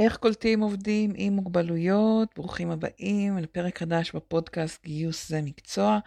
איך 0.00 0.16
קולטים 0.16 0.60
עובדים 0.60 1.12
עם 1.14 1.32
מוגבלויות? 1.32 2.28
ברוכים 2.36 2.70
הבאים 2.70 3.38
לפרק 3.38 3.78
חדש 3.78 4.12
בפודקאסט 4.14 4.84
גיוס 4.84 5.28
זה 5.28 5.42
מקצוע. 5.42 5.98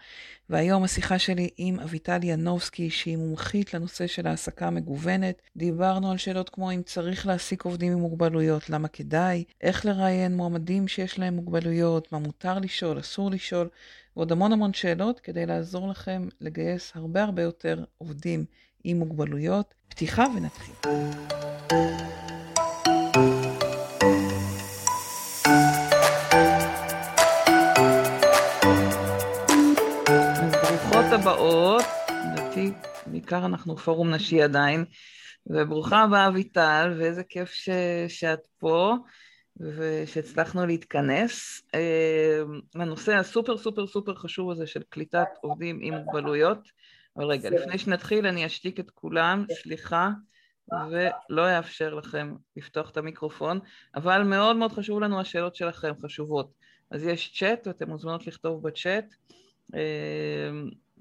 והיום 0.50 0.84
השיחה 0.84 1.20
שלי 1.20 1.50
עם 1.58 1.80
אביטל 1.80 2.20
ינובסקי, 2.24 2.90
שהיא 2.90 3.18
מומחית 3.18 3.74
לנושא 3.74 4.08
של 4.08 4.28
העסקה 4.28 4.70
מגוונת. 4.70 5.42
דיברנו 5.58 6.12
על 6.12 6.18
שאלות 6.18 6.50
כמו 6.50 6.72
אם 6.72 6.82
צריך 6.86 7.28
להעסיק 7.28 7.66
עובדים 7.66 7.92
עם 7.92 8.00
מוגבלויות, 8.00 8.70
למה 8.70 8.88
כדאי, 8.88 9.44
איך 9.62 9.86
לראיין 9.86 10.38
מועמדים 10.38 10.88
שיש 10.88 11.20
להם 11.20 11.34
מוגבלויות, 11.34 12.12
מה 12.12 12.20
מותר 12.20 12.60
לשאול, 12.60 13.00
אסור 13.00 13.32
לשאול, 13.32 13.70
ועוד 14.16 14.32
המון 14.32 14.54
המון 14.54 14.74
שאלות 14.74 15.20
כדי 15.20 15.46
לעזור 15.46 15.90
לכם 15.90 16.28
לגייס 16.42 16.92
הרבה 16.96 17.24
הרבה 17.24 17.42
יותר 17.42 17.84
עובדים 17.98 18.46
עם 18.84 19.00
מוגבלויות. 19.00 19.74
פתיחה 19.88 20.26
ונתחיל. 20.36 20.76
הבאות, 31.14 31.84
לדעתי 32.10 32.72
בעיקר 33.06 33.46
אנחנו 33.46 33.78
פורום 33.78 34.14
נשי 34.14 34.42
עדיין, 34.42 34.86
וברוכה 35.48 36.04
הבאה 36.04 36.28
אביטל, 36.28 36.96
ואיזה 37.00 37.24
כיף 37.24 37.52
ש... 37.52 37.70
שאת 38.08 38.48
פה 38.60 38.96
ושהצלחנו 39.60 40.66
להתכנס 40.66 41.62
אה, 41.76 42.42
לנושא 42.76 43.16
הסופר 43.16 43.58
סופר 43.58 43.88
סופר 43.88 44.16
חשוב 44.16 44.52
הזה 44.52 44.68
של 44.68 44.82
קליטת 44.90 45.28
עובדים 45.42 45.80
עם 45.82 45.94
מוגבלויות. 45.94 46.68
אבל 47.18 47.26
רגע, 47.26 47.50
לפני 47.50 47.78
שנתחיל 47.78 48.28
אני 48.28 48.46
אשתיק 48.46 48.80
את 48.80 48.92
כולם, 48.92 49.46
סליחה, 49.62 50.10
ולא 50.92 51.58
אאפשר 51.58 51.94
לכם 51.94 52.36
לפתוח 52.58 52.90
את 52.90 52.98
המיקרופון, 52.98 53.60
אבל 53.96 54.24
מאוד 54.24 54.56
מאוד 54.56 54.72
חשוב 54.72 55.00
לנו, 55.00 55.20
השאלות 55.20 55.56
שלכם 55.56 55.92
חשובות. 56.02 56.52
אז 56.92 57.06
יש 57.06 57.40
צ'אט, 57.40 57.68
ואתם 57.68 57.90
מוזמנות 57.90 58.28
לכתוב 58.28 58.68
בצ'אט. 58.68 59.06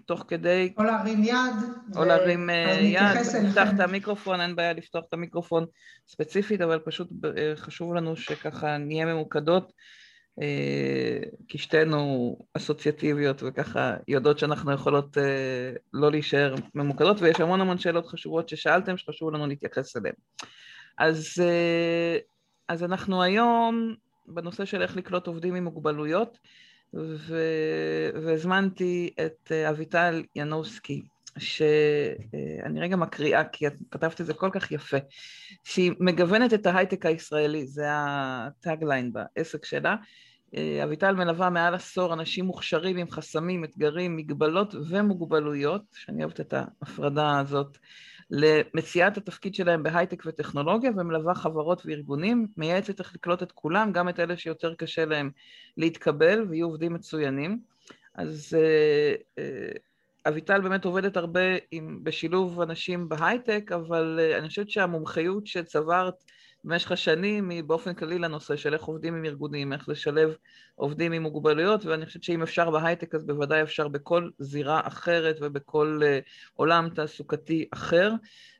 תוך 0.07 0.25
כדי... 0.29 0.73
או 0.79 0.83
להרים 0.83 1.25
יד. 1.25 1.37
או 1.97 2.05
להרים 2.05 2.51
אה, 2.51 2.79
יד, 2.81 3.03
נפתח 3.45 3.69
את 3.75 3.81
המיקרופון, 3.81 4.41
אין 4.41 4.57
בעיה 4.57 4.73
לפתוח 4.73 5.05
את 5.09 5.12
המיקרופון 5.12 5.67
ספציפית, 6.09 6.61
אבל 6.61 6.79
פשוט 6.79 7.09
אה, 7.25 7.53
חשוב 7.57 7.95
לנו 7.95 8.17
שככה 8.17 8.79
נהיה 8.79 9.07
ממוקדות, 9.07 9.73
אה, 10.43 11.19
כי 11.49 11.59
שתינו 11.59 12.37
אסוציאטיביות 12.57 13.43
וככה 13.43 13.97
יודעות 14.09 14.39
שאנחנו 14.39 14.73
יכולות 14.73 15.17
לא 15.93 16.11
להישאר 16.11 16.55
ממוקדות, 16.75 17.21
ויש 17.21 17.41
המון 17.41 17.61
המון 17.61 17.79
שאלות 17.79 18.06
חשובות 18.06 18.49
ששאלתם, 18.49 18.97
שחשוב 18.97 19.31
לנו 19.31 19.47
להתייחס 19.47 19.97
אליהן. 19.97 20.15
אז, 20.99 21.43
אז 22.69 22.84
אנחנו 22.84 23.23
היום 23.23 23.95
בנושא 24.27 24.65
של 24.65 24.83
איך 24.83 24.97
לקלוט 24.97 25.27
עובדים 25.27 25.55
עם 25.55 25.65
מוגבלויות, 25.65 26.39
ו... 26.95 27.37
והזמנתי 28.23 29.15
את 29.27 29.53
אה, 29.53 29.71
אביטל 29.71 30.23
ינובסקי, 30.37 31.03
שאני 31.39 32.81
רגע 32.81 32.97
מקריאה, 32.97 33.45
כי 33.45 33.67
את 33.67 33.73
כתבת 33.91 34.21
את 34.21 34.27
זה 34.27 34.34
כל 34.34 34.51
כך 34.53 34.73
יפה, 34.73 34.97
שהיא 35.65 35.93
מגוונת 36.01 36.55
את 36.55 36.67
ההייטק 36.67 37.07
הישראלי, 37.07 37.67
זה 37.67 37.84
הטאגליין 37.89 39.12
בעסק 39.12 39.65
שלה. 39.65 39.97
אה, 40.57 40.84
אביטל 40.84 41.15
מלווה 41.15 41.51
מעל 41.51 41.75
עשור 41.75 42.15
אנשים 42.15 42.45
מוכשרים 42.45 42.97
עם 42.97 43.11
חסמים, 43.11 43.65
אתגרים, 43.65 44.17
מגבלות 44.17 44.75
ומוגבלויות, 44.89 45.83
שאני 45.95 46.25
אוהבת 46.25 46.41
את 46.41 46.55
ההפרדה 46.55 47.39
הזאת, 47.39 47.79
למציאת 48.33 49.16
התפקיד 49.16 49.55
שלהם 49.55 49.83
בהייטק 49.83 50.22
וטכנולוגיה 50.27 50.91
ומלווה 50.97 51.34
חברות 51.34 51.83
וארגונים, 51.84 52.47
מייעצת 52.56 53.00
איך 53.00 53.14
לקלוט 53.14 53.42
את 53.42 53.52
כולם, 53.52 53.92
גם 53.92 54.08
את 54.08 54.20
אלה 54.20 54.36
שיותר 54.36 54.75
קשה 54.75 55.05
להם 55.05 55.30
להתקבל 55.77 56.47
ויהיו 56.48 56.66
עובדים 56.66 56.94
מצוינים. 56.94 57.58
אז 58.14 58.56
uh, 58.58 59.20
uh, 59.38 59.78
אביטל 60.28 60.60
באמת 60.60 60.84
עובדת 60.84 61.16
הרבה 61.16 61.41
עם, 61.71 61.98
בשילוב 62.03 62.60
אנשים 62.60 63.09
בהייטק, 63.09 63.71
אבל 63.75 64.21
uh, 64.21 64.38
אני 64.38 64.48
חושבת 64.48 64.71
שהמומחיות 64.71 65.47
שצברת 65.47 66.25
במשך 66.65 66.93
השנים 66.93 67.50
היא 67.50 67.65
באופן 67.65 67.95
כללי 67.95 68.19
לנושא 68.19 68.56
של 68.56 68.75
איך 68.75 68.83
עובדים 68.83 69.15
עם 69.15 69.25
ארגונים, 69.25 69.73
איך 69.73 69.89
לשלב 69.89 70.37
עובדים 70.75 71.12
עם 71.12 71.23
מוגבלויות, 71.23 71.84
ואני 71.84 72.06
חושבת 72.06 72.23
שאם 72.23 72.43
אפשר 72.43 72.71
בהייטק 72.71 73.15
אז 73.15 73.27
בוודאי 73.27 73.62
אפשר 73.62 73.89
בכל 73.89 74.31
זירה 74.39 74.81
אחרת 74.84 75.37
ובכל 75.41 76.01
uh, 76.03 76.31
עולם 76.55 76.89
תעסוקתי 76.95 77.69
אחר. 77.72 78.12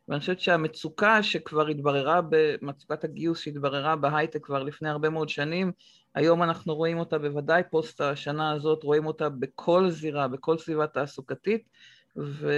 ואני 0.09 0.21
חושבת 0.21 0.41
שהמצוקה 0.41 1.23
שכבר 1.23 1.67
התבררה, 1.67 2.21
במצוקת 2.31 3.05
הגיוס 3.05 3.41
שהתבררה 3.41 3.97
בהייטק 3.97 4.45
כבר 4.45 4.63
לפני 4.63 4.89
הרבה 4.89 5.09
מאוד 5.09 5.29
שנים, 5.29 5.73
היום 6.15 6.43
אנחנו 6.43 6.75
רואים 6.75 6.99
אותה 6.99 7.19
בוודאי 7.19 7.63
פוסט 7.71 8.01
השנה 8.01 8.53
הזאת, 8.53 8.85
רואים 8.85 9.07
אותה 9.07 9.29
בכל 9.29 9.91
זירה, 9.91 10.29
בכל 10.29 10.59
סביבה 10.59 10.87
תעסוקתית, 10.87 11.69
ו, 12.17 12.53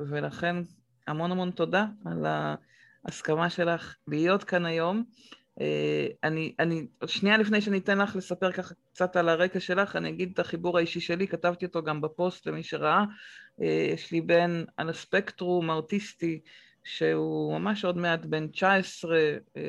ולכן 0.00 0.56
המון 1.06 1.30
המון 1.30 1.50
תודה 1.50 1.86
על 2.04 2.26
ה... 2.26 2.54
ההסכמה 3.04 3.50
שלך 3.50 3.96
להיות 4.08 4.44
כאן 4.44 4.66
היום. 4.66 5.04
אה, 5.60 6.06
אני, 6.24 6.54
אני, 6.58 6.86
שנייה 7.06 7.38
לפני 7.38 7.60
שאני 7.60 7.78
אתן 7.78 7.98
לך 7.98 8.16
לספר 8.16 8.52
ככה 8.52 8.74
קצת 8.92 9.16
על 9.16 9.28
הרקע 9.28 9.60
שלך, 9.60 9.96
אני 9.96 10.08
אגיד 10.08 10.30
את 10.34 10.38
החיבור 10.38 10.78
האישי 10.78 11.00
שלי, 11.00 11.28
כתבתי 11.28 11.66
אותו 11.66 11.82
גם 11.82 12.00
בפוסט 12.00 12.46
למי 12.46 12.62
שראה. 12.62 13.04
אה, 13.62 13.88
יש 13.92 14.12
לי 14.12 14.20
בן 14.20 14.64
על 14.76 14.88
הספקטרום 14.88 15.70
האוטיסטי, 15.70 16.40
שהוא 16.84 17.58
ממש 17.58 17.84
עוד 17.84 17.96
מעט 17.96 18.24
בן 18.24 18.48
19, 18.48 19.18
אה, 19.56 19.62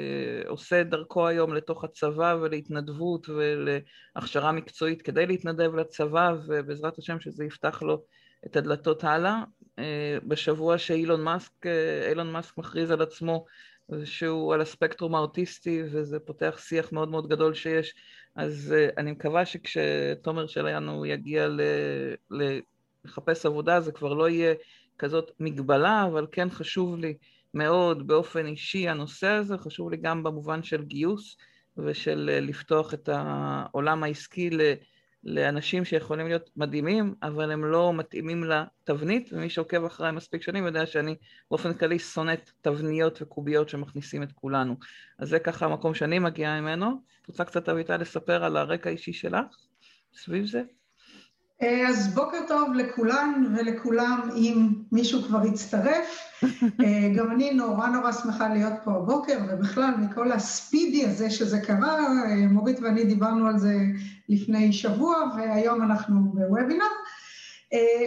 עושה 0.48 0.84
דרכו 0.84 1.28
היום 1.28 1.54
לתוך 1.54 1.84
הצבא 1.84 2.38
ולהתנדבות 2.42 3.30
ולהכשרה 3.30 4.52
מקצועית 4.52 5.02
כדי 5.02 5.26
להתנדב 5.26 5.76
לצבא, 5.76 6.34
ובעזרת 6.48 6.98
השם 6.98 7.20
שזה 7.20 7.46
יפתח 7.46 7.82
לו 7.82 8.04
את 8.46 8.56
הדלתות 8.56 9.04
הלאה. 9.04 9.44
אה, 9.80 10.18
בשבוע 10.28 10.78
שאילון 10.78 11.24
מאסק, 11.24 11.66
אה, 11.66 12.10
אילון 12.10 12.32
מאסק 12.32 12.58
מכריז 12.58 12.92
על 12.92 13.02
עצמו 13.02 13.46
שהוא 14.04 14.54
על 14.54 14.62
הספקטרום 14.62 15.16
האוטיסטי 15.16 15.84
וזה 15.92 16.20
פותח 16.20 16.60
שיח 16.60 16.92
מאוד 16.92 17.10
מאוד 17.10 17.28
גדול 17.28 17.54
שיש, 17.54 17.94
אז 18.36 18.76
אה, 18.78 18.90
אני 18.98 19.12
מקווה 19.12 19.46
שכשתומר 19.46 20.48
שלנו 20.48 21.06
יגיע 21.06 21.48
ל... 21.48 21.62
לחפש 23.06 23.46
עבודה 23.46 23.82
זה 23.82 23.92
כבר 23.92 24.14
לא 24.14 24.30
יהיה 24.30 24.54
כזאת 24.98 25.32
מגבלה, 25.40 26.06
אבל 26.08 26.28
כן 26.32 26.50
חשוב 26.50 26.98
לי 26.98 27.18
מאוד 27.54 28.08
באופן 28.08 28.46
אישי 28.46 28.90
הנושא 28.90 29.28
הזה, 29.28 29.58
חשוב 29.58 29.92
לי 29.92 29.98
גם 29.98 30.24
במובן 30.24 30.64
של 30.64 30.84
גיוס 30.84 31.38
ושל 31.78 32.40
לפתוח 32.42 32.94
את 32.94 33.10
העולם 33.12 34.04
העסקי 34.04 34.50
לאנשים 35.24 35.86
שיכולים 35.86 36.28
להיות 36.28 36.50
מדהימים, 36.58 37.16
אבל 37.24 37.52
הם 37.52 37.66
לא 37.66 37.94
מתאימים 37.94 38.44
לתבנית, 38.44 39.30
ומי 39.34 39.50
שעוקב 39.50 39.86
אחריי 39.86 40.12
מספיק 40.12 40.42
שנים 40.42 40.66
יודע 40.66 40.86
שאני 40.86 41.16
באופן 41.50 41.74
כללי 41.74 42.00
שונאת 42.00 42.52
תבניות 42.62 43.22
וקוביות 43.22 43.70
שמכניסים 43.70 44.24
את 44.24 44.32
כולנו. 44.32 44.76
אז 45.20 45.30
זה 45.30 45.40
ככה 45.40 45.66
המקום 45.66 45.94
שאני 45.94 46.20
מגיעה 46.20 46.62
ממנו. 46.62 47.02
את 47.22 47.28
רוצה 47.28 47.46
קצת 47.46 47.70
אביטל 47.70 47.98
לספר 47.98 48.44
על 48.44 48.58
הרקע 48.58 48.90
האישי 48.90 49.14
שלך 49.14 49.58
סביב 50.14 50.46
זה? 50.46 50.62
אה, 51.64 51.88
אז 51.88 52.14
בוקר 52.14 52.38
טוב 52.48 52.74
לכולן 52.74 53.54
ולכולם, 53.58 54.30
אם 54.36 54.74
מישהו 54.92 55.24
כבר 55.24 55.42
הצטרף. 55.42 56.20
אה, 56.84 57.10
גם 57.16 57.32
אני 57.32 57.54
נורא 57.54 57.88
נורא 57.88 58.12
שמחה 58.12 58.50
להיות 58.50 58.74
פה 58.84 58.92
הבוקר, 58.92 59.38
ובכלל, 59.50 59.92
מכל 59.98 60.32
הספידי 60.32 61.06
הזה 61.06 61.30
שזה 61.30 61.60
קרה, 61.60 61.98
אה, 61.98 62.48
מורית 62.50 62.80
ואני 62.80 63.04
דיברנו 63.04 63.48
על 63.48 63.58
זה 63.58 63.76
לפני 64.30 64.74
שבוע, 64.74 65.16
והיום 65.36 65.82
אנחנו 65.82 66.22
בוובינר. 66.22 66.86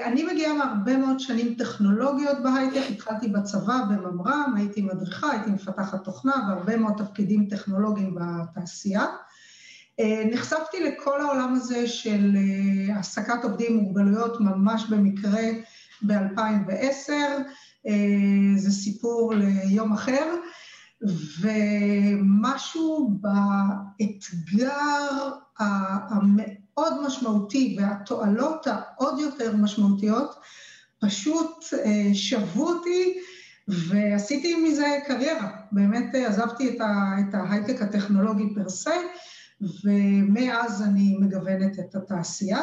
אני 0.05 0.25
מגיעה 0.25 0.55
מהרבה 0.55 0.97
מאוד 0.97 1.21
שנים 1.21 1.55
טכנולוגיות 1.55 2.39
בהייטק, 2.43 2.91
התחלתי 2.91 3.29
בצבא 3.29 3.81
בממר"ם, 3.91 4.55
הייתי 4.57 4.83
מדריכה, 4.83 5.31
הייתי 5.31 5.51
מפתחת 5.51 6.05
תוכנה 6.05 6.33
והרבה 6.49 6.77
מאוד 6.77 6.93
תפקידים 6.97 7.47
טכנולוגיים 7.47 8.15
בתעשייה. 8.15 9.07
אה, 10.01 10.25
נחשפתי 10.33 10.85
לכל 10.85 11.21
העולם 11.21 11.55
הזה 11.55 11.89
של 11.89 12.37
אה, 12.37 12.97
העסקת 12.97 13.45
עובדים 13.45 13.73
עם 13.73 13.79
מוגבלויות 13.79 14.41
ממש 14.41 14.85
במקרה 14.91 15.43
ב-2010, 16.03 17.13
אה, 17.87 18.57
זה 18.57 18.71
סיפור 18.71 19.35
ליום 19.35 19.93
אחר, 19.93 20.37
ומשהו 21.41 23.19
באתגר 23.99 25.31
המאוד 25.59 27.07
משמעותי 27.07 27.77
והתועלות 27.81 28.67
העוד 28.67 29.19
יותר 29.19 29.57
משמעותיות, 29.57 30.35
פשוט 31.01 31.65
שבו 32.15 32.69
אותי 32.69 33.19
ועשיתי 33.69 34.55
מזה 34.55 34.99
קריירה. 35.07 35.51
באמת 35.73 36.15
עזבתי 36.15 36.79
את 36.79 37.35
ההייטק 37.35 37.83
הטכנולוגי 37.83 38.55
פר 38.55 38.69
סה, 38.69 38.95
ומאז 39.61 40.83
אני 40.83 41.17
מגוונת 41.21 41.79
את 41.79 41.95
התעשייה. 41.95 42.61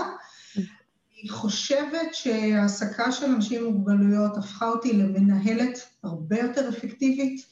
אני 0.58 1.30
חושבת 1.30 2.14
שהעסקה 2.14 3.12
של 3.12 3.26
אנשים 3.26 3.66
עם 3.66 3.74
מוגבלויות 3.74 4.38
הפכה 4.38 4.68
אותי 4.68 4.94
למנהלת 4.94 5.88
הרבה 6.04 6.40
יותר 6.40 6.70
אפקטיבית, 6.70 7.46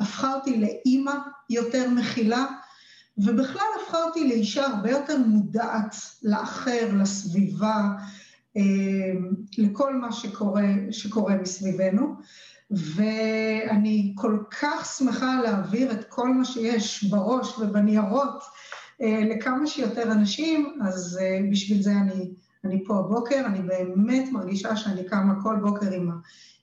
הפכה 0.00 0.34
אותי 0.34 0.60
לאימא 0.60 1.14
יותר 1.50 1.90
מכילה, 1.90 2.46
ובכלל 3.18 3.66
הפכה 3.82 4.02
אותי 4.02 4.28
לאישה 4.28 4.66
הרבה 4.66 4.90
יותר 4.90 5.18
מודעת 5.18 5.96
לאחר, 6.22 6.90
לסביבה, 6.94 7.88
אה, 8.56 8.62
לכל 9.58 9.94
מה 9.94 10.12
שקורה, 10.12 10.64
שקורה 10.90 11.36
מסביבנו. 11.36 12.14
ואני 12.70 14.12
כל 14.16 14.38
כך 14.60 14.92
שמחה 14.98 15.40
להעביר 15.42 15.92
את 15.92 16.04
כל 16.08 16.28
מה 16.28 16.44
שיש 16.44 17.04
בראש 17.04 17.58
ובניירות 17.58 18.42
לכמה 19.00 19.66
שיותר 19.66 20.12
אנשים, 20.12 20.78
אז 20.82 21.18
אה, 21.22 21.38
בשביל 21.50 21.82
זה 21.82 21.90
אני, 21.90 22.30
אני 22.64 22.84
פה 22.86 22.98
הבוקר. 22.98 23.42
אני 23.46 23.62
באמת 23.62 24.32
מרגישה 24.32 24.76
שאני 24.76 25.04
קמה 25.04 25.42
כל 25.42 25.56
בוקר 25.62 25.92
עם, 25.92 26.10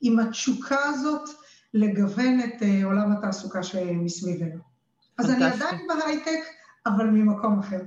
עם 0.02 0.20
התשוקה 0.20 0.80
הזאת 0.84 1.30
לגוון 1.74 2.40
את 2.40 2.64
עולם 2.84 3.12
התעסוקה 3.12 3.64
שמסביבנו. 3.64 4.60
אז 5.18 5.32
אני 5.32 5.46
עדיין 5.46 5.88
בהייטק, 5.88 6.40
אבל 6.86 7.06
ממקום 7.06 7.60
אחר. 7.60 7.82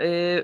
אה, 0.00 0.38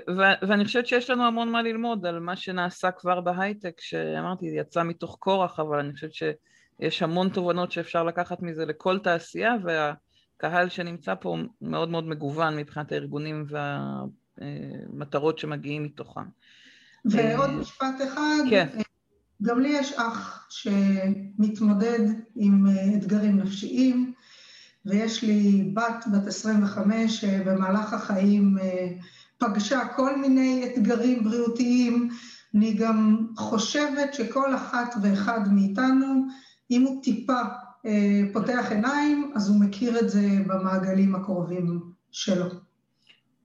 ואני 0.47 0.65
חושבת 0.65 0.87
שיש 0.87 1.09
לנו 1.09 1.25
המון 1.25 1.51
מה 1.51 1.61
ללמוד 1.61 2.05
על 2.05 2.19
מה 2.19 2.35
שנעשה 2.35 2.91
כבר 2.91 3.21
בהייטק, 3.21 3.81
שאמרתי, 3.81 4.45
יצא 4.45 4.83
מתוך 4.83 5.17
כורח, 5.19 5.59
אבל 5.59 5.79
אני 5.79 5.93
חושבת 5.93 6.13
שיש 6.13 7.03
המון 7.03 7.29
תובנות 7.29 7.71
שאפשר 7.71 8.03
לקחת 8.03 8.41
מזה 8.41 8.65
לכל 8.65 8.99
תעשייה, 8.99 9.55
והקהל 10.43 10.69
שנמצא 10.69 11.15
פה 11.19 11.37
מאוד 11.61 11.89
מאוד 11.89 12.07
מגוון 12.07 12.57
מבחינת 12.57 12.91
הארגונים 12.91 13.45
והמטרות 14.37 15.39
שמגיעים 15.39 15.83
מתוכם. 15.83 16.25
ועוד 17.05 17.49
אה, 17.49 17.55
משפט 17.55 17.95
אחד, 18.07 18.43
כן. 18.49 18.67
גם 19.41 19.59
לי 19.59 19.69
יש 19.69 19.93
אח 19.93 20.47
שמתמודד 20.49 21.99
עם 22.35 22.67
אה, 22.67 22.97
אתגרים 22.97 23.37
נפשיים, 23.37 24.13
ויש 24.85 25.23
לי 25.23 25.71
בת, 25.73 26.05
בת 26.13 26.27
25, 26.27 27.21
שבמהלך 27.21 27.93
החיים 27.93 28.57
אה, 28.61 28.87
פגשה 29.37 29.87
כל 29.95 30.17
מיני 30.17 30.71
אתגרים 30.73 31.23
בריאותיים. 31.23 32.09
אני 32.55 32.73
גם 32.73 33.27
חושבת 33.37 34.13
שכל 34.13 34.55
אחת 34.55 34.95
ואחד 35.01 35.53
מאיתנו, 35.53 36.27
אם 36.71 36.81
הוא 36.81 37.03
טיפה 37.03 37.33
אה, 37.33 37.64
פותח 38.33 38.67
עיניים, 38.71 39.31
אז 39.35 39.49
הוא 39.49 39.61
מכיר 39.61 39.99
את 39.99 40.09
זה 40.09 40.27
במעגלים 40.47 41.15
הקרובים 41.15 41.81
שלו. 42.11 42.45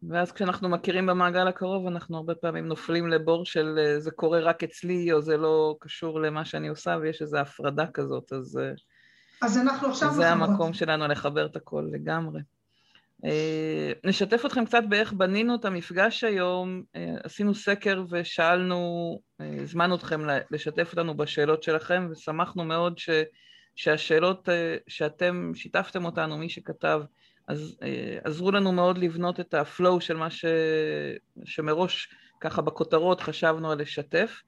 ואז 0.08 0.32
כשאנחנו 0.32 0.68
מכירים 0.68 1.06
במעגל 1.06 1.48
הקרוב, 1.48 1.86
אנחנו 1.86 2.16
הרבה 2.16 2.34
פעמים 2.34 2.66
נופלים 2.66 3.08
לבור 3.08 3.46
של 3.46 3.78
אה, 3.78 4.00
זה 4.00 4.10
קורה 4.10 4.40
רק 4.40 4.62
אצלי, 4.62 5.12
או 5.12 5.22
זה 5.22 5.36
לא 5.36 5.76
קשור 5.80 6.20
למה 6.20 6.44
שאני 6.44 6.68
עושה, 6.68 6.96
ויש 7.00 7.22
איזו 7.22 7.38
הפרדה 7.38 7.86
כזאת, 7.86 8.32
אז... 8.32 8.60
אז 9.42 9.58
אנחנו 9.58 9.88
עכשיו... 9.88 10.12
זה 10.12 10.34
מחברות. 10.34 10.48
המקום 10.48 10.72
שלנו 10.72 11.08
לחבר 11.08 11.46
את 11.46 11.56
הכל 11.56 11.88
לגמרי. 11.92 12.40
אה, 13.24 13.92
נשתף 14.04 14.46
אתכם 14.46 14.64
קצת 14.64 14.82
באיך 14.88 15.12
בנינו 15.12 15.54
את 15.54 15.64
המפגש 15.64 16.24
היום. 16.24 16.82
אה, 16.96 17.14
עשינו 17.24 17.54
סקר 17.54 18.04
ושאלנו, 18.10 19.20
אה, 19.40 19.62
הזמנו 19.62 19.94
אתכם 19.94 20.20
לשתף 20.50 20.88
אותנו 20.90 21.16
בשאלות 21.16 21.62
שלכם, 21.62 22.08
ושמחנו 22.10 22.64
מאוד 22.64 22.98
ש, 22.98 23.10
שהשאלות 23.76 24.48
שאתם 24.88 25.52
שיתפתם 25.54 26.04
אותנו, 26.04 26.38
מי 26.38 26.48
שכתב, 26.48 27.02
אז 27.48 27.78
עזרו 28.24 28.50
לנו 28.50 28.72
מאוד 28.72 28.98
לבנות 28.98 29.40
את 29.40 29.54
הפלואו 29.54 30.00
של 30.00 30.16
מה 30.16 30.30
ש, 30.30 30.44
שמראש 31.44 32.08
ככה 32.40 32.62
בכותרות 32.62 33.20
חשבנו 33.20 33.70
על 33.70 33.80
לשתף. 33.80 34.42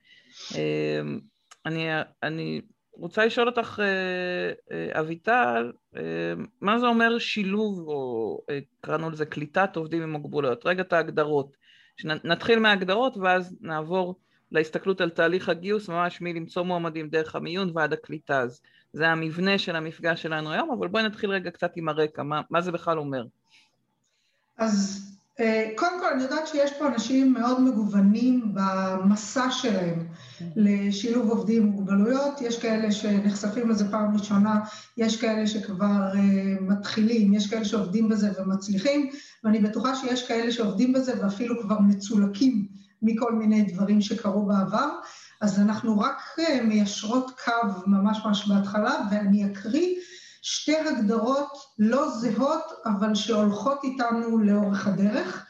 אני, 1.66 1.88
אני 2.22 2.60
רוצה 2.92 3.26
לשאול 3.26 3.48
אותך, 3.48 3.80
אה, 3.82 4.52
אה, 4.72 5.00
אביטל, 5.00 5.72
אה, 5.96 6.02
מה 6.60 6.78
זה 6.78 6.86
אומר 6.86 7.18
שילוב, 7.18 7.88
או 7.88 8.40
קראנו 8.80 9.10
לזה 9.10 9.26
קליטת 9.26 9.76
עובדים 9.76 10.02
עם 10.02 10.12
מוגבלויות? 10.12 10.66
רגע 10.66 10.82
את 10.82 10.92
ההגדרות. 10.92 11.56
נתחיל 12.04 12.58
מההגדרות 12.58 13.16
ואז 13.16 13.56
נעבור 13.60 14.20
להסתכלות 14.52 15.00
על 15.00 15.10
תהליך 15.10 15.48
הגיוס, 15.48 15.88
ממש 15.88 16.20
מלמצוא 16.20 16.62
מועמדים 16.62 17.08
דרך 17.08 17.36
המיון 17.36 17.70
ועד 17.74 17.92
הקליטה. 17.92 18.40
אז 18.40 18.60
זה 18.92 19.08
המבנה 19.08 19.58
של 19.58 19.76
המפגש 19.76 20.22
שלנו 20.22 20.52
היום, 20.52 20.70
אבל 20.70 20.88
בואי 20.88 21.02
נתחיל 21.02 21.30
רגע 21.30 21.50
קצת 21.50 21.72
עם 21.76 21.88
הרקע, 21.88 22.22
מה, 22.22 22.40
מה 22.50 22.60
זה 22.60 22.72
בכלל 22.72 22.98
אומר? 22.98 23.24
אז 24.58 25.08
אה, 25.40 25.70
קודם 25.76 26.00
כל, 26.00 26.06
אני 26.12 26.22
יודעת 26.22 26.46
שיש 26.46 26.72
פה 26.78 26.88
אנשים 26.88 27.32
מאוד 27.32 27.60
מגוונים 27.60 28.54
במסע 28.54 29.50
שלהם 29.50 30.06
לשילוב 30.56 31.30
עובדים 31.30 31.62
עם 31.62 31.68
מוגבלויות. 31.68 32.40
יש 32.40 32.62
כאלה 32.62 32.92
שנחשפים 32.92 33.70
לזה 33.70 33.90
פעם 33.90 34.16
ראשונה, 34.16 34.60
יש 34.96 35.20
כאלה 35.20 35.46
שכבר 35.46 36.12
uh, 36.12 36.16
מתחילים, 36.60 37.34
יש 37.34 37.50
כאלה 37.50 37.64
שעובדים 37.64 38.08
בזה 38.08 38.42
ומצליחים, 38.42 39.10
ואני 39.44 39.58
בטוחה 39.58 39.94
שיש 39.94 40.28
כאלה 40.28 40.52
שעובדים 40.52 40.92
בזה 40.92 41.22
ואפילו 41.22 41.62
כבר 41.62 41.78
מצולקים 41.80 42.66
מכל 43.02 43.32
מיני 43.32 43.62
דברים 43.62 44.00
שקרו 44.00 44.46
בעבר. 44.46 44.88
אז 45.42 45.60
אנחנו 45.60 45.98
רק 45.98 46.20
uh, 46.38 46.62
מיישרות 46.62 47.30
קו 47.44 47.68
ממש 47.86 48.18
ממש 48.24 48.48
בהתחלה, 48.48 48.94
ואני 49.10 49.46
אקריא 49.46 49.96
שתי 50.42 50.76
הגדרות 50.76 51.58
לא 51.78 52.08
זהות, 52.08 52.62
אבל 52.84 53.14
שהולכות 53.14 53.84
איתנו 53.84 54.38
לאורך 54.38 54.86
הדרך. 54.86 55.46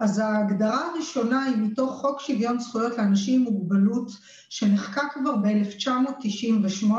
אז 0.00 0.18
ההגדרה 0.18 0.86
הראשונה 0.86 1.44
היא 1.44 1.56
מתוך 1.56 2.00
חוק 2.00 2.20
שוויון 2.20 2.60
זכויות 2.60 2.98
לאנשים 2.98 3.40
עם 3.40 3.52
מוגבלות, 3.52 4.10
שנחקק 4.48 5.12
כבר 5.14 5.36
ב-1998, 5.36 6.92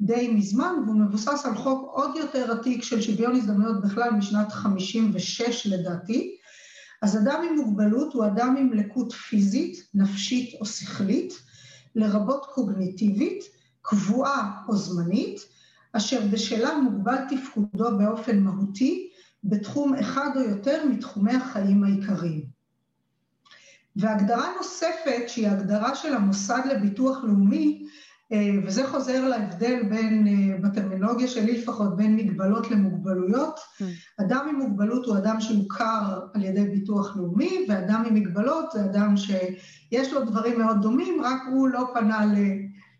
די 0.00 0.28
מזמן, 0.34 0.74
והוא 0.84 1.00
מבוסס 1.00 1.46
על 1.46 1.54
חוק 1.54 1.90
עוד 1.92 2.16
יותר 2.16 2.52
עתיק 2.52 2.82
של 2.82 3.00
שוויון 3.00 3.36
הזדמנויות 3.36 3.82
בכלל 3.82 4.10
משנת 4.10 4.52
56 4.52 5.66
לדעתי. 5.66 6.36
אז 7.02 7.16
אדם 7.16 7.42
עם 7.50 7.56
מוגבלות 7.56 8.12
הוא 8.12 8.26
אדם 8.26 8.56
עם 8.58 8.72
לקות 8.72 9.12
פיזית, 9.12 9.88
נפשית 9.94 10.60
או 10.60 10.66
שכלית, 10.66 11.34
לרבות 11.94 12.46
קוגניטיבית, 12.54 13.44
קבועה 13.82 14.62
או 14.68 14.76
זמנית, 14.76 15.40
אשר 15.92 16.20
בשלה 16.32 16.78
מוגבל 16.78 17.16
תפקודו 17.28 17.98
באופן 17.98 18.40
מהותי 18.40 19.10
בתחום 19.44 19.94
אחד 19.94 20.30
או 20.36 20.40
יותר 20.40 20.84
מתחומי 20.88 21.32
החיים 21.32 21.84
העיקריים. 21.84 22.44
והגדרה 23.96 24.48
נוספת, 24.58 25.22
שהיא 25.26 25.48
הגדרה 25.48 25.94
של 25.94 26.14
המוסד 26.14 26.62
לביטוח 26.70 27.24
לאומי, 27.24 27.86
וזה 28.66 28.88
חוזר 28.88 29.28
להבדל 29.28 29.82
בין, 29.88 30.26
אה, 30.26 30.58
בטרמינולוגיה 30.58 31.28
שלי 31.28 31.58
לפחות, 31.58 31.96
בין 31.96 32.16
מגבלות 32.16 32.70
למוגבלויות. 32.70 33.58
Mm. 33.58 33.84
אדם 34.20 34.46
עם 34.48 34.56
מוגבלות 34.56 35.06
הוא 35.06 35.16
אדם 35.16 35.40
שהוכר 35.40 36.20
על 36.34 36.44
ידי 36.44 36.64
ביטוח 36.64 37.16
לאומי, 37.16 37.66
ואדם 37.68 38.04
עם 38.06 38.14
מגבלות 38.14 38.72
זה 38.72 38.84
אדם 38.84 39.14
שיש 39.16 40.12
לו 40.12 40.24
דברים 40.24 40.58
מאוד 40.58 40.82
דומים, 40.82 41.22
רק 41.24 41.42
הוא 41.52 41.68
לא 41.68 41.90
פנה 41.94 42.24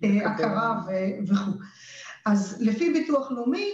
להכרה 0.02 0.82
וכו'. 1.28 1.52
אז 2.26 2.56
לפי 2.60 2.92
ביטוח 2.92 3.30
לאומי, 3.30 3.70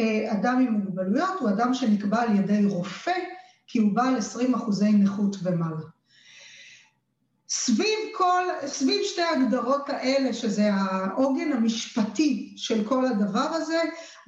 אה, 0.00 0.32
אדם 0.32 0.58
עם 0.58 0.72
מוגבלויות 0.72 1.40
הוא 1.40 1.48
אדם 1.48 1.74
שנקבע 1.74 2.22
על 2.22 2.36
ידי 2.36 2.64
רופא, 2.64 3.18
כי 3.66 3.78
הוא 3.78 3.94
בעל 3.94 4.16
20 4.16 4.54
אחוזי 4.54 4.92
נכות 4.92 5.36
ומעלה. 5.42 5.80
סביב 7.52 7.98
כל, 8.14 8.44
סביב 8.66 9.00
שתי 9.04 9.22
ההגדרות 9.22 9.88
האלה, 9.88 10.32
שזה 10.32 10.74
העוגן 10.74 11.52
המשפטי 11.52 12.54
של 12.56 12.84
כל 12.84 13.06
הדבר 13.06 13.48
הזה, 13.52 13.78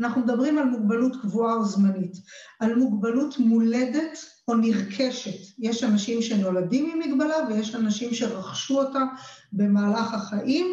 אנחנו 0.01 0.21
מדברים 0.21 0.59
על 0.59 0.65
מוגבלות 0.65 1.13
קבועה 1.23 1.55
או 1.55 1.65
זמנית, 1.65 2.13
על 2.61 2.75
מוגבלות 2.75 3.39
מולדת 3.39 4.19
או 4.49 4.55
נרכשת. 4.55 5.59
יש 5.59 5.85
אנשים 5.85 6.23
שנולדים 6.23 6.91
עם 6.93 6.99
מגבלה 6.99 7.37
ויש 7.49 7.75
אנשים 7.75 8.15
שרכשו 8.15 8.81
אותה 8.81 9.03
במהלך 9.53 10.15
החיים. 10.15 10.67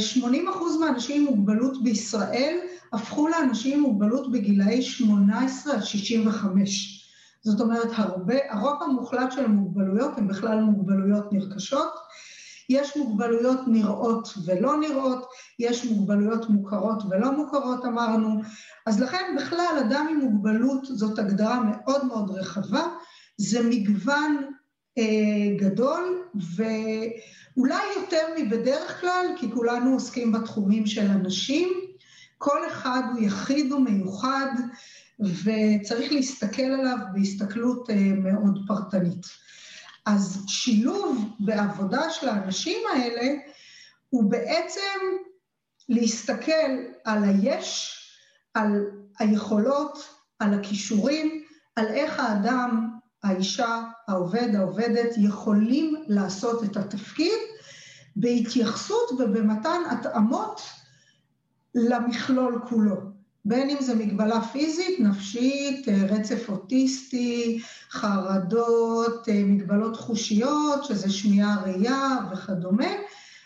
80 0.00 0.48
אחוז 0.48 0.76
מהאנשים 0.76 1.20
עם 1.20 1.34
מוגבלות 1.34 1.82
בישראל 1.82 2.58
הפכו 2.92 3.28
לאנשים 3.28 3.78
עם 3.78 3.82
מוגבלות 3.82 4.32
בגילאי 4.32 4.82
18 4.82 5.74
עד 5.74 5.84
65. 5.84 6.99
זאת 7.42 7.60
אומרת, 7.60 7.88
הרבה, 7.92 8.34
הרוב 8.50 8.82
המוחלט 8.82 9.32
של 9.32 9.44
המוגבלויות 9.44 10.18
הן 10.18 10.28
בכלל 10.28 10.60
מוגבלויות 10.60 11.32
נרכשות. 11.32 11.92
יש 12.68 12.96
מוגבלויות 12.96 13.60
נראות 13.66 14.28
ולא 14.46 14.76
נראות, 14.76 15.26
יש 15.58 15.84
מוגבלויות 15.84 16.48
מוכרות 16.48 17.02
ולא 17.10 17.36
מוכרות, 17.36 17.84
אמרנו. 17.84 18.40
אז 18.86 19.00
לכן 19.00 19.36
בכלל 19.36 19.76
אדם 19.80 20.06
עם 20.10 20.18
מוגבלות 20.18 20.84
זאת 20.84 21.18
הגדרה 21.18 21.60
מאוד 21.60 22.04
מאוד 22.04 22.30
רחבה, 22.30 22.82
זה 23.36 23.62
מגוון 23.62 24.50
אה, 24.98 25.56
גדול, 25.58 26.22
ו... 26.56 26.62
אולי 27.56 27.82
יותר 27.96 28.26
מבדרך 28.38 29.00
כלל, 29.00 29.26
כי 29.36 29.50
כולנו 29.50 29.92
עוסקים 29.92 30.32
בתחומים 30.32 30.86
של 30.86 31.06
אנשים, 31.06 31.68
כל 32.38 32.66
אחד 32.66 33.02
הוא 33.12 33.20
יחיד 33.20 33.72
ומיוחד, 33.72 34.50
וצריך 35.20 36.12
להסתכל 36.12 36.62
עליו 36.62 36.96
בהסתכלות 37.12 37.90
אה, 37.90 38.12
מאוד 38.16 38.58
פרטנית. 38.66 39.26
אז 40.06 40.44
שילוב 40.46 41.24
בעבודה 41.40 42.10
של 42.10 42.28
האנשים 42.28 42.78
האלה 42.92 43.32
הוא 44.10 44.30
בעצם 44.30 44.98
להסתכל 45.88 46.76
על 47.04 47.24
היש 47.24 47.96
על 48.54 48.90
היכולות, 49.18 50.08
על 50.38 50.54
הכישורים, 50.54 51.44
על 51.76 51.86
איך 51.86 52.20
האדם, 52.20 52.90
האישה, 53.22 53.82
העובד, 54.08 54.54
העובדת, 54.54 55.14
יכולים 55.16 56.04
לעשות 56.08 56.64
את 56.64 56.76
התפקיד 56.76 57.38
בהתייחסות 58.16 59.10
ובמתן 59.12 59.80
התאמות 59.90 60.60
למכלול 61.74 62.62
כולו. 62.68 63.09
בין 63.44 63.70
אם 63.70 63.76
זה 63.80 63.94
מגבלה 63.94 64.40
פיזית, 64.42 65.00
נפשית, 65.00 65.88
רצף 65.88 66.48
אוטיסטי, 66.48 67.62
חרדות, 67.90 69.28
מגבלות 69.44 69.96
חושיות, 69.96 70.84
שזה 70.84 71.10
שמיעה, 71.10 71.62
ראייה 71.64 72.16
וכדומה, 72.32 72.90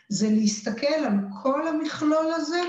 זה 0.09 0.29
להסתכל 0.31 1.05
על 1.07 1.15
כל 1.43 1.69
המכלול 1.69 2.27
הזה 2.35 2.61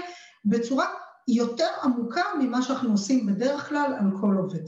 בצורה 0.46 0.86
יותר 1.28 1.70
עמוקה 1.84 2.22
ממה 2.40 2.62
שאנחנו 2.62 2.92
עושים 2.92 3.26
בדרך 3.26 3.70
כלל 3.70 3.94
על 4.00 4.22
כל 4.22 4.36
עובד. 4.38 4.66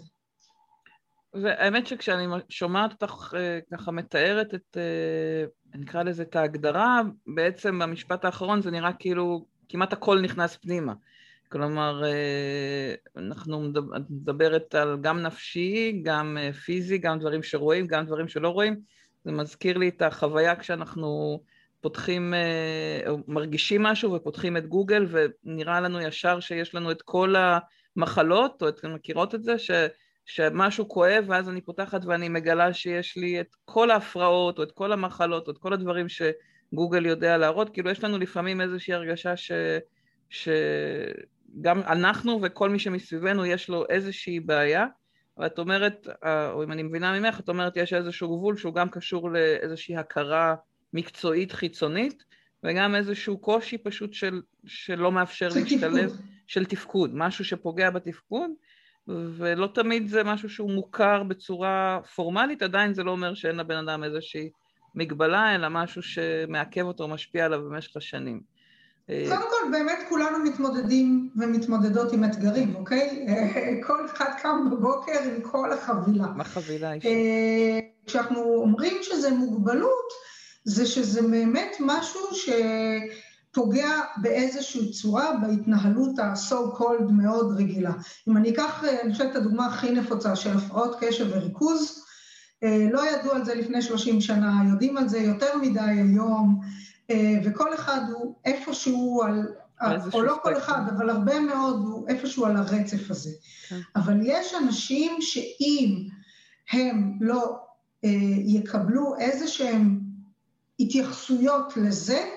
והאמת 1.33 1.87
שכשאני 1.87 2.25
שומעת 2.49 2.91
אותך 2.91 3.33
אה, 3.37 3.59
ככה 3.73 3.91
מתארת 3.91 4.53
את, 4.53 4.77
אה, 4.77 5.79
נקרא 5.79 6.03
לזה 6.03 6.23
את 6.23 6.35
ההגדרה, 6.35 7.01
בעצם 7.27 7.79
במשפט 7.79 8.25
האחרון 8.25 8.61
זה 8.61 8.71
נראה 8.71 8.93
כאילו 8.93 9.45
כמעט 9.69 9.93
הכל 9.93 10.21
נכנס 10.21 10.57
פנימה. 10.57 10.93
כלומר, 11.49 12.03
אה, 12.05 12.95
אנחנו 13.17 13.71
מדברת 14.09 14.75
על 14.75 14.97
גם 15.01 15.21
נפשי, 15.21 16.01
גם 16.03 16.37
פיזי, 16.65 16.97
גם 16.97 17.19
דברים 17.19 17.43
שרואים, 17.43 17.87
גם 17.87 18.05
דברים 18.05 18.27
שלא 18.27 18.49
רואים. 18.49 18.79
זה 19.23 19.31
מזכיר 19.31 19.77
לי 19.77 19.89
את 19.89 20.01
החוויה 20.01 20.55
כשאנחנו 20.55 21.39
פותחים, 21.81 22.33
או 23.07 23.17
מרגישים 23.27 23.83
משהו 23.83 24.13
ופותחים 24.13 24.57
את 24.57 24.67
גוגל 24.67 25.07
ונראה 25.09 25.81
לנו 25.81 26.01
ישר 26.01 26.39
שיש 26.39 26.75
לנו 26.75 26.91
את 26.91 27.01
כל 27.01 27.35
המחלות, 27.95 28.61
או 28.61 28.69
אתן 28.69 28.93
מכירות 28.93 29.35
את 29.35 29.43
זה? 29.43 29.59
ש... 29.59 29.71
שמשהו 30.27 30.87
כואב 30.87 31.25
ואז 31.27 31.49
אני 31.49 31.61
פותחת 31.61 32.05
ואני 32.05 32.29
מגלה 32.29 32.73
שיש 32.73 33.17
לי 33.17 33.41
את 33.41 33.55
כל 33.65 33.91
ההפרעות 33.91 34.57
או 34.57 34.63
את 34.63 34.71
כל 34.71 34.91
המחלות 34.91 35.47
או 35.47 35.53
את 35.53 35.57
כל 35.57 35.73
הדברים 35.73 36.05
שגוגל 36.09 37.05
יודע 37.05 37.37
להראות, 37.37 37.69
כאילו 37.69 37.89
יש 37.89 38.03
לנו 38.03 38.17
לפעמים 38.17 38.61
איזושהי 38.61 38.93
הרגשה 38.93 39.37
ש... 39.37 39.51
שגם 41.55 41.81
אנחנו 41.81 42.39
וכל 42.43 42.69
מי 42.69 42.79
שמסביבנו 42.79 43.45
יש 43.45 43.69
לו 43.69 43.85
איזושהי 43.89 44.39
בעיה 44.39 44.85
ואת 45.37 45.59
אומרת, 45.59 46.07
או 46.51 46.63
אם 46.63 46.71
אני 46.71 46.83
מבינה 46.83 47.19
ממך, 47.19 47.39
את 47.39 47.49
אומרת 47.49 47.77
יש 47.77 47.93
איזשהו 47.93 48.37
גבול 48.37 48.57
שהוא 48.57 48.73
גם 48.73 48.89
קשור 48.89 49.31
לאיזושהי 49.31 49.97
הכרה 49.97 50.55
מקצועית 50.93 51.51
חיצונית 51.51 52.23
וגם 52.63 52.95
איזשהו 52.95 53.37
קושי 53.37 53.77
פשוט 53.77 54.13
של, 54.13 54.41
שלא 54.65 55.11
מאפשר 55.11 55.47
להשתלב, 55.55 56.09
תפקוד. 56.09 56.25
של 56.47 56.65
תפקוד, 56.65 57.11
משהו 57.13 57.45
שפוגע 57.45 57.89
בתפקוד 57.89 58.51
ולא 59.07 59.67
תמיד 59.73 60.07
זה 60.07 60.23
משהו 60.23 60.49
שהוא 60.49 60.71
מוכר 60.71 61.23
בצורה 61.23 61.99
פורמלית, 62.15 62.61
עדיין 62.61 62.93
זה 62.93 63.03
לא 63.03 63.11
אומר 63.11 63.33
שאין 63.33 63.55
לבן 63.55 63.77
אדם 63.77 64.03
איזושהי 64.03 64.49
מגבלה, 64.95 65.55
אלא 65.55 65.67
משהו 65.69 66.01
שמעכב 66.01 66.81
אותו 66.81 67.03
או 67.03 67.07
משפיע 67.07 67.45
עליו 67.45 67.61
במשך 67.61 67.97
השנים. 67.97 68.56
קודם 69.07 69.41
כל, 69.49 69.71
באמת 69.71 69.99
כולנו 70.09 70.39
מתמודדים 70.39 71.29
ומתמודדות 71.35 72.13
עם 72.13 72.23
אתגרים, 72.23 72.75
אוקיי? 72.75 73.27
כל 73.87 74.05
אחד 74.05 74.29
קם 74.41 74.69
בבוקר 74.71 75.19
עם 75.23 75.41
כל 75.41 75.73
החבילה. 75.73 76.27
מה 76.35 76.43
חבילה 76.43 76.93
אישית? 76.93 77.11
אה, 77.11 77.79
כשאנחנו 78.05 78.55
אומרים 78.55 78.97
שזה 79.01 79.31
מוגבלות, 79.31 80.13
זה 80.63 80.85
שזה 80.85 81.21
באמת 81.21 81.75
משהו 81.79 82.21
ש... 82.31 82.49
פוגע 83.57 84.01
באיזושהי 84.17 84.91
צורה 84.91 85.31
בהתנהלות 85.41 86.19
ה-so 86.19 86.77
called 86.77 87.11
מאוד 87.11 87.57
רגילה. 87.57 87.91
אם 88.27 88.37
אני 88.37 88.49
אקח, 88.49 88.83
אה, 88.83 89.01
אני 89.01 89.11
חושבת, 89.11 89.31
את 89.31 89.35
הדוגמה 89.35 89.65
הכי 89.65 89.91
נפוצה 89.91 90.35
של 90.35 90.57
הפרעות 90.57 90.97
קשב 90.99 91.27
וריכוז, 91.29 92.03
אה, 92.63 92.87
לא 92.91 93.09
ידעו 93.09 93.31
על 93.31 93.45
זה 93.45 93.55
לפני 93.55 93.81
30 93.81 94.21
שנה, 94.21 94.61
יודעים 94.69 94.97
על 94.97 95.09
זה 95.09 95.17
יותר 95.17 95.57
מדי 95.57 95.79
היום, 95.79 96.59
אה, 96.63 96.67
וכל 97.43 97.73
אחד 97.73 98.01
הוא 98.13 98.35
איפשהו 98.45 99.23
על, 99.23 99.47
או 100.13 100.21
לא 100.21 100.37
כל 100.43 100.57
אחד, 100.57 100.81
אבל 100.95 101.09
הרבה 101.09 101.39
מאוד 101.39 101.75
הוא 101.75 102.07
איפשהו 102.07 102.45
על 102.45 102.57
הרצף 102.57 103.11
הזה. 103.11 103.29
כן. 103.69 103.79
אבל 103.95 104.19
יש 104.23 104.53
אנשים 104.63 105.21
שאם 105.21 106.07
הם 106.71 107.17
לא 107.21 107.57
יקבלו 108.45 109.15
איזה 109.19 109.47
שהם 109.47 109.99
התייחסויות 110.79 111.77
לזה, 111.77 112.29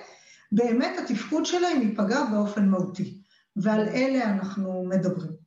באמת 0.51 0.91
התפקוד 0.99 1.45
שלהם 1.45 1.81
ייפגע 1.81 2.25
באופן 2.31 2.69
מהותי, 2.69 3.17
ועל 3.55 3.87
אלה 3.89 4.23
אנחנו 4.23 4.83
מדברים. 4.89 5.40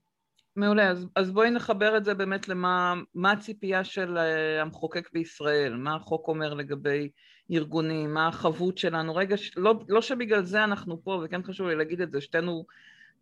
מעולה, 0.57 0.91
אז, 0.91 1.07
אז 1.17 1.31
בואי 1.31 1.51
נחבר 1.51 1.97
את 1.97 2.05
זה 2.05 2.15
באמת 2.15 2.49
למה 2.49 2.95
הציפייה 3.33 3.85
של 3.85 4.17
uh, 4.17 4.63
המחוקק 4.63 5.09
בישראל, 5.13 5.77
מה 5.77 5.95
החוק 5.95 6.29
אומר 6.29 6.55
לגבי 6.55 7.09
ארגונים, 7.51 8.15
מה 8.15 8.29
החבות 8.29 8.79
שלנו, 8.79 9.17
רגע, 9.17 9.37
לא, 9.57 9.75
לא 9.89 10.03
שבגלל 10.03 10.43
זה 10.43 10.65
אנחנו 10.65 11.05
פה, 11.05 11.23
וכן 11.25 11.43
חשוב 11.43 11.69
לי 11.69 11.75
להגיד 11.75 12.01
את 12.01 12.11
זה, 12.11 12.21
שתינו 12.21 12.67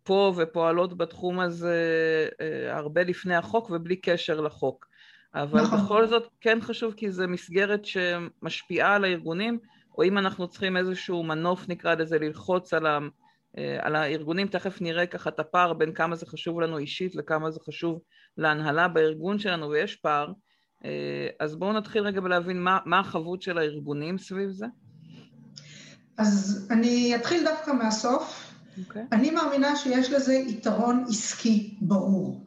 פה 0.03 0.33
ופועלות 0.37 0.97
בתחום 0.97 1.39
הזה 1.39 1.77
uh, 2.31 2.75
הרבה 2.75 3.03
לפני 3.03 3.35
החוק 3.35 3.69
ובלי 3.69 3.95
קשר 3.95 4.41
לחוק, 4.41 4.87
אבל 5.35 5.61
נכון. 5.61 5.79
בכל 5.79 6.07
זאת 6.07 6.29
כן 6.41 6.61
חשוב 6.61 6.93
כי 6.93 7.11
זו 7.11 7.27
מסגרת 7.27 7.85
שמשפיעה 7.85 8.95
על 8.95 9.03
הארגונים, 9.03 9.59
או 9.97 10.03
אם 10.03 10.17
אנחנו 10.17 10.47
צריכים 10.47 10.77
איזשהו 10.77 11.23
מנוף 11.23 11.69
נקרא 11.69 11.95
לזה 11.95 12.19
ללחוץ 12.19 12.73
על, 12.73 12.85
ה, 12.85 12.91
אה, 12.91 13.07
על 13.79 13.95
הארגונים, 13.95 14.47
תכף 14.47 14.81
נראה 14.81 15.05
ככה 15.05 15.29
את 15.29 15.39
הפער 15.39 15.73
בין 15.73 15.93
כמה 15.93 16.15
זה 16.15 16.25
חשוב 16.25 16.61
לנו 16.61 16.77
אישית 16.77 17.13
וכמה 17.17 17.51
זה 17.51 17.59
חשוב 17.67 17.99
להנהלה 18.37 18.87
בארגון 18.87 19.39
שלנו 19.39 19.69
ויש 19.69 19.95
פער, 19.95 20.31
אה, 20.85 21.27
אז 21.39 21.55
בואו 21.55 21.73
נתחיל 21.73 22.03
רגע 22.03 22.21
ולהבין 22.23 22.63
מה, 22.63 22.79
מה 22.85 22.99
החבות 22.99 23.41
של 23.41 23.57
הארגונים 23.57 24.17
סביב 24.17 24.49
זה. 24.49 24.65
אז 26.17 26.67
אני 26.71 27.15
אתחיל 27.15 27.43
דווקא 27.43 27.71
מהסוף. 27.71 28.49
Okay. 28.77 28.79
אוקיי. 28.87 29.05
אני 29.11 29.31
מאמינה 29.31 29.75
שיש 29.75 30.11
לזה 30.11 30.33
יתרון 30.33 31.05
עסקי 31.09 31.77
ברור. 31.81 32.45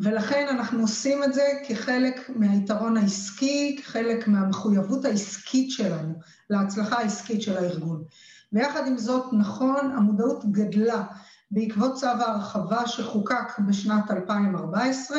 ולכן 0.00 0.46
אנחנו 0.50 0.80
עושים 0.80 1.24
את 1.24 1.34
זה 1.34 1.42
כחלק 1.68 2.30
מהיתרון 2.36 2.96
העסקי, 2.96 3.76
כחלק 3.82 4.28
מהמחויבות 4.28 5.04
העסקית 5.04 5.70
שלנו, 5.70 6.14
להצלחה 6.50 6.98
העסקית 6.98 7.42
של 7.42 7.56
הארגון. 7.56 8.04
ויחד 8.52 8.86
עם 8.86 8.98
זאת, 8.98 9.32
נכון, 9.32 9.92
המודעות 9.96 10.52
גדלה 10.52 11.02
בעקבות 11.50 11.94
צו 11.94 12.06
ההרחבה 12.06 12.86
שחוקק 12.86 13.58
בשנת 13.58 14.10
2014. 14.10 15.18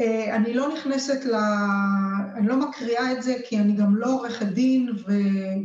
אה, 0.00 0.36
אני 0.36 0.54
לא 0.54 0.74
נכנסת 0.74 1.24
ל... 1.24 1.34
אני 2.36 2.46
לא 2.48 2.56
מקריאה 2.56 3.12
את 3.12 3.22
זה 3.22 3.34
כי 3.48 3.58
אני 3.58 3.72
גם 3.72 3.96
לא 3.96 4.06
עורכת 4.06 4.46
דין, 4.46 4.90
ו... 5.06 5.12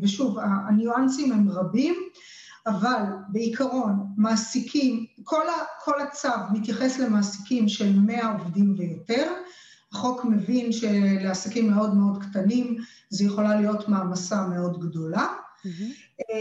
ושוב, 0.02 0.38
הניואנסים 0.40 1.32
הם 1.32 1.50
רבים. 1.50 1.96
אבל 2.68 3.04
בעיקרון 3.30 4.14
מעסיקים, 4.18 5.06
כל, 5.24 5.50
ה, 5.50 5.84
כל 5.84 6.02
הצו 6.02 6.28
מתייחס 6.54 7.00
למעסיקים 7.00 7.70
של 7.70 8.00
100 8.00 8.32
עובדים 8.32 8.76
ויותר. 8.78 9.34
החוק 9.92 10.26
מבין 10.26 10.72
שלעסקים 10.72 11.72
מאוד 11.72 11.96
מאוד 11.96 12.24
קטנים 12.24 12.78
זה 13.10 13.26
יכולה 13.26 13.56
להיות 13.56 13.90
מעמסה 13.90 14.48
מאוד 14.48 14.80
גדולה. 14.80 15.28
Mm-hmm. 15.66 16.34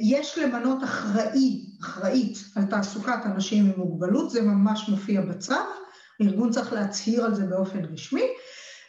יש 0.00 0.38
למנות 0.38 0.84
אחראי, 0.84 1.64
אחראית 1.80 2.38
על 2.56 2.64
תעסוקת 2.64 3.18
אנשים 3.24 3.64
עם 3.66 3.72
מוגבלות, 3.76 4.30
זה 4.30 4.42
ממש 4.42 4.88
מופיע 4.88 5.20
בצו, 5.20 5.54
הארגון 6.20 6.50
צריך 6.50 6.72
להצהיר 6.72 7.24
על 7.24 7.34
זה 7.34 7.46
באופן 7.46 7.84
רשמי, 7.84 8.26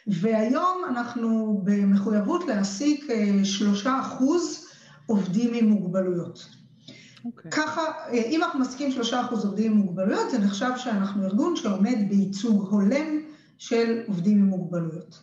והיום 0.06 0.82
אנחנו 0.88 1.60
במחויבות 1.64 2.44
להעסיק 2.44 3.10
אה, 3.10 3.44
שלושה 3.44 4.00
אחוז 4.00 4.66
עובדים 5.06 5.54
עם 5.54 5.68
מוגבלויות. 5.68 6.38
Okay. 6.38 7.24
אוקיי. 7.24 7.50
ככה, 7.50 7.82
אה, 7.82 8.12
אם 8.12 8.42
אנחנו 8.42 8.60
מסכים 8.60 8.92
שלושה 8.92 9.20
אחוז 9.20 9.44
עובדים 9.44 9.72
עם 9.72 9.78
מוגבלויות, 9.78 10.30
זה 10.30 10.38
נחשב 10.38 10.70
שאנחנו 10.76 11.24
ארגון 11.24 11.56
שעומד 11.56 11.96
בייצוג 12.08 12.68
הולם 12.70 13.20
של 13.58 14.02
עובדים 14.06 14.38
עם 14.38 14.44
מוגבלויות. 14.44 15.18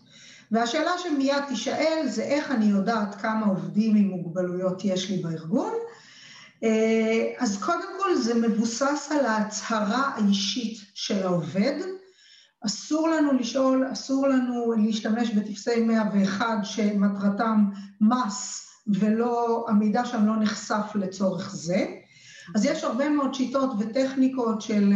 והשאלה 0.53 0.91
שמיד 0.97 1.45
תישאל 1.47 2.07
זה 2.07 2.23
איך 2.23 2.51
אני 2.51 2.65
יודעת 2.65 3.15
כמה 3.15 3.45
עובדים 3.45 3.95
עם 3.95 4.07
מוגבלויות 4.07 4.85
יש 4.85 5.09
לי 5.09 5.17
בארגון. 5.17 5.73
אה, 6.63 7.33
אז 7.39 7.63
קודם 7.63 7.99
כל 7.99 8.15
זה 8.15 8.47
מבוסס 8.47 9.11
על 9.11 9.25
ההצהרה 9.25 10.11
האישית 10.15 10.79
של 10.93 11.23
העובד. 11.23 11.79
אסור 12.65 13.09
לנו 13.09 13.33
לשאול, 13.33 13.87
אסור 13.91 14.27
לנו 14.27 14.73
להשתמש 14.77 15.31
בטפסי 15.31 15.83
101 15.83 16.45
שמטרתם 16.63 17.65
מס 18.01 18.67
ולא, 18.87 19.65
המידע 19.69 20.05
שם 20.05 20.25
לא 20.25 20.35
נחשף 20.35 20.95
לצורך 20.95 21.55
זה. 21.55 21.85
אז 22.55 22.65
יש 22.65 22.83
הרבה 22.83 23.09
מאוד 23.09 23.33
שיטות 23.33 23.69
וטכניקות 23.79 24.61
של, 24.61 24.93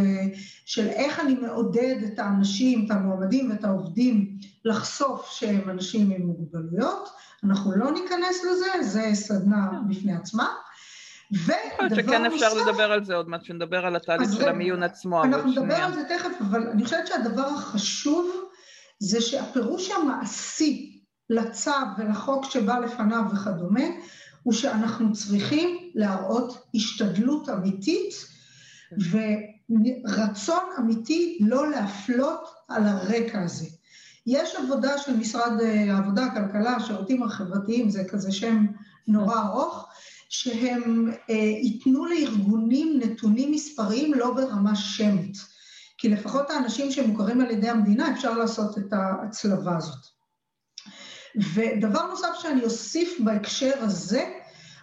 של 0.65 0.87
איך 0.87 1.19
אני 1.19 1.35
מעודד 1.35 1.95
את 2.13 2.19
האנשים, 2.19 2.85
את 2.85 2.91
המועמדים 2.91 3.51
ואת 3.51 3.63
העובדים 3.63 4.37
לחשוף 4.65 5.29
שהם 5.31 5.69
אנשים 5.69 6.11
עם 6.11 6.21
מוגבלויות. 6.21 7.09
אנחנו 7.43 7.71
לא 7.75 7.91
ניכנס 7.91 8.43
לזה, 8.43 8.83
זה 8.83 9.09
סדנה 9.13 9.71
בפני 9.89 10.13
עצמה. 10.13 10.47
ודבר 11.31 11.95
שכן 11.95 12.25
אפשר 12.25 12.53
נוסף, 12.53 12.67
לדבר 12.67 12.91
על 12.91 13.05
זה 13.05 13.15
עוד 13.15 13.29
מעט, 13.29 13.43
שנדבר 13.43 13.85
על 13.85 13.95
התהליך 13.95 14.33
של 14.33 14.49
המיון 14.49 14.83
עצמו. 14.83 15.23
אנחנו 15.23 15.51
נדבר 15.51 15.75
על 15.75 15.93
זה 15.93 16.03
תכף, 16.09 16.41
אבל 16.41 16.67
אני 16.67 16.83
חושבת 16.83 17.07
שהדבר 17.07 17.47
החשוב 17.47 18.31
זה 18.99 19.21
שהפירוש 19.21 19.91
המעשי 19.91 21.01
לצו 21.29 21.71
ולחוק 21.97 22.45
שבא 22.45 22.79
לפניו 22.79 23.23
וכדומה, 23.33 23.83
הוא 24.47 24.53
שאנחנו 24.53 25.13
צריכים 25.13 25.91
להראות 25.95 26.67
השתדלות 26.75 27.49
אמיתית 27.49 28.13
ורצון 29.11 30.63
אמיתי 30.79 31.37
לא 31.41 31.71
להפלות 31.71 32.49
על 32.67 32.83
הרקע 32.83 33.41
הזה. 33.43 33.65
יש 34.27 34.55
עבודה 34.55 34.97
של 34.97 35.17
משרד 35.17 35.61
אה, 35.61 35.95
העבודה, 35.95 36.25
הכלכלה, 36.25 36.75
השירותים 36.75 37.23
החברתיים, 37.23 37.89
זה 37.89 38.03
כזה 38.03 38.31
שם 38.31 38.65
נורא 39.07 39.41
ארוך, 39.41 39.89
שהם 40.29 41.11
אה, 41.29 41.35
ייתנו 41.35 42.05
לארגונים 42.05 42.99
נתונים 43.03 43.51
מספריים 43.51 44.13
לא 44.13 44.33
ברמה 44.33 44.75
שמית. 44.75 45.37
כי 45.97 46.09
לפחות 46.09 46.49
האנשים 46.49 46.91
שמוכרים 46.91 47.41
על 47.41 47.51
ידי 47.51 47.69
המדינה, 47.69 48.11
אפשר 48.11 48.37
לעשות 48.37 48.77
את 48.77 48.93
ההצלבה 48.93 49.77
הזאת. 49.77 50.17
ודבר 51.53 52.07
נוסף 52.07 52.33
שאני 52.41 52.63
אוסיף 52.63 53.19
בהקשר 53.19 53.73
הזה, 53.79 54.36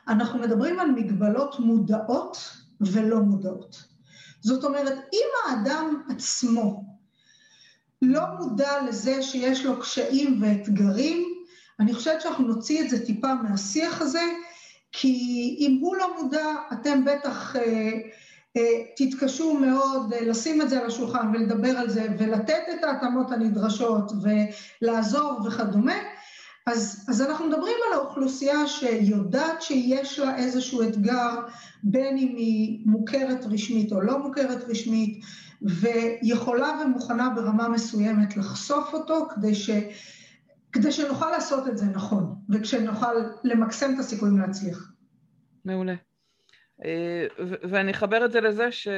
אנחנו 0.08 0.38
מדברים 0.38 0.80
על 0.80 0.90
מגבלות 0.90 1.60
מודעות 1.60 2.50
ולא 2.80 3.20
מודעות. 3.20 3.84
זאת 4.40 4.64
אומרת, 4.64 4.92
אם 5.12 5.26
האדם 5.46 6.02
עצמו 6.08 6.84
לא 8.02 8.22
מודע 8.38 8.82
לזה 8.88 9.22
שיש 9.22 9.64
לו 9.64 9.80
קשיים 9.80 10.42
ואתגרים, 10.42 11.34
אני 11.80 11.94
חושבת 11.94 12.20
שאנחנו 12.20 12.46
נוציא 12.46 12.84
את 12.84 12.90
זה 12.90 13.06
טיפה 13.06 13.34
מהשיח 13.34 14.00
הזה, 14.00 14.22
כי 14.92 15.56
אם 15.60 15.78
הוא 15.80 15.96
לא 15.96 16.22
מודע, 16.22 16.54
אתם 16.72 17.04
בטח 17.04 17.56
אה, 17.56 17.92
אה, 18.56 18.82
תתקשו 18.96 19.54
מאוד 19.54 20.12
אה, 20.12 20.20
לשים 20.24 20.62
את 20.62 20.70
זה 20.70 20.80
על 20.80 20.86
השולחן 20.86 21.30
ולדבר 21.34 21.78
על 21.78 21.90
זה 21.90 22.06
ולתת 22.18 22.62
את 22.74 22.84
ההתאמות 22.84 23.32
הנדרשות 23.32 24.12
ולעזור 24.22 25.40
וכדומה, 25.46 25.94
אז, 26.66 27.06
אז 27.08 27.22
אנחנו 27.22 27.46
מדברים 27.46 27.76
על 27.86 27.98
האוכלוסייה 27.98 28.66
שיודעת 28.66 29.62
שיש 29.62 30.18
לה 30.18 30.36
איזשהו 30.36 30.82
אתגר, 30.82 31.40
בין 31.82 32.18
אם 32.18 32.36
היא 32.36 32.82
מוכרת 32.86 33.44
רשמית 33.46 33.92
או 33.92 34.00
לא 34.00 34.18
מוכרת 34.18 34.64
רשמית, 34.68 35.24
ויכולה 35.62 36.80
ומוכנה 36.84 37.30
ברמה 37.30 37.68
מסוימת 37.68 38.36
לחשוף 38.36 38.94
אותו 38.94 39.28
כדי, 39.34 39.54
ש, 39.54 39.70
כדי 40.72 40.92
שנוכל 40.92 41.30
לעשות 41.30 41.68
את 41.68 41.78
זה 41.78 41.86
נכון, 41.86 42.34
וכשנוכל 42.50 43.14
למקסם 43.44 43.94
את 43.94 43.98
הסיכויים 43.98 44.38
להצליח. 44.38 44.92
מעולה. 45.64 45.94
אה, 46.84 47.26
ואני 47.70 47.90
אחבר 47.90 48.24
את 48.24 48.32
זה 48.32 48.40
לזה 48.40 48.72
ש... 48.72 48.88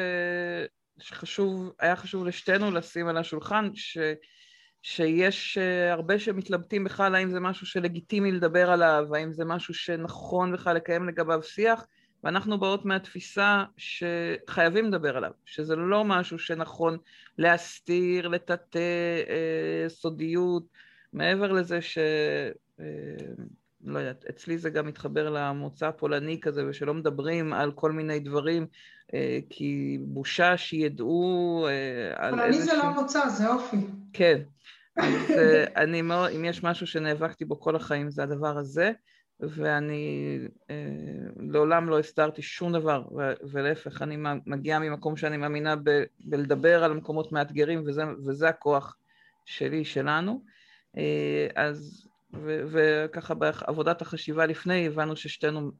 שחשוב, 0.98 1.72
היה 1.80 1.96
חשוב 1.96 2.24
לשתינו 2.24 2.70
לשים 2.70 3.08
על 3.08 3.16
השולחן, 3.16 3.70
ש... 3.74 3.98
שיש 4.82 5.58
אה, 5.58 5.92
הרבה 5.92 6.18
שמתלבטים 6.18 6.84
בכלל 6.84 7.14
האם 7.14 7.30
זה 7.30 7.40
משהו 7.40 7.66
שלגיטימי 7.66 8.32
לדבר 8.32 8.70
עליו, 8.70 9.14
האם 9.14 9.32
זה 9.32 9.44
משהו 9.44 9.74
שנכון 9.74 10.52
בכלל 10.52 10.76
לקיים 10.76 11.08
לגביו 11.08 11.42
שיח, 11.42 11.86
ואנחנו 12.24 12.60
באות 12.60 12.84
מהתפיסה 12.84 13.64
שחייבים 13.76 14.84
לדבר 14.84 15.16
עליו, 15.16 15.30
שזה 15.44 15.76
לא 15.76 16.04
משהו 16.04 16.38
שנכון 16.38 16.98
להסתיר, 17.38 18.28
לטאטא 18.28 18.78
אה, 19.28 19.88
סודיות, 19.88 20.64
מעבר 21.12 21.52
לזה 21.52 21.82
ש... 21.82 21.98
אה, 22.80 22.84
לא 23.86 23.98
יודעת, 23.98 24.24
אצלי 24.30 24.58
זה 24.58 24.70
גם 24.70 24.86
מתחבר 24.86 25.30
למוצא 25.30 25.86
הפולני 25.86 26.40
כזה, 26.40 26.68
ושלא 26.68 26.94
מדברים 26.94 27.52
על 27.52 27.72
כל 27.72 27.92
מיני 27.92 28.20
דברים, 28.20 28.66
אה, 29.14 29.38
כי 29.50 29.98
בושה 30.00 30.56
שידעו 30.56 31.66
אה, 31.68 32.26
על 32.26 32.40
איזשהו... 32.40 32.52
פולני 32.52 32.62
זה 32.62 32.76
לא 32.76 33.02
מוצא, 33.02 33.28
זה 33.28 33.48
אופי. 33.48 33.76
כן. 34.12 34.40
אז 34.96 35.30
אה, 35.30 35.64
אני 35.76 36.02
מאוד, 36.02 36.30
אם 36.30 36.44
יש 36.44 36.64
משהו 36.64 36.86
שנאבקתי 36.86 37.44
בו 37.44 37.60
כל 37.60 37.76
החיים 37.76 38.10
זה 38.10 38.22
הדבר 38.22 38.58
הזה, 38.58 38.92
ואני 39.40 40.38
אה, 40.70 40.76
לעולם 41.36 41.88
לא 41.88 41.98
הסתרתי 41.98 42.42
שום 42.42 42.72
דבר, 42.72 43.02
ו- 43.16 43.32
ולהפך, 43.50 44.02
אני 44.02 44.16
מגיעה 44.46 44.78
ממקום 44.78 45.16
שאני 45.16 45.36
מאמינה 45.36 45.76
ב- 45.76 46.04
בלדבר 46.20 46.84
על 46.84 46.92
מקומות 46.94 47.32
מאתגרים, 47.32 47.82
וזה, 47.86 48.02
וזה 48.26 48.48
הכוח 48.48 48.96
שלי, 49.44 49.84
שלנו. 49.84 50.42
אה, 50.96 51.46
אז, 51.54 52.05
ו- 52.44 52.62
וככה 52.70 53.34
בעבודת 53.34 54.02
החשיבה 54.02 54.46
לפני, 54.46 54.86
הבנו 54.86 55.16
ששתינו 55.16 55.70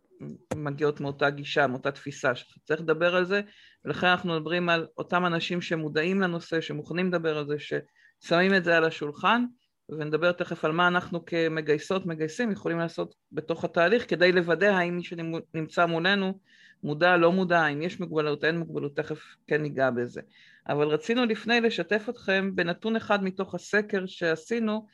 מגיעות 0.54 1.00
מאותה 1.00 1.30
גישה, 1.30 1.66
מאותה 1.66 1.92
תפיסה, 1.92 2.34
שצריך 2.34 2.80
לדבר 2.80 3.16
על 3.16 3.24
זה, 3.24 3.40
ולכן 3.84 4.06
אנחנו 4.06 4.34
מדברים 4.34 4.68
על 4.68 4.86
אותם 4.98 5.26
אנשים 5.26 5.60
שמודעים 5.60 6.20
לנושא, 6.20 6.60
שמוכנים 6.60 7.08
לדבר 7.08 7.38
על 7.38 7.46
זה, 7.46 7.56
ששמים 7.58 8.54
את 8.54 8.64
זה 8.64 8.76
על 8.76 8.84
השולחן, 8.84 9.44
ונדבר 9.88 10.32
תכף 10.32 10.64
על 10.64 10.72
מה 10.72 10.88
אנחנו 10.88 11.24
כמגייסות, 11.24 12.06
מגייסים, 12.06 12.52
יכולים 12.52 12.78
לעשות 12.78 13.14
בתוך 13.32 13.64
התהליך 13.64 14.04
כדי 14.08 14.32
לוודא 14.32 14.66
האם 14.66 14.96
מי 14.96 15.02
שנמצא 15.04 15.86
מולנו 15.86 16.38
מודע, 16.82 17.16
לא 17.16 17.32
מודע, 17.32 17.66
אם 17.66 17.82
יש 17.82 18.00
מוגבלות, 18.00 18.44
אין 18.44 18.58
מוגבלות, 18.58 18.96
תכף 18.96 19.20
כן 19.46 19.62
ניגע 19.62 19.90
בזה. 19.90 20.20
אבל 20.68 20.86
רצינו 20.86 21.24
לפני 21.24 21.60
לשתף 21.60 22.06
אתכם 22.08 22.50
בנתון 22.54 22.96
אחד 22.96 23.24
מתוך 23.24 23.54
הסקר 23.54 24.06
שעשינו, 24.06 24.86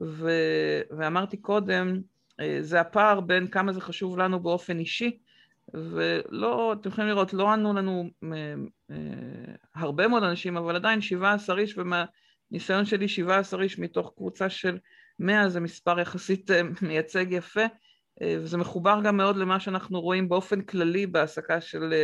ו... 0.00 0.30
ואמרתי 0.90 1.36
קודם, 1.36 2.00
אה, 2.40 2.58
זה 2.60 2.80
הפער 2.80 3.20
בין 3.20 3.46
כמה 3.46 3.72
זה 3.72 3.80
חשוב 3.80 4.18
לנו 4.18 4.40
באופן 4.40 4.78
אישי, 4.78 5.18
ולא, 5.74 6.72
אתם 6.72 6.88
יכולים 6.88 7.10
לראות, 7.10 7.32
לא 7.32 7.52
ענו 7.52 7.72
לנו 7.72 8.10
אה, 8.24 8.54
אה, 8.90 8.96
הרבה 9.74 10.08
מאוד 10.08 10.22
אנשים, 10.22 10.56
אבל 10.56 10.76
עדיין 10.76 11.00
17 11.00 11.58
איש, 11.58 11.78
ומה... 11.78 12.04
ניסיון 12.50 12.84
שלי 12.84 13.08
17 13.08 13.62
איש 13.62 13.78
מתוך 13.78 14.12
קבוצה 14.16 14.50
של 14.50 14.78
100 15.18 15.48
זה 15.48 15.60
מספר 15.60 16.00
יחסית 16.00 16.50
מייצג 16.82 17.26
יפה 17.30 17.64
וזה 18.22 18.56
מחובר 18.56 19.00
גם 19.04 19.16
מאוד 19.16 19.36
למה 19.36 19.60
שאנחנו 19.60 20.00
רואים 20.00 20.28
באופן 20.28 20.60
כללי 20.60 21.06
בהעסקה 21.06 21.60
של 21.60 21.94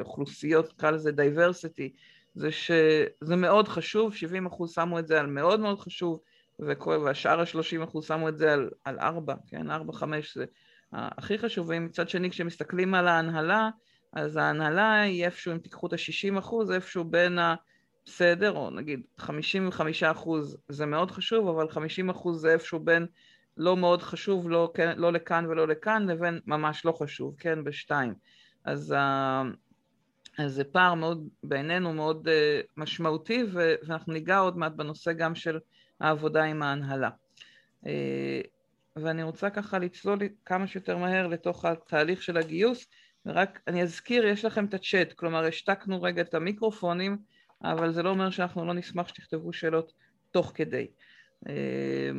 אוכלוסיות, 0.00 0.72
נקרא 0.72 0.90
לזה 0.90 1.12
diversity, 1.12 1.92
זה 2.34 2.52
שזה 2.52 3.36
מאוד 3.36 3.68
חשוב, 3.68 4.14
70 4.14 4.46
אחוז 4.46 4.72
שמו 4.72 4.98
את 4.98 5.06
זה 5.06 5.20
על 5.20 5.26
מאוד 5.26 5.60
מאוד 5.60 5.80
חשוב 5.80 6.20
והשאר 6.58 7.40
ה-30 7.40 7.84
אחוז 7.84 8.06
שמו 8.06 8.28
את 8.28 8.38
זה 8.38 8.52
על, 8.52 8.70
על 8.84 8.98
4, 8.98 9.34
כן, 9.46 9.70
4-5 9.70 10.04
זה 10.34 10.44
הכי 10.92 11.38
חשוב, 11.38 11.66
ומצד 11.70 12.08
שני 12.08 12.30
כשמסתכלים 12.30 12.94
על 12.94 13.08
ההנהלה, 13.08 13.70
אז 14.12 14.36
ההנהלה 14.36 15.00
היא 15.00 15.24
איפשהו, 15.24 15.52
אם 15.52 15.58
תיקחו 15.58 15.86
את 15.86 15.92
ה-60 15.92 16.38
אחוז, 16.38 16.70
איפשהו 16.70 17.04
בין 17.04 17.38
ה... 17.38 17.54
בסדר, 18.06 18.52
או 18.52 18.70
נגיד 18.70 19.00
55 19.18 20.02
אחוז 20.02 20.56
זה 20.68 20.86
מאוד 20.86 21.10
חשוב, 21.10 21.48
אבל 21.48 21.70
50 21.70 22.10
אחוז 22.10 22.40
זה 22.40 22.52
איפשהו 22.52 22.80
בין 22.80 23.06
לא 23.56 23.76
מאוד 23.76 24.02
חשוב, 24.02 24.50
לא, 24.50 24.70
כן, 24.74 24.98
לא 24.98 25.12
לכאן 25.12 25.46
ולא 25.46 25.68
לכאן, 25.68 26.06
לבין 26.08 26.40
ממש 26.46 26.84
לא 26.84 26.92
חשוב, 26.92 27.34
כן, 27.38 27.64
בשתיים. 27.64 28.14
אז, 28.64 28.94
אז 30.38 30.52
זה 30.54 30.64
פער 30.64 30.94
מאוד, 30.94 31.28
בעינינו 31.42 31.92
מאוד 31.92 32.28
uh, 32.28 32.66
משמעותי, 32.76 33.44
ואנחנו 33.52 34.12
ניגע 34.12 34.38
עוד 34.38 34.58
מעט 34.58 34.72
בנושא 34.72 35.12
גם 35.12 35.34
של 35.34 35.58
העבודה 36.00 36.44
עם 36.44 36.62
ההנהלה. 36.62 37.10
Uh, 37.84 37.88
ואני 38.96 39.22
רוצה 39.22 39.50
ככה 39.50 39.78
לצלול 39.78 40.18
כמה 40.44 40.66
שיותר 40.66 40.96
מהר 40.96 41.26
לתוך 41.26 41.64
התהליך 41.64 42.22
של 42.22 42.36
הגיוס, 42.36 42.86
ורק 43.26 43.60
אני 43.66 43.82
אזכיר, 43.82 44.26
יש 44.26 44.44
לכם 44.44 44.64
את 44.64 44.74
הצ'אט, 44.74 45.12
כלומר 45.12 45.44
השתקנו 45.44 46.02
רגע 46.02 46.22
את 46.22 46.34
המיקרופונים, 46.34 47.18
אבל 47.62 47.92
זה 47.92 48.02
לא 48.02 48.10
אומר 48.10 48.30
שאנחנו 48.30 48.66
לא 48.66 48.74
נשמח 48.74 49.08
שתכתבו 49.08 49.52
שאלות 49.52 49.92
תוך 50.30 50.52
כדי. 50.54 50.86
אה, 51.48 52.10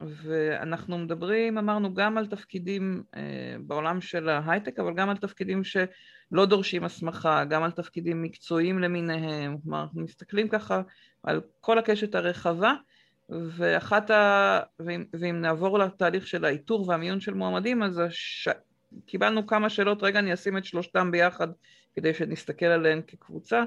ואנחנו 0.00 0.98
מדברים, 0.98 1.58
אמרנו, 1.58 1.94
גם 1.94 2.18
על 2.18 2.26
תפקידים 2.26 3.02
אה, 3.16 3.56
בעולם 3.60 4.00
של 4.00 4.28
ההייטק, 4.28 4.78
אבל 4.78 4.94
גם 4.94 5.08
על 5.08 5.16
תפקידים 5.16 5.64
שלא 5.64 6.46
דורשים 6.46 6.84
הסמכה, 6.84 7.44
גם 7.44 7.62
על 7.62 7.70
תפקידים 7.70 8.22
מקצועיים 8.22 8.78
למיניהם, 8.78 9.58
כלומר, 9.62 9.82
אנחנו 9.82 10.00
מסתכלים 10.00 10.48
ככה 10.48 10.82
על 11.22 11.40
כל 11.60 11.78
הקשת 11.78 12.14
הרחבה, 12.14 12.74
ואחת 13.28 14.10
ה... 14.10 14.60
ואם, 14.80 15.04
ואם 15.20 15.40
נעבור 15.40 15.78
לתהליך 15.78 16.26
של 16.26 16.44
האיתור 16.44 16.88
והמיון 16.88 17.20
של 17.20 17.34
מועמדים, 17.34 17.82
אז 17.82 17.98
הש... 17.98 18.48
קיבלנו 19.06 19.46
כמה 19.46 19.70
שאלות, 19.70 20.02
רגע 20.02 20.18
אני 20.18 20.34
אשים 20.34 20.58
את 20.58 20.64
שלושתם 20.64 21.10
ביחד 21.10 21.48
כדי 21.94 22.14
שנסתכל 22.14 22.66
עליהן 22.66 23.00
כקבוצה. 23.06 23.64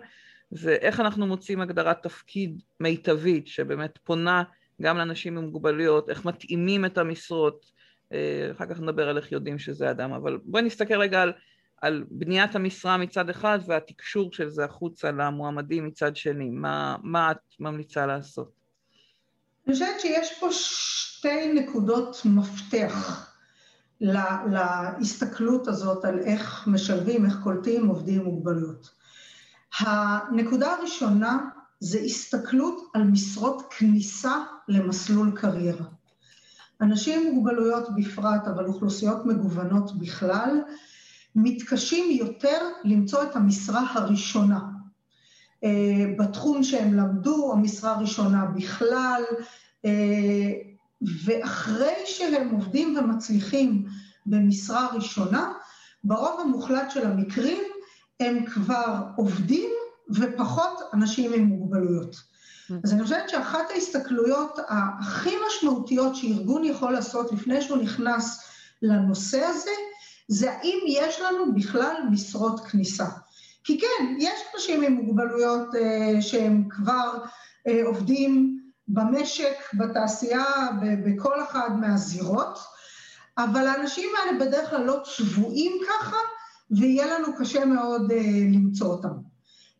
זה 0.51 0.73
איך 0.73 0.99
אנחנו 0.99 1.27
מוצאים 1.27 1.61
הגדרת 1.61 2.03
תפקיד 2.03 2.61
מיטבית 2.79 3.47
שבאמת 3.47 3.97
פונה 4.03 4.43
גם 4.81 4.97
לאנשים 4.97 5.37
עם 5.37 5.43
מוגבלויות, 5.43 6.09
איך 6.09 6.25
מתאימים 6.25 6.85
את 6.85 6.97
המשרות, 6.97 7.65
אה, 8.13 8.51
אחר 8.51 8.65
כך 8.65 8.79
נדבר 8.79 9.09
על 9.09 9.17
איך 9.17 9.31
יודעים 9.31 9.59
שזה 9.59 9.91
אדם, 9.91 10.13
אבל 10.13 10.39
בואי 10.43 10.63
נסתכל 10.63 11.01
רגע 11.01 11.21
על, 11.21 11.33
על 11.81 12.03
בניית 12.11 12.55
המשרה 12.55 12.97
מצד 12.97 13.29
אחד 13.29 13.59
והתקשור 13.67 14.33
של 14.33 14.49
זה 14.49 14.65
החוצה 14.65 15.11
למועמדים 15.11 15.85
מצד 15.85 16.15
שני, 16.15 16.49
מה, 16.49 16.95
מה 17.03 17.31
את 17.31 17.37
ממליצה 17.59 18.05
לעשות? 18.05 18.58
אני 19.69 19.75
חושבת 19.77 19.99
שיש 19.99 20.39
פה 20.39 20.47
שתי 20.51 21.53
נקודות 21.53 22.21
מפתח. 22.25 23.29
לה, 24.01 24.43
להסתכלות 24.51 25.67
הזאת 25.67 26.05
על 26.05 26.19
איך 26.19 26.67
משלבים, 26.67 27.25
איך 27.25 27.37
קולטים 27.43 27.87
עובדים 27.87 28.19
עם 28.19 28.25
מוגבלויות. 28.25 28.89
הנקודה 29.79 30.73
הראשונה 30.73 31.39
זה 31.79 31.99
הסתכלות 31.99 32.91
על 32.93 33.03
משרות 33.03 33.73
כניסה 33.77 34.33
למסלול 34.67 35.31
קריירה. 35.35 35.85
אנשים 36.81 37.27
עם 37.27 37.33
מוגבלויות 37.33 37.87
בפרט, 37.95 38.47
אבל 38.47 38.65
אוכלוסיות 38.65 39.25
מגוונות 39.25 39.99
בכלל, 39.99 40.61
מתקשים 41.35 42.11
יותר 42.11 42.69
למצוא 42.83 43.23
את 43.23 43.35
המשרה 43.35 43.85
הראשונה. 43.93 44.59
אה, 45.63 46.05
בתחום 46.17 46.63
שהם 46.63 46.93
למדו, 46.93 47.51
המשרה 47.53 47.91
הראשונה 47.95 48.45
בכלל, 48.45 49.23
אה, 49.85 50.51
ואחרי 51.25 51.93
שהם 52.05 52.49
עובדים 52.49 52.97
ומצליחים 52.97 53.85
במשרה 54.25 54.87
ראשונה, 54.93 55.53
ברוב 56.03 56.39
המוחלט 56.39 56.91
של 56.91 57.07
המקרים 57.07 57.63
הם 58.19 58.45
כבר 58.45 59.03
עובדים 59.15 59.69
ופחות 60.09 60.79
אנשים 60.93 61.33
עם 61.33 61.43
מוגבלויות. 61.43 62.15
Mm. 62.15 62.73
אז 62.83 62.93
אני 62.93 63.03
חושבת 63.03 63.29
שאחת 63.29 63.69
ההסתכלויות 63.69 64.59
הכי 64.67 65.35
משמעותיות 65.47 66.15
שארגון 66.15 66.63
יכול 66.63 66.93
לעשות 66.93 67.31
לפני 67.31 67.61
שהוא 67.61 67.77
נכנס 67.77 68.43
לנושא 68.81 69.45
הזה, 69.45 69.71
זה 70.27 70.51
האם 70.51 70.79
יש 70.87 71.19
לנו 71.19 71.53
בכלל 71.55 71.95
משרות 72.11 72.59
כניסה. 72.59 73.05
כי 73.63 73.79
כן, 73.79 74.15
יש 74.17 74.39
אנשים 74.55 74.83
עם 74.83 74.93
מוגבלויות 74.93 75.75
אה, 75.75 76.21
שהם 76.21 76.63
כבר 76.69 77.11
אה, 77.67 77.81
עובדים 77.85 78.59
במשק, 78.87 79.55
בתעשייה, 79.73 80.45
בכל 81.05 81.43
אחד 81.43 81.79
מהזירות, 81.79 82.59
אבל 83.37 83.67
האנשים 83.67 84.09
האלה 84.17 84.45
בדרך 84.45 84.69
כלל 84.69 84.83
לא 84.83 84.99
צבועים 85.15 85.81
ככה, 85.87 86.17
ויהיה 86.71 87.07
לנו 87.07 87.27
קשה 87.37 87.65
מאוד 87.65 88.11
אה, 88.11 88.17
למצוא 88.53 88.87
אותם. 88.87 89.13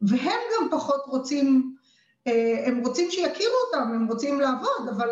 והם 0.01 0.39
גם 0.55 0.67
פחות 0.71 1.01
רוצים, 1.07 1.75
אה, 2.27 2.63
הם 2.65 2.79
רוצים 2.85 3.11
שיכירו 3.11 3.55
אותם, 3.67 3.91
הם 3.93 4.07
רוצים 4.07 4.39
לעבוד, 4.39 4.87
אבל 4.95 5.09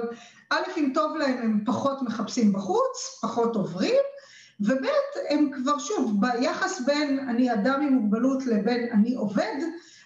א', 0.50 0.62
אם 0.78 0.92
טוב 0.94 1.16
להם, 1.16 1.38
הם 1.38 1.64
פחות 1.66 2.02
מחפשים 2.02 2.54
בחוץ, 2.54 3.20
פחות 3.22 3.56
עוברים, 3.56 4.02
וב', 4.60 4.86
הם 5.30 5.50
כבר 5.56 5.80
שוב, 5.80 6.22
ביחס 6.22 6.82
בין 6.82 7.30
אני 7.30 7.54
אדם 7.54 7.82
עם 7.82 7.94
מוגבלות 7.94 8.46
לבין 8.46 8.90
אני 8.92 9.16
עובד, 9.16 9.56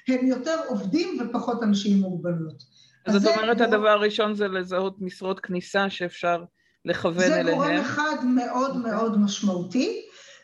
הם 0.08 0.28
יותר 0.28 0.60
עובדים 0.68 1.18
ופחות 1.22 1.64
אנשים 1.64 1.98
עם 1.98 2.04
מוגבלות. 2.04 2.64
אז 3.06 3.22
זאת 3.22 3.38
אומרת, 3.38 3.62
הדבר 3.62 3.90
הראשון 3.90 4.34
זה 4.36 4.48
לזהות 4.48 5.02
משרות 5.02 5.40
כניסה 5.40 5.90
שאפשר 5.90 6.44
לכוון 6.86 7.28
זה 7.28 7.40
אליהם. 7.40 7.46
זה 7.46 7.52
גורם 7.52 7.78
אחד 7.78 8.26
מאוד 8.26 8.78
מאוד 8.78 9.20
משמעותי, 9.20 10.02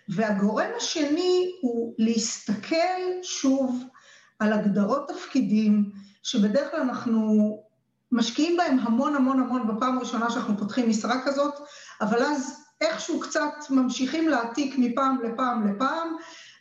והגורם 0.09 0.69
השני 0.77 1.51
הוא 1.61 1.95
להסתכל 1.97 2.75
שוב 3.23 3.83
על 4.39 4.53
הגדרות 4.53 5.07
תפקידים, 5.07 5.91
שבדרך 6.23 6.71
כלל 6.71 6.79
אנחנו 6.79 7.63
משקיעים 8.11 8.57
בהם 8.57 8.79
המון 8.79 9.15
המון 9.15 9.39
המון 9.39 9.67
בפעם 9.67 9.97
הראשונה 9.97 10.29
שאנחנו 10.29 10.57
פותחים 10.57 10.89
משרה 10.89 11.21
כזאת, 11.25 11.53
אבל 12.01 12.23
אז 12.23 12.66
איכשהו 12.81 13.19
קצת 13.19 13.53
ממשיכים 13.69 14.29
להעתיק 14.29 14.75
מפעם 14.77 15.17
לפעם 15.23 15.67
לפעם, 15.67 16.15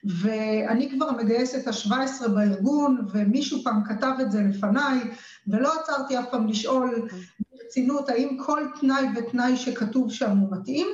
ואני 0.05 0.91
כבר 0.91 1.09
המגייסת 1.09 1.67
ה-17 1.69 2.29
בארגון, 2.29 3.07
ומישהו 3.13 3.63
פעם 3.65 3.83
כתב 3.89 4.13
את 4.21 4.33
זה 4.33 4.41
לפניי, 4.43 5.01
ולא 5.47 5.73
עצרתי 5.81 6.19
אף 6.19 6.25
פעם 6.31 6.47
לשאול 6.47 7.09
ברצינות 7.41 8.09
האם 8.09 8.37
כל 8.47 8.67
תנאי 8.81 9.07
ותנאי 9.17 9.57
שכתוב 9.57 10.13
שם 10.13 10.31
הוא 10.31 10.53
מתאים, 10.53 10.87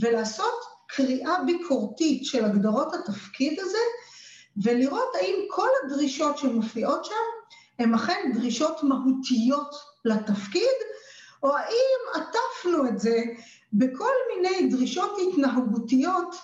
ולעשות 0.00 0.60
קריאה 0.86 1.44
ביקורתית 1.44 2.24
של 2.24 2.44
הגדרות 2.44 2.94
התפקיד 2.94 3.60
הזה, 3.60 3.78
ולראות 4.62 5.14
האם 5.20 5.34
כל 5.50 5.68
הדרישות 5.84 6.38
שמופיעות 6.38 7.04
שם 7.04 7.14
הן 7.78 7.94
אכן 7.94 8.32
דרישות 8.34 8.82
מהותיות 8.82 9.74
לתפקיד, 10.04 10.76
או 11.42 11.56
האם 11.56 12.22
עטפנו 12.22 12.88
את 12.88 13.00
זה 13.00 13.22
בכל 13.72 14.12
מיני 14.34 14.68
דרישות 14.68 15.16
התנהגותיות 15.28 16.36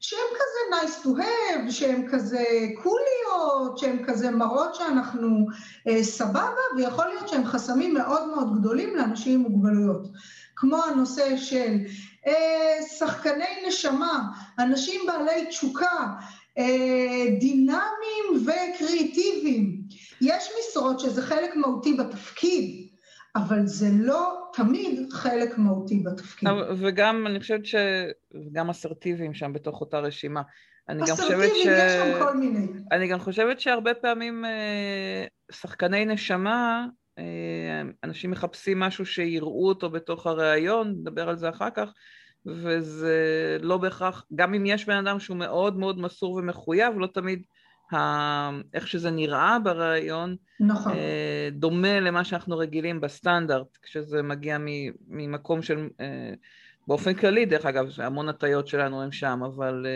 שהן 0.00 0.18
כזה 0.34 0.76
nice 0.76 1.04
to 1.04 1.08
have, 1.08 1.70
שהן 1.70 2.08
כזה 2.10 2.44
קוליות, 2.82 3.78
שהן 3.78 4.04
כזה 4.04 4.30
מראות 4.30 4.74
שאנחנו 4.74 5.46
אה, 5.88 6.04
סבבה, 6.04 6.62
ויכול 6.76 7.04
להיות 7.06 7.28
שהן 7.28 7.44
חסמים 7.44 7.94
מאוד 7.94 8.28
מאוד 8.28 8.60
גדולים 8.60 8.96
לאנשים 8.96 9.34
עם 9.34 9.40
מוגבלויות. 9.40 10.08
כמו 10.56 10.76
הנושא 10.76 11.36
של 11.36 11.76
אה, 12.26 12.82
שחקני 12.98 13.66
נשמה, 13.68 14.22
אנשים 14.58 15.00
בעלי 15.06 15.46
תשוקה, 15.48 16.06
אה, 16.58 17.26
דינמיים 17.40 18.46
וקריאיטיביים. 18.46 19.80
יש 20.20 20.48
משרות 20.60 21.00
שזה 21.00 21.22
חלק 21.22 21.56
מהותי 21.56 21.94
בתפקיד, 21.94 22.88
אבל 23.36 23.66
זה 23.66 23.88
לא 23.92 24.50
תמיד 24.52 25.12
חלק 25.12 25.58
מהותי 25.58 26.02
בתפקיד. 26.06 26.48
וגם, 26.76 27.26
אני 27.26 27.40
חושבת 27.40 27.66
ש... 27.66 27.74
וגם 28.34 28.70
אסרטיביים 28.70 29.34
שם 29.34 29.52
בתוך 29.52 29.80
אותה 29.80 29.98
רשימה. 29.98 30.42
אני 30.88 31.02
גם 31.08 31.16
חושבת 31.16 31.50
ש... 31.54 31.66
יש 31.66 31.92
שם 31.92 32.24
כל 32.24 32.36
מיני. 32.36 32.66
אני 32.92 33.08
גם 33.08 33.18
חושבת 33.18 33.60
שהרבה 33.60 33.94
פעמים 33.94 34.44
אה, 34.44 35.24
שחקני 35.52 36.04
נשמה, 36.04 36.86
אה, 37.18 37.82
אנשים 38.04 38.30
מחפשים 38.30 38.80
משהו 38.80 39.06
שיראו 39.06 39.68
אותו 39.68 39.90
בתוך 39.90 40.26
הראיון, 40.26 40.88
נדבר 40.88 41.28
על 41.28 41.36
זה 41.36 41.48
אחר 41.48 41.70
כך, 41.70 41.92
וזה 42.46 43.56
לא 43.60 43.76
בהכרח, 43.76 44.24
גם 44.34 44.54
אם 44.54 44.66
יש 44.66 44.86
בן 44.86 45.06
אדם 45.06 45.20
שהוא 45.20 45.36
מאוד 45.36 45.78
מאוד 45.78 46.00
מסור 46.00 46.32
ומחויב, 46.32 46.98
לא 46.98 47.06
תמיד. 47.06 47.42
איך 48.74 48.88
שזה 48.88 49.10
נראה 49.10 49.58
בריאיון, 49.58 50.36
נכון. 50.60 50.92
דומה 51.52 52.00
למה 52.00 52.24
שאנחנו 52.24 52.58
רגילים 52.58 53.00
בסטנדרט, 53.00 53.78
כשזה 53.82 54.22
מגיע 54.22 54.58
ממקום 55.08 55.62
של, 55.62 55.88
באופן 56.86 57.14
כללי 57.14 57.46
דרך 57.46 57.66
אגב, 57.66 57.86
המון 57.98 58.28
הטיות 58.28 58.68
שלנו 58.68 59.02
הם 59.02 59.12
שם, 59.12 59.40
אבל 59.46 59.86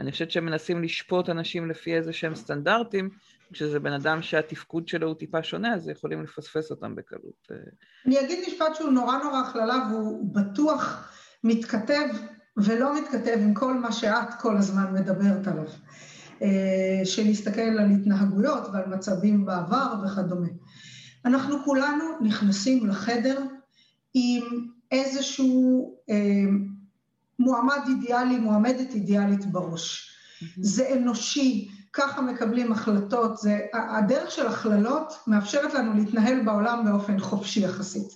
אני 0.00 0.12
חושבת 0.12 0.30
שהם 0.30 0.46
מנסים 0.46 0.82
לשפוט 0.82 1.28
אנשים 1.28 1.70
לפי 1.70 1.94
איזה 1.94 2.12
שהם 2.12 2.34
סטנדרטים, 2.34 3.10
כשזה 3.52 3.80
בן 3.80 3.92
אדם 3.92 4.22
שהתפקוד 4.22 4.88
שלו 4.88 5.06
הוא 5.06 5.14
טיפה 5.14 5.42
שונה, 5.42 5.74
אז 5.74 5.88
יכולים 5.88 6.22
לפספס 6.22 6.70
אותם 6.70 6.94
בקלות. 6.94 7.48
אני 8.06 8.20
אגיד 8.20 8.38
משפט 8.48 8.74
שהוא 8.74 8.90
נורא 8.90 9.18
נורא 9.18 9.40
הכללה 9.40 9.88
והוא 9.90 10.34
בטוח 10.34 11.12
מתכתב 11.44 12.06
ולא 12.56 13.00
מתכתב 13.00 13.36
עם 13.40 13.54
כל 13.54 13.74
מה 13.74 13.92
שאת 13.92 14.34
כל 14.40 14.56
הזמן 14.56 14.94
מדברת 14.94 15.46
עליו. 15.46 15.68
אה, 16.42 17.00
של 17.04 17.24
להסתכל 17.24 17.60
על 17.60 17.90
התנהגויות 17.90 18.68
ועל 18.72 18.86
מצבים 18.86 19.46
בעבר 19.46 19.94
וכדומה. 20.04 20.48
אנחנו 21.24 21.64
כולנו 21.64 22.04
נכנסים 22.20 22.86
לחדר 22.86 23.42
עם 24.14 24.42
איזשהו 24.92 25.94
אה, 26.10 26.44
מועמד 27.38 27.80
אידיאלי, 27.88 28.38
מועמדת 28.38 28.94
אידיאלית 28.94 29.44
בראש. 29.44 30.12
זה 30.60 30.94
אנושי, 30.96 31.68
ככה 31.92 32.22
מקבלים 32.22 32.72
החלטות, 32.72 33.38
זה, 33.38 33.58
הדרך 33.72 34.30
של 34.30 34.46
הכללות 34.46 35.12
מאפשרת 35.26 35.74
לנו 35.74 35.94
להתנהל 35.94 36.44
בעולם 36.44 36.84
באופן 36.84 37.18
חופשי 37.18 37.60
יחסית. 37.60 38.08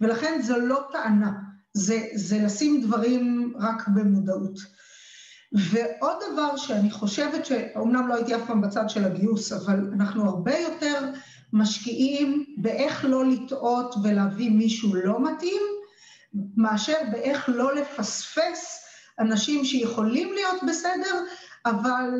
ולכן 0.00 0.40
זו 0.42 0.58
לא 0.58 0.88
טענה, 0.92 1.32
זה, 1.74 2.06
זה 2.14 2.38
לשים 2.42 2.82
דברים 2.82 3.52
רק 3.58 3.88
במודעות. 3.88 4.58
ועוד 5.52 6.16
דבר 6.32 6.56
שאני 6.56 6.90
חושבת 6.90 7.46
שאומנם 7.46 8.08
לא 8.08 8.14
הייתי 8.14 8.34
אף 8.34 8.40
פעם 8.46 8.60
בצד 8.60 8.90
של 8.90 9.04
הגיוס, 9.04 9.52
אבל 9.52 9.90
אנחנו 9.94 10.28
הרבה 10.28 10.58
יותר 10.58 11.12
משקיעים 11.52 12.44
באיך 12.56 13.04
לא 13.04 13.24
לטעות 13.24 13.94
ולהביא 14.02 14.50
מישהו 14.50 14.94
לא 14.94 15.32
מתאים, 15.32 15.62
מאשר 16.56 16.96
באיך 17.10 17.48
לא 17.48 17.74
לפספס 17.74 18.84
אנשים 19.18 19.64
שיכולים 19.64 20.32
להיות 20.32 20.62
בסדר, 20.68 21.24
אבל 21.66 22.10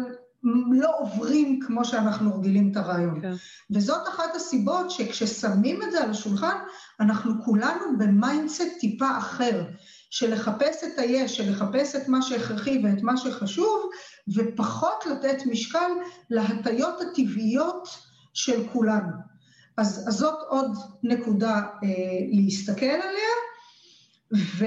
לא 0.72 0.92
עוברים 0.98 1.60
כמו 1.66 1.84
שאנחנו 1.84 2.38
רגילים 2.38 2.72
את 2.72 2.76
הראיון. 2.76 3.20
כן. 3.20 3.32
וזאת 3.70 4.08
אחת 4.08 4.36
הסיבות 4.36 4.90
שכששמים 4.90 5.82
את 5.82 5.92
זה 5.92 6.04
על 6.04 6.10
השולחן, 6.10 6.56
אנחנו 7.00 7.44
כולנו 7.44 7.98
ב 7.98 8.08
mindset 8.08 8.78
טיפה 8.80 9.18
אחר. 9.18 9.64
של 10.10 10.32
לחפש 10.32 10.84
את 10.84 10.98
היש, 10.98 11.36
של 11.36 11.50
לחפש 11.50 11.96
את 11.96 12.08
מה 12.08 12.22
שהכרחי 12.22 12.82
ואת 12.84 13.02
מה 13.02 13.16
שחשוב, 13.16 13.90
ופחות 14.34 15.06
לתת 15.06 15.46
משקל 15.46 15.90
להטיות 16.30 17.00
הטבעיות 17.00 17.88
של 18.34 18.68
כולנו. 18.72 19.12
אז, 19.76 20.04
אז 20.08 20.14
זאת 20.14 20.38
עוד 20.48 20.76
נקודה 21.02 21.54
אה, 21.54 21.88
להסתכל 22.32 22.86
עליה. 22.86 23.30
ו... 24.32 24.64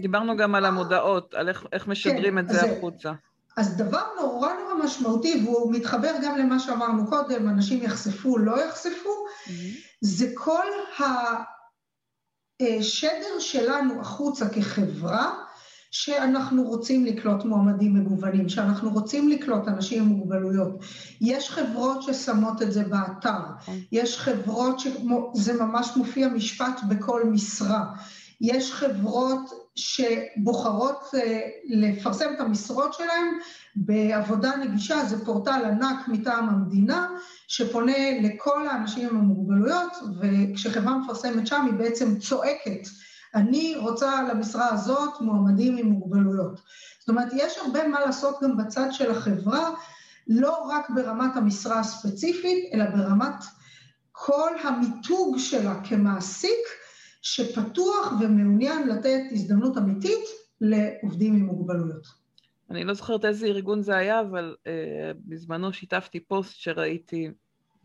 דיברנו 0.00 0.36
גם 0.36 0.54
על 0.54 0.64
המודעות, 0.64 1.34
על 1.34 1.48
איך, 1.48 1.66
איך 1.72 1.88
משדרים 1.88 2.34
כן, 2.34 2.38
את 2.38 2.48
זה 2.48 2.62
אז, 2.62 2.76
החוצה. 2.76 3.12
אז 3.56 3.76
דבר 3.76 4.02
נורא 4.20 4.52
נורא 4.52 4.84
משמעותי, 4.84 5.42
והוא 5.44 5.74
מתחבר 5.74 6.12
גם 6.22 6.38
למה 6.38 6.58
שאמרנו 6.58 7.06
קודם, 7.06 7.48
אנשים 7.48 7.82
יחשפו, 7.82 8.38
לא 8.38 8.64
יחשפו, 8.64 9.10
mm-hmm. 9.10 9.50
זה 10.00 10.26
כל 10.34 10.66
ה... 10.98 11.02
השדר 12.78 13.38
שלנו 13.38 14.00
החוצה 14.00 14.48
כחברה, 14.48 15.32
שאנחנו 15.90 16.62
רוצים 16.62 17.04
לקלוט 17.04 17.44
מועמדים 17.44 17.94
מגוונים, 17.94 18.48
שאנחנו 18.48 18.90
רוצים 18.90 19.28
לקלוט 19.28 19.68
אנשים 19.68 20.02
עם 20.02 20.08
מוגבלויות. 20.08 20.70
יש 21.20 21.50
חברות 21.50 22.02
ששמות 22.02 22.62
את 22.62 22.72
זה 22.72 22.84
באתר, 22.84 23.38
נכון. 23.58 23.80
יש 23.92 24.18
חברות 24.18 24.80
שזה 24.80 25.52
ממש 25.62 25.90
מופיע 25.96 26.28
משפט 26.28 26.80
בכל 26.88 27.24
משרה, 27.24 27.84
יש 28.40 28.72
חברות 28.72 29.61
שבוחרות 29.74 31.14
אה, 31.14 31.40
לפרסם 31.64 32.34
את 32.34 32.40
המשרות 32.40 32.94
שלהן 32.94 33.26
בעבודה 33.76 34.56
נגישה, 34.56 35.04
זה 35.04 35.24
פורטל 35.24 35.64
ענק 35.64 36.08
מטעם 36.08 36.48
המדינה, 36.48 37.08
שפונה 37.48 38.20
לכל 38.22 38.68
האנשים 38.68 39.08
עם 39.08 39.16
המוגבלויות, 39.16 39.92
וכשחברה 40.20 40.98
מפרסמת 40.98 41.46
שם 41.46 41.64
היא 41.66 41.74
בעצם 41.74 42.18
צועקת, 42.18 42.88
אני 43.34 43.74
רוצה 43.76 44.22
למשרה 44.22 44.68
הזאת 44.72 45.20
מועמדים 45.20 45.76
עם 45.76 45.86
מוגבלויות. 45.86 46.60
זאת 46.98 47.08
אומרת, 47.08 47.28
יש 47.32 47.58
הרבה 47.58 47.88
מה 47.88 48.00
לעשות 48.00 48.38
גם 48.42 48.56
בצד 48.56 48.88
של 48.90 49.10
החברה, 49.10 49.70
לא 50.28 50.52
רק 50.68 50.90
ברמת 50.90 51.36
המשרה 51.36 51.80
הספציפית, 51.80 52.74
אלא 52.74 52.84
ברמת 52.84 53.44
כל 54.12 54.50
המיתוג 54.64 55.38
שלה 55.38 55.74
כמעסיק, 55.84 56.81
שפתוח 57.22 58.12
ומעוניין 58.20 58.88
לתת 58.88 59.20
הזדמנות 59.32 59.78
אמיתית 59.78 60.24
לעובדים 60.60 61.34
עם 61.34 61.46
מוגבלויות. 61.46 62.06
אני 62.70 62.84
לא 62.84 62.94
זוכרת 62.94 63.24
איזה 63.24 63.46
ארגון 63.46 63.82
זה 63.82 63.96
היה, 63.96 64.20
אבל 64.20 64.54
uh, 64.58 64.68
בזמנו 65.24 65.72
שיתפתי 65.72 66.20
פוסט 66.20 66.56
שראיתי, 66.56 67.30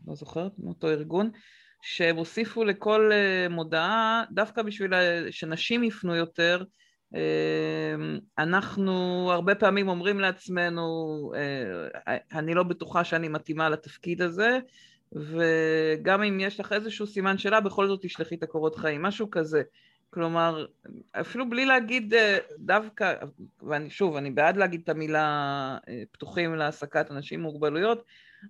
לא 0.06 0.14
זוכרת, 0.14 0.52
מאותו 0.58 0.88
ארגון, 0.88 1.30
שהם 1.82 2.16
הוסיפו 2.16 2.64
לכל 2.64 3.10
uh, 3.10 3.52
מודעה, 3.52 4.24
דווקא 4.30 4.62
בשביל 4.62 4.92
שנשים 5.30 5.84
יפנו 5.84 6.14
יותר, 6.14 6.64
uh, 7.14 7.16
אנחנו 8.38 9.28
הרבה 9.32 9.54
פעמים 9.54 9.88
אומרים 9.88 10.20
לעצמנו, 10.20 10.84
uh, 11.34 12.10
אני 12.32 12.54
לא 12.54 12.62
בטוחה 12.62 13.04
שאני 13.04 13.28
מתאימה 13.28 13.68
לתפקיד 13.68 14.22
הזה, 14.22 14.58
וגם 15.12 16.22
אם 16.22 16.40
יש 16.40 16.60
לך 16.60 16.72
איזשהו 16.72 17.06
סימן 17.06 17.38
שאלה, 17.38 17.60
בכל 17.60 17.86
זאת 17.86 18.00
תשלחי 18.02 18.34
את 18.34 18.42
הקורות 18.42 18.76
חיים, 18.76 19.02
משהו 19.02 19.30
כזה. 19.30 19.62
כלומר, 20.10 20.66
אפילו 21.12 21.50
בלי 21.50 21.66
להגיד 21.66 22.14
אה, 22.14 22.38
דווקא, 22.58 23.14
ואני 23.62 23.90
שוב, 23.90 24.16
אני 24.16 24.30
בעד 24.30 24.56
להגיד 24.56 24.80
את 24.84 24.88
המילה 24.88 25.78
אה, 25.88 26.02
פתוחים 26.12 26.54
להעסקת 26.54 27.10
אנשים 27.10 27.40
עם 27.40 27.46
מוגבלויות, 27.46 28.04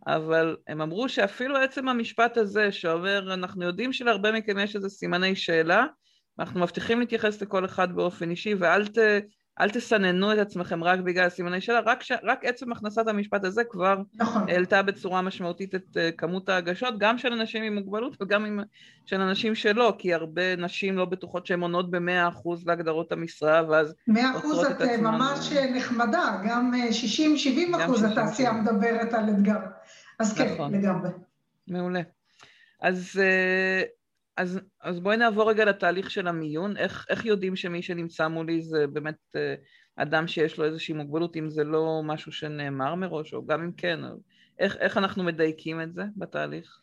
אבל 0.06 0.56
הם 0.66 0.80
אמרו 0.80 1.08
שאפילו 1.08 1.56
עצם 1.56 1.88
המשפט 1.88 2.36
הזה 2.36 2.72
שאומר, 2.72 3.34
אנחנו 3.34 3.64
יודעים 3.64 3.92
שלהרבה 3.92 4.32
מכם 4.32 4.58
יש 4.58 4.76
איזה 4.76 4.88
סימני 4.88 5.36
שאלה, 5.36 5.86
ואנחנו 6.38 6.60
מבטיחים 6.60 7.00
להתייחס 7.00 7.42
לכל 7.42 7.64
אחד 7.64 7.92
באופן 7.92 8.30
אישי, 8.30 8.54
ואל 8.54 8.88
ת... 8.88 8.98
אל 9.60 9.70
תסננו 9.70 10.32
את 10.32 10.38
עצמכם 10.38 10.84
רק 10.84 11.00
בגלל 11.00 11.28
סימני 11.28 11.60
שאלה, 11.60 11.80
רק, 11.80 12.02
ש... 12.02 12.12
רק 12.22 12.44
עצם 12.44 12.72
הכנסת 12.72 13.08
המשפט 13.08 13.44
הזה 13.44 13.62
כבר 13.64 14.02
נכון. 14.14 14.48
העלתה 14.48 14.82
בצורה 14.82 15.22
משמעותית 15.22 15.74
את 15.74 15.96
uh, 15.96 16.16
כמות 16.18 16.48
ההגשות, 16.48 16.94
גם 16.98 17.18
של 17.18 17.32
אנשים 17.32 17.62
עם 17.62 17.74
מוגבלות 17.74 18.22
וגם 18.22 18.44
עם... 18.44 18.60
של 19.06 19.20
אנשים 19.20 19.54
שלא, 19.54 19.94
כי 19.98 20.14
הרבה 20.14 20.56
נשים 20.56 20.96
לא 20.96 21.04
בטוחות 21.04 21.46
שהן 21.46 21.60
עונות 21.60 21.90
במאה 21.90 22.28
אחוז 22.28 22.66
להגדרות 22.66 23.12
המשרה, 23.12 23.62
ואז... 23.68 23.94
מאה 24.06 24.36
אחוז 24.36 24.64
את 24.64 24.80
עצמם... 24.80 25.04
ממש 25.04 25.52
נחמדה, 25.52 26.42
גם 26.48 26.72
60-70 27.74 27.74
אה, 27.74 27.84
אחוז 27.84 28.02
התעשייה 28.02 28.52
מדברת 28.52 29.14
על 29.14 29.30
אתגר. 29.30 29.60
אז 30.18 30.38
כן, 30.38 30.52
נכון. 30.54 30.74
לגמרי. 30.74 31.10
מעולה. 31.68 32.00
אז... 32.82 33.20
אז, 34.38 34.60
אז 34.82 35.00
בואי 35.00 35.16
נעבור 35.16 35.50
רגע 35.50 35.64
לתהליך 35.64 36.10
של 36.10 36.28
המיון, 36.28 36.76
איך, 36.76 37.06
איך 37.10 37.24
יודעים 37.24 37.56
שמי 37.56 37.82
שנמצא 37.82 38.28
מולי 38.28 38.62
זה 38.62 38.86
באמת 38.86 39.16
אה, 39.36 39.54
אדם 39.96 40.26
שיש 40.26 40.58
לו 40.58 40.64
איזושהי 40.64 40.94
מוגבלות, 40.94 41.36
אם 41.36 41.50
זה 41.50 41.64
לא 41.64 42.00
משהו 42.04 42.32
שנאמר 42.32 42.94
מראש, 42.94 43.34
או 43.34 43.46
גם 43.46 43.62
אם 43.62 43.72
כן, 43.72 44.00
איך, 44.58 44.76
איך 44.76 44.96
אנחנו 44.96 45.24
מדייקים 45.24 45.80
את 45.80 45.94
זה 45.94 46.02
בתהליך? 46.16 46.80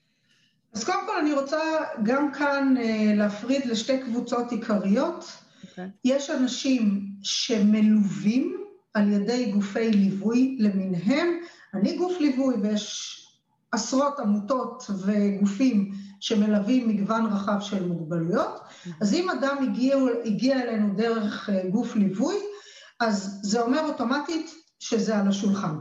אז 0.73 0.83
קודם 0.83 0.99
כל 1.05 1.19
אני 1.19 1.33
רוצה 1.33 1.59
גם 2.03 2.31
כאן 2.31 2.75
אה, 2.77 3.13
להפריד 3.15 3.65
לשתי 3.65 3.99
קבוצות 4.03 4.51
עיקריות. 4.51 5.23
Okay. 5.23 5.67
אוקיי. 5.69 5.89
יש 6.05 6.29
אנשים 6.29 7.05
שמלווים 7.21 8.57
על 8.93 9.11
ידי 9.11 9.51
גופי 9.51 9.91
ליווי 9.91 10.57
למיניהם, 10.59 11.27
אני 11.73 11.97
גוף 11.97 12.13
ליווי 12.19 12.55
ויש 12.55 13.15
עשרות 13.71 14.19
עמותות 14.19 14.83
וגופים 15.05 15.91
שמלווים 16.25 16.87
מגוון 16.87 17.25
רחב 17.25 17.59
של 17.61 17.87
מוגבלויות. 17.87 18.61
אז 19.01 19.13
אם 19.13 19.29
אדם 19.29 19.57
הגיע, 19.63 19.97
הגיע 20.25 20.61
אלינו 20.61 20.95
דרך 20.95 21.49
אה, 21.49 21.69
גוף 21.69 21.95
ליווי, 21.95 22.35
אז 22.99 23.39
זה 23.43 23.61
אומר 23.61 23.81
אוטומטית 23.85 24.51
שזה 24.79 25.17
על 25.17 25.27
השולחן. 25.27 25.75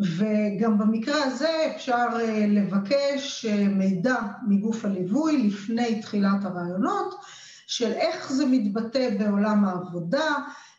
וגם 0.00 0.78
במקרה 0.78 1.24
הזה 1.24 1.72
אפשר 1.76 2.06
אה, 2.14 2.44
לבקש 2.48 3.46
אה, 3.48 3.68
מידע 3.68 4.16
מגוף 4.48 4.84
הליווי 4.84 5.46
לפני 5.46 6.02
תחילת 6.02 6.44
הרעיונות, 6.44 7.14
של 7.66 7.92
איך 7.92 8.32
זה 8.32 8.46
מתבטא 8.46 9.10
בעולם 9.18 9.64
העבודה, 9.64 10.34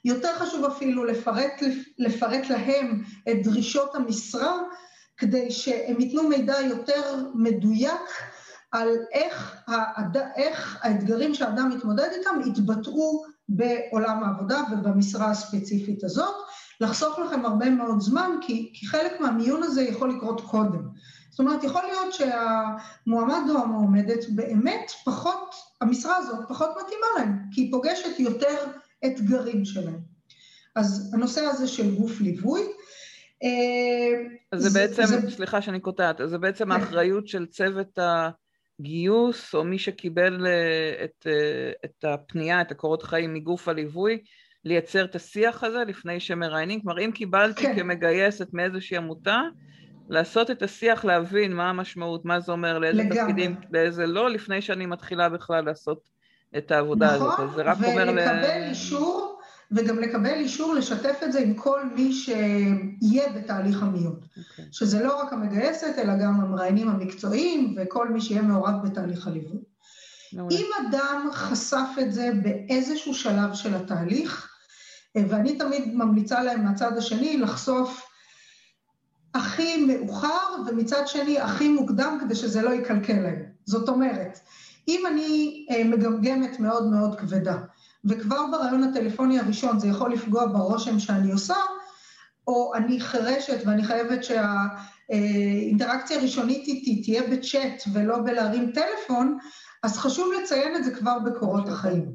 יותר 0.06 0.36
חשוב 0.40 0.66
אפילו 0.66 1.04
לפרט, 1.06 1.64
לפרט 1.98 2.50
להם 2.50 3.04
את 3.30 3.44
דרישות 3.44 3.96
המשרה, 3.96 4.54
כדי 5.18 5.52
שהם 5.52 6.00
ייתנו 6.00 6.30
מידע 6.30 6.62
יותר 6.62 7.26
מדויק 7.36 8.02
על 8.72 8.90
איך, 9.14 9.64
האד... 9.68 10.18
איך 10.36 10.78
האתגרים 10.82 11.34
שהאדם 11.34 11.70
מתמודד 11.70 12.10
איתם 12.18 12.50
יתבטאו 12.50 13.24
בעולם 13.50 14.24
העבודה 14.24 14.62
ובמשרה 14.72 15.32
הספציפית 15.32 16.04
הזאת. 16.04 16.36
לחסוך 16.82 17.20
לכם 17.20 17.46
הרבה 17.46 17.70
מאוד 17.70 18.02
זמן, 18.02 18.32
כי, 18.42 18.72
כי 18.74 18.88
חלק 18.88 19.20
מהמיון 19.20 19.64
הזה 19.64 19.82
יכול 19.82 20.10
לקרות 20.10 20.42
קודם. 20.42 20.88
זאת 21.30 21.40
אומרת, 21.40 21.64
יכול 21.64 21.82
להיות 21.82 22.14
שהמועמד 22.14 23.50
או 23.50 23.58
המועמדת 23.58 24.30
באמת 24.30 24.92
פחות, 25.06 25.56
המשרה 25.82 26.18
הזאת 26.18 26.40
פחות 26.48 26.70
מתאימה 26.70 27.06
להם, 27.18 27.40
כי 27.52 27.62
היא 27.62 27.72
פוגשת 27.72 28.20
יותר 28.20 28.58
אתגרים 29.06 29.66
שלהם. 29.66 30.00
אז 30.76 31.12
הנושא 31.14 31.42
הזה 31.42 31.68
של 31.68 31.96
גוף 31.96 32.22
ליווי, 32.22 32.62
אז 34.52 34.62
זה, 34.62 34.70
זה 34.70 34.80
בעצם, 34.80 35.06
זה... 35.06 35.32
סליחה 35.32 35.62
שאני 35.62 35.80
קוטעת, 35.80 36.22
זה 36.26 36.38
בעצם 36.38 36.66
כן. 36.66 36.72
האחריות 36.72 37.28
של 37.28 37.46
צוות 37.46 38.00
הגיוס, 38.80 39.56
או 39.56 39.64
מי 39.64 39.80
שקיבל 39.80 40.48
אה, 40.48 41.04
את, 41.04 41.28
אה, 41.28 41.72
את 41.86 42.06
הפנייה, 42.08 42.62
את 42.62 42.72
הקורות 42.72 43.04
חיים 43.04 43.34
מגוף 43.34 43.68
הליווי, 43.68 44.24
לייצר 44.66 45.06
את 45.06 45.16
השיח 45.16 45.64
הזה 45.64 45.84
לפני 45.88 46.20
שמראיינים? 46.20 46.82
כלומר, 46.82 47.06
אם 47.06 47.12
קיבלתי 47.12 47.62
כן. 47.62 47.76
כמגייסת 47.76 48.48
מאיזושהי 48.54 48.98
עמותה, 48.98 49.42
לעשות 50.10 50.52
את 50.52 50.62
השיח, 50.62 51.06
להבין 51.06 51.54
מה 51.54 51.70
המשמעות, 51.70 52.26
מה 52.26 52.40
זה 52.40 52.52
אומר, 52.52 52.80
לאיזה 52.80 53.04
לגמרי. 53.04 53.20
תפקידים, 53.20 53.56
לאיזה 53.72 54.06
לא, 54.06 54.30
לפני 54.30 54.62
שאני 54.62 54.86
מתחילה 54.86 55.30
בכלל 55.30 55.66
לעשות 55.66 56.10
את 56.58 56.72
העבודה 56.72 57.16
נכון, 57.16 57.28
הזאת. 57.28 57.40
נכון, 57.40 57.50
ולקבל 57.56 58.10
ל... 58.10 58.20
אישור 58.70 59.39
וגם 59.72 60.00
לקבל 60.00 60.34
אישור 60.34 60.74
לשתף 60.74 61.20
את 61.24 61.32
זה 61.32 61.40
עם 61.40 61.54
כל 61.54 61.86
מי 61.96 62.14
שיהיה 62.14 63.30
בתהליך 63.36 63.84
המיון. 63.84 64.20
Okay. 64.22 64.40
אוקיי. 64.52 64.66
שזה 64.72 65.04
לא 65.04 65.22
רק 65.22 65.34
המגייסת, 65.34 65.94
אלא 65.98 66.14
גם 66.16 66.42
המראיינים 66.42 66.90
המקצועיים 66.90 67.76
וכל 67.78 68.10
מי 68.10 68.22
שיהיה 68.22 68.42
מעורב 68.42 68.74
בתהליך 68.84 69.28
הליווי. 69.28 69.60
No. 70.36 70.42
אם 70.52 70.66
אדם 70.90 71.30
חשף 71.34 71.88
את 72.02 72.14
זה 72.14 72.32
באיזשהו 72.44 73.14
שלב 73.14 73.54
של 73.54 73.76
התהליך, 73.76 74.50
ואני 75.16 75.58
תמיד 75.58 75.96
ממליצה 75.96 76.44
להם 76.44 76.66
מהצד 76.66 76.98
השני 76.98 77.38
לחשוף 77.38 78.10
הכי 79.34 79.86
מאוחר, 79.86 80.64
ומצד 80.68 81.08
שני 81.08 81.40
הכי 81.40 81.70
מוקדם, 81.70 82.18
כדי 82.22 82.36
שזה 82.36 82.62
לא 82.62 82.70
יקלקל 82.70 83.20
להם. 83.20 83.44
זאת 83.66 83.90
אומרת, 83.90 84.40
אם 84.88 85.04
אני 85.08 85.66
אה, 85.72 85.84
מגמגמת 85.84 86.60
מאוד 86.60 86.88
מאוד 86.88 87.20
כבדה, 87.20 87.58
וכבר 88.06 88.46
ברעיון 88.52 88.84
הטלפוני 88.84 89.40
הראשון 89.40 89.80
זה 89.80 89.88
יכול 89.88 90.14
לפגוע 90.14 90.46
ברושם 90.46 91.00
שאני 91.00 91.32
עושה, 91.32 91.56
או 92.48 92.76
אני 92.76 93.00
חירשת 93.00 93.58
ואני 93.66 93.84
חייבת 93.84 94.20
שהאינטראקציה 94.24 96.18
הראשונית 96.18 96.68
איתי 96.68 97.02
תהיה 97.02 97.22
בצ'אט 97.32 97.84
ולא 97.94 98.18
בלהרים 98.18 98.72
טלפון, 98.72 99.38
אז 99.84 99.98
חשוב 99.98 100.32
לציין 100.34 100.76
את 100.76 100.84
זה 100.84 100.96
כבר 100.96 101.20
בקורות 101.20 101.70
החיים. 101.70 102.06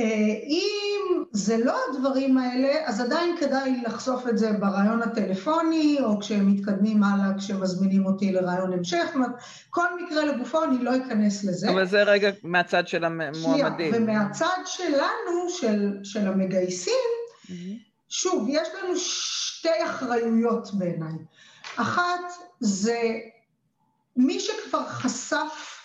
אה, 0.00 0.34
אם 0.48 1.24
זה 1.32 1.56
לא 1.64 1.76
הדברים 1.88 2.38
האלה, 2.38 2.68
אז 2.84 3.00
עדיין 3.00 3.36
כדאי 3.40 3.82
לחשוף 3.86 4.28
את 4.28 4.38
זה 4.38 4.52
ברעיון 4.52 5.02
הטלפוני, 5.02 5.98
או 6.00 6.20
כשהם 6.20 6.52
מתקדמים 6.52 7.02
הלאה, 7.02 7.38
כשמזמינים 7.38 8.06
אותי 8.06 8.32
לרעיון 8.32 8.72
המשך. 8.72 9.16
כל 9.70 9.86
מקרה 10.02 10.24
לגופו, 10.24 10.64
אני 10.64 10.78
לא 10.78 10.96
אכנס 10.96 11.44
לזה. 11.44 11.70
אבל 11.70 11.86
זה 11.86 12.02
רגע 12.02 12.30
מהצד 12.42 12.88
של 12.88 13.04
המועמדים. 13.04 13.92
ומהצד 13.96 14.58
שלנו, 14.66 15.50
של, 15.60 15.98
של 16.04 16.26
המגייסים, 16.28 16.94
mm-hmm. 17.46 17.52
שוב, 18.08 18.46
יש 18.48 18.68
לנו 18.78 18.96
שתי 18.96 19.84
אחריויות 19.84 20.74
בעיניי. 20.74 21.14
אחת 21.76 22.20
זה 22.60 23.00
מי 24.16 24.40
שכבר 24.40 24.86
חשף, 24.86 25.80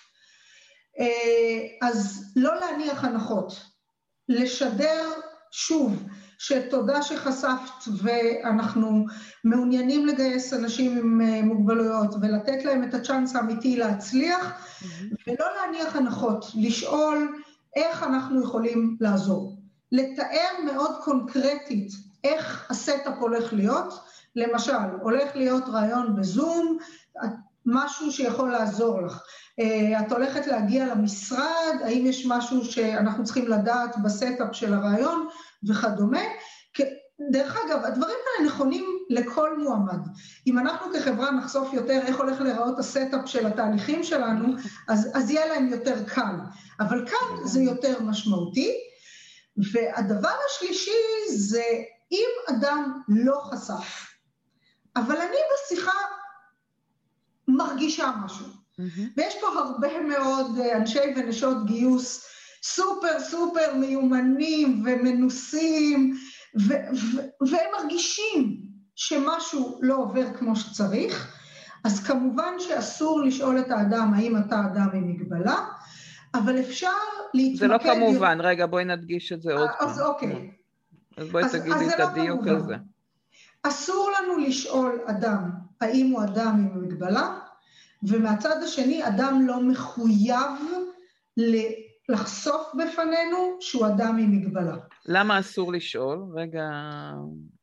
אה, 1.00 1.88
אז 1.88 2.24
לא 2.36 2.56
להניח 2.56 3.04
הנחות. 3.04 3.75
לשדר 4.30 5.12
שוב, 5.52 6.04
שתודה 6.38 7.02
שחשפת 7.02 7.88
ואנחנו 7.98 9.06
מעוניינים 9.44 10.06
לגייס 10.06 10.54
אנשים 10.54 10.98
עם 10.98 11.22
אה, 11.22 11.42
מוגבלויות 11.42 12.16
ולתת 12.22 12.66
להם 12.66 12.84
את 12.84 12.94
הצ'אנס 12.94 13.36
האמיתי 13.36 13.76
להצליח 13.76 14.52
mm-hmm. 14.52 15.16
ולא 15.28 15.46
להניח 15.56 15.96
הנחות, 15.96 16.46
לשאול 16.56 17.42
איך 17.76 18.04
אנחנו 18.04 18.44
יכולים 18.44 18.98
לעזור. 19.02 19.58
לתאר 19.92 20.64
מאוד 20.66 20.96
קונקרטית 21.04 21.92
איך 22.24 22.68
ה 22.70 22.78
setup 22.78 23.18
הולך 23.20 23.54
להיות, 23.54 23.94
למשל, 24.36 24.74
הולך 25.02 25.36
להיות 25.36 25.64
ראיון 25.68 26.16
בזום, 26.16 26.78
משהו 27.66 28.12
שיכול 28.12 28.52
לעזור 28.52 29.02
לך. 29.02 29.24
אה, 29.60 30.00
את 30.00 30.12
הולכת 30.12 30.48
להגיע 30.48 30.86
למשרד, 30.86 31.76
האם 31.84 32.06
יש 32.06 32.26
משהו 32.26 32.66
שאנחנו 32.66 33.24
צריכים 33.24 33.48
לדעת 33.48 33.98
ב 34.04 34.11
setup 34.11 34.48
של 34.52 34.74
הראיון 34.74 35.28
וכדומה. 35.70 36.22
דרך 37.32 37.58
אגב, 37.66 37.84
הדברים 37.84 38.16
האלה 38.26 38.50
נכונים 38.50 38.86
לכל 39.10 39.58
מועמד. 39.58 40.00
אם 40.48 40.60
אנחנו 40.60 40.94
כחברה 40.94 41.32
נחשוף 41.32 41.74
יותר 41.74 42.02
איך 42.06 42.18
הולך 42.18 42.42
להיראות 42.42 42.80
ה 42.80 42.87
setup 42.87 43.22
של 43.26 43.48
התהליכים 43.48 44.04
שלנו, 44.04 44.48
אז, 44.88 45.10
אז 45.14 45.30
יהיה 45.30 45.48
להם 45.48 45.68
יותר 45.68 46.04
קל. 46.08 46.36
אבל 46.80 47.08
כאן 47.08 47.46
זה 47.46 47.62
יותר 47.62 48.02
משמעותי. 48.02 48.74
והדבר 49.74 50.36
השלישי 50.50 50.92
זה 51.30 51.64
אם 52.12 52.30
אדם 52.50 53.02
לא 53.08 53.40
חשף, 53.44 54.08
אבל 54.96 55.16
אני 55.16 55.38
בשיחה 55.54 55.92
מרגישה 57.48 58.12
משהו. 58.26 58.46
Mm-hmm. 58.46 59.02
ויש 59.18 59.36
פה 59.42 59.48
הרבה 59.48 60.02
מאוד 60.02 60.58
אה, 60.60 60.78
אנשי 60.78 61.14
ונשות 61.16 61.66
גיוס 61.66 62.28
סופר 62.64 63.20
סופר 63.20 63.76
מיומנים 63.76 64.84
ומנוסים, 64.86 66.18
ו- 66.68 66.96
ו- 66.96 67.48
והם 67.52 67.70
מרגישים 67.80 68.62
שמשהו 68.96 69.80
לא 69.82 69.96
עובר 69.96 70.34
כמו 70.34 70.56
שצריך, 70.56 71.36
אז 71.84 72.04
כמובן 72.04 72.54
שאסור 72.60 73.22
לשאול 73.22 73.60
את 73.60 73.72
האדם 73.72 74.14
האם 74.16 74.38
אתה 74.38 74.60
אדם 74.60 74.90
עם 74.94 75.08
מגבלה, 75.08 75.66
אבל 76.34 76.60
אפשר 76.60 76.92
להתמקד... 77.34 77.60
זה 77.60 77.68
לא 77.68 77.78
כמובן, 77.78 78.38
רגע 78.42 78.66
בואי 78.66 78.86
נדגיש 78.86 79.32
את 79.32 79.42
זה 79.42 79.54
עוד 79.54 79.70
פעם. 79.80 79.90
אז 79.90 80.02
אוקיי. 80.02 80.52
אז 81.18 81.30
בואי 81.30 81.44
תגידי 81.52 81.90
את 81.90 82.00
לא 82.00 82.04
הדיוק 82.04 82.48
הזה. 82.48 82.76
אסור 83.68 84.12
לנו 84.20 84.38
לשאול 84.38 85.00
אדם 85.06 85.50
האם 85.82 86.12
הוא 86.12 86.24
אדם 86.24 86.70
עם 86.74 86.84
מגבלה, 86.84 87.40
ומהצד 88.04 88.64
השני 88.64 89.08
אדם 89.08 89.48
לא 89.48 89.60
מחויב 89.60 90.52
לחשוף 92.10 92.68
בפנינו 92.74 93.58
שהוא 93.60 93.88
אדם 93.88 94.18
עם 94.18 94.32
מגבלה. 94.32 94.76
למה 95.06 95.40
אסור 95.40 95.74
לשאול? 95.74 96.20
רגע... 96.36 96.70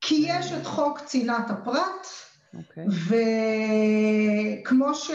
כי 0.00 0.24
יש 0.28 0.52
את 0.52 0.66
חוק 0.66 1.00
צנעת 1.00 1.50
הפרט, 1.50 2.06
okay. 2.54 2.58
אוקיי. 2.58 2.86
וכמו 4.60 4.94
ש... 4.94 5.10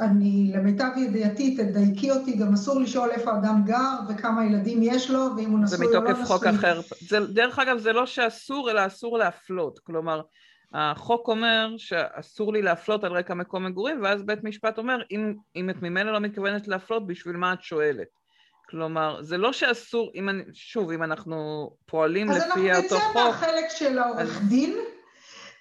אני, 0.00 0.52
למיטב 0.54 0.90
ידיעתי, 0.96 1.56
תדייקי 1.56 2.10
אותי, 2.10 2.36
גם 2.36 2.52
אסור 2.52 2.80
לשאול 2.80 3.10
איפה 3.10 3.32
אדם 3.32 3.62
גר 3.66 3.98
וכמה 4.08 4.46
ילדים 4.46 4.78
יש 4.82 5.10
לו, 5.10 5.28
ואם 5.36 5.50
הוא 5.50 5.60
נשוי 5.60 5.86
או 5.86 5.92
לא 5.92 6.00
נשוי. 6.00 6.12
זה 6.12 6.12
מתוקף 6.14 6.28
חוק 6.28 6.44
אחר. 6.44 6.80
זה, 7.08 7.20
דרך 7.20 7.58
אגב, 7.58 7.78
זה 7.78 7.92
לא 7.92 8.06
שאסור, 8.06 8.70
אלא 8.70 8.86
אסור 8.86 9.18
להפלות. 9.18 9.78
כלומר, 9.78 10.20
החוק 10.74 11.28
אומר 11.28 11.74
שאסור 11.76 12.52
לי 12.52 12.62
להפלות 12.62 13.04
על 13.04 13.12
רקע 13.12 13.34
מקום 13.34 13.66
מגורים, 13.66 14.02
ואז 14.02 14.22
בית 14.22 14.44
משפט 14.44 14.78
אומר, 14.78 15.02
אם, 15.10 15.34
אם 15.56 15.70
את 15.70 15.82
ממילא 15.82 16.12
לא 16.12 16.20
מתכוונת 16.20 16.68
להפלות, 16.68 17.06
בשביל 17.06 17.36
מה 17.36 17.52
את 17.52 17.62
שואלת? 17.62 18.08
כלומר, 18.70 19.22
זה 19.22 19.38
לא 19.38 19.52
שאסור, 19.52 20.10
אם 20.14 20.28
אני, 20.28 20.42
שוב, 20.52 20.90
אם 20.90 21.02
אנחנו 21.02 21.70
פועלים 21.86 22.30
לפי 22.30 22.74
אותו 22.74 22.88
חוק... 22.88 22.92
אז 22.92 22.92
אנחנו 22.92 23.20
נצא 23.20 23.24
מהחלק 23.24 23.64
של 23.68 23.98
העורך 23.98 24.42
דין. 24.48 24.76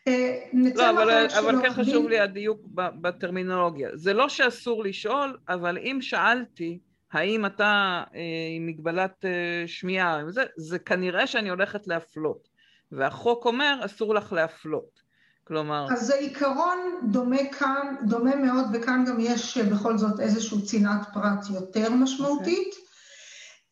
אה, 0.07 0.39
נצא 0.53 0.91
לא, 0.91 1.03
אבל, 1.03 1.27
אבל 1.39 1.61
כן 1.61 1.73
חשוב 1.73 2.09
לי 2.09 2.19
הדיוק 2.19 2.61
בטרמינולוגיה. 2.75 3.89
זה 3.93 4.13
לא 4.13 4.29
שאסור 4.29 4.83
לשאול, 4.83 5.37
אבל 5.49 5.77
אם 5.77 5.97
שאלתי 6.01 6.79
האם 7.13 7.45
אתה 7.45 8.03
אה, 8.15 8.21
עם 8.55 8.65
מגבלת 8.65 9.25
אה, 9.25 9.63
שמיעה, 9.67 10.21
זה, 10.29 10.43
זה 10.57 10.79
כנראה 10.79 11.27
שאני 11.27 11.49
הולכת 11.49 11.87
להפלות. 11.87 12.49
והחוק 12.91 13.45
אומר 13.45 13.79
אסור 13.85 14.15
לך 14.15 14.33
להפלות. 14.33 15.03
כלומר... 15.43 15.87
אז 15.91 16.07
זה 16.07 16.15
עיקרון 16.15 16.77
דומה 17.03 17.45
כאן, 17.59 17.95
דומה 18.07 18.35
מאוד, 18.35 18.65
וכאן 18.73 19.05
גם 19.07 19.19
יש 19.19 19.57
אה, 19.57 19.63
בכל 19.63 19.97
זאת 19.97 20.19
איזושהי 20.19 20.61
צנעת 20.61 21.13
פרט 21.13 21.49
יותר 21.53 21.89
משמעותית. 21.89 22.73
Okay. 22.73 22.77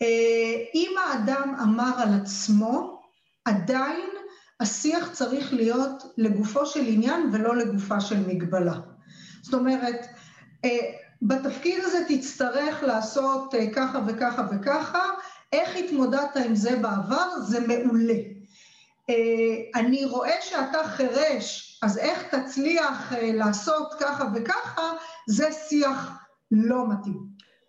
אוקיי. 0.01 0.65
אם 0.75 0.91
האדם 1.05 1.55
אמר 1.63 1.91
על 1.97 2.09
עצמו, 2.21 3.01
עדיין 3.45 4.09
השיח 4.61 5.09
צריך 5.11 5.53
להיות 5.53 6.03
לגופו 6.17 6.65
של 6.65 6.83
עניין 6.87 7.29
ולא 7.33 7.55
לגופה 7.55 8.01
של 8.01 8.27
מגבלה. 8.27 8.75
זאת 9.41 9.53
אומרת, 9.53 10.07
אה, 10.65 10.79
בתפקיד 11.21 11.83
הזה 11.83 11.97
תצטרך 12.07 12.83
לעשות 12.83 13.55
אה, 13.55 13.73
ככה 13.73 13.99
וככה 14.07 14.47
וככה, 14.51 15.03
איך 15.53 15.75
התמודדת 15.75 16.37
עם 16.45 16.55
זה 16.55 16.75
בעבר, 16.75 17.39
זה 17.41 17.59
מעולה. 17.67 18.19
אה, 19.09 19.15
אני 19.75 20.05
רואה 20.05 20.35
שאתה 20.41 20.83
חירש, 20.83 21.79
אז 21.83 21.97
איך 21.97 22.35
תצליח 22.35 23.13
לעשות 23.33 23.93
ככה 23.99 24.25
וככה, 24.35 24.91
זה 25.27 25.51
שיח 25.69 26.11
לא 26.51 26.89
מתאים. 26.89 27.19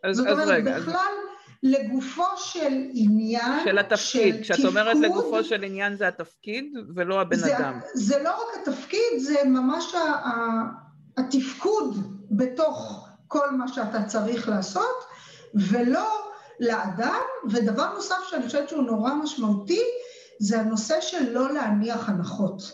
אז, 0.05 0.17
זאת 0.17 0.27
אומרת, 0.27 0.43
אז 0.43 0.49
רגע, 0.49 0.79
בכלל... 0.79 1.32
לגופו 1.63 2.37
של 2.37 2.85
עניין, 2.93 3.65
של 3.65 3.79
התפקיד. 3.79 4.35
של 4.35 4.43
כשאת 4.43 4.57
תפקוד, 4.57 4.67
אומרת 4.67 4.97
לגופו 4.97 5.45
של 5.45 5.63
עניין 5.63 5.97
זה 5.97 6.09
התפקיד 6.09 6.65
ולא 6.95 7.21
הבן 7.21 7.37
זה, 7.37 7.59
אדם. 7.59 7.81
זה 7.95 8.23
לא 8.23 8.31
רק 8.31 8.63
התפקיד, 8.63 9.19
זה 9.19 9.45
ממש 9.45 9.95
ה, 9.95 9.99
ה, 9.99 10.63
התפקוד 11.17 12.19
בתוך 12.31 13.09
כל 13.29 13.51
מה 13.51 13.69
שאתה 13.69 14.03
צריך 14.03 14.49
לעשות, 14.49 15.05
ולא 15.55 16.09
לאדם. 16.61 17.21
ודבר 17.51 17.95
נוסף 17.95 18.17
שאני 18.31 18.47
חושבת 18.47 18.69
שהוא 18.69 18.83
נורא 18.83 19.15
משמעותי, 19.15 19.83
זה 20.41 20.61
הנושא 20.61 21.01
של 21.01 21.33
לא 21.33 21.53
להניח 21.53 22.09
הנחות. 22.09 22.73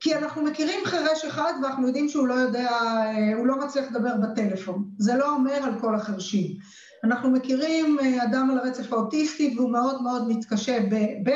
כי 0.00 0.14
אנחנו 0.14 0.42
מכירים 0.42 0.80
חירש 0.84 1.24
אחד 1.24 1.52
ואנחנו 1.62 1.86
יודעים 1.86 2.08
שהוא 2.08 2.28
לא 2.28 2.34
יודע, 2.34 2.70
אה, 2.70 3.34
הוא 3.36 3.46
לא 3.46 3.56
מצליח 3.58 3.84
לדבר 3.90 4.12
בטלפון. 4.22 4.84
זה 4.98 5.14
לא 5.14 5.30
אומר 5.30 5.54
על 5.54 5.80
כל 5.80 5.94
החרשים. 5.94 6.56
אנחנו 7.04 7.30
מכירים 7.30 7.98
אה, 8.00 8.24
אדם 8.24 8.50
על 8.50 8.58
הרצף 8.58 8.92
האוטיסטי 8.92 9.54
והוא 9.56 9.70
מאוד 9.70 10.02
מאוד 10.02 10.28
מתקשה 10.28 10.80
בב', 10.80 11.30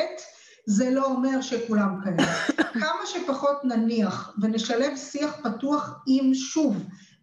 זה 0.67 0.91
לא 0.91 1.05
אומר 1.05 1.41
שכולם 1.41 1.97
כאלה. 2.05 2.33
כמה 2.81 3.07
שפחות 3.07 3.65
נניח 3.65 4.35
ונשלב 4.43 4.97
שיח 4.97 5.37
פתוח 5.43 6.03
עם 6.07 6.35
שוב, 6.35 6.77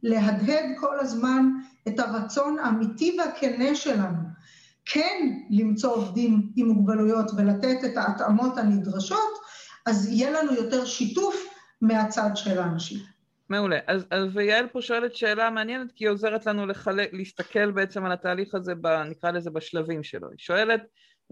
להדהד 0.03 0.65
כל 0.79 0.99
הזמן 0.99 1.49
את 1.87 1.99
הרצון 1.99 2.59
האמיתי 2.59 3.17
והכנה 3.19 3.75
שלנו, 3.75 4.17
כן 4.85 5.29
למצוא 5.49 5.93
עובדים 5.93 6.51
עם 6.55 6.67
מוגבלויות 6.67 7.31
ולתת 7.37 7.77
את 7.85 7.97
ההתאמות 7.97 8.57
הנדרשות, 8.57 9.33
אז 9.85 10.07
יהיה 10.07 10.31
לנו 10.31 10.53
יותר 10.53 10.85
שיתוף 10.85 11.35
מהצד 11.81 12.29
של 12.35 12.59
האנשים. 12.59 13.16
מעולה. 13.49 13.79
אז, 13.87 14.05
אז 14.11 14.27
ויעל 14.33 14.67
פה 14.67 14.81
שואלת 14.81 15.15
שאלה 15.15 15.49
מעניינת 15.49 15.91
כי 15.91 16.05
היא 16.05 16.09
עוזרת 16.09 16.45
לנו 16.45 16.65
לחלק, 16.65 17.09
להסתכל 17.13 17.71
בעצם 17.71 18.05
על 18.05 18.11
התהליך 18.11 18.55
הזה, 18.55 18.75
ב, 18.75 18.87
נקרא 18.87 19.31
לזה 19.31 19.51
בשלבים 19.51 20.03
שלו. 20.03 20.29
היא 20.29 20.37
שואלת 20.37 20.81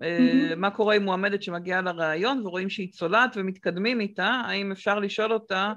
mm-hmm. 0.02 0.56
מה 0.58 0.72
קורה 0.72 0.96
עם 0.96 1.04
מועמדת 1.04 1.44
שמגיעה 1.44 1.82
לראיון 1.82 2.46
ורואים 2.46 2.70
שהיא 2.70 2.92
צולעת 2.92 3.34
ומתקדמים 3.36 4.00
איתה, 4.00 4.42
האם 4.46 4.72
אפשר 4.72 5.00
לשאול 5.00 5.34
אותה 5.34 5.74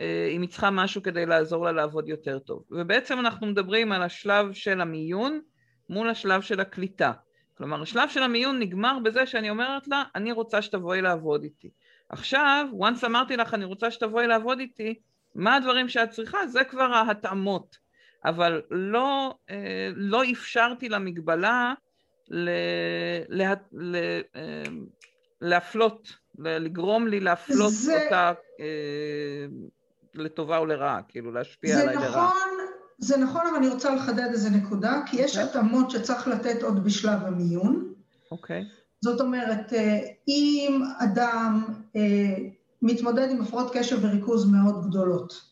אה, 0.00 0.28
אם 0.32 0.42
היא 0.42 0.50
צריכה 0.50 0.70
משהו 0.70 1.02
כדי 1.02 1.26
לעזור 1.26 1.64
לה 1.64 1.72
לעבוד 1.72 2.08
יותר 2.08 2.38
טוב. 2.38 2.62
ובעצם 2.70 3.20
אנחנו 3.20 3.46
מדברים 3.46 3.92
על 3.92 4.02
השלב 4.02 4.52
של 4.52 4.80
המיון 4.80 5.40
מול 5.88 6.10
השלב 6.10 6.40
של 6.40 6.60
הקליטה. 6.60 7.12
כלומר, 7.56 7.82
השלב 7.82 8.08
של 8.08 8.22
המיון 8.22 8.58
נגמר 8.58 8.98
בזה 9.04 9.26
שאני 9.26 9.50
אומרת 9.50 9.88
לה, 9.88 10.02
אני 10.14 10.32
רוצה 10.32 10.62
שתבואי 10.62 11.02
לעבוד 11.02 11.42
איתי. 11.42 11.70
עכשיו, 12.08 12.66
once 12.80 13.06
אמרתי 13.06 13.36
לך, 13.36 13.54
אני 13.54 13.64
רוצה 13.64 13.90
שתבואי 13.90 14.26
לעבוד 14.26 14.58
איתי, 14.58 14.94
מה 15.36 15.56
הדברים 15.56 15.88
שאת 15.88 16.10
צריכה? 16.10 16.46
זה 16.46 16.64
כבר 16.64 16.84
ההתאמות. 16.84 17.86
אבל 18.24 18.62
לא, 18.70 19.34
אה, 19.50 19.90
לא 19.94 20.22
אפשרתי 20.32 20.88
למגבלה 20.88 21.74
ל, 22.28 22.50
לה, 23.28 23.54
ל, 23.72 23.96
אה, 24.36 24.62
להפלות, 25.40 26.12
לגרום 26.38 27.06
לי 27.06 27.20
להפלות 27.20 27.72
זה... 27.72 28.04
אותה 28.04 28.32
אה, 28.60 29.46
לטובה 30.14 30.58
או 30.58 30.66
לרעה, 30.66 31.00
כאילו 31.08 31.32
להשפיע 31.32 31.80
עליי 31.80 31.96
נכון, 31.96 32.08
לרעה. 32.08 32.32
זה 32.98 33.16
נכון, 33.16 33.40
אבל 33.46 33.56
אני 33.56 33.68
רוצה 33.68 33.94
לחדד 33.94 34.28
איזה 34.32 34.50
נקודה, 34.50 35.00
כי 35.06 35.16
יש 35.16 35.36
okay. 35.36 35.40
אוקיי. 35.40 35.50
התאמות 35.50 35.90
שצריך 35.90 36.28
לתת 36.28 36.62
עוד 36.62 36.84
בשלב 36.84 37.24
המיון. 37.24 37.92
אוקיי. 38.30 38.62
Okay. 38.62 38.64
זאת 39.00 39.20
אומרת, 39.20 39.72
אם 40.28 40.82
אדם 40.98 41.64
מתמודד 42.86 43.30
עם 43.30 43.40
הפרעות 43.42 43.70
קשב 43.76 43.98
וריכוז 44.02 44.46
מאוד 44.46 44.86
גדולות. 44.86 45.42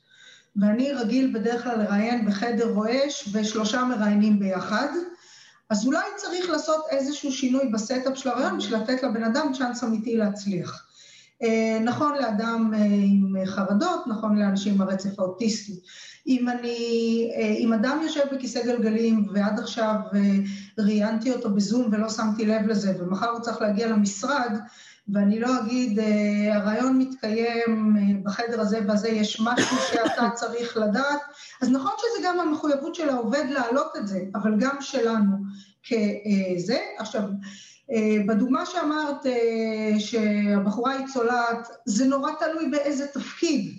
ואני 0.57 0.93
רגיל 0.93 1.31
בדרך 1.35 1.63
כלל 1.65 1.79
לראיין 1.83 2.27
בחדר 2.27 2.73
רועש 2.73 3.29
ושלושה 3.33 3.85
מראיינים 3.85 4.39
ביחד, 4.39 4.89
אז 5.71 5.87
אולי 5.87 6.05
צריך 6.17 6.51
לעשות 6.51 6.85
איזשהו 6.91 7.33
שינוי 7.33 7.69
ב 7.69 7.77
setup 7.77 8.19
של 8.19 8.29
הראיון 8.29 8.59
בשביל 8.59 8.79
לתת 8.79 9.03
לבן 9.03 9.25
אדם 9.25 9.53
צ'אנס 9.59 9.85
אמיתי 9.85 10.17
להצליח. 10.17 10.87
אה, 11.43 11.79
נכון 11.85 12.15
לאדם 12.15 12.71
אה, 12.75 12.85
עם 12.85 13.47
חרדות, 13.47 14.07
נכון 14.07 14.39
לאנשים 14.39 14.75
עם 14.75 14.81
הרצף 14.81 15.19
האוטיסטי. 15.19 15.73
אם 16.27 16.49
אני, 16.49 17.31
אה, 17.37 17.55
אם 17.59 17.73
אדם 17.73 17.99
יושב 18.03 18.25
בכיסא 18.33 18.65
גלגלים 18.65 19.27
ועד 19.33 19.59
עכשיו 19.59 19.95
ראיינתי 20.79 21.33
אותו 21.33 21.51
בזום 21.51 21.89
ולא 21.93 22.09
שמתי 22.09 22.47
לב 22.47 22.67
לזה, 22.67 22.93
ומחר 22.99 23.29
הוא 23.29 23.41
צריך 23.41 23.61
להגיע 23.61 23.89
למשרד, 23.89 24.59
ואני 25.09 25.41
לא 25.41 25.61
אגיד, 25.61 25.99
הרעיון 26.53 26.99
מתקיים 26.99 27.97
בחדר 28.23 28.61
הזה 28.61 28.81
והזה, 28.89 29.09
יש 29.09 29.41
משהו 29.41 29.77
שאתה 29.91 30.31
צריך 30.41 30.77
לדעת, 30.77 31.21
אז 31.63 31.71
נכון 31.71 31.93
שזה 31.99 32.27
גם 32.29 32.41
המחויבות 32.41 32.95
של 32.95 33.09
העובד 33.09 33.45
להעלות 33.49 33.97
את 33.97 34.09
זה, 34.09 34.21
אבל 34.35 34.55
גם 34.59 34.77
שלנו 34.81 35.37
כזה. 35.89 36.79
עכשיו, 36.99 37.23
אה, 37.93 38.17
בדוגמה 38.29 38.67
שאמרת 38.67 39.27
אה, 39.27 40.01
שהבחורה 40.01 40.93
היא 40.93 41.07
צולעת, 41.07 41.69
זה 41.87 42.07
נורא 42.07 42.31
תלוי 42.39 42.71
באיזה 42.71 43.07
תפקיד. 43.07 43.79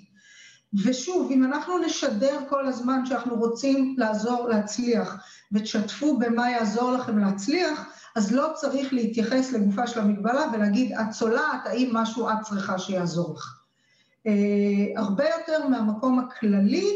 ושוב, 0.85 1.31
אם 1.31 1.43
אנחנו 1.43 1.77
נשדר 1.77 2.39
כל 2.49 2.67
הזמן 2.67 3.05
שאנחנו 3.05 3.35
רוצים 3.35 3.95
לעזור 3.97 4.49
להצליח, 4.49 5.15
ותשתפו 5.51 6.19
במה 6.19 6.51
יעזור 6.51 6.91
לכם 6.91 7.17
להצליח, 7.17 7.85
אז 8.15 8.31
לא 8.31 8.51
צריך 8.53 8.93
להתייחס 8.93 9.53
לגופה 9.53 9.87
של 9.87 9.99
המגבלה 9.99 10.45
ולהגיד, 10.53 10.91
את 10.91 11.09
צולעת, 11.11 11.65
האם 11.65 11.89
משהו 11.93 12.29
את 12.29 12.41
צריכה 12.43 12.79
שיעזור 12.79 13.33
לך. 13.35 13.61
Uh, 14.27 14.29
הרבה 14.95 15.23
יותר 15.23 15.67
מהמקום 15.67 16.19
הכללי 16.19 16.87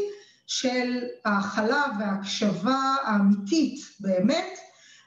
של 0.46 0.98
ההכלה 1.24 1.84
וההקשבה 1.98 2.94
האמיתית 3.04 3.80
באמת, 4.00 4.58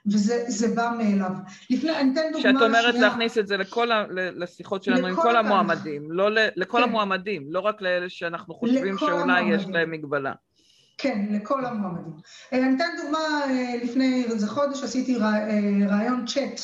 וזה 0.06 0.68
בא 0.76 0.92
מאליו. 0.98 1.32
לפני, 1.70 1.92
אני 1.92 2.14
אתן 2.14 2.22
דוגמה 2.32 2.42
שנייה. 2.42 2.60
שאת 2.60 2.62
אומרת 2.62 2.94
שנייה. 2.94 3.08
להכניס 3.08 3.38
את 3.38 3.48
זה 3.48 3.58
לכל 3.58 3.92
ה, 3.92 4.06
לשיחות 4.10 4.84
שלנו 4.84 5.08
עם 5.08 5.16
כל 5.16 5.36
המועמדים, 5.36 6.12
לא 6.12 6.32
ל, 6.32 6.38
לכל 6.56 6.78
כן. 6.78 6.84
המועמדים, 6.84 7.44
לא 7.50 7.60
רק 7.60 7.82
לאלה 7.82 8.10
שאנחנו 8.10 8.54
חושבים 8.54 8.98
שאולי 8.98 9.22
המועמדים. 9.22 9.60
יש 9.60 9.66
להם 9.68 9.92
מגבלה. 9.92 10.34
כן, 10.98 11.26
לכל 11.30 11.66
המועמדים. 11.66 12.14
אה, 12.54 12.58
אני 12.58 12.76
אתן 12.76 12.90
דוגמה, 13.04 13.20
אה, 13.50 13.76
לפני 13.84 14.24
איזה 14.24 14.48
חודש 14.48 14.84
עשיתי 14.84 15.18
אה, 15.22 16.10
צ'אט 16.28 16.62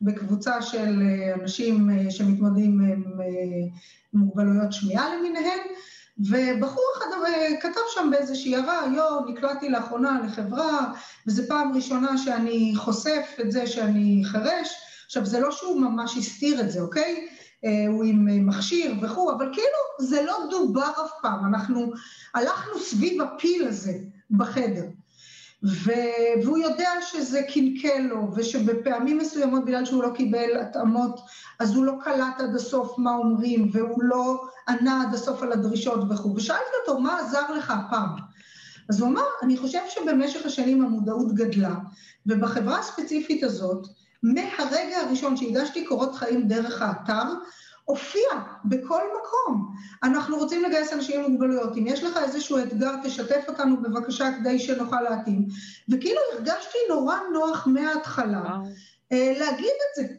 בקבוצה 0.00 0.62
של 0.62 1.02
אנשים 1.40 1.90
שמתמודדים 2.10 2.80
עם 2.80 3.04
מוגבלויות 4.12 4.72
שמיעה 4.72 5.16
למיניהן, 5.16 5.60
ובחור 6.18 6.84
אחד 6.98 7.06
כתב 7.60 7.80
שם 7.94 8.08
באיזושהי 8.10 8.56
הערה, 8.56 8.80
יו, 8.96 9.20
נקלעתי 9.28 9.68
לאחרונה 9.68 10.20
לחברה, 10.26 10.92
וזו 11.26 11.42
פעם 11.48 11.72
ראשונה 11.74 12.18
שאני 12.18 12.72
חושף 12.76 13.36
את 13.40 13.52
זה 13.52 13.66
שאני 13.66 14.22
חירש. 14.24 14.68
עכשיו, 15.06 15.26
זה 15.26 15.40
לא 15.40 15.52
שהוא 15.52 15.80
ממש 15.80 16.16
הסתיר 16.16 16.60
את 16.60 16.70
זה, 16.70 16.80
אוקיי? 16.80 17.28
אה, 17.64 17.84
הוא 17.88 18.04
עם 18.04 18.46
מכשיר 18.46 18.94
וכו', 19.02 19.32
אבל 19.32 19.50
כאילו 19.52 20.08
זה 20.08 20.22
לא 20.22 20.36
דובר 20.50 20.90
אף 20.90 21.10
פעם, 21.22 21.54
אנחנו 21.54 21.92
הלכנו 22.34 22.78
סביב 22.78 23.22
הפיל 23.22 23.68
הזה 23.68 23.92
בחדר. 24.30 24.84
ו... 25.64 25.90
והוא 26.42 26.58
יודע 26.58 26.90
שזה 27.02 27.42
קלקל 27.42 27.98
לו, 27.98 28.30
ושבפעמים 28.34 29.18
מסוימות, 29.18 29.64
בגלל 29.64 29.84
שהוא 29.84 30.02
לא 30.02 30.10
קיבל 30.14 30.60
התאמות, 30.60 31.20
אז 31.58 31.74
הוא 31.74 31.84
לא 31.84 31.92
קלט 32.04 32.40
עד 32.40 32.54
הסוף 32.54 32.98
מה 32.98 33.14
אומרים, 33.14 33.70
והוא 33.72 34.02
לא 34.02 34.44
ענה 34.68 35.02
עד 35.02 35.14
הסוף 35.14 35.42
על 35.42 35.52
הדרישות 35.52 36.00
וכו'. 36.10 36.34
ושאלתי 36.34 36.70
אותו, 36.80 37.00
מה 37.00 37.18
עזר 37.18 37.52
לך 37.52 37.70
הפעם? 37.70 38.08
אז 38.88 39.00
הוא 39.00 39.08
אמר, 39.08 39.22
אני 39.42 39.56
חושב 39.56 39.80
שבמשך 39.88 40.46
השנים 40.46 40.84
המודעות 40.84 41.34
גדלה, 41.34 41.74
ובחברה 42.26 42.78
הספציפית 42.78 43.42
הזאת, 43.42 43.86
מהרגע 44.22 45.00
הראשון 45.00 45.36
שהגשתי 45.36 45.84
קורות 45.84 46.14
חיים 46.14 46.48
דרך 46.48 46.82
האתר, 46.82 47.24
הופיע 47.84 48.28
בכל 48.64 49.02
מקום. 49.20 49.74
אנחנו 50.02 50.36
רוצים 50.36 50.62
לגייס 50.62 50.92
אנשים 50.92 51.24
עם 51.24 51.30
מוגבלויות. 51.30 51.76
אם 51.76 51.86
יש 51.86 52.02
לך 52.04 52.16
איזשהו 52.16 52.58
אתגר, 52.58 52.92
תשתף 53.04 53.44
אותנו 53.48 53.82
בבקשה 53.82 54.32
כדי 54.38 54.58
שנוכל 54.58 55.00
להתאים. 55.00 55.46
וכאילו 55.88 56.20
הרגשתי 56.32 56.78
נורא 56.88 57.16
נוח 57.32 57.66
מההתחלה 57.66 58.56
אה, 59.12 59.32
להגיד 59.38 59.66
את 59.66 59.96
זה. 59.96 60.14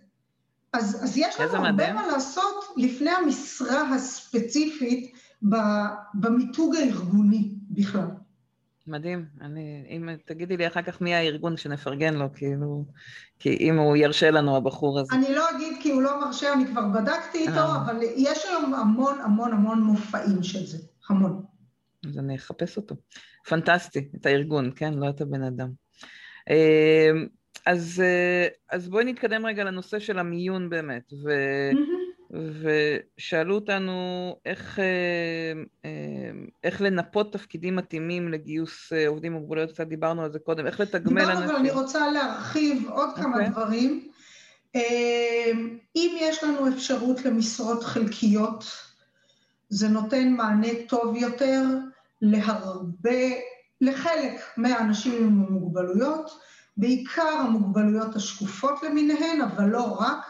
אז, 0.74 1.04
אז 1.04 1.18
יש 1.18 1.40
לנו 1.40 1.56
הרבה 1.56 1.72
מדהים. 1.72 1.96
מה 1.96 2.08
לעשות 2.08 2.66
לפני 2.78 3.10
המשרה 3.10 3.96
הספציפית 3.96 5.14
במיתוג 6.14 6.76
הארגוני 6.76 7.52
בכלל. 7.70 8.08
מדהים. 8.90 9.26
אני, 9.42 9.86
אם 9.90 10.10
תגידי 10.26 10.58
לי 10.58 10.68
אחר 10.68 10.82
כך 10.82 11.02
מי 11.02 11.16
הארגון 11.16 11.58
שנפרגן 11.58 12.14
לו, 12.14 12.26
כאילו, 12.34 12.86
כי 13.40 13.58
אם 13.60 13.78
הוא 13.78 13.96
ירשה 13.96 14.32
לנו, 14.32 14.58
הבחור 14.58 15.00
הזה. 15.00 15.16
אני 15.16 15.36
לא 15.36 15.50
אגיד 15.50 15.78
כי 15.82 15.92
הוא 15.92 16.02
לא 16.02 16.20
מרשה, 16.22 16.54
אני 16.54 16.66
כבר 16.68 16.88
בדקתי 16.88 17.38
איתו, 17.38 17.60
אה. 17.60 17.82
אבל 17.86 18.00
יש 18.02 18.46
היום 18.46 18.74
המון 18.74 19.22
המון 19.22 19.54
המון 19.54 19.82
מופעים 19.82 20.44
של 20.44 20.66
זה, 20.66 20.78
המון. 21.10 21.44
אז 22.10 22.18
אני 22.18 22.36
אחפש 22.36 22.78
אותו. 22.78 22.96
פנטסטי, 23.50 24.10
את 24.16 24.26
הארגון, 24.26 24.72
כן? 24.76 24.94
לא 24.94 25.10
את 25.10 25.22
הבן 25.22 25.44
אדם. 25.44 25.70
אה, 26.50 27.10
אז, 27.66 28.04
אה, 28.06 28.48
אז 28.72 28.90
בואי 28.90 29.04
נתקדם 29.06 29.46
רגע 29.46 29.64
לנושא 29.64 30.00
של 30.00 30.20
המיון 30.20 30.70
באמת. 30.70 31.14
ו... 31.24 31.30
Mm-hmm. 31.72 32.09
ושאלו 32.32 33.56
אותנו 33.56 34.36
איך, 34.46 34.80
אה, 34.80 34.84
אה, 35.86 36.32
איך 36.64 36.82
לנפות 36.82 37.34
תפקידים 37.34 37.76
מתאימים 37.76 38.30
לגיוס 38.30 38.94
אה, 38.94 39.08
עובדים 39.08 39.34
עם 39.34 39.40
מוגבלויות, 39.40 39.72
קצת 39.72 39.88
דיברנו 39.88 40.24
על 40.24 40.32
זה 40.32 40.40
קודם, 40.40 40.66
איך 40.66 40.80
לתגמל 40.80 41.22
אנשים. 41.22 41.36
דיברנו, 41.36 41.52
אבל 41.52 41.60
אני 41.60 41.72
רוצה 41.72 42.12
להרחיב 42.12 42.90
עוד 42.90 43.10
okay. 43.16 43.22
כמה 43.22 43.34
אוקיי. 43.34 43.50
דברים. 43.50 44.08
אם 45.96 46.18
יש 46.20 46.44
לנו 46.44 46.70
אפשרות 46.70 47.26
למשרות 47.26 47.84
חלקיות, 47.84 48.66
זה 49.70 49.88
נותן 49.88 50.30
מענה 50.30 50.68
טוב 50.88 51.16
יותר 51.16 51.64
להרבה, 52.22 53.30
לחלק 53.82 54.42
מהאנשים 54.58 55.14
עם 55.24 55.30
מוגבלויות, 55.30 56.40
בעיקר 56.78 57.38
המוגבלויות 57.40 58.16
השקופות 58.16 58.84
למיניהן, 58.84 59.42
אבל 59.42 59.66
לא 59.66 59.98
רק. 60.00 60.26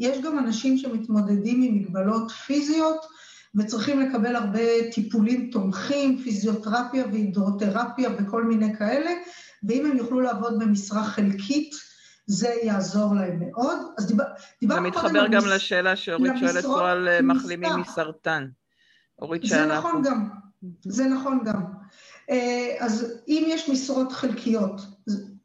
יש 0.00 0.18
גם 0.20 0.38
אנשים 0.38 0.78
שמתמודדים 0.78 1.62
עם 1.62 1.74
מגבלות 1.74 2.30
פיזיות 2.30 3.06
וצריכים 3.54 4.00
לקבל 4.00 4.36
הרבה 4.36 4.90
טיפולים 4.94 5.50
תומכים, 5.52 6.18
פיזיותרפיה 6.24 7.04
והידרותרפיה 7.12 8.10
וכל 8.18 8.44
מיני 8.44 8.76
כאלה, 8.76 9.10
ואם 9.68 9.86
הם 9.86 9.96
יוכלו 9.96 10.20
לעבוד 10.20 10.58
במשרה 10.58 11.04
חלקית, 11.04 11.74
זה 12.26 12.54
יעזור 12.62 13.14
להם 13.14 13.40
מאוד. 13.40 13.78
אז 13.98 14.06
דיבר, 14.06 14.24
דיברנו 14.60 14.92
קודם... 14.92 14.94
זה 14.94 15.08
מתחבר 15.08 15.26
גם 15.26 15.42
מס... 15.44 15.50
לשאלה 15.50 15.96
שאורית 15.96 16.32
שואלת 16.40 16.64
פה 16.64 16.90
על 16.90 17.08
אה, 17.08 17.22
מחלימים 17.22 17.72
מסרטן. 17.80 18.46
אורית 19.18 19.44
שאלה... 19.44 19.68
זה 19.68 19.78
נכון 19.78 20.02
פה. 20.02 20.10
גם, 20.10 20.28
זה 20.84 21.04
נכון 21.04 21.44
גם. 21.44 21.62
אה, 22.30 22.76
אז 22.80 23.22
אם 23.28 23.44
יש 23.46 23.68
משרות 23.68 24.12
חלקיות, 24.12 24.80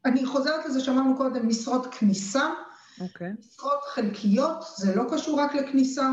אני 0.05 0.25
חוזרת 0.25 0.65
לזה 0.65 0.79
שאמרנו 0.79 1.17
קודם, 1.17 1.47
משרות 1.47 1.87
כניסה, 1.91 2.49
אוקיי. 3.01 3.27
Okay. 3.27 3.47
משרות 3.47 3.83
חלקיות, 3.93 4.63
זה 4.77 4.95
לא 4.95 5.03
קשור 5.11 5.39
רק 5.39 5.55
לכניסה, 5.55 6.09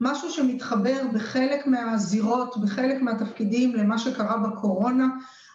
משהו 0.00 0.30
שמתחבר 0.30 1.02
בחלק 1.14 1.66
מהזירות, 1.66 2.56
בחלק 2.62 3.02
מהתפקידים 3.02 3.74
למה 3.74 3.98
שקרה 3.98 4.36
בקורונה, 4.38 5.06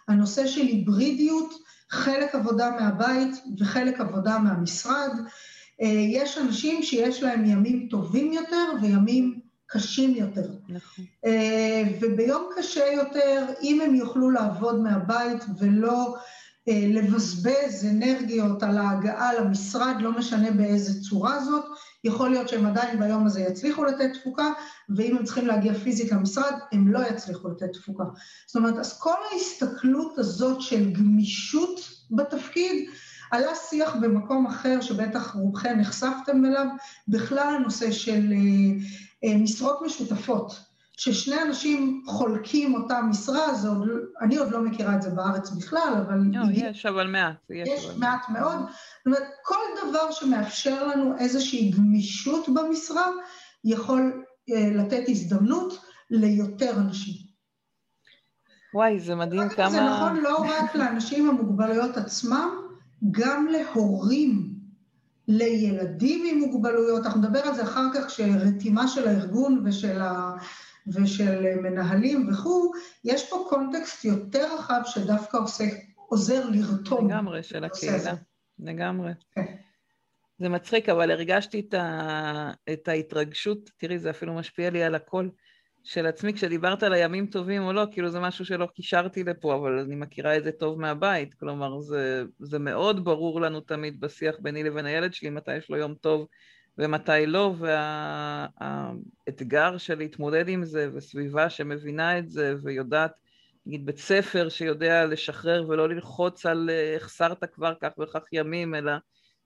הנושא 0.08 0.46
של 0.46 0.60
היברידיות, 0.60 1.54
חלק 1.90 2.34
עבודה 2.34 2.70
מהבית 2.70 3.34
וחלק 3.58 4.00
עבודה 4.00 4.38
מהמשרד. 4.38 5.10
אה, 5.82 5.86
יש 5.88 6.38
אנשים 6.38 6.82
שיש 6.82 7.22
להם 7.22 7.44
ימים 7.44 7.88
טובים 7.90 8.32
יותר 8.32 8.72
וימים 8.82 9.40
קשים 9.66 10.14
יותר. 10.14 10.50
נכון. 10.68 11.04
אה, 11.24 11.82
וביום 12.00 12.48
קשה 12.56 12.86
יותר, 12.86 13.46
אם 13.62 13.80
הם 13.80 13.94
יוכלו 13.94 14.30
לעבוד 14.30 14.80
מהבית 14.80 15.44
ולא 15.58 16.16
לבזבז 16.68 17.86
אנרגיות 17.90 18.62
על 18.62 18.78
ההגעה 18.78 19.34
למשרד, 19.34 19.94
לא 20.00 20.12
משנה 20.12 20.50
באיזה 20.50 21.02
צורה 21.02 21.44
זאת, 21.44 21.64
יכול 22.04 22.30
להיות 22.30 22.48
שהם 22.48 22.66
עדיין 22.66 22.98
ביום 22.98 23.26
הזה 23.26 23.40
יצליחו 23.40 23.84
לתת 23.84 24.10
תפוקה, 24.14 24.52
ואם 24.88 25.16
הם 25.16 25.24
צריכים 25.24 25.46
להגיע 25.46 25.74
פיזית 25.74 26.12
למשרד, 26.12 26.52
הם 26.72 26.92
לא 26.92 26.98
יצליחו 26.98 27.48
לתת 27.48 27.72
תפוקה. 27.72 28.04
זאת 28.46 28.56
אומרת, 28.56 28.78
אז 28.78 28.98
כל 28.98 29.14
ההסתכלות 29.32 30.18
הזאת 30.18 30.60
של 30.60 30.92
גמישות 30.92 31.80
בתפקיד, 32.10 32.90
עלה 33.30 33.54
שיח 33.68 33.96
במקום 34.00 34.46
אחר, 34.46 34.80
שבטח 34.80 35.34
רובכם 35.34 35.78
נחשפתם 35.78 36.44
אליו, 36.44 36.66
בכלל 37.08 37.54
הנושא 37.54 37.90
של 37.90 38.32
אה, 38.32 38.84
אה, 39.24 39.38
משרות 39.38 39.78
משותפות. 39.86 40.67
ששני 40.98 41.42
אנשים 41.42 42.02
חולקים 42.06 42.74
אותה 42.74 43.02
משרה, 43.02 43.54
זה 43.54 43.68
עוד, 43.68 43.88
אני 44.20 44.36
עוד 44.36 44.50
לא 44.50 44.60
מכירה 44.60 44.96
את 44.96 45.02
זה 45.02 45.10
בארץ 45.10 45.50
בכלל, 45.50 46.04
אבל... 46.06 46.18
לא, 46.32 46.44
יש, 46.52 46.86
אבל 46.86 47.06
מעט. 47.06 47.36
יש, 47.50 47.68
יש 47.68 47.84
אבל 47.84 47.98
מעט 47.98 48.28
מאוד. 48.28 48.56
זאת 48.58 49.06
אומרת, 49.06 49.22
כל 49.42 49.88
דבר 49.88 50.10
שמאפשר 50.10 50.86
לנו 50.86 51.18
איזושהי 51.18 51.70
גמישות 51.70 52.48
במשרה, 52.48 53.06
יכול 53.64 54.24
אה, 54.50 54.70
לתת 54.74 55.04
הזדמנות 55.08 55.80
ליותר 56.10 56.76
אנשים. 56.76 57.14
וואי, 58.74 59.00
זה 59.00 59.14
מדהים 59.14 59.48
כמה... 59.48 59.70
זה 59.70 59.80
נכון 59.80 60.16
לא 60.16 60.36
רק 60.38 60.74
לאנשים 60.74 61.28
עם 61.28 61.38
המוגבלויות 61.38 61.96
עצמם, 61.96 62.48
גם 63.10 63.46
להורים 63.46 64.54
לילדים 65.28 66.24
עם 66.26 66.38
מוגבלויות, 66.38 67.06
אנחנו 67.06 67.20
נדבר 67.20 67.40
על 67.40 67.54
זה 67.54 67.62
אחר 67.62 67.86
כך, 67.94 68.10
שרתימה 68.10 68.88
של 68.88 69.08
הארגון 69.08 69.62
ושל, 69.64 70.00
ה, 70.00 70.36
ושל 70.94 71.56
מנהלים 71.62 72.28
וכו', 72.28 72.72
יש 73.04 73.30
פה 73.30 73.46
קונטקסט 73.48 74.04
יותר 74.04 74.54
רחב 74.54 74.80
שדווקא 74.84 75.36
עושה, 75.36 75.64
עוזר 75.96 76.48
לרתום. 76.50 77.10
לגמרי, 77.10 77.42
של 77.42 77.64
הקהילה, 77.64 78.14
לגמרי. 78.58 79.12
כן. 79.32 79.44
זה 80.38 80.48
מצחיק, 80.48 80.88
אבל 80.88 81.10
הרגשתי 81.10 81.60
את, 81.60 81.74
ה, 81.74 82.50
את 82.72 82.88
ההתרגשות, 82.88 83.70
תראי, 83.76 83.98
זה 83.98 84.10
אפילו 84.10 84.34
משפיע 84.34 84.70
לי 84.70 84.82
על 84.82 84.94
הכל. 84.94 85.28
של 85.84 86.06
עצמי, 86.06 86.32
כשדיברת 86.32 86.82
על 86.82 86.92
הימים 86.92 87.26
טובים 87.26 87.62
או 87.62 87.72
לא, 87.72 87.84
כאילו 87.92 88.10
זה 88.10 88.20
משהו 88.20 88.44
שלא 88.44 88.66
קישרתי 88.66 89.24
לפה, 89.24 89.54
אבל 89.54 89.78
אני 89.78 89.94
מכירה 89.94 90.36
את 90.36 90.44
זה 90.44 90.52
טוב 90.52 90.80
מהבית. 90.80 91.34
כלומר, 91.34 91.80
זה, 91.80 92.24
זה 92.38 92.58
מאוד 92.58 93.04
ברור 93.04 93.40
לנו 93.40 93.60
תמיד 93.60 94.00
בשיח 94.00 94.34
ביני 94.40 94.62
לבין 94.62 94.86
הילד 94.86 95.14
שלי, 95.14 95.30
מתי 95.30 95.56
יש 95.56 95.70
לו 95.70 95.76
יום 95.76 95.94
טוב 95.94 96.26
ומתי 96.78 97.26
לא, 97.26 97.54
והאתגר 99.26 99.70
וה, 99.72 99.78
של 99.78 99.98
להתמודד 99.98 100.48
עם 100.48 100.64
זה, 100.64 100.88
וסביבה 100.94 101.50
שמבינה 101.50 102.18
את 102.18 102.28
זה, 102.28 102.54
ויודעת, 102.62 103.12
נגיד 103.66 103.86
בית 103.86 103.98
ספר 103.98 104.48
שיודע 104.48 105.06
לשחרר 105.06 105.68
ולא 105.68 105.88
ללחוץ 105.88 106.46
על 106.46 106.70
החסרת 106.96 107.44
כבר 107.44 107.72
כך 107.80 107.90
וכך 107.98 108.22
ימים, 108.32 108.74
אלא 108.74 108.92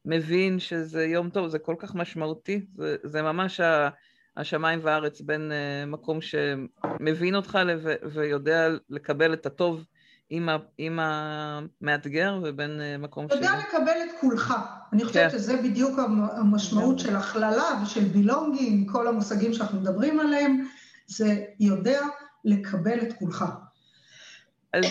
מבין 0.04 0.58
שזה 0.58 1.04
יום 1.04 1.30
טוב, 1.30 1.48
זה 1.48 1.58
כל 1.58 1.74
כך 1.78 1.94
משמעותי, 1.94 2.66
זה, 2.74 2.96
זה 3.02 3.22
ממש 3.22 3.60
ה... 3.60 3.88
השמיים 4.36 4.80
והארץ 4.82 5.20
בין 5.20 5.52
uh, 5.52 5.86
מקום 5.86 6.18
שמבין 6.20 7.34
אותך 7.34 7.58
ויודע 8.12 8.68
לקבל 8.90 9.32
את 9.32 9.46
הטוב 9.46 9.84
עם, 10.34 10.48
ה, 10.48 10.56
עם 10.78 10.98
המאתגר 11.02 12.38
ובין 12.42 12.80
uh, 12.80 13.02
מקום 13.02 13.28
ש... 13.28 13.32
יודע 13.32 13.50
לקבל 13.58 13.92
את 14.04 14.20
כולך. 14.20 14.54
אני 14.92 15.04
חושבת 15.04 15.32
כן. 15.32 15.38
שזה 15.38 15.56
בדיוק 15.56 15.98
המשמעות 16.32 16.98
של 16.98 17.16
הכללה 17.16 17.64
ושל 17.82 18.04
בילונגינג, 18.04 18.90
כל 18.90 19.08
המושגים 19.08 19.52
שאנחנו 19.52 19.80
מדברים 19.80 20.20
עליהם, 20.20 20.66
זה 21.06 21.44
יודע 21.60 22.00
לקבל 22.44 23.02
את 23.02 23.12
כולך. 23.12 23.44
אז, 24.72 24.84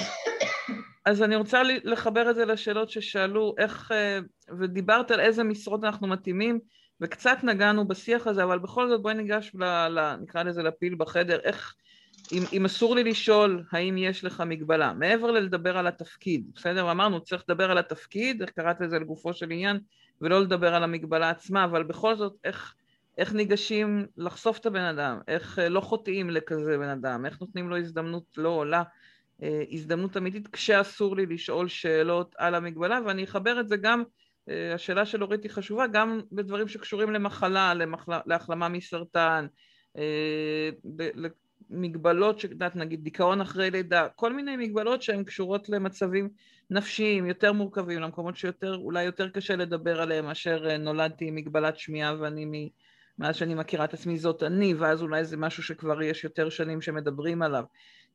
אז 1.06 1.22
אני 1.22 1.36
רוצה 1.36 1.62
לחבר 1.84 2.30
את 2.30 2.36
זה 2.36 2.46
לשאלות 2.46 2.90
ששאלו, 2.90 3.56
איך, 3.58 3.92
אה, 3.92 4.20
ודיברת 4.60 5.12
על 5.12 5.20
איזה 5.20 5.44
משרות 5.44 5.84
אנחנו 5.84 6.08
מתאימים. 6.08 6.60
וקצת 7.02 7.38
נגענו 7.44 7.88
בשיח 7.88 8.28
הזה, 8.28 8.44
אבל 8.44 8.60
בכל 8.60 8.90
זאת 8.90 9.02
בואי 9.02 9.14
ניגש, 9.14 9.52
ל, 9.56 9.64
ל, 9.88 10.16
נקרא 10.16 10.44
לזה 10.44 10.64
לפיל 10.64 10.96
בחדר, 10.96 11.40
איך, 11.44 11.76
אם, 12.32 12.44
אם 12.54 12.66
אסור 12.66 12.96
לי 12.96 13.04
לשאול 13.04 13.64
האם 13.72 13.98
יש 13.98 14.24
לך 14.24 14.44
מגבלה, 14.46 14.94
מעבר 14.94 15.32
ללדבר 15.32 15.78
על 15.78 15.88
התפקיד, 15.88 16.52
בסדר? 16.56 16.92
אמרנו, 16.92 17.22
צריך 17.22 17.44
לדבר 17.50 17.72
על 17.72 17.78
התפקיד, 17.78 18.42
איך 18.42 18.50
קראת 18.50 18.82
לזה 18.82 19.00
לגופו 19.00 19.34
של 19.34 19.52
עניין, 19.52 19.80
ולא 20.22 20.42
לדבר 20.42 20.76
על 20.76 20.84
המגבלה 20.84 21.30
עצמה, 21.30 21.64
אבל 21.64 21.84
בכל 21.84 22.16
זאת, 22.16 22.34
איך, 22.44 22.76
איך 23.18 23.34
ניגשים 23.34 24.06
לחשוף 24.18 24.60
את 24.60 24.66
הבן 24.66 24.84
אדם, 24.84 25.20
איך 25.28 25.60
אה, 25.60 25.70
לא 25.70 25.82
חוטאים 25.82 26.30
לכזה 26.30 26.78
בן 26.78 26.90
אדם, 26.90 27.26
איך 27.26 27.42
נותנים 27.42 27.70
לו 27.70 27.78
הזדמנות 27.78 28.24
לא 28.38 28.50
עולה, 28.50 28.84
אה, 29.44 29.64
הזדמנות 29.72 30.18
אמיתית 30.18 30.48
כשאסור 30.48 31.16
לי 31.16 31.26
לשאול 31.26 31.68
שאלות 31.68 32.36
על 32.38 32.56
המגבלה, 32.56 33.00
ואני 33.06 33.24
אחבר 33.24 33.60
את 33.60 33.68
זה 33.68 33.78
גם 33.78 34.04
אה, 34.50 34.74
השאלה 34.74 35.06
של 35.06 35.24
אורית 35.24 35.44
היא 35.44 35.52
חשובה 35.52 35.88
גם 35.88 36.22
בדברים 36.32 36.68
שקשורים 36.68 37.12
למחלה, 37.12 37.74
למחלה 37.74 38.20
להחלמה 38.26 38.70
מסרטן, 38.70 39.48
אה, 39.98 40.70
מגבלות 41.70 42.40
שאת 42.40 42.76
נגיד 42.76 43.04
דיכאון 43.04 43.42
אחרי 43.42 43.72
לידה, 43.72 44.08
כל 44.16 44.34
מיני 44.34 44.58
מגבלות 44.58 45.02
שהן 45.02 45.24
קשורות 45.24 45.70
למצבים 45.70 46.30
נפשיים 46.70 47.26
יותר 47.26 47.54
מורכבים, 47.54 48.00
למקומות 48.00 48.38
שיותר, 48.38 48.76
אולי 48.76 49.04
יותר 49.04 49.30
קשה 49.30 49.56
לדבר 49.56 50.02
עליהם 50.02 50.26
מאשר 50.26 50.70
אה, 50.70 50.78
נולדתי 50.78 51.28
עם 51.28 51.36
מגבלת 51.36 51.78
שמיעה 51.78 52.16
ואני 52.20 52.70
מאז 53.20 53.36
שאני 53.36 53.56
מכירה 53.56 53.86
את 53.86 53.94
עצמי 53.94 54.18
זאת 54.18 54.44
אני, 54.44 54.74
ואז 54.74 55.02
אולי 55.02 55.26
זה 55.26 55.38
משהו 55.38 55.64
שכבר 55.64 56.02
יש 56.02 56.24
יותר 56.24 56.50
שנים 56.50 56.82
שמדברים 56.82 57.42
עליו. 57.42 57.64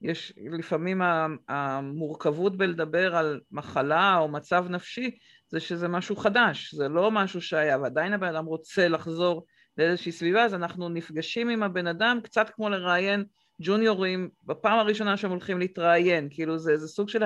יש 0.03 0.33
לפעמים 0.37 1.03
המורכבות 1.49 2.57
בלדבר 2.57 3.17
על 3.17 3.41
מחלה 3.53 4.19
או 4.19 4.29
מצב 4.29 4.67
נפשי 4.69 5.11
זה 5.49 5.61
שזה 5.61 5.89
משהו 5.89 6.17
חדש, 6.17 6.75
זה 6.75 6.89
לא 6.89 7.11
משהו 7.11 7.41
שהיה, 7.41 7.79
ועדיין 7.79 8.13
הבן 8.13 8.35
אדם 8.35 8.45
רוצה 8.45 8.89
לחזור 8.89 9.47
לאיזושהי 9.79 10.13
סביבה, 10.13 10.45
אז 10.45 10.55
אנחנו 10.55 10.89
נפגשים 10.89 11.49
עם 11.49 11.63
הבן 11.63 11.87
אדם 11.87 12.19
קצת 12.23 12.51
כמו 12.51 12.69
לראיין 12.69 13.25
ג'וניורים 13.63 14.29
בפעם 14.45 14.79
הראשונה 14.79 15.17
שהם 15.17 15.31
הולכים 15.31 15.59
להתראיין, 15.59 16.29
כאילו 16.31 16.59
זה, 16.59 16.77
זה 16.77 16.89
סוג 16.89 17.09
של, 17.09 17.23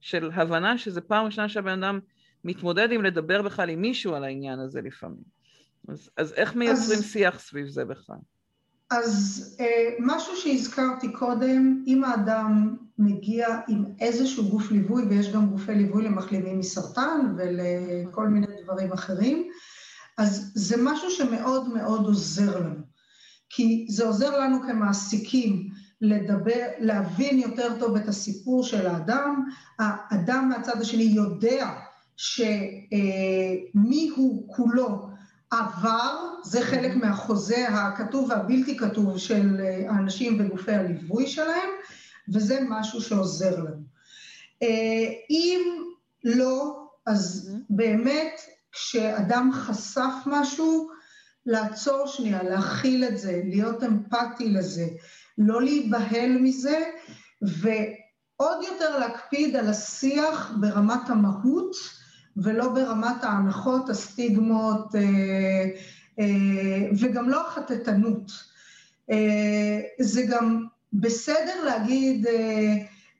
של 0.00 0.30
הבנה 0.34 0.78
שזה 0.78 1.00
פעם 1.00 1.26
ראשונה 1.26 1.48
שהבן 1.48 1.82
אדם 1.82 2.00
מתמודד 2.44 2.92
עם 2.92 3.02
לדבר 3.02 3.42
בכלל 3.42 3.70
עם 3.70 3.80
מישהו 3.80 4.14
על 4.14 4.24
העניין 4.24 4.58
הזה 4.58 4.80
לפעמים. 4.80 5.36
אז, 5.88 6.10
אז 6.16 6.32
איך 6.32 6.54
מייצרים 6.54 6.98
אז... 6.98 7.04
שיח 7.04 7.40
סביב 7.40 7.68
זה 7.68 7.84
בכלל? 7.84 8.16
אז 8.90 9.56
אה, 9.60 9.94
משהו 9.98 10.36
שהזכרתי 10.36 11.12
קודם, 11.12 11.84
אם 11.86 12.04
האדם 12.04 12.76
מגיע 12.98 13.48
עם 13.68 13.84
איזשהו 14.00 14.48
גוף 14.48 14.70
ליווי, 14.70 15.02
ויש 15.02 15.32
גם 15.32 15.50
גופי 15.50 15.74
ליווי 15.74 16.04
למחלימים 16.04 16.58
מסרטן 16.58 17.34
ולכל 17.38 18.28
מיני 18.28 18.46
דברים 18.64 18.92
אחרים, 18.92 19.50
אז 20.18 20.52
זה 20.54 20.76
משהו 20.78 21.10
שמאוד 21.10 21.68
מאוד 21.68 22.04
עוזר 22.04 22.60
לנו. 22.60 22.80
כי 23.50 23.86
זה 23.88 24.06
עוזר 24.06 24.38
לנו 24.40 24.62
כמעסיקים 24.62 25.68
לדבר, 26.00 26.66
להבין 26.78 27.38
יותר 27.38 27.78
טוב 27.78 27.96
את 27.96 28.08
הסיפור 28.08 28.64
של 28.64 28.86
האדם. 28.86 29.44
האדם 29.78 30.48
מהצד 30.48 30.80
השני 30.80 31.02
יודע 31.02 31.74
שמי 32.16 34.10
הוא 34.16 34.54
כולו 34.56 35.08
עבר, 35.50 36.16
זה 36.44 36.62
חלק 36.62 36.96
מהחוזה 36.96 37.68
הכתוב 37.68 38.30
והבלתי 38.30 38.76
כתוב 38.76 39.18
של 39.18 39.60
אה, 39.60 39.90
האנשים 39.90 40.36
וגופי 40.40 40.72
הליווי 40.72 41.26
שלהם, 41.26 41.68
וזה 42.28 42.60
משהו 42.68 43.00
שעוזר 43.00 43.58
לנו. 43.60 43.82
אה, 44.62 45.06
אם 45.30 45.60
לא, 46.24 46.86
אז 47.06 47.50
באמת 47.70 48.40
כשאדם 48.76 49.50
חשף 49.52 50.12
משהו, 50.26 50.90
לעצור 51.46 52.06
שנייה, 52.06 52.42
להכיל 52.42 53.04
את 53.04 53.18
זה, 53.18 53.40
להיות 53.44 53.82
אמפתי 53.82 54.48
לזה, 54.48 54.86
לא 55.38 55.62
להיבהל 55.62 56.38
מזה, 56.40 56.84
ועוד 57.42 58.64
יותר 58.72 58.98
להקפיד 58.98 59.56
על 59.56 59.68
השיח 59.68 60.52
ברמת 60.60 61.10
המהות, 61.10 61.76
ולא 62.36 62.68
ברמת 62.68 63.24
ההנחות, 63.24 63.90
הסטיגמות 63.90 64.94
אה, 64.94 65.64
אה, 66.18 66.88
וגם 67.00 67.28
לא 67.28 67.48
החטטנות. 67.48 68.32
אה, 69.10 69.80
זה 70.00 70.22
גם 70.22 70.64
בסדר 70.92 71.64
להגיד, 71.64 72.26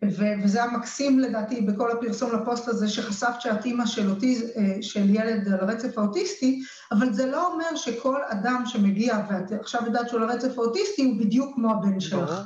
וזה 0.05 0.63
המקסים 0.63 1.19
לדעתי 1.19 1.61
בכל 1.61 1.91
הפרסום 1.91 2.33
לפוסט 2.33 2.69
הזה, 2.69 2.89
שחשפת 2.89 3.41
שאת 3.41 3.65
אימא 3.65 3.87
של, 3.87 4.11
אוטיז, 4.11 4.45
של 4.81 5.15
ילד 5.15 5.49
על 5.49 5.61
הרצף 5.61 5.99
האוטיסטי, 5.99 6.63
אבל 6.93 7.13
זה 7.13 7.27
לא 7.27 7.53
אומר 7.53 7.77
שכל 7.77 8.21
אדם 8.29 8.63
שמגיע 8.67 9.19
ואת 9.31 9.61
עכשיו 9.61 9.83
יודעת 9.87 10.09
שהוא 10.09 10.21
על 10.21 10.31
הרצף 10.31 10.59
האוטיסטי 10.59 11.05
הוא 11.05 11.19
בדיוק 11.19 11.55
כמו 11.55 11.71
הבן 11.71 12.01
שלך. 12.01 12.41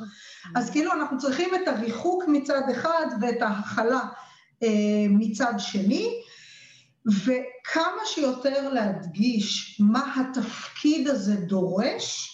אז 0.55 0.71
כאילו 0.71 0.93
אנחנו 0.93 1.19
צריכים 1.19 1.49
את 1.55 1.69
הריחוק 1.69 2.25
מצד 2.29 2.63
אחד 2.73 3.07
ואת 3.21 3.43
ההכלה 3.43 4.01
מצד 5.11 5.55
שני, 5.59 6.23
וכמה 7.07 8.03
שיותר 8.05 8.73
להדגיש 8.73 9.81
מה 9.81 10.15
התפקיד 10.21 11.09
הזה 11.09 11.35
דורש, 11.35 12.27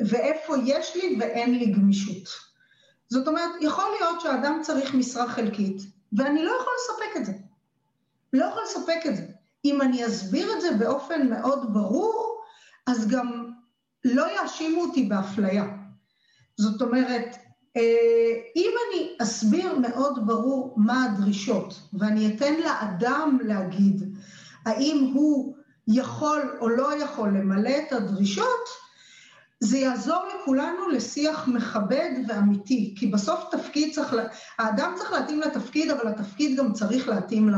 ואיפה 0.00 0.54
יש 0.64 0.96
לי 0.96 1.16
ואין 1.20 1.58
לי 1.58 1.66
גמישות. 1.66 2.45
זאת 3.08 3.28
אומרת, 3.28 3.50
יכול 3.60 3.84
להיות 4.00 4.20
שאדם 4.20 4.60
צריך 4.62 4.94
משרה 4.94 5.28
חלקית, 5.28 5.82
ואני 6.12 6.44
לא 6.44 6.50
יכול 6.60 6.72
לספק 6.78 7.16
את 7.16 7.26
זה. 7.26 7.32
לא 8.32 8.44
יכול 8.44 8.62
לספק 8.62 9.06
את 9.06 9.16
זה. 9.16 9.22
אם 9.64 9.82
אני 9.82 10.06
אסביר 10.06 10.52
את 10.52 10.60
זה 10.60 10.70
באופן 10.78 11.28
מאוד 11.30 11.74
ברור, 11.74 12.40
אז 12.86 13.08
גם 13.08 13.50
לא 14.04 14.26
יאשימו 14.36 14.82
אותי 14.82 15.02
באפליה. 15.02 15.64
זאת 16.56 16.82
אומרת, 16.82 17.36
אה, 17.76 18.32
אם 18.56 18.70
אני 18.88 19.16
אסביר 19.22 19.78
מאוד 19.78 20.26
ברור 20.26 20.74
מה 20.76 21.04
הדרישות, 21.04 21.80
ואני 21.92 22.36
אתן 22.36 22.54
לאדם 22.54 23.38
להגיד 23.44 24.16
האם 24.64 25.10
הוא 25.14 25.56
יכול 25.88 26.56
או 26.60 26.68
לא 26.68 27.02
יכול 27.02 27.28
למלא 27.28 27.70
את 27.70 27.92
הדרישות, 27.92 28.85
זה 29.60 29.78
יעזור 29.78 30.22
לכולנו 30.34 30.88
לשיח 30.88 31.48
מכבד 31.48 32.10
ואמיתי, 32.28 32.94
כי 32.98 33.06
בסוף 33.06 33.44
תפקיד 33.50 33.94
צריך, 33.94 34.16
האדם 34.58 34.92
צריך 34.96 35.12
להתאים 35.12 35.40
לתפקיד, 35.40 35.90
אבל 35.90 36.08
התפקיד 36.08 36.58
גם 36.58 36.72
צריך 36.72 37.08
להתאים 37.08 37.50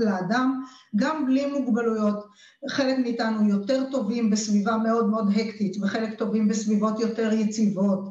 לאדם, 0.00 0.62
גם 0.96 1.26
בלי 1.26 1.46
מוגבלויות. 1.46 2.26
חלק 2.70 2.98
מאיתנו 2.98 3.48
יותר 3.48 3.84
טובים 3.90 4.30
בסביבה 4.30 4.76
מאוד 4.76 5.08
מאוד 5.08 5.30
הקטית, 5.36 5.76
וחלק 5.82 6.18
טובים 6.18 6.48
בסביבות 6.48 7.00
יותר 7.00 7.32
יציבות. 7.32 8.08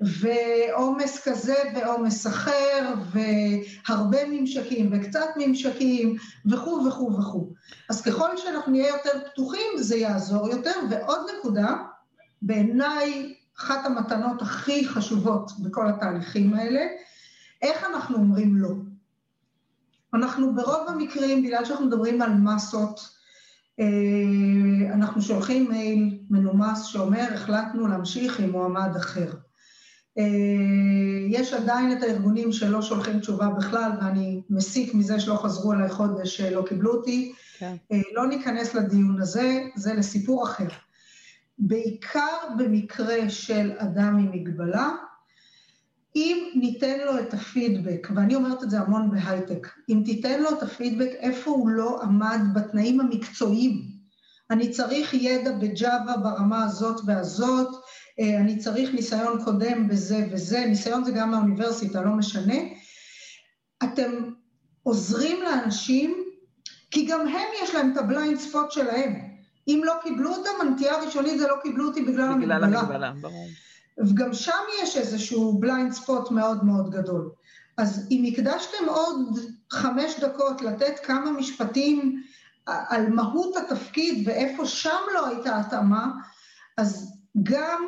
ועומס 0.00 1.28
כזה 1.28 1.54
ועומס 1.74 2.26
אחר, 2.26 2.94
והרבה 3.12 4.18
ממשקים 4.30 4.90
וקצת 4.92 5.28
ממשקים, 5.36 6.16
וכו' 6.46 6.84
וכו' 6.88 7.12
וכו'. 7.18 7.52
אז 7.90 8.02
ככל 8.02 8.36
שאנחנו 8.36 8.72
נהיה 8.72 8.88
יותר 8.88 9.30
פתוחים, 9.30 9.70
זה 9.78 9.96
יעזור 9.96 10.48
יותר. 10.48 10.72
ועוד 10.90 11.20
נקודה, 11.38 11.76
בעיניי 12.42 13.34
אחת 13.58 13.86
המתנות 13.86 14.42
הכי 14.42 14.88
חשובות 14.88 15.52
בכל 15.58 15.88
התהליכים 15.88 16.54
האלה, 16.54 16.80
איך 17.62 17.84
אנחנו 17.84 18.16
אומרים 18.16 18.56
לא. 18.56 18.70
אנחנו 20.14 20.54
ברוב 20.54 20.88
המקרים, 20.88 21.42
בגלל 21.42 21.64
שאנחנו 21.64 21.86
מדברים 21.86 22.22
על 22.22 22.34
מסות, 22.34 23.16
אה, 23.80 24.94
אנחנו 24.94 25.22
שולחים 25.22 25.68
מייל 25.68 26.18
מנומס 26.30 26.84
שאומר, 26.84 27.26
החלטנו 27.34 27.86
להמשיך 27.86 28.40
עם 28.40 28.50
מועמד 28.50 28.96
אחר. 28.96 29.32
אה, 30.18 30.24
יש 31.28 31.52
עדיין 31.52 31.92
את 31.92 32.02
הארגונים 32.02 32.52
שלא 32.52 32.82
שולחים 32.82 33.20
תשובה 33.20 33.48
בכלל, 33.48 33.90
ואני 34.00 34.42
מסיק 34.50 34.94
מזה 34.94 35.20
שלא 35.20 35.34
חזרו 35.34 35.72
אליי 35.72 35.88
חודש 35.88 36.36
שלא 36.36 36.64
קיבלו 36.68 36.92
אותי. 36.92 37.32
כן. 37.58 37.76
אה, 37.92 38.00
לא 38.12 38.26
ניכנס 38.28 38.74
לדיון 38.74 39.20
הזה, 39.20 39.62
זה 39.74 39.94
לסיפור 39.94 40.44
אחר. 40.44 40.68
בעיקר 41.58 42.36
במקרה 42.58 43.30
של 43.30 43.72
אדם 43.78 44.16
עם 44.18 44.30
מגבלה, 44.32 44.90
אם 46.16 46.50
ניתן 46.54 46.98
לו 47.06 47.18
את 47.18 47.34
הפידבק, 47.34 48.08
ואני 48.14 48.34
אומרת 48.34 48.62
את 48.62 48.70
זה 48.70 48.80
המון 48.80 49.10
בהייטק, 49.10 49.68
אם 49.88 50.02
תיתן 50.04 50.42
לו 50.42 50.50
את 50.50 50.62
הפידבק 50.62 51.10
איפה 51.18 51.50
הוא 51.50 51.68
לא 51.68 52.02
עמד 52.02 52.40
בתנאים 52.54 53.00
המקצועיים, 53.00 53.96
אני 54.50 54.70
צריך 54.70 55.14
ידע 55.14 55.52
בג'אווה 55.52 56.16
ברמה 56.16 56.64
הזאת 56.64 57.00
והזאת, 57.06 57.68
אה, 58.20 58.40
אני 58.40 58.58
צריך 58.58 58.94
ניסיון 58.94 59.44
קודם 59.44 59.88
בזה 59.88 60.28
וזה, 60.32 60.66
ניסיון 60.66 61.04
זה 61.04 61.12
גם 61.12 61.30
מהאוניברסיטה, 61.30 62.02
לא 62.02 62.10
משנה, 62.10 62.54
אתם 63.84 64.12
עוזרים 64.82 65.42
לאנשים, 65.42 66.24
כי 66.90 67.06
גם 67.06 67.28
הם 67.28 67.48
יש 67.62 67.74
להם 67.74 67.92
את 67.92 67.96
ה 67.96 68.03
blind 68.03 68.38
spot 68.38 68.70
שלהם. 68.70 69.25
אם 69.68 69.80
לא 69.84 69.94
קיבלו 70.02 70.34
אותם, 70.34 70.50
הנטייה 70.60 70.94
הראשונית 70.94 71.38
זה 71.38 71.48
לא 71.48 71.54
קיבלו 71.62 71.86
אותי 71.86 72.02
בגלל 72.02 72.20
המגבלה. 72.20 72.58
בגלל 72.58 72.74
המגבלה, 72.74 73.12
ברור. 73.20 73.46
וגם 73.98 74.34
שם 74.34 74.62
יש 74.82 74.96
איזשהו 74.96 75.58
blind 75.58 75.92
spot 75.92 76.30
מאוד 76.30 76.64
מאוד 76.64 76.90
גדול. 76.90 77.30
אז 77.76 78.08
אם 78.10 78.24
הקדשתם 78.32 78.88
עוד 78.88 79.38
חמש 79.72 80.20
דקות 80.20 80.62
לתת 80.62 80.98
כמה 81.02 81.30
משפטים 81.30 82.22
על 82.66 83.08
מהות 83.08 83.56
התפקיד 83.56 84.28
ואיפה 84.28 84.66
שם 84.66 84.98
לא 85.14 85.26
הייתה 85.26 85.60
התאמה, 85.60 86.10
אז 86.76 87.12
גם 87.42 87.82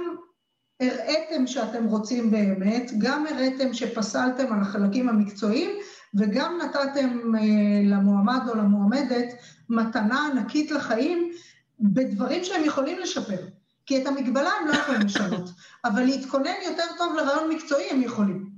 הראיתם 0.81 1.47
שאתם 1.47 1.85
רוצים 1.85 2.31
באמת, 2.31 2.91
גם 2.99 3.27
הראיתם 3.27 3.73
שפסלתם 3.73 4.53
על 4.53 4.61
החלקים 4.61 5.09
המקצועיים, 5.09 5.71
וגם 6.15 6.59
נתתם 6.65 7.35
אה, 7.35 7.41
למועמד 7.85 8.41
או 8.49 8.55
למועמדת 8.55 9.35
מתנה 9.69 10.27
ענקית 10.33 10.71
לחיים 10.71 11.33
בדברים 11.81 12.45
שהם 12.45 12.65
יכולים 12.65 12.99
לשפר. 12.99 13.47
כי 13.87 14.03
את 14.03 14.07
המגבלה 14.07 14.51
הם 14.61 14.69
לא 14.69 14.73
יכולים 14.73 15.01
לשנות, 15.01 15.51
אבל 15.85 16.03
להתכונן 16.03 16.55
יותר 16.65 16.85
טוב 16.99 17.17
לרעיון 17.17 17.51
מקצועי 17.51 17.91
הם 17.91 18.03
יכולים. 18.03 18.51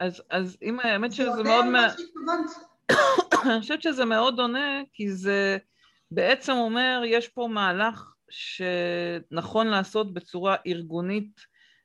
אז, 0.00 0.22
אז 0.30 0.56
אם 0.62 0.80
האמת 0.80 1.12
שזה 1.12 1.42
מאוד... 1.42 1.64
מה... 1.64 1.88
אני 3.44 3.60
חושבת 3.60 3.82
שזה 3.82 4.04
מאוד 4.04 4.40
עונה, 4.40 4.82
כי 4.92 5.12
זה 5.12 5.58
בעצם 6.10 6.52
אומר, 6.52 7.02
יש 7.06 7.28
פה 7.28 7.48
מהלך 7.50 8.14
שנכון 8.28 9.66
לעשות 9.66 10.14
בצורה 10.14 10.56
ארגונית, 10.66 11.40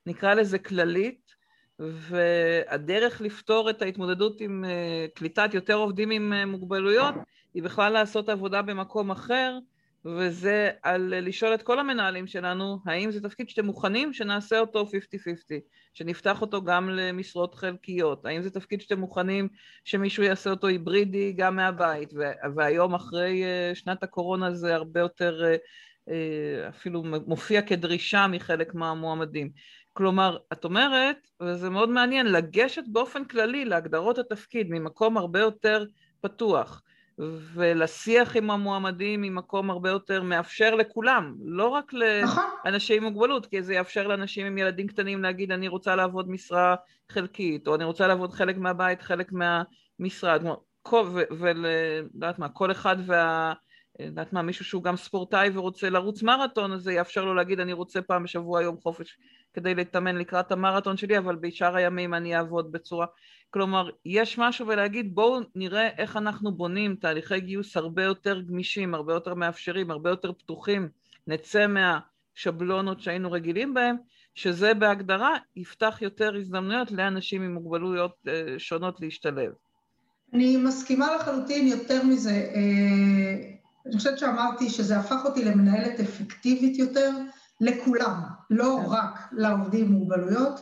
נקרא 0.06 0.34
לזה 0.34 0.58
כללית, 0.58 1.34
והדרך 1.78 3.20
לפתור 3.20 3.70
את 3.70 3.82
ההתמודדות 3.82 4.40
עם 4.40 4.64
אה, 4.64 5.06
קליטת 5.14 5.54
יותר 5.54 5.74
עובדים 5.74 6.10
עם 6.10 6.32
אה, 6.32 6.46
מוגבלויות 6.46 7.14
היא 7.54 7.62
בכלל 7.62 7.92
לעשות 7.92 8.28
עבודה 8.28 8.62
במקום 8.62 9.10
אחר, 9.10 9.58
וזה 10.04 10.70
על 10.82 11.14
לשאול 11.20 11.54
את 11.54 11.62
כל 11.62 11.78
המנהלים 11.78 12.26
שלנו, 12.26 12.78
האם 12.86 13.10
זה 13.10 13.22
תפקיד 13.22 13.48
שאתם 13.48 13.66
מוכנים 13.66 14.12
שנעשה 14.12 14.58
אותו 14.58 14.86
50-50, 14.86 14.88
שנפתח 15.94 16.40
אותו 16.40 16.64
גם 16.64 16.90
למשרות 16.90 17.54
חלקיות, 17.54 18.26
האם 18.26 18.42
זה 18.42 18.50
תפקיד 18.50 18.80
שאתם 18.80 19.00
מוכנים 19.00 19.48
שמישהו 19.84 20.22
יעשה 20.22 20.50
אותו 20.50 20.66
היברידי 20.66 21.32
גם 21.32 21.56
מהבית, 21.56 22.12
והיום 22.56 22.94
אחרי 22.94 23.44
אה, 23.44 23.74
שנת 23.74 24.02
הקורונה 24.02 24.54
זה 24.54 24.74
הרבה 24.74 25.00
יותר 25.00 25.42
אה, 26.08 26.68
אפילו 26.68 27.02
מופיע 27.26 27.62
כדרישה 27.62 28.26
מחלק 28.26 28.74
מהמועמדים. 28.74 29.50
כלומר, 29.92 30.38
את 30.52 30.64
אומרת, 30.64 31.16
וזה 31.42 31.70
מאוד 31.70 31.88
מעניין, 31.88 32.26
לגשת 32.26 32.82
באופן 32.92 33.24
כללי 33.24 33.64
להגדרות 33.64 34.18
התפקיד 34.18 34.66
ממקום 34.70 35.16
הרבה 35.16 35.40
יותר 35.40 35.84
פתוח. 36.20 36.82
ולשיח 37.54 38.36
עם 38.36 38.50
המועמדים 38.50 39.22
ממקום 39.22 39.70
הרבה 39.70 39.90
יותר 39.90 40.22
מאפשר 40.22 40.74
לכולם, 40.74 41.34
לא 41.44 41.68
רק 41.68 41.92
נכון. 42.22 42.44
לאנשים 42.64 42.96
עם 42.96 43.12
מוגבלות, 43.12 43.46
כי 43.46 43.62
זה 43.62 43.74
יאפשר 43.74 44.06
לאנשים 44.06 44.46
עם 44.46 44.58
ילדים 44.58 44.86
קטנים 44.86 45.22
להגיד 45.22 45.52
אני 45.52 45.68
רוצה 45.68 45.96
לעבוד 45.96 46.30
משרה 46.30 46.74
חלקית, 47.12 47.68
או 47.68 47.74
אני 47.74 47.84
רוצה 47.84 48.06
לעבוד 48.06 48.32
חלק 48.32 48.56
מהבית, 48.56 49.02
חלק 49.02 49.32
מהמשרד, 49.32 50.42
ולדעת 51.30 52.38
מה, 52.38 52.48
כל 52.48 52.70
אחד 52.70 52.96
וה... 53.06 53.52
יודעת 53.98 54.32
מה, 54.32 54.42
מישהו 54.42 54.64
שהוא 54.64 54.82
גם 54.82 54.96
ספורטאי 54.96 55.50
ורוצה 55.54 55.90
לרוץ 55.90 56.22
מרתון, 56.22 56.72
אז 56.72 56.82
זה 56.82 56.92
יאפשר 56.92 57.24
לו 57.24 57.34
להגיד 57.34 57.60
אני 57.60 57.72
רוצה 57.72 58.02
פעם 58.02 58.22
בשבוע 58.24 58.62
יום 58.62 58.76
חופש 58.80 59.18
כדי 59.54 59.74
להתאמן 59.74 60.16
לקראת 60.16 60.52
המרתון 60.52 60.96
שלי, 60.96 61.18
אבל 61.18 61.36
בשאר 61.36 61.76
הימים 61.76 62.14
אני 62.14 62.36
אעבוד 62.36 62.72
בצורה... 62.72 63.06
כלומר, 63.54 63.90
יש 64.04 64.38
משהו 64.38 64.66
בלהגיד 64.66 65.14
בואו 65.14 65.40
נראה 65.54 65.88
איך 65.98 66.16
אנחנו 66.16 66.52
בונים 66.52 66.96
תהליכי 66.96 67.40
גיוס 67.40 67.76
הרבה 67.76 68.04
יותר 68.04 68.40
גמישים, 68.40 68.94
הרבה 68.94 69.12
יותר 69.12 69.34
מאפשרים, 69.34 69.90
הרבה 69.90 70.10
יותר 70.10 70.32
פתוחים, 70.32 70.88
נצא 71.26 71.66
מהשבלונות 71.66 73.00
שהיינו 73.00 73.32
רגילים 73.32 73.74
בהם, 73.74 73.96
שזה 74.34 74.74
בהגדרה 74.74 75.36
יפתח 75.56 75.98
יותר 76.00 76.36
הזדמנויות 76.36 76.92
לאנשים 76.92 77.42
עם 77.42 77.54
מוגבלויות 77.54 78.12
אה, 78.28 78.54
שונות 78.58 79.00
להשתלב. 79.00 79.52
אני 80.32 80.56
מסכימה 80.56 81.16
לחלוטין 81.16 81.66
יותר 81.66 82.02
מזה. 82.02 82.50
אה, 82.54 83.54
אני 83.86 83.96
חושבת 83.96 84.18
שאמרתי 84.18 84.70
שזה 84.70 84.96
הפך 84.96 85.24
אותי 85.24 85.44
למנהלת 85.44 86.00
אפקטיבית 86.00 86.78
יותר 86.78 87.10
לכולם, 87.60 88.20
לא 88.50 88.78
כן. 88.82 88.90
רק 88.90 89.28
לעובדים 89.32 89.84
עם 89.84 89.92
מוגבלויות. 89.92 90.60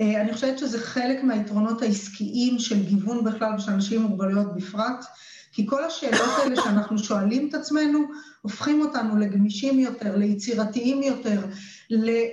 אה, 0.00 0.20
אני 0.20 0.34
חושבת 0.34 0.58
שזה 0.58 0.78
חלק 0.78 1.24
מהיתרונות 1.24 1.82
העסקיים 1.82 2.58
של 2.58 2.84
גיוון 2.84 3.24
בכלל 3.24 3.54
ושל 3.56 3.70
אנשים 3.70 4.02
עם 4.02 4.06
מוגבלויות 4.06 4.54
בפרט, 4.54 5.04
כי 5.52 5.66
כל 5.66 5.84
השאלות 5.84 6.30
האלה 6.38 6.56
שאנחנו 6.56 6.98
שואלים 6.98 7.48
את 7.48 7.54
עצמנו, 7.54 7.98
הופכים 8.42 8.80
אותנו 8.80 9.18
לגמישים 9.18 9.78
יותר, 9.78 10.16
ליצירתיים 10.16 11.02
יותר, 11.02 11.40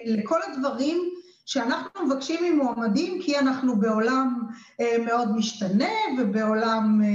לכל 0.06 0.40
הדברים 0.48 1.17
שאנחנו 1.48 2.06
מבקשים 2.06 2.54
ממועמדים 2.54 3.22
כי 3.22 3.40
אנחנו 3.40 3.80
בעולם 3.80 4.42
אה, 4.80 4.98
מאוד 5.06 5.32
משתנה 5.32 5.90
ובעולם 6.20 7.02
אה, 7.04 7.08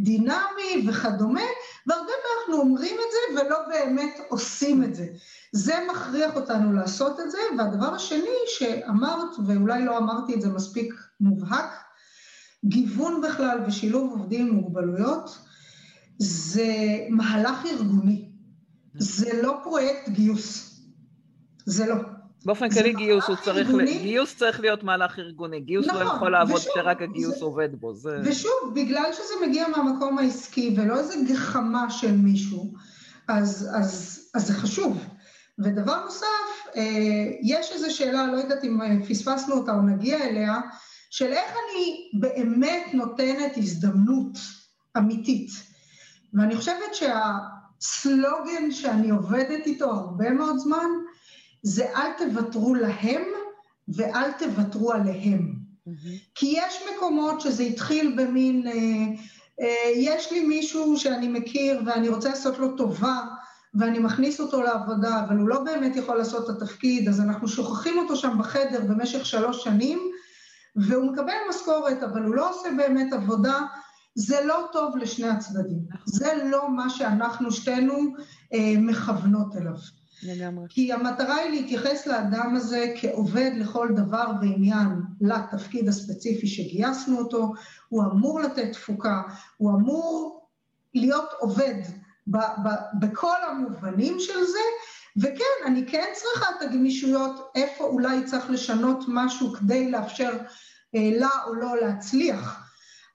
דינמי 0.00 0.88
וכדומה, 0.88 1.40
והרבה 1.86 2.04
פעמים 2.04 2.36
אנחנו 2.40 2.54
אומרים 2.54 2.94
את 2.94 3.12
זה 3.12 3.40
ולא 3.40 3.58
באמת 3.68 4.18
עושים 4.28 4.84
את 4.84 4.94
זה. 4.94 5.06
זה 5.52 5.74
מכריח 5.90 6.36
אותנו 6.36 6.72
לעשות 6.72 7.20
את 7.20 7.30
זה, 7.30 7.38
והדבר 7.58 7.94
השני 7.94 8.38
שאמרת, 8.46 9.36
ואולי 9.46 9.84
לא 9.84 9.98
אמרתי 9.98 10.34
את 10.34 10.40
זה 10.40 10.48
מספיק 10.48 10.94
מובהק, 11.20 11.70
גיוון 12.64 13.20
בכלל 13.20 13.58
ושילוב 13.66 14.10
עובדים 14.10 14.46
עם 14.46 14.54
מוגבלויות, 14.54 15.38
זה 16.18 16.74
מהלך 17.10 17.66
ארגוני, 17.66 18.28
זה 18.94 19.42
לא 19.42 19.60
פרויקט 19.62 20.08
גיוס, 20.08 20.80
זה 21.66 21.86
לא. 21.86 22.19
באופן 22.44 22.70
כללי 22.70 22.92
גיוס 22.92 23.24
הוא 23.24 23.36
צריך, 23.36 23.68
ארגוני. 23.68 23.98
גיוס 23.98 24.36
צריך 24.36 24.60
להיות 24.60 24.82
מהלך 24.82 25.18
ארגוני, 25.18 25.60
גיוס 25.60 25.86
לא 25.86 25.92
נכון, 25.92 26.06
לא 26.06 26.12
יכול 26.12 26.32
לעבוד 26.32 26.60
כשרק 26.60 27.02
הגיוס 27.02 27.38
זה, 27.38 27.44
עובד 27.44 27.68
בו. 27.80 27.94
זה... 27.94 28.20
ושוב, 28.24 28.72
בגלל 28.74 29.12
שזה 29.12 29.46
מגיע 29.46 29.68
מהמקום 29.68 30.18
העסקי 30.18 30.74
ולא 30.76 30.98
איזה 30.98 31.14
גחמה 31.28 31.90
של 31.90 32.12
מישהו, 32.12 32.72
אז, 33.28 33.70
אז, 33.74 34.20
אז 34.34 34.46
זה 34.46 34.54
חשוב. 34.54 35.04
ודבר 35.58 36.04
נוסף, 36.04 36.26
אה, 36.76 37.26
יש 37.42 37.72
איזו 37.72 37.94
שאלה, 37.94 38.26
לא 38.26 38.36
יודעת 38.36 38.64
אם 38.64 38.82
אה, 38.82 38.96
פספסנו 39.08 39.54
אותה 39.54 39.72
או 39.72 39.82
נגיע 39.82 40.16
אליה, 40.16 40.60
של 41.10 41.32
איך 41.32 41.50
אני 41.50 42.10
באמת 42.20 42.94
נותנת 42.94 43.52
הזדמנות 43.56 44.38
אמיתית. 44.98 45.50
ואני 46.34 46.56
חושבת 46.56 46.94
שהסלוגן 46.94 48.70
שאני 48.70 49.10
עובדת 49.10 49.66
איתו 49.66 49.90
הרבה 49.90 50.30
מאוד 50.30 50.58
זמן, 50.58 50.86
זה 51.62 51.86
אל 51.96 52.12
תוותרו 52.18 52.74
להם 52.74 53.22
ואל 53.88 54.32
תוותרו 54.32 54.92
עליהם. 54.92 55.54
Mm-hmm. 55.88 56.18
כי 56.34 56.54
יש 56.56 56.82
מקומות 56.94 57.40
שזה 57.40 57.62
התחיל 57.62 58.14
במין, 58.16 58.66
אה, 58.66 58.72
אה, 59.60 59.90
יש 59.94 60.32
לי 60.32 60.44
מישהו 60.44 60.96
שאני 60.96 61.28
מכיר 61.28 61.82
ואני 61.86 62.08
רוצה 62.08 62.28
לעשות 62.28 62.58
לו 62.58 62.76
טובה, 62.76 63.20
ואני 63.74 63.98
מכניס 63.98 64.40
אותו 64.40 64.62
לעבודה, 64.62 65.24
אבל 65.24 65.36
הוא 65.36 65.48
לא 65.48 65.60
באמת 65.64 65.96
יכול 65.96 66.16
לעשות 66.16 66.50
את 66.50 66.62
התפקיד, 66.62 67.08
אז 67.08 67.20
אנחנו 67.20 67.48
שוכחים 67.48 67.98
אותו 67.98 68.16
שם 68.16 68.38
בחדר 68.38 68.80
במשך 68.80 69.26
שלוש 69.26 69.64
שנים, 69.64 69.98
והוא 70.76 71.12
מקבל 71.12 71.32
משכורת, 71.48 72.02
אבל 72.02 72.22
הוא 72.22 72.34
לא 72.34 72.50
עושה 72.50 72.68
באמת 72.76 73.12
עבודה, 73.12 73.60
זה 74.14 74.44
לא 74.44 74.68
טוב 74.72 74.96
לשני 74.96 75.28
הצדדים. 75.28 75.78
זה 76.04 76.32
לא 76.44 76.70
מה 76.70 76.90
שאנחנו 76.90 77.52
שתינו 77.52 77.94
אה, 78.54 78.74
מכוונות 78.78 79.56
אליו. 79.56 79.76
לגמרי. 80.22 80.66
כי 80.68 80.92
המטרה 80.92 81.36
היא 81.36 81.50
להתייחס 81.50 82.06
לאדם 82.06 82.56
הזה 82.56 82.94
כעובד 83.00 83.50
לכל 83.56 83.88
דבר 83.96 84.26
ועניין 84.40 84.88
לתפקיד 85.20 85.88
הספציפי 85.88 86.46
שגייסנו 86.46 87.18
אותו, 87.18 87.52
הוא 87.88 88.02
אמור 88.02 88.40
לתת 88.40 88.72
תפוקה, 88.72 89.22
הוא 89.56 89.70
אמור 89.70 90.46
להיות 90.94 91.30
עובד 91.38 91.74
ב- 92.26 92.36
ב- 92.36 93.00
בכל 93.00 93.36
המובנים 93.50 94.20
של 94.20 94.44
זה, 94.44 94.60
וכן, 95.16 95.66
אני 95.66 95.86
כן 95.86 96.06
צריכה 96.14 96.46
את 96.56 96.62
הגמישויות, 96.62 97.50
איפה 97.54 97.84
אולי 97.84 98.24
צריך 98.24 98.50
לשנות 98.50 99.04
משהו 99.08 99.52
כדי 99.52 99.90
לאפשר 99.90 100.32
אה, 100.94 101.10
לה 101.18 101.28
או 101.46 101.54
לא 101.54 101.76
להצליח, 101.80 102.70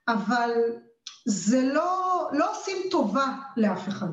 אבל 0.08 0.50
זה 1.26 1.62
לא, 1.62 2.28
לא 2.32 2.50
עושים 2.50 2.76
טובה 2.90 3.26
לאף 3.56 3.88
אחד. 3.88 4.08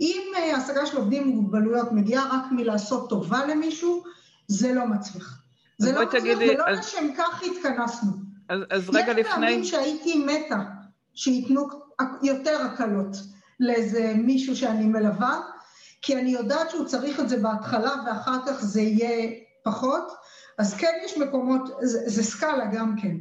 אם 0.00 0.22
אה, 0.36 0.56
השגה 0.56 0.86
של 0.86 0.96
עובדים 0.96 1.22
עם 1.22 1.28
מוגבלויות 1.28 1.92
מגיעה 1.92 2.24
רק 2.24 2.52
מלעשות 2.52 3.08
טובה 3.08 3.46
למישהו, 3.46 4.04
זה 4.48 4.74
לא 4.74 4.86
מצליח. 4.86 5.42
זה 5.78 5.92
לא 5.92 6.06
מצליח, 6.06 6.22
תגידי, 6.22 6.50
ולא 6.50 6.64
אז... 6.66 6.78
לשם 6.78 7.06
כך 7.18 7.42
התכנסנו. 7.42 8.12
אז, 8.48 8.60
אז 8.70 8.90
רגע 8.90 9.12
לפני... 9.12 9.20
יש 9.20 9.26
פעמים 9.28 9.64
שהייתי 9.64 10.24
מתה 10.26 10.60
שייתנו 11.14 11.68
יותר 12.22 12.62
הקלות 12.62 13.16
לאיזה 13.60 14.14
מישהו 14.16 14.56
שאני 14.56 14.86
מלווה, 14.86 15.40
כי 16.02 16.16
אני 16.16 16.30
יודעת 16.30 16.70
שהוא 16.70 16.86
צריך 16.86 17.20
את 17.20 17.28
זה 17.28 17.36
בהתחלה 17.36 17.92
ואחר 18.06 18.38
כך 18.46 18.64
זה 18.64 18.80
יהיה 18.80 19.30
פחות, 19.62 20.12
אז 20.58 20.74
כן 20.74 20.92
יש 21.04 21.18
מקומות, 21.18 21.62
זה, 21.80 22.02
זה 22.06 22.22
סקאלה 22.22 22.66
גם 22.66 22.96
כן. 23.02 23.16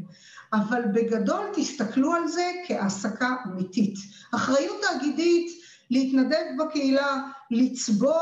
אבל 0.53 0.81
בגדול 0.93 1.45
תסתכלו 1.55 2.13
על 2.13 2.27
זה 2.27 2.51
כהעסקה 2.67 3.35
אמיתית. 3.45 3.95
אחריות 4.35 4.81
תאגידית, 4.81 5.63
להתנדב 5.89 6.43
בקהילה, 6.59 7.21
לצבוע 7.51 8.21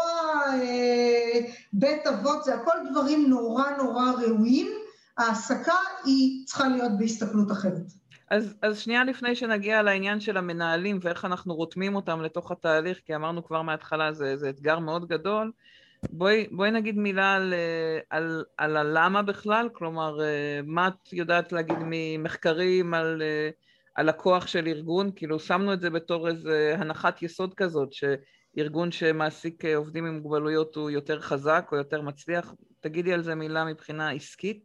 אה, 0.53 1.39
בית 1.73 2.07
אבות, 2.07 2.43
זה 2.43 2.55
הכל 2.55 2.77
דברים 2.91 3.29
נורא 3.29 3.63
נורא 3.77 4.11
ראויים. 4.11 4.67
העסקה 5.17 5.75
היא 6.05 6.45
צריכה 6.45 6.67
להיות 6.67 6.91
בהסתכלות 6.97 7.51
אחרת. 7.51 7.91
אז, 8.29 8.53
אז 8.61 8.79
שנייה 8.79 9.03
לפני 9.03 9.35
שנגיע 9.35 9.81
לעניין 9.81 10.19
של 10.19 10.37
המנהלים 10.37 10.99
ואיך 11.01 11.25
אנחנו 11.25 11.55
רותמים 11.55 11.95
אותם 11.95 12.21
לתוך 12.21 12.51
התהליך, 12.51 12.99
כי 13.05 13.15
אמרנו 13.15 13.43
כבר 13.43 13.61
מההתחלה, 13.61 14.13
זה, 14.13 14.37
זה 14.37 14.49
אתגר 14.49 14.79
מאוד 14.79 15.07
גדול. 15.07 15.51
בואי, 16.09 16.47
בואי 16.51 16.71
נגיד 16.71 16.97
מילה 16.97 17.33
על, 17.33 17.53
על, 18.09 18.43
על 18.57 18.77
הלמה 18.77 19.21
בכלל, 19.21 19.69
כלומר, 19.73 20.19
מה 20.63 20.87
את 20.87 21.13
יודעת 21.13 21.51
להגיד 21.51 21.77
ממחקרים 21.85 22.93
על, 22.93 23.21
על 23.95 24.09
הכוח 24.09 24.47
של 24.47 24.67
ארגון? 24.67 25.11
כאילו, 25.15 25.39
שמנו 25.39 25.73
את 25.73 25.81
זה 25.81 25.89
בתור 25.89 26.27
איזה 26.27 26.75
הנחת 26.77 27.21
יסוד 27.21 27.53
כזאת, 27.53 27.89
שארגון 27.93 28.91
שמעסיק 28.91 29.65
עובדים 29.65 30.05
עם 30.05 30.17
מוגבלויות 30.17 30.75
הוא 30.75 30.89
יותר 30.89 31.21
חזק 31.21 31.69
או 31.71 31.77
יותר 31.77 32.01
מצליח. 32.01 32.53
תגידי 32.79 33.13
על 33.13 33.23
זה 33.23 33.35
מילה 33.35 33.65
מבחינה 33.65 34.11
עסקית. 34.11 34.63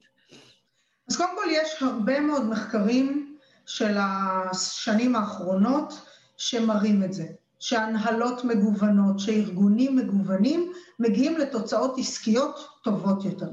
אז 1.10 1.16
קודם 1.16 1.36
כל 1.36 1.50
יש 1.50 1.82
הרבה 1.82 2.20
מאוד 2.20 2.46
מחקרים 2.46 3.36
של 3.66 3.96
השנים 3.98 5.16
האחרונות 5.16 5.92
שמראים 6.36 7.04
את 7.04 7.12
זה. 7.12 7.24
שהנהלות 7.60 8.44
מגוונות, 8.44 9.18
שארגונים 9.20 9.96
מגוונים, 9.96 10.72
מגיעים 10.98 11.38
לתוצאות 11.38 11.98
עסקיות 11.98 12.68
טובות 12.82 13.24
יותר. 13.24 13.50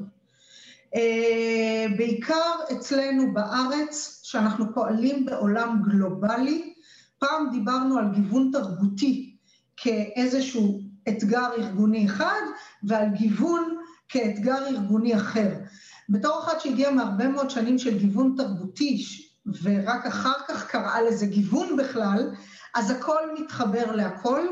אה, 0.96 1.86
בעיקר 1.98 2.52
אצלנו 2.72 3.34
בארץ, 3.34 4.20
שאנחנו 4.24 4.74
פועלים 4.74 5.26
בעולם 5.26 5.82
גלובלי, 5.84 6.74
פעם 7.20 7.50
דיברנו 7.52 7.98
על 7.98 8.06
גיוון 8.14 8.50
תרבותי 8.54 9.36
כאיזשהו 9.78 10.82
אתגר 11.10 11.48
ארגוני 11.58 12.06
אחד, 12.06 12.42
ועל 12.84 13.10
גיוון 13.10 13.78
כאתגר 14.10 14.68
ארגוני 14.68 15.16
אחר. 15.16 15.50
בתור 16.10 16.40
אחת 16.40 16.62
שהגיעה 16.62 16.92
מהרבה 16.92 17.28
מאוד 17.28 17.50
שנים 17.50 17.78
של 17.78 18.00
גיוון 18.00 18.34
תרבותי, 18.38 19.04
ורק 19.64 20.06
אחר 20.06 20.34
כך 20.48 20.68
קראה 20.68 21.02
לזה 21.02 21.26
גיוון 21.26 21.78
בכלל, 21.78 22.32
אז 22.74 22.90
הכל 22.90 23.20
מתחבר 23.40 23.96
להכל. 23.96 24.48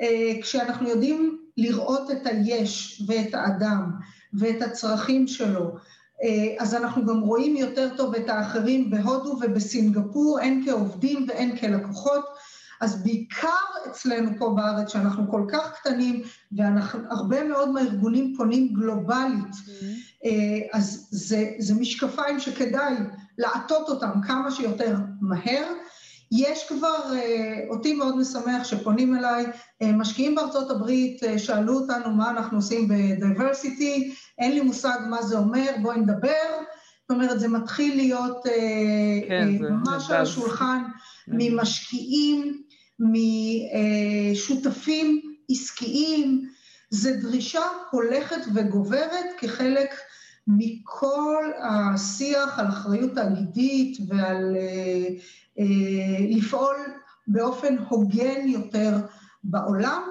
אה, 0.00 0.32
כשאנחנו 0.42 0.88
יודעים 0.88 1.38
לראות 1.56 2.10
את 2.10 2.26
היש 2.26 3.02
ואת 3.08 3.34
האדם 3.34 3.90
ואת 4.34 4.62
הצרכים 4.62 5.26
שלו, 5.26 5.74
אה, 6.22 6.54
אז 6.58 6.74
אנחנו 6.74 7.06
גם 7.06 7.20
רואים 7.20 7.56
יותר 7.56 7.96
טוב 7.96 8.14
את 8.14 8.28
האחרים 8.28 8.90
בהודו 8.90 9.38
ובסינגפור, 9.40 10.40
הן 10.40 10.62
כעובדים 10.66 11.26
והן 11.28 11.56
כלקוחות. 11.56 12.24
אז 12.80 13.02
בעיקר 13.02 13.48
אצלנו 13.90 14.30
פה 14.38 14.54
בארץ, 14.56 14.92
שאנחנו 14.92 15.30
כל 15.30 15.44
כך 15.52 15.72
קטנים, 15.80 16.22
והרבה 16.52 17.44
מאוד 17.44 17.68
מהארגונים 17.68 18.34
פונים 18.36 18.72
גלובלית, 18.72 19.52
mm-hmm. 19.52 20.24
אה, 20.24 20.78
אז 20.78 21.08
זה, 21.10 21.50
זה 21.58 21.74
משקפיים 21.74 22.40
שכדאי 22.40 22.94
לעטות 23.38 23.88
אותם 23.88 24.10
כמה 24.26 24.50
שיותר 24.50 24.96
מהר. 25.20 25.72
יש 26.32 26.68
כבר, 26.68 27.14
אה, 27.14 27.60
אותי 27.68 27.94
מאוד 27.94 28.16
משמח 28.16 28.64
שפונים 28.64 29.16
אליי, 29.16 29.46
אה, 29.82 29.92
משקיעים 29.92 30.34
בארצות 30.34 30.70
הברית, 30.70 31.24
אה, 31.24 31.38
שאלו 31.38 31.74
אותנו 31.74 32.10
מה 32.10 32.30
אנחנו 32.30 32.58
עושים 32.58 32.88
ב-diversity, 32.88 34.12
אין 34.38 34.52
לי 34.52 34.60
מושג 34.60 34.98
מה 35.10 35.22
זה 35.22 35.38
אומר, 35.38 35.70
בואי 35.82 35.98
נדבר. 35.98 36.48
זאת 37.02 37.10
אומרת, 37.10 37.40
זה 37.40 37.48
מתחיל 37.48 37.96
להיות 37.96 38.42
כן, 39.28 39.48
ממש 39.60 40.10
על 40.10 40.22
השולחן 40.22 40.82
ממשקיעים, 41.28 42.62
משותפים 44.30 45.20
עסקיים. 45.50 46.48
זו 46.90 47.10
דרישה 47.22 47.62
הולכת 47.90 48.40
וגוברת 48.54 49.26
כחלק 49.38 49.94
מכל 50.46 51.50
השיח 51.62 52.58
על 52.58 52.66
אחריות 52.66 53.14
תאגידית 53.14 53.98
ועל 54.08 54.56
לפעול 56.30 56.76
באופן 57.26 57.76
הוגן 57.88 58.48
יותר 58.48 58.96
בעולם, 59.44 60.02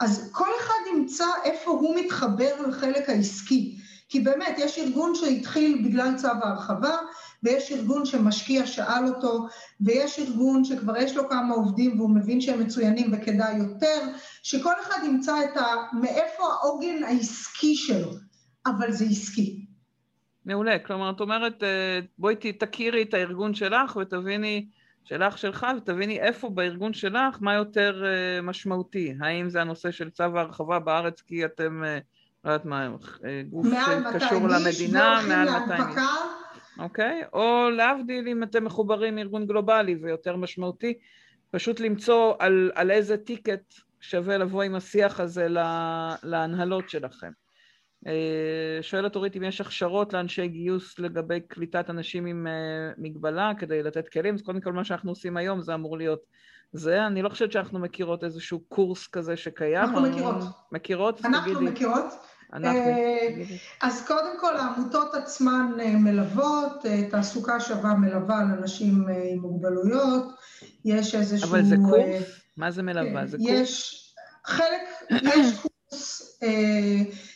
אז 0.00 0.30
כל 0.32 0.48
אחד 0.60 0.96
ימצא 0.96 1.26
איפה 1.44 1.70
הוא 1.70 1.96
מתחבר 1.96 2.66
לחלק 2.68 3.08
העסקי. 3.08 3.78
כי 4.08 4.20
באמת, 4.20 4.54
יש 4.58 4.78
ארגון 4.78 5.14
שהתחיל 5.14 5.82
בגלל 5.84 6.16
צו 6.16 6.28
ההרחבה, 6.28 6.96
ויש 7.42 7.72
ארגון 7.72 8.06
שמשקיע 8.06 8.66
שאל 8.66 9.06
אותו, 9.06 9.46
ויש 9.80 10.18
ארגון 10.18 10.64
שכבר 10.64 10.96
יש 10.96 11.16
לו 11.16 11.28
כמה 11.28 11.54
עובדים 11.54 12.00
והוא 12.00 12.10
מבין 12.10 12.40
שהם 12.40 12.60
מצוינים 12.60 13.10
וכדאי 13.12 13.56
יותר, 13.56 14.00
שכל 14.42 14.72
אחד 14.82 14.98
ימצא 15.06 15.34
את 15.44 15.56
ה... 15.56 15.64
מאיפה 15.92 16.42
העוגן 16.42 17.04
העסקי 17.04 17.76
שלו, 17.76 18.10
אבל 18.66 18.92
זה 18.92 19.04
עסקי. 19.04 19.66
מעולה, 20.44 20.78
כלומר, 20.78 21.10
את 21.10 21.20
אומרת, 21.20 21.62
אה, 21.62 22.00
בואי 22.18 22.34
תכירי 22.58 23.02
את 23.02 23.14
הארגון 23.14 23.54
שלך 23.54 23.96
ותביני 23.96 24.66
שלך 25.04 25.38
שלך, 25.38 25.66
ותביני 25.76 26.20
איפה 26.20 26.50
בארגון 26.50 26.92
שלך, 26.92 27.38
מה 27.40 27.54
יותר 27.54 28.02
uh, 28.02 28.42
משמעותי. 28.42 29.14
האם 29.20 29.50
זה 29.50 29.60
הנושא 29.60 29.90
של 29.90 30.10
צו 30.10 30.24
ההרחבה 30.24 30.78
בארץ 30.78 31.20
כי 31.20 31.44
אתם, 31.44 31.82
uh, 31.84 32.02
לא 32.44 32.50
יודעת 32.50 32.64
מה, 32.64 32.88
uh, 33.00 33.22
גוף 33.50 33.66
שקשור 34.12 34.48
למדינה, 34.48 35.20
מעל 35.28 35.48
200 35.50 35.88
איש. 35.88 35.96
אוקיי? 36.78 37.22
או 37.32 37.70
להבדיל 37.70 38.28
אם 38.28 38.42
אתם 38.42 38.64
מחוברים 38.64 39.14
מארגון 39.14 39.46
גלובלי 39.46 39.94
ויותר 40.02 40.36
משמעותי, 40.36 40.94
פשוט 41.50 41.80
למצוא 41.80 42.34
על, 42.38 42.70
על 42.74 42.90
איזה 42.90 43.16
טיקט 43.16 43.74
שווה 44.00 44.38
לבוא 44.38 44.62
עם 44.62 44.74
השיח 44.74 45.20
הזה 45.20 45.46
להנהלות 46.22 46.90
שלכם. 46.90 47.30
אה, 48.06 48.82
שואלת 48.82 49.16
אורית 49.16 49.36
אם 49.36 49.44
יש 49.44 49.60
הכשרות 49.60 50.12
לאנשי 50.12 50.48
גיוס 50.48 50.98
לגבי 50.98 51.40
קליטת 51.40 51.90
אנשים 51.90 52.26
עם 52.26 52.46
אה, 52.46 52.52
מגבלה 52.98 53.52
כדי 53.58 53.82
לתת 53.82 54.08
כלים, 54.08 54.34
אז 54.34 54.42
קודם 54.42 54.60
כל 54.60 54.72
מה 54.72 54.84
שאנחנו 54.84 55.10
עושים 55.10 55.36
היום 55.36 55.60
זה 55.60 55.74
אמור 55.74 55.98
להיות 55.98 56.20
זה. 56.72 57.06
אני 57.06 57.22
לא 57.22 57.28
חושבת 57.28 57.52
שאנחנו 57.52 57.78
מכירות 57.78 58.24
איזשהו 58.24 58.60
קורס 58.68 59.06
כזה 59.06 59.36
שקיים. 59.36 59.84
אנחנו 59.84 60.02
מכירות. 60.02 60.44
מכירות? 60.72 61.24
אנחנו 61.24 61.54
תגידי. 61.54 61.70
מכירות. 61.70 62.04
אנחנו. 62.52 62.78
אה, 62.78 63.44
אז 63.82 64.06
קודם 64.06 64.40
כל 64.40 64.56
העמותות 64.56 65.14
עצמן 65.14 65.72
מלוות, 65.94 66.84
תעסוקה 67.10 67.60
שווה 67.60 67.94
מלווה 67.94 68.38
על 68.38 68.46
אנשים 68.58 69.06
עם 69.32 69.38
מוגבלויות, 69.38 70.24
יש 70.84 71.14
איזשהו... 71.14 71.50
אבל 71.50 71.64
זה 71.64 71.76
קורס? 71.90 72.40
מה 72.56 72.70
זה 72.70 72.82
מלווה? 72.82 73.26
זה 73.26 73.38
קורס? 73.38 73.50
יש 73.50 74.14
חלק, 74.46 74.82
יש 75.10 75.60
קורס... 75.62 76.38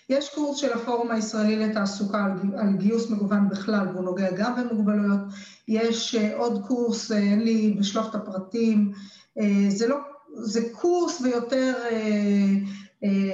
יש 0.09 0.34
קורס 0.34 0.59
של 0.59 0.72
הפורום 0.72 1.11
הישראלי 1.11 1.57
לתעסוקה 1.57 2.24
על, 2.57 2.76
גיוס 2.76 3.11
מגוון 3.11 3.48
בכלל, 3.48 3.88
והוא 3.88 4.04
נוגע 4.04 4.30
גם 4.36 4.52
במוגבלויות. 4.57 5.20
יש 5.68 6.14
uh, 6.14 6.36
עוד 6.36 6.66
קורס, 6.66 7.12
uh, 7.12 7.14
אין 7.14 7.40
לי 7.40 7.76
בשלוף 7.78 8.11
את 8.11 8.14
הפרטים, 8.14 8.92
uh, 9.38 9.42
זה 9.68 9.88
לא, 9.88 9.96
זה 10.34 10.61
קורס 10.72 11.20
ויותר 11.20 11.74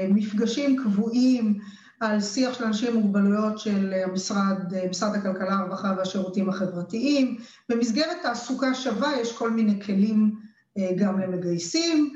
מפגשים 0.08 0.76
קבועים 0.76 1.58
על 2.00 2.20
שיח 2.20 2.54
של 2.54 2.64
אנשים 2.64 2.88
עם 2.88 3.00
מוגבלויות 3.02 3.58
של 3.58 3.94
המשרד, 4.04 4.58
משרד 4.90 5.14
הכלכלה, 5.14 5.54
הרווחה 5.54 5.94
והשירותים 5.98 6.48
החברתיים. 6.48 7.36
במסגרת 7.68 8.16
תעסוקה 8.22 8.74
שווה 8.74 9.20
יש 9.20 9.32
כל 9.32 9.50
מיני 9.50 9.82
כלים 9.82 10.34
גם 10.96 11.20
למגייסים. 11.20 12.12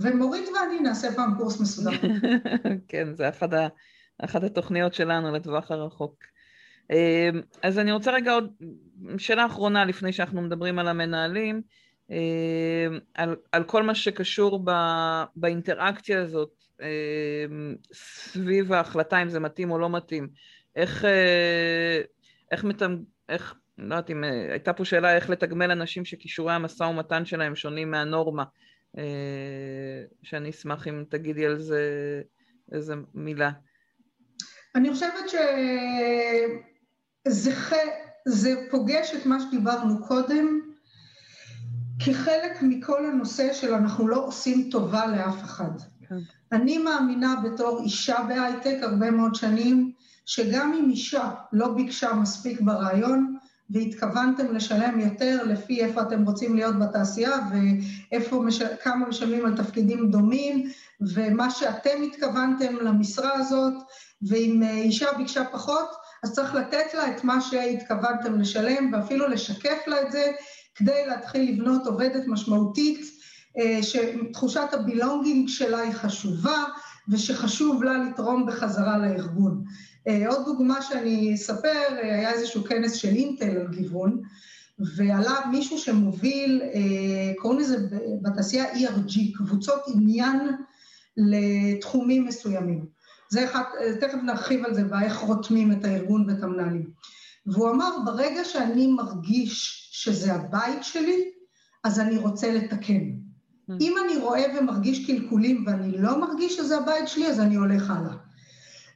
ומורית 0.00 0.44
ואני 0.48 0.80
נעשה 0.80 1.12
פעם 1.16 1.34
קורס 1.38 1.60
מסודר. 1.60 1.96
כן, 2.88 3.14
זה 3.14 3.28
אחת, 3.28 3.52
ה, 3.52 3.68
אחת 4.18 4.42
התוכניות 4.42 4.94
שלנו 4.94 5.32
לטווח 5.32 5.70
הרחוק. 5.70 6.24
אמ, 6.90 7.40
אז 7.62 7.78
אני 7.78 7.92
רוצה 7.92 8.12
רגע 8.12 8.32
עוד, 8.32 8.52
שאלה 9.18 9.46
אחרונה 9.46 9.84
לפני 9.84 10.12
שאנחנו 10.12 10.42
מדברים 10.42 10.78
על 10.78 10.88
המנהלים, 10.88 11.62
אמ, 12.10 12.16
על, 13.14 13.36
על 13.52 13.64
כל 13.64 13.82
מה 13.82 13.94
שקשור 13.94 14.60
ב, 14.64 14.70
באינטראקציה 15.36 16.22
הזאת 16.22 16.50
סביב 17.92 18.72
ההחלטה 18.72 19.22
אם 19.22 19.28
זה 19.28 19.40
מתאים 19.40 19.70
או 19.70 19.78
לא 19.78 19.90
מתאים. 19.90 20.28
איך, 20.76 21.04
אה, 21.04 22.00
איך, 22.52 22.64
מתמ... 22.64 22.96
איך 23.28 23.54
לא 23.78 23.94
יודעת 23.94 24.10
אם 24.10 24.24
אה, 24.24 24.46
הייתה 24.50 24.72
פה 24.72 24.84
שאלה 24.84 25.16
איך 25.16 25.30
לתגמל 25.30 25.70
אנשים 25.70 26.04
שכישורי 26.04 26.52
המשא 26.52 26.82
ומתן 26.82 27.24
שלהם 27.24 27.56
שונים 27.56 27.90
מהנורמה, 27.90 28.42
אה, 28.42 28.48
שאני 30.22 30.50
אשמח 30.50 30.88
אם 30.88 31.04
תגידי 31.08 31.46
על 31.46 31.58
זה 31.58 31.82
איזה 32.72 32.94
מילה. 33.14 33.50
אני 34.74 34.92
חושבת 34.92 35.28
שזה 37.26 37.52
זה 38.28 38.54
פוגש 38.70 39.14
את 39.14 39.26
מה 39.26 39.40
שדיברנו 39.40 40.06
קודם 40.06 40.60
כחלק 41.98 42.62
מכל 42.62 43.06
הנושא 43.06 43.52
של 43.52 43.74
אנחנו 43.74 44.08
לא 44.08 44.26
עושים 44.26 44.68
טובה 44.70 45.06
לאף 45.06 45.44
אחד. 45.44 45.70
כן. 46.08 46.18
אני 46.52 46.78
מאמינה 46.78 47.34
בתור 47.44 47.82
אישה 47.84 48.16
בהייטק 48.28 48.76
הרבה 48.82 49.10
מאוד 49.10 49.34
שנים, 49.34 49.92
שגם 50.26 50.72
אם 50.72 50.90
אישה 50.90 51.30
לא 51.52 51.74
ביקשה 51.74 52.12
מספיק 52.14 52.60
ברעיון, 52.60 53.37
והתכוונתם 53.70 54.54
לשלם 54.54 55.00
יותר 55.00 55.42
לפי 55.44 55.84
איפה 55.84 56.02
אתם 56.02 56.24
רוצים 56.24 56.56
להיות 56.56 56.78
בתעשייה 56.78 57.36
ואיפה, 57.50 58.42
מש... 58.42 58.62
כמה 58.62 59.08
משלמים 59.08 59.46
על 59.46 59.56
תפקידים 59.56 60.10
דומים, 60.10 60.70
ומה 61.00 61.50
שאתם 61.50 62.02
התכוונתם 62.06 62.76
למשרה 62.80 63.32
הזאת, 63.34 63.74
ואם 64.22 64.62
אה, 64.62 64.70
אישה 64.70 65.06
ביקשה 65.16 65.44
פחות, 65.44 65.88
אז 66.22 66.32
צריך 66.32 66.54
לתת 66.54 66.94
לה 66.94 67.10
את 67.10 67.24
מה 67.24 67.40
שהתכוונתם 67.40 68.40
לשלם, 68.40 68.90
ואפילו 68.92 69.28
לשקף 69.28 69.78
לה 69.86 70.02
את 70.02 70.12
זה, 70.12 70.32
כדי 70.74 71.06
להתחיל 71.06 71.52
לבנות 71.52 71.86
עובדת 71.86 72.22
משמעותית, 72.26 73.00
אה, 73.58 73.78
שתחושת 73.82 74.68
הבילונגינג 74.72 75.48
שלה 75.48 75.78
היא 75.78 75.92
חשובה, 75.92 76.64
ושחשוב 77.08 77.82
לה 77.82 77.98
לתרום 77.98 78.46
בחזרה 78.46 78.98
לארגון. 78.98 79.64
אה, 80.08 80.28
עוד 80.28 80.44
דוגמה 80.44 80.82
שאני 80.82 81.34
אספר, 81.34 81.82
היה 82.02 82.32
איזשהו 82.32 82.64
כנס 82.64 82.92
של 82.92 83.08
אינטל 83.08 83.56
על 83.56 83.66
גיוון, 83.70 84.22
ועלה 84.96 85.34
מישהו 85.50 85.78
שמוביל, 85.78 86.62
קוראים 87.38 87.60
לזה 87.60 87.76
בתעשייה 88.22 88.72
ERG, 88.72 89.38
קבוצות 89.38 89.80
עניין 89.94 90.48
לתחומים 91.16 92.24
מסוימים. 92.24 92.86
זה 93.30 93.44
אחד, 93.44 93.62
תכף 94.00 94.18
נרחיב 94.24 94.64
על 94.64 94.74
זה 94.74 94.84
באיך 94.84 95.16
רותמים 95.16 95.72
את 95.72 95.84
הארגון 95.84 96.24
ואת 96.28 96.42
המנהלים. 96.42 96.90
והוא 97.46 97.70
אמר, 97.70 97.90
ברגע 98.04 98.44
שאני 98.44 98.86
מרגיש 98.86 99.88
שזה 99.92 100.34
הבית 100.34 100.84
שלי, 100.84 101.30
אז 101.84 102.00
אני 102.00 102.16
רוצה 102.16 102.54
לתקן. 102.54 103.10
Mm. 103.70 103.72
אם 103.80 103.94
אני 104.04 104.16
רואה 104.16 104.44
ומרגיש 104.58 105.06
קלקולים 105.06 105.64
ואני 105.66 105.98
לא 105.98 106.20
מרגיש 106.20 106.56
שזה 106.56 106.78
הבית 106.78 107.08
שלי, 107.08 107.26
אז 107.26 107.40
אני 107.40 107.54
הולך 107.54 107.90
הלאה. 107.90 108.27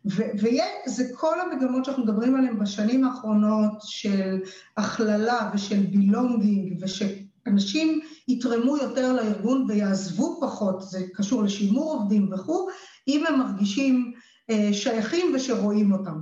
וזה 0.05 1.05
כל 1.15 1.41
המגמות 1.41 1.85
שאנחנו 1.85 2.05
מדברים 2.05 2.35
עליהן 2.35 2.59
בשנים 2.59 3.05
האחרונות 3.05 3.73
של 3.83 4.41
הכללה 4.77 5.51
ושל 5.55 5.81
בילונגינג 5.81 6.79
ושאנשים 6.81 8.01
יתרמו 8.29 8.77
יותר 8.77 9.13
לארגון 9.13 9.65
ויעזבו 9.69 10.39
פחות, 10.41 10.83
זה 10.83 10.99
קשור 11.15 11.43
לשימור 11.43 11.93
עובדים 11.93 12.33
וכו', 12.33 12.69
אם 13.09 13.25
הם 13.27 13.39
מרגישים 13.39 14.13
אה, 14.51 14.69
שייכים 14.73 15.33
ושרואים 15.35 15.93
אותם. 15.93 16.21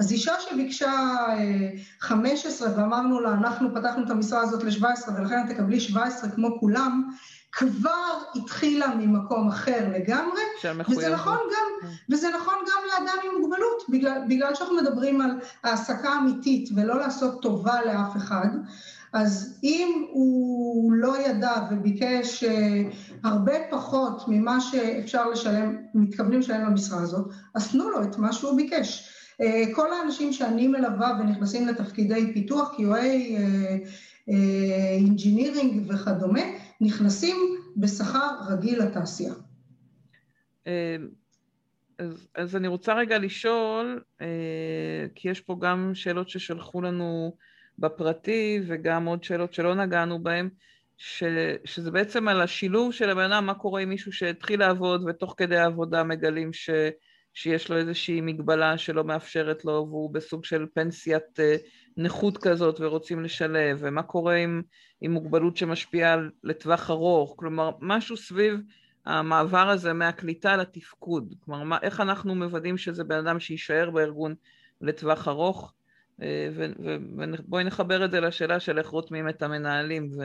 אז 0.00 0.12
אישה 0.12 0.32
שביקשה 0.40 0.92
15 2.00 2.68
אה, 2.68 2.78
ואמרנו 2.78 3.20
לה, 3.20 3.32
אנחנו 3.32 3.74
פתחנו 3.74 4.04
את 4.04 4.10
המשרה 4.10 4.40
הזאת 4.40 4.62
ל-17 4.64 5.10
ולכן 5.16 5.54
תקבלי 5.54 5.80
17 5.80 6.30
כמו 6.30 6.60
כולם, 6.60 7.10
כבר 7.52 8.18
התחילה 8.34 8.94
ממקום 8.94 9.48
אחר 9.48 9.88
לגמרי, 9.94 10.42
וזה 10.90 11.08
נכון, 11.14 11.38
גם, 11.38 11.88
כן. 11.88 12.14
וזה 12.14 12.28
נכון 12.36 12.54
גם 12.54 12.82
לאדם 12.86 13.16
עם 13.24 13.40
מוגבלות, 13.40 13.84
בגלל, 13.88 14.22
בגלל 14.28 14.54
שאנחנו 14.54 14.76
מדברים 14.76 15.20
על 15.20 15.30
העסקה 15.64 16.18
אמיתית 16.18 16.68
ולא 16.74 16.98
לעשות 16.98 17.42
טובה 17.42 17.84
לאף 17.84 18.16
אחד, 18.16 18.48
אז 19.12 19.58
אם 19.64 20.06
הוא 20.10 20.92
לא 20.92 21.18
ידע 21.18 21.52
וביקש 21.70 22.44
אה, 22.44 22.82
הרבה 23.24 23.52
פחות 23.70 24.22
ממה 24.28 24.60
שאפשר 24.60 25.30
לשלם, 25.30 25.76
מתכוונים 25.94 26.40
לשלם 26.40 26.66
למשרה 26.66 27.02
הזאת, 27.02 27.26
אז 27.54 27.70
תנו 27.70 27.90
לו 27.90 28.02
את 28.02 28.18
מה 28.18 28.32
שהוא 28.32 28.56
ביקש. 28.56 29.14
אה, 29.40 29.64
כל 29.74 29.92
האנשים 29.92 30.32
שאני 30.32 30.68
מלווה 30.68 31.18
ונכנסים 31.20 31.68
לתפקידי 31.68 32.32
פיתוח, 32.34 32.72
QA, 32.78 33.04
engineering 34.98 35.90
אה, 35.90 35.94
וכדומה, 35.94 36.40
נכנסים 36.80 37.36
בשכר 37.76 38.28
רגיל 38.50 38.82
לתעשייה. 38.82 39.34
אז, 41.98 42.28
אז 42.34 42.56
אני 42.56 42.68
רוצה 42.68 42.94
רגע 42.94 43.18
לשאול, 43.18 44.02
כי 45.14 45.28
יש 45.28 45.40
פה 45.40 45.56
גם 45.60 45.90
שאלות 45.94 46.28
ששלחו 46.28 46.82
לנו 46.82 47.36
בפרטי 47.78 48.60
וגם 48.66 49.06
עוד 49.06 49.24
שאלות 49.24 49.54
שלא 49.54 49.74
נגענו 49.74 50.22
בהן, 50.22 50.48
ש, 50.96 51.24
שזה 51.64 51.90
בעצם 51.90 52.28
על 52.28 52.40
השילוב 52.40 52.92
של 52.92 53.10
הבן 53.10 53.32
אדם, 53.32 53.46
מה 53.46 53.54
קורה 53.54 53.80
עם 53.80 53.88
מישהו 53.88 54.12
שהתחיל 54.12 54.60
לעבוד 54.60 55.04
ותוך 55.06 55.34
כדי 55.36 55.56
העבודה 55.56 56.04
מגלים 56.04 56.52
ש, 56.52 56.70
שיש 57.38 57.70
לו 57.70 57.76
איזושהי 57.76 58.20
מגבלה 58.20 58.78
שלא 58.78 59.04
מאפשרת 59.04 59.64
לו 59.64 59.86
והוא 59.88 60.14
בסוג 60.14 60.44
של 60.44 60.66
פנסיית 60.74 61.40
אה, 61.40 61.56
נכות 61.96 62.38
כזאת 62.38 62.80
ורוצים 62.80 63.24
לשלב, 63.24 63.78
ומה 63.80 64.02
קורה 64.02 64.34
עם, 64.34 64.62
עם 65.00 65.12
מוגבלות 65.12 65.56
שמשפיעה 65.56 66.16
לטווח 66.44 66.90
ארוך, 66.90 67.34
כלומר 67.36 67.70
משהו 67.80 68.16
סביב 68.16 68.60
המעבר 69.06 69.68
הזה 69.68 69.92
מהקליטה 69.92 70.56
לתפקוד, 70.56 71.34
כלומר 71.44 71.62
מה, 71.62 71.78
איך 71.82 72.00
אנחנו 72.00 72.34
מוודאים 72.34 72.78
שזה 72.78 73.04
בן 73.04 73.18
אדם 73.18 73.40
שיישאר 73.40 73.90
בארגון 73.90 74.34
לטווח 74.80 75.28
ארוך 75.28 75.72
אה, 76.22 76.48
ובואי 76.54 77.64
נחבר 77.64 78.04
את 78.04 78.10
זה 78.10 78.20
לשאלה 78.20 78.60
של 78.60 78.78
איך 78.78 78.88
רותמים 78.88 79.28
את 79.28 79.42
המנהלים 79.42 80.10
ו... 80.18 80.22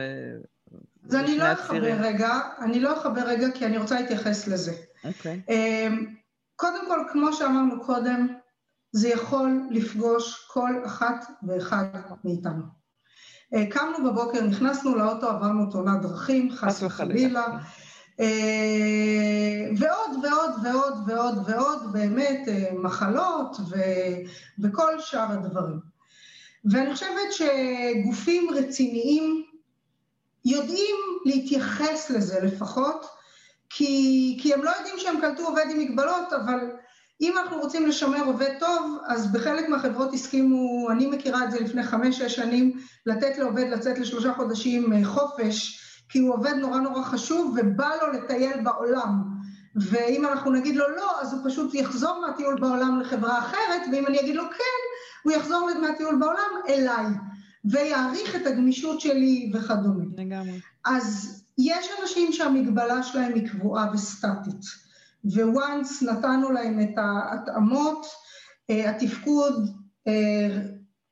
אז 1.08 1.14
אני 1.14 1.38
לא 1.38 1.52
אחבר 1.52 1.96
רגע, 2.00 2.40
אני 2.60 2.80
לא 2.80 2.98
אחבר 2.98 3.22
רגע 3.26 3.46
כי 3.54 3.66
אני 3.66 3.78
רוצה 3.78 4.00
להתייחס 4.00 4.48
לזה. 4.48 4.72
אוקיי. 5.04 5.40
Okay. 5.48 5.52
אמ, 5.52 6.23
קודם 6.56 6.86
כל, 6.88 7.00
כמו 7.12 7.32
שאמרנו 7.32 7.84
קודם, 7.84 8.28
זה 8.92 9.08
יכול 9.08 9.62
לפגוש 9.70 10.48
כל 10.52 10.72
אחת 10.86 11.24
ואחד 11.48 11.84
מאיתנו. 12.24 12.62
אה, 13.54 13.66
קמנו 13.70 14.10
בבוקר, 14.10 14.42
נכנסנו 14.42 14.94
לאוטו, 14.94 15.28
עברנו 15.28 15.70
תאונת 15.70 16.02
דרכים, 16.02 16.50
חס 16.50 16.82
וחלילה. 16.82 17.46
אה, 18.20 19.70
ועוד 19.76 20.24
ועוד 20.24 20.50
ועוד 20.62 20.94
ועוד 21.06 21.50
ועוד, 21.50 21.92
באמת 21.92 22.48
אה, 22.48 22.70
מחלות 22.74 23.56
ו, 23.70 23.76
וכל 24.58 25.00
שאר 25.00 25.32
הדברים. 25.32 25.80
ואני 26.70 26.94
חושבת 26.94 27.32
שגופים 27.32 28.50
רציניים 28.54 29.44
יודעים 30.44 30.96
להתייחס 31.24 32.10
לזה 32.10 32.40
לפחות, 32.40 33.06
כי, 33.76 34.36
כי 34.42 34.54
הם 34.54 34.62
לא 34.62 34.70
יודעים 34.78 34.94
שהם 34.98 35.20
קלטו 35.20 35.46
עובד 35.46 35.64
עם 35.70 35.78
מגבלות, 35.78 36.32
אבל 36.32 36.58
אם 37.20 37.34
אנחנו 37.38 37.58
רוצים 37.58 37.86
לשמר 37.86 38.24
עובד 38.24 38.50
טוב, 38.60 38.98
אז 39.06 39.32
בחלק 39.32 39.68
מהחברות 39.68 40.12
הסכימו, 40.14 40.90
אני 40.90 41.06
מכירה 41.06 41.44
את 41.44 41.50
זה 41.50 41.60
לפני 41.60 41.82
חמש-שש 41.82 42.36
שנים, 42.36 42.72
לתת 43.06 43.38
לעובד 43.38 43.66
לצאת 43.70 43.98
לשלושה 43.98 44.34
חודשים 44.34 44.92
אה, 44.92 45.04
חופש, 45.04 45.80
כי 46.08 46.18
הוא 46.18 46.34
עובד 46.34 46.54
נורא 46.54 46.78
נורא 46.78 47.02
חשוב 47.02 47.56
ובא 47.60 47.90
לו 48.02 48.12
לטייל 48.12 48.60
בעולם. 48.64 49.22
ואם 49.76 50.26
אנחנו 50.26 50.50
נגיד 50.50 50.76
לו 50.76 50.88
לא, 50.96 51.20
אז 51.20 51.32
הוא 51.32 51.40
פשוט 51.50 51.74
יחזור 51.74 52.20
מהטיול 52.26 52.60
בעולם 52.60 53.00
לחברה 53.00 53.38
אחרת, 53.38 53.82
ואם 53.92 54.06
אני 54.06 54.20
אגיד 54.20 54.36
לו 54.36 54.44
כן, 54.50 54.82
הוא 55.22 55.32
יחזור 55.32 55.70
מהטיול 55.80 56.18
בעולם 56.20 56.50
אליי, 56.68 57.06
ויעריך 57.64 58.36
את 58.36 58.46
הגמישות 58.46 59.00
שלי 59.00 59.52
וכדומה. 59.54 60.04
לגמרי. 60.16 60.60
אז 60.84 61.43
יש 61.58 61.86
אנשים 62.02 62.32
שהמגבלה 62.32 63.02
שלהם 63.02 63.34
היא 63.34 63.48
קבועה 63.48 63.90
וסטטית, 63.92 64.64
וואנס 65.24 66.02
נתנו 66.02 66.50
להם 66.50 66.80
את 66.80 66.98
ההתאמות, 66.98 68.06
אה, 68.70 68.90
התפקוד 68.90 69.68
אה, 70.06 70.58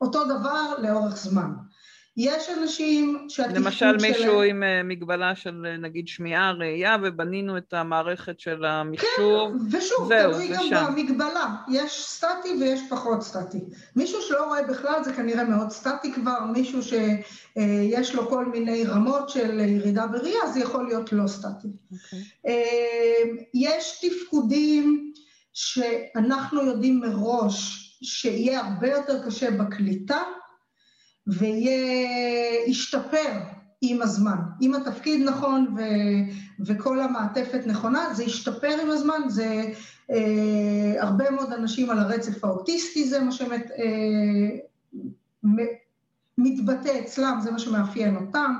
אותו 0.00 0.24
דבר 0.24 0.74
לאורך 0.78 1.16
זמן. 1.16 1.50
יש 2.16 2.48
אנשים 2.58 3.26
שהתפקוד 3.28 3.54
שלהם... 3.54 3.64
למשל 3.64 4.08
מישהו 4.08 4.42
עם 4.42 4.62
אה, 4.62 4.82
מגבלה 4.82 5.34
של 5.34 5.66
אה, 5.66 5.76
נגיד 5.76 6.08
שמיעה, 6.08 6.52
ראייה, 6.52 6.96
ובנינו 7.02 7.56
את 7.56 7.74
המערכת 7.74 8.40
של 8.40 8.64
המכשור. 8.64 9.50
כן, 9.50 9.76
ושוב, 9.76 10.08
זהו, 10.08 10.32
תלוי 10.32 10.48
גם 10.48 10.62
שם. 10.68 10.84
במגבלה. 10.88 11.54
יש 11.72 12.04
סטטי 12.08 12.48
ויש 12.60 12.80
פחות 12.90 13.22
סטטי. 13.22 13.58
מישהו 13.96 14.22
שלא 14.22 14.44
רואה 14.44 14.62
בכלל 14.62 15.04
זה 15.04 15.12
כנראה 15.12 15.44
מאוד 15.44 15.70
סטטי 15.70 16.12
כבר, 16.12 16.44
מישהו 16.52 16.82
שיש 16.82 18.10
אה, 18.10 18.16
לו 18.16 18.28
כל 18.28 18.46
מיני 18.46 18.84
רמות 18.84 19.28
של 19.28 19.60
ירידה 19.60 20.06
בראייה, 20.06 20.46
זה 20.54 20.60
יכול 20.60 20.86
להיות 20.86 21.12
לא 21.12 21.26
סטטי. 21.26 21.68
Okay. 21.68 22.16
אוקיי. 22.44 23.46
יש 23.54 24.04
תפקודים 24.04 25.12
שאנחנו 25.52 26.62
יודעים 26.62 27.00
מראש 27.00 27.88
שיהיה 28.02 28.60
הרבה 28.60 28.88
יותר 28.88 29.26
קשה 29.26 29.50
בקליטה, 29.50 30.22
וישתפר 32.66 33.40
עם 33.82 34.02
הזמן. 34.02 34.36
אם 34.62 34.74
התפקיד 34.74 35.28
נכון 35.28 35.74
ו, 35.76 35.80
וכל 36.66 37.00
המעטפת 37.00 37.60
נכונה, 37.66 38.14
זה 38.14 38.24
ישתפר 38.24 38.76
עם 38.82 38.90
הזמן, 38.90 39.20
זה 39.28 39.64
אה, 40.10 40.94
הרבה 41.02 41.30
מאוד 41.30 41.52
אנשים 41.52 41.90
על 41.90 41.98
הרצף 41.98 42.44
האוטיסטי, 42.44 43.08
זה 43.08 43.20
מה 43.20 43.32
שמתבטא 46.38 46.88
אה, 46.88 47.00
אצלם, 47.00 47.38
זה 47.42 47.50
מה 47.50 47.58
שמאפיין 47.58 48.16
אותם. 48.16 48.54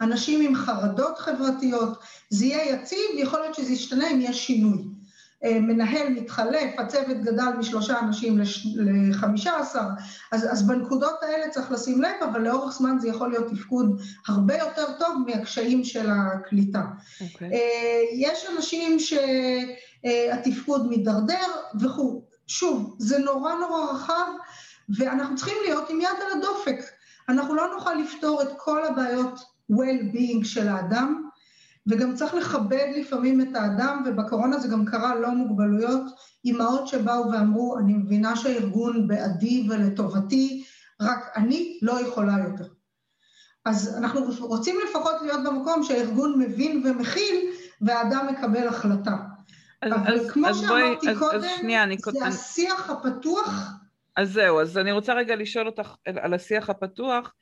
אנשים 0.00 0.40
עם 0.40 0.54
חרדות 0.54 1.18
חברתיות, 1.18 1.98
זה 2.30 2.46
יהיה 2.46 2.74
יציב, 2.74 2.98
יכול 3.14 3.40
להיות 3.40 3.54
שזה 3.54 3.72
ישתנה 3.72 4.10
אם 4.10 4.20
יש 4.20 4.46
שינוי. 4.46 4.97
אה, 5.44 5.60
מנהל 5.60 6.08
מתחלף, 6.08 6.78
הצוות 6.78 7.16
גדל 7.22 7.52
משלושה 7.58 7.98
אנשים 8.00 8.38
לחמישה 8.76 9.58
עשר, 9.58 9.84
אז, 10.32 10.52
אז 10.52 10.66
בנקודות 10.66 11.22
האלה 11.22 11.48
צריך 11.50 11.70
לשים 11.72 12.02
לב, 12.02 12.28
אבל 12.30 12.40
לאורך 12.40 12.72
זמן 12.72 12.98
זה 12.98 13.08
יכול 13.08 13.30
להיות 13.30 13.48
תפקוד 13.50 14.00
הרבה 14.28 14.56
יותר 14.56 14.92
טוב 14.98 15.24
מהקשיים 15.26 15.84
של 15.84 16.08
הקליטה. 16.10 16.82
Okay. 16.82 17.24
אוקיי. 17.32 17.52
אה, 17.52 18.00
יש 18.12 18.46
אנשים 18.56 18.98
שהתפקוד 18.98 20.88
מידרדר 20.88 21.46
וכו'. 21.80 22.22
שוב, 22.46 22.96
זה 22.98 23.18
נורא 23.18 23.54
נורא 23.54 23.92
רחב, 23.92 24.26
ואנחנו 24.98 25.36
צריכים 25.36 25.56
להיות 25.64 25.90
עם 25.90 26.00
יד 26.00 26.08
על 26.26 26.38
הדופק. 26.38 26.84
אנחנו 27.28 27.54
לא 27.54 27.74
נוכל 27.74 27.94
לפתור 27.94 28.42
את 28.42 28.48
כל 28.56 28.84
הבעיות 28.84 29.40
well-being 29.72 30.44
של 30.44 30.68
האדם, 30.68 31.27
וגם 31.88 32.14
צריך 32.14 32.34
לכבד 32.34 32.86
לפעמים 32.96 33.40
את 33.40 33.56
האדם, 33.56 34.02
ובקורונה 34.06 34.58
זה 34.58 34.68
גם 34.68 34.84
קרה 34.84 35.14
לא 35.14 35.30
מוגבלויות, 35.30 36.02
אימהות 36.44 36.88
שבאו 36.88 37.32
ואמרו, 37.32 37.78
אני 37.78 37.92
מבינה 37.92 38.36
שהארגון 38.36 39.08
בעדי 39.08 39.68
ולטובתי, 39.70 40.64
רק 41.00 41.32
אני 41.36 41.78
לא 41.82 42.00
יכולה 42.00 42.32
יותר. 42.48 42.68
אז 43.64 43.96
אנחנו 43.98 44.20
רוצים 44.40 44.76
לפחות 44.88 45.14
להיות 45.22 45.40
במקום 45.44 45.82
שהארגון 45.82 46.38
מבין 46.38 46.82
ומכיל, 46.86 47.50
והאדם 47.80 48.26
מקבל 48.32 48.68
החלטה. 48.68 49.16
אז, 49.82 49.92
אבל 49.92 50.14
אז, 50.14 50.30
כמו 50.30 50.48
אז 50.48 50.60
שאמרתי 50.60 51.06
בואי, 51.06 51.18
קודם, 51.18 51.38
אז, 51.38 51.44
אז 51.44 51.50
שנייה, 51.58 51.82
אני... 51.82 51.96
זה. 52.12 52.26
השיח 52.26 52.90
הפתוח. 52.90 53.72
אז 54.16 54.32
זהו, 54.32 54.60
אז 54.60 54.78
אני 54.78 54.92
רוצה 54.92 55.14
רגע 55.14 55.36
לשאול 55.36 55.66
אותך 55.66 55.94
על 56.06 56.34
השיח 56.34 56.70
הפתוח. 56.70 57.34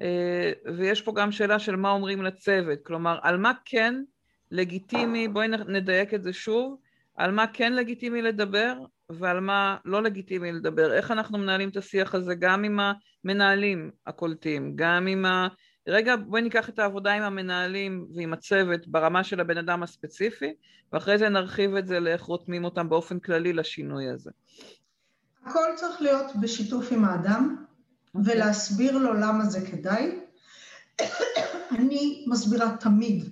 אה, 0.00 0.52
ויש 0.76 1.02
פה 1.02 1.12
גם 1.12 1.32
שאלה 1.32 1.58
של 1.58 1.76
מה 1.76 1.90
אומרים 1.90 2.22
לצוות, 2.22 2.78
כלומר, 2.82 3.18
על 3.22 3.36
מה 3.36 3.52
כן 3.64 3.94
לגיטימי, 4.50 5.28
בואי 5.28 5.48
נדייק 5.48 6.14
את 6.14 6.22
זה 6.22 6.32
שוב, 6.32 6.76
על 7.16 7.30
מה 7.30 7.46
כן 7.52 7.72
לגיטימי 7.72 8.22
לדבר 8.22 8.74
ועל 9.10 9.40
מה 9.40 9.76
לא 9.84 10.02
לגיטימי 10.02 10.52
לדבר, 10.52 10.92
איך 10.92 11.10
אנחנו 11.10 11.38
מנהלים 11.38 11.68
את 11.68 11.76
השיח 11.76 12.14
הזה 12.14 12.34
גם 12.34 12.64
עם 12.64 12.80
המנהלים 13.24 13.90
הקולטים, 14.06 14.72
גם 14.76 15.06
עם 15.06 15.24
ה... 15.24 15.48
רגע, 15.88 16.16
בואי 16.16 16.42
ניקח 16.42 16.68
את 16.68 16.78
העבודה 16.78 17.12
עם 17.12 17.22
המנהלים 17.22 18.06
ועם 18.14 18.32
הצוות 18.32 18.88
ברמה 18.88 19.24
של 19.24 19.40
הבן 19.40 19.58
אדם 19.58 19.82
הספציפי, 19.82 20.54
ואחרי 20.92 21.18
זה 21.18 21.28
נרחיב 21.28 21.76
את 21.76 21.86
זה 21.86 22.00
לאיך 22.00 22.22
רותמים 22.22 22.64
אותם 22.64 22.88
באופן 22.88 23.18
כללי 23.18 23.52
לשינוי 23.52 24.08
הזה. 24.08 24.30
הכל 25.44 25.68
צריך 25.74 26.02
להיות 26.02 26.26
בשיתוף 26.40 26.92
עם 26.92 27.04
האדם. 27.04 27.64
ולהסביר 28.24 28.98
לו 28.98 29.14
למה 29.14 29.44
זה 29.44 29.60
כדאי. 29.60 30.18
אני 31.78 32.24
מסבירה 32.28 32.76
תמיד, 32.76 33.24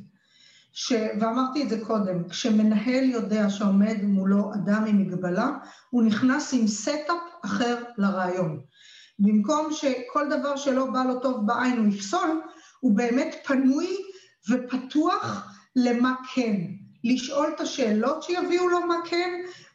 ש... 0.72 0.92
ואמרתי 1.20 1.62
את 1.62 1.68
זה 1.68 1.80
קודם, 1.84 2.28
כשמנהל 2.28 3.04
יודע 3.04 3.50
שעומד 3.50 4.02
מולו 4.02 4.54
אדם 4.54 4.84
עם 4.86 4.98
מגבלה, 4.98 5.50
הוא 5.90 6.02
נכנס 6.02 6.54
עם 6.54 6.66
setup 6.66 7.18
אחר 7.44 7.84
לראיון. 7.98 8.60
במקום 9.18 9.72
שכל 9.72 10.28
דבר 10.30 10.56
שלא 10.56 10.86
בא 10.86 11.02
לו 11.02 11.20
טוב 11.20 11.46
בעין 11.46 11.78
הוא 11.78 11.86
יפסול, 11.86 12.40
הוא 12.80 12.96
באמת 12.96 13.36
פנוי 13.44 13.96
ופתוח 14.50 15.52
למה 15.76 16.14
כן. 16.34 16.56
לשאול 17.04 17.46
את 17.54 17.60
השאלות 17.60 18.22
שיביאו 18.22 18.68
לו 18.68 18.86
מה 18.86 18.96
כן, 19.04 19.30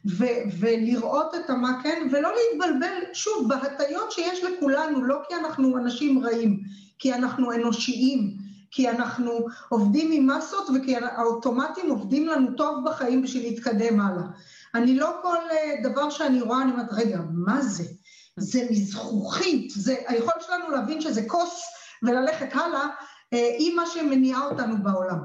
ו- 0.06 0.58
ולראות 0.60 1.34
את 1.34 1.50
המה 1.50 1.80
כן, 1.82 2.08
ולא 2.12 2.28
להתבלבל, 2.36 3.12
שוב, 3.12 3.48
בהטיות 3.48 4.12
שיש 4.12 4.44
לכולנו, 4.44 5.04
לא 5.04 5.18
כי 5.28 5.34
אנחנו 5.34 5.78
אנשים 5.78 6.24
רעים, 6.24 6.60
כי 6.98 7.14
אנחנו 7.14 7.52
אנושיים, 7.52 8.36
כי 8.70 8.90
אנחנו 8.90 9.46
עובדים 9.68 10.12
עם 10.12 10.36
מסות 10.36 10.68
וכי 10.70 10.96
האוטומטים 10.96 11.90
עובדים 11.90 12.26
לנו 12.26 12.56
טוב 12.56 12.84
בחיים 12.84 13.22
בשביל 13.22 13.42
להתקדם 13.42 14.00
הלאה. 14.00 14.24
אני 14.74 14.94
לא 14.96 15.16
כל 15.22 15.36
אה, 15.50 15.90
דבר 15.90 16.10
שאני 16.10 16.40
רואה, 16.40 16.62
אני 16.62 16.72
אומרת, 16.72 16.92
רגע, 16.92 17.18
מה 17.32 17.62
זה? 17.62 17.84
זה 18.36 18.66
מזכוכית, 18.70 19.70
זה 19.70 19.94
היכולת 20.06 20.42
שלנו 20.46 20.70
להבין 20.70 21.00
שזה 21.00 21.22
כוס 21.26 21.62
וללכת 22.02 22.48
הלאה, 22.52 22.86
אה, 23.32 23.54
היא 23.58 23.76
מה 23.76 23.86
שמניעה 23.86 24.46
אותנו 24.46 24.82
בעולם. 24.82 25.18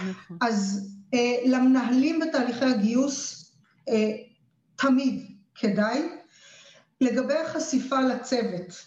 נכון. 0.00 0.36
אז 0.40 0.88
אה, 1.14 1.36
למנהלים 1.46 2.20
בתהליכי 2.20 2.64
הגיוס, 2.64 3.39
תמיד 4.76 5.26
כדאי. 5.54 6.08
לגבי 7.00 7.34
החשיפה 7.34 8.00
לצוות, 8.00 8.86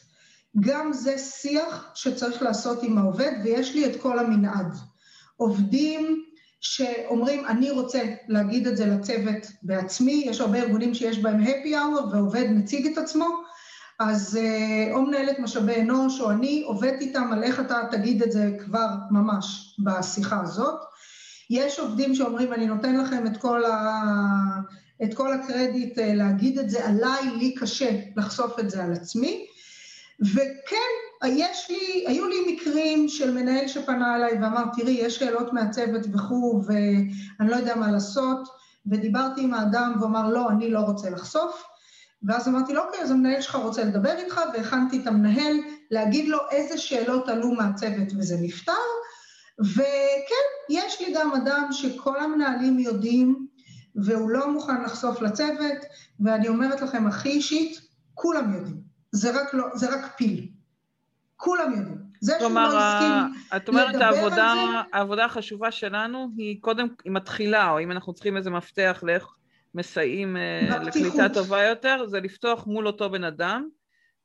גם 0.60 0.94
זה 0.94 1.18
שיח 1.18 1.92
שצריך 1.96 2.42
לעשות 2.42 2.84
עם 2.84 2.98
העובד, 2.98 3.32
ויש 3.44 3.76
לי 3.76 3.86
את 3.86 4.02
כל 4.02 4.20
המנעד. 4.20 4.78
עובדים 5.38 6.24
שאומרים, 6.62 7.46
אני 7.46 7.72
רוצה 7.72 8.02
להגיד 8.28 8.68
את 8.68 8.78
זה 8.78 8.86
לצוות 8.86 9.52
בעצמי, 9.64 10.24
יש 10.26 10.42
הרבה 10.42 10.58
ארגונים 10.58 10.94
שיש 10.94 11.20
בהם 11.20 11.44
happy 11.44 11.70
hour 11.70 12.02
ועובד 12.12 12.46
מציג 12.50 12.88
את 12.88 12.98
עצמו, 12.98 13.28
אז 14.00 14.40
אה, 14.42 14.94
או 14.94 15.02
מנהלת 15.02 15.40
משאבי 15.40 15.82
אנוש 15.82 16.20
או 16.20 16.32
אני 16.32 16.64
עובדת 16.66 17.02
איתם 17.02 17.30
על 17.34 17.44
איך 17.44 17.60
אתה 17.60 17.82
תגיד 17.92 18.24
את 18.24 18.32
זה 18.32 18.52
כבר 18.66 18.88
ממש 19.12 19.76
בשיחה 19.84 20.42
הזאת. 20.42 20.80
יש 21.50 21.80
עובדים 21.80 22.16
שאומרים, 22.16 22.54
אני 22.54 22.68
נותן 22.68 22.98
לכם 22.98 23.28
את 23.28 23.38
כל, 23.38 23.66
ה... 23.66 23.76
את 25.04 25.14
כל 25.14 25.34
הקרדיט 25.34 26.00
אה, 26.00 26.14
להגיד 26.14 26.60
את 26.60 26.70
זה 26.70 26.86
עליי, 26.86 27.30
לי 27.38 27.56
קשה 27.56 28.00
לחשוף 28.16 28.60
את 28.60 28.70
זה 28.70 28.84
על 28.84 28.94
עצמי. 28.94 29.46
וכן, 30.22 31.28
יש 31.28 31.70
לי, 31.70 32.06
היו 32.08 32.28
לי 32.28 32.36
מקרים 32.48 33.10
של 33.10 33.32
מנהל 33.32 33.68
שפנה 33.68 34.16
אליי 34.16 34.34
ואמר, 34.34 34.64
תראי, 34.78 34.92
יש 34.92 35.16
שאלות 35.16 35.54
מהצוות 35.54 36.02
וכו', 36.14 36.64
ואני 36.66 37.52
לא 37.52 37.56
יודע 37.56 37.76
מה 37.76 37.92
לעשות, 37.92 38.48
ודיברתי 38.86 39.42
עם 39.42 39.54
האדם 39.54 39.94
והוא 39.98 40.10
אמר, 40.10 40.30
לא, 40.30 40.50
אני 40.50 40.70
לא 40.70 40.80
רוצה 40.80 41.10
לחשוף. 41.10 41.64
ואז 42.24 42.48
אמרתי 42.48 42.74
לו, 42.74 42.84
אוקיי, 42.84 43.02
אז 43.02 43.12
המנהל 43.12 43.42
שלך 43.42 43.56
רוצה 43.56 43.84
לדבר 43.84 44.18
איתך, 44.18 44.42
והכנתי 44.54 45.00
את 45.02 45.08
המנהל 45.08 45.58
להגיד 45.92 46.28
לו 46.28 46.38
איזה 46.52 46.78
שאלות 46.78 47.30
עלו 47.30 47.52
מהצוות, 47.52 48.08
וזה 48.18 48.38
נפתר. 48.42 48.72
וכן, 49.60 50.46
יש 50.70 51.02
לי 51.02 51.14
גם 51.16 51.34
אדם 51.34 51.68
שכל 51.72 52.20
המנהלים 52.20 52.80
יודעים, 52.80 53.48
והוא 53.96 54.30
לא 54.30 54.54
מוכן 54.54 54.84
לחשוף 54.84 55.22
לצוות, 55.22 55.78
ואני 56.20 56.48
אומרת 56.48 56.82
לכם, 56.82 57.08
הכי 57.08 57.30
אישית, 57.30 57.82
כולם 58.14 58.54
יודעים. 58.54 58.82
זה 59.12 59.42
רק, 59.42 59.54
לא, 59.54 59.68
זה 59.74 59.90
רק 59.96 60.16
פיל. 60.18 60.48
כולם 61.36 61.72
יודעים. 61.72 62.04
זה 62.22 62.34
שהוא 62.40 62.52
לא 62.52 62.80
הסכים 62.80 63.42
את 63.56 63.68
אומרת, 63.68 63.96
העבודה, 63.96 64.54
העבודה 64.94 65.26
החשובה 65.26 65.72
שלנו 65.72 66.30
היא 66.38 66.58
קודם, 66.62 66.88
היא 67.04 67.12
מתחילה, 67.12 67.70
או 67.70 67.80
אם 67.80 67.92
אנחנו 67.92 68.14
צריכים 68.14 68.38
איזה 68.38 68.50
מפתח 68.50 69.04
לאיך 69.04 69.28
מסייעים 69.76 70.38
אה, 70.38 70.80
לקליטה 70.80 71.30
טובה 71.34 71.64
יותר, 71.64 72.06
זה 72.08 72.20
לפתוח 72.20 72.68
מול 72.68 72.88
אותו 72.88 73.10
בן 73.10 73.24
אדם, 73.24 73.68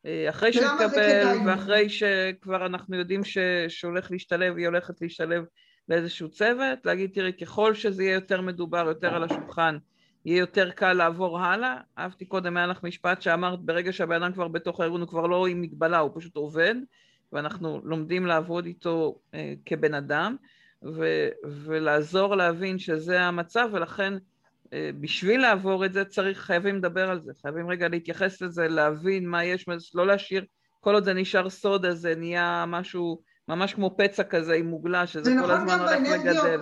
אה, 0.06 0.26
אחרי 0.28 0.52
שהתקבל 0.52 1.38
ואחרי 1.46 1.88
שכבר 1.88 2.66
אנחנו 2.66 2.96
יודעים 2.96 3.20
שהולך 3.68 4.10
להשתלב, 4.10 4.56
היא 4.56 4.66
הולכת 4.66 5.00
להשתלב 5.00 5.44
לאיזשהו 5.88 6.28
צוות, 6.28 6.86
להגיד 6.86 7.10
תראי 7.14 7.32
ככל 7.32 7.74
שזה 7.74 8.02
יהיה 8.02 8.14
יותר 8.14 8.40
מדובר, 8.40 8.84
יותר 8.88 9.14
על 9.14 9.24
השולחן, 9.24 9.78
יהיה 10.24 10.38
יותר 10.38 10.70
קל 10.70 10.92
לעבור 10.92 11.38
הלאה. 11.38 11.76
אהבתי 11.98 12.24
קודם, 12.24 12.56
היה 12.56 12.66
לך 12.66 12.82
משפט 12.82 13.22
שאמרת 13.22 13.60
ברגע 13.60 13.92
שהבן 13.92 14.22
אדם 14.22 14.32
כבר 14.32 14.48
בתוך 14.48 14.80
הארגון 14.80 15.00
הוא 15.00 15.08
כבר 15.08 15.26
לא 15.26 15.46
עם 15.46 15.60
מגבלה, 15.60 15.98
הוא 15.98 16.10
פשוט 16.14 16.36
עובד, 16.36 16.74
ואנחנו 17.32 17.80
לומדים 17.84 18.26
לעבוד 18.26 18.66
איתו 18.66 19.18
אה, 19.34 19.54
כבן 19.66 19.94
אדם, 19.94 20.36
ו- 20.84 21.28
ולעזור 21.44 22.34
להבין 22.36 22.78
שזה 22.78 23.20
המצב, 23.20 23.68
ולכן 23.72 24.14
אה, 24.72 24.90
בשביל 25.00 25.40
לעבור 25.40 25.84
את 25.84 25.92
זה 25.92 26.04
צריך, 26.04 26.38
חייבים 26.38 26.76
לדבר 26.76 27.10
על 27.10 27.20
זה, 27.20 27.32
חייבים 27.42 27.70
רגע 27.70 27.88
להתייחס 27.88 28.42
לזה, 28.42 28.68
להבין 28.68 29.28
מה 29.28 29.44
יש, 29.44 29.66
לא 29.94 30.06
להשאיר, 30.06 30.44
כל 30.80 30.94
עוד 30.94 31.04
זה 31.04 31.14
נשאר 31.14 31.50
סוד 31.50 31.84
אז 31.84 31.98
זה 31.98 32.14
נהיה 32.14 32.64
משהו 32.66 33.22
ממש 33.48 33.74
כמו 33.74 33.94
פצע 33.96 34.22
כזה 34.22 34.54
עם 34.54 34.66
מוגלה, 34.66 35.06
שזה 35.06 35.30
כל 35.30 35.36
נכון 35.36 35.50
הזמן 35.50 35.78
הולך 35.78 35.92
לגדל. 35.92 36.60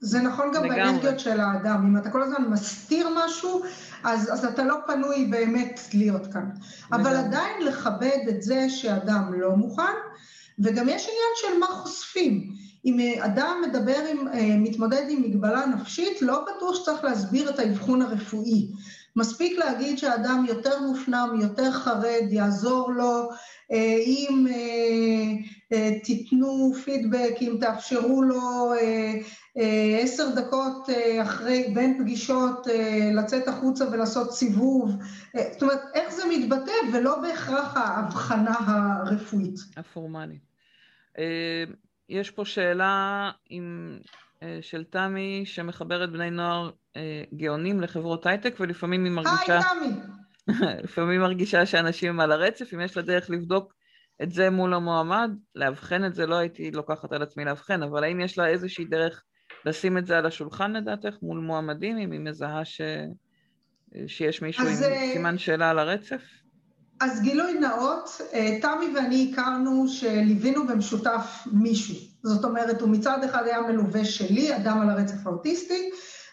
זה 0.00 0.20
נכון 0.20 0.52
גם 0.54 0.64
לגמרי. 0.64 0.80
באנרגיות 0.80 1.20
של 1.20 1.40
האדם. 1.40 1.86
אם 1.86 1.96
אתה 1.96 2.10
כל 2.10 2.22
הזמן 2.22 2.44
מסתיר 2.50 3.08
משהו, 3.16 3.62
אז, 4.04 4.32
אז 4.32 4.44
אתה 4.44 4.64
לא 4.64 4.76
פנוי 4.86 5.26
באמת 5.30 5.80
להיות 5.94 6.26
כאן. 6.32 6.40
לגמרי. 6.42 6.62
אבל 6.92 7.16
עדיין 7.16 7.66
לכבד 7.66 8.18
את 8.28 8.42
זה 8.42 8.70
שאדם 8.70 9.40
לא 9.40 9.56
מוכן, 9.56 9.92
וגם 10.58 10.88
יש 10.88 11.02
עניין 11.08 11.32
של 11.36 11.58
מה 11.60 11.66
חושפים. 11.66 12.50
אם 12.84 12.98
אדם 13.20 13.62
מדבר 13.68 13.98
עם, 14.10 14.28
אה, 14.28 14.56
מתמודד 14.58 15.02
עם 15.08 15.22
מגבלה 15.22 15.66
נפשית, 15.66 16.22
לא 16.22 16.44
בטוח 16.44 16.74
שצריך 16.74 17.04
להסביר 17.04 17.50
את 17.50 17.58
האבחון 17.58 18.02
הרפואי. 18.02 18.68
מספיק 19.18 19.58
להגיד 19.58 19.98
שהאדם 19.98 20.44
יותר 20.48 20.80
מופנם, 20.80 21.38
יותר 21.40 21.70
חרד, 21.72 22.24
יעזור 22.30 22.92
לו, 22.92 23.28
אה, 23.72 23.96
אם 24.06 24.46
אה, 25.72 25.90
תיתנו 26.04 26.72
פידבק, 26.84 27.34
אם 27.40 27.56
תאפשרו 27.60 28.22
לו 28.22 28.72
עשר 30.02 30.34
דקות 30.34 30.88
אחרי, 31.22 31.70
בין 31.74 31.98
פגישות, 31.98 32.66
לצאת 33.14 33.48
החוצה 33.48 33.84
ולעשות 33.92 34.32
סיבוב. 34.32 34.96
זאת 35.52 35.62
אומרת, 35.62 35.80
איך 35.94 36.12
זה 36.12 36.22
מתבטא 36.30 36.72
ולא 36.92 37.20
בהכרח 37.20 37.76
ההבחנה 37.76 38.54
הרפואית. 38.58 39.56
הפורמלית. 39.76 40.48
יש 42.08 42.30
פה 42.30 42.44
שאלה 42.44 43.30
אה, 43.52 43.56
של 44.60 44.84
תמי 44.84 45.42
שמחברת 45.44 46.12
בני 46.12 46.30
נוער 46.30 46.70
אה, 46.96 47.24
גאונים 47.36 47.80
לחברות 47.80 48.26
הייטק 48.26 48.54
ולפעמים 48.60 49.04
היא 49.04 49.12
מרגישה... 49.12 49.58
היי 49.58 49.80
תמי! 49.80 50.00
לפעמים 50.84 51.20
מרגישה 51.20 51.66
שאנשים 51.66 52.20
על 52.20 52.32
הרצף, 52.32 52.74
אם 52.74 52.80
יש 52.80 52.96
לה 52.96 53.02
דרך 53.02 53.30
לבדוק 53.30 53.74
את 54.22 54.30
זה 54.32 54.50
מול 54.50 54.74
המועמד, 54.74 55.30
לאבחן 55.54 56.04
את 56.04 56.14
זה, 56.14 56.26
לא 56.26 56.34
הייתי 56.34 56.70
לוקחת 56.70 57.12
על 57.12 57.22
עצמי 57.22 57.44
לאבחן, 57.44 57.82
אבל 57.82 58.04
האם 58.04 58.20
יש 58.20 58.38
לה 58.38 58.46
איזושהי 58.46 58.84
דרך 58.84 59.22
לשים 59.64 59.98
את 59.98 60.06
זה 60.06 60.18
על 60.18 60.26
השולחן 60.26 60.72
לדעתך 60.72 61.14
מול 61.22 61.38
מועמדים, 61.38 61.98
אם 61.98 62.12
היא 62.12 62.20
מזהה 62.20 62.64
ש... 62.64 62.80
שיש 64.06 64.42
מישהו 64.42 64.64
עם 64.64 64.70
אה, 64.70 65.12
סימן 65.12 65.38
שאלה 65.38 65.70
על 65.70 65.78
הרצף? 65.78 66.22
אז 67.00 67.20
גילוי 67.20 67.54
נאות, 67.54 68.20
אה, 68.34 68.58
תמי 68.62 68.86
ואני 68.94 69.30
הכרנו 69.32 69.88
שליווינו 69.88 70.66
במשותף 70.66 71.46
מישהו. 71.52 71.94
זאת 72.22 72.44
אומרת, 72.44 72.80
הוא 72.80 72.88
מצד 72.88 73.24
אחד 73.24 73.46
היה 73.46 73.60
מלווה 73.60 74.04
שלי, 74.04 74.56
אדם 74.56 74.80
על 74.80 74.90
הרצף 74.90 75.26
האוטיסטי, 75.26 75.90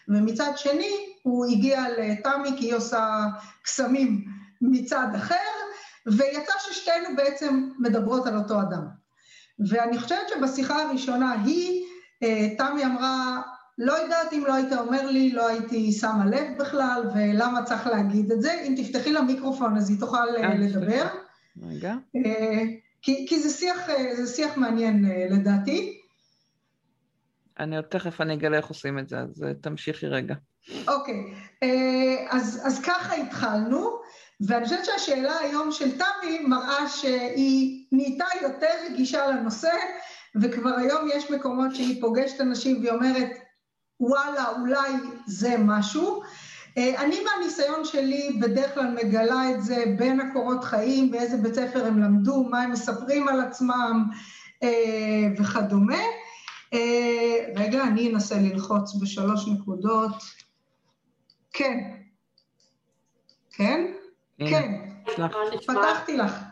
ומצד 0.08 0.52
שני 0.56 0.90
הוא 1.22 1.46
הגיע 1.46 1.84
לתמי 1.98 2.50
כי 2.58 2.64
היא 2.64 2.74
עושה 2.74 3.26
קסמים 3.62 4.24
מצד 4.60 5.06
אחר, 5.16 5.34
ויצא 6.06 6.52
ששתינו 6.60 7.16
בעצם 7.16 7.68
מדברות 7.78 8.26
על 8.26 8.36
אותו 8.36 8.60
אדם. 8.60 8.86
ואני 9.70 9.98
חושבת 9.98 10.28
שבשיחה 10.28 10.82
הראשונה 10.82 11.32
היא, 11.44 11.84
אה, 12.22 12.48
תמי 12.58 12.84
אמרה, 12.84 13.42
לא 13.78 13.92
יודעת 13.92 14.32
אם 14.32 14.44
לא 14.46 14.54
היית 14.54 14.72
אומר 14.72 15.10
לי, 15.10 15.32
לא 15.32 15.48
הייתי 15.48 15.92
שמה 15.92 16.26
לב 16.26 16.58
בכלל, 16.58 17.10
ולמה 17.14 17.64
צריך 17.64 17.86
להגיד 17.86 18.32
את 18.32 18.42
זה. 18.42 18.62
אם 18.62 18.74
תפתחי 18.76 19.12
לה 19.12 19.22
מיקרופון 19.22 19.76
אז 19.76 19.90
היא 19.90 20.00
תוכל 20.00 20.36
אה, 20.36 20.54
לדבר. 20.54 21.06
רגע. 21.62 21.94
אה, 22.16 22.62
כי, 23.02 23.26
כי 23.28 23.40
זה, 23.40 23.50
שיח, 23.50 23.90
אה, 23.90 24.16
זה 24.16 24.32
שיח 24.36 24.56
מעניין 24.56 25.04
לדעתי. 25.30 26.00
אני 27.58 27.76
עוד 27.76 27.84
תכף 27.84 28.20
אני 28.20 28.34
אגלה 28.34 28.56
איך 28.56 28.66
עושים 28.66 28.98
את 28.98 29.08
זה, 29.08 29.18
אז 29.18 29.44
תמשיכי 29.60 30.06
רגע. 30.06 30.34
אוקיי, 30.88 31.34
אז, 32.30 32.62
אז 32.64 32.82
ככה 32.82 33.14
התחלנו, 33.14 33.90
ואני 34.40 34.64
חושבת 34.64 34.84
שהשאלה 34.84 35.38
היום 35.38 35.72
של 35.72 35.90
תמי 35.90 36.38
מראה 36.38 36.88
שהיא 36.88 37.86
נהייתה 37.92 38.24
יותר 38.42 38.70
רגישה 38.90 39.26
לנושא, 39.26 39.72
וכבר 40.42 40.70
היום 40.76 41.08
יש 41.14 41.30
מקומות 41.30 41.74
שהיא 41.74 42.00
פוגשת 42.00 42.40
אנשים 42.40 42.80
והיא 42.80 42.90
אומרת, 42.90 43.30
וואלה, 44.00 44.44
אולי 44.60 44.92
זה 45.26 45.54
משהו. 45.58 46.22
אה, 46.78 47.02
אני 47.04 47.16
מהניסיון 47.24 47.84
שלי 47.84 48.38
בדרך 48.40 48.74
כלל 48.74 48.90
מגלה 48.90 49.50
את 49.50 49.62
זה 49.62 49.84
בין 49.98 50.20
הקורות 50.20 50.64
חיים, 50.64 51.10
באיזה 51.10 51.36
בית 51.36 51.54
ספר 51.54 51.86
הם 51.86 52.02
למדו, 52.02 52.44
מה 52.44 52.62
הם 52.62 52.72
מספרים 52.72 53.28
על 53.28 53.40
עצמם 53.40 54.04
אה, 54.62 55.28
וכדומה. 55.38 56.02
אה, 56.74 57.46
רגע, 57.56 57.84
אני 57.84 58.12
אנסה 58.12 58.34
ללחוץ 58.38 58.94
בשלוש 59.00 59.48
נקודות. 59.48 60.12
כן. 61.52 61.78
כן? 63.50 63.92
כן. 64.38 64.72
פתחתי 65.66 66.16
לך. 66.16 66.45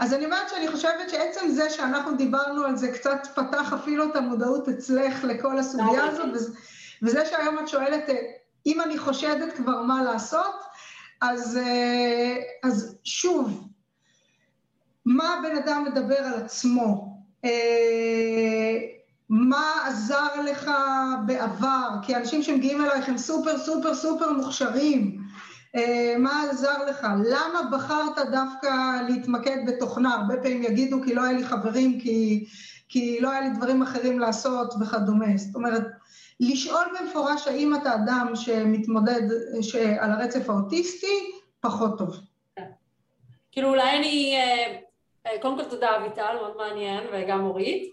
אז 0.00 0.14
אני 0.14 0.24
אומרת 0.24 0.48
שאני 0.48 0.68
חושבת 0.68 1.10
שעצם 1.10 1.48
זה 1.48 1.70
שאנחנו 1.70 2.16
דיברנו 2.16 2.64
על 2.64 2.76
זה 2.76 2.92
קצת 2.92 3.26
פתח 3.34 3.72
אפילו 3.72 4.04
את 4.04 4.16
המודעות 4.16 4.68
אצלך 4.68 5.24
לכל 5.24 5.58
הסוגיה 5.58 6.04
הזאת, 6.04 6.28
וזה 7.02 7.26
שהיום 7.26 7.58
את 7.58 7.68
שואלת, 7.68 8.08
אה, 8.08 8.14
אם 8.66 8.80
אני 8.80 8.98
חושדת 8.98 9.56
כבר 9.56 9.82
מה 9.82 10.02
לעשות, 10.02 10.54
אז, 11.20 11.56
אה, 11.56 12.36
אז 12.62 12.96
שוב, 13.04 13.68
מה 15.06 15.34
הבן 15.34 15.56
אדם 15.56 15.84
מדבר 15.84 16.18
על 16.18 16.34
עצמו? 16.34 17.16
אה, 17.44 18.78
מה 19.28 19.72
עזר 19.86 20.42
לך 20.44 20.70
בעבר? 21.26 21.88
כי 22.02 22.16
אנשים 22.16 22.42
שמגיעים 22.42 22.84
אלייך 22.84 23.08
הם 23.08 23.18
סופר 23.18 23.58
סופר 23.58 23.94
סופר 23.94 24.32
מוכשרים. 24.32 25.21
אה, 25.76 26.14
מה 26.18 26.42
עזר 26.50 26.84
לך? 26.88 27.06
למה 27.24 27.62
בחרת 27.72 28.18
דווקא 28.30 28.68
להתמקד 29.08 29.56
בתוכנה? 29.66 30.14
הרבה 30.14 30.42
פעמים 30.42 30.62
יגידו 30.62 30.96
כי 31.04 31.14
לא 31.14 31.24
היה 31.24 31.32
לי 31.32 31.44
חברים, 31.44 32.00
כי, 32.00 32.44
כי 32.88 33.20
לא 33.20 33.30
היה 33.30 33.40
לי 33.40 33.50
דברים 33.56 33.82
אחרים 33.82 34.18
לעשות 34.18 34.74
וכדומה. 34.80 35.36
זאת 35.36 35.54
אומרת, 35.54 35.82
לשאול 36.40 36.84
במפורש 37.00 37.48
האם 37.48 37.74
אתה 37.74 37.94
אדם 37.94 38.32
שמתמודד 38.34 39.22
על 40.00 40.10
הרצף 40.10 40.50
האוטיסטי, 40.50 41.32
פחות 41.60 41.98
טוב. 41.98 42.16
כאילו 43.52 43.68
אולי 43.68 43.98
אני, 43.98 44.36
אה, 44.36 44.76
אה, 45.26 45.42
קודם 45.42 45.56
כל 45.56 45.64
תודה 45.64 45.96
אביטל, 45.96 46.36
מאוד 46.40 46.56
מעניין, 46.56 47.04
וגם 47.12 47.44
אורית. 47.44 47.92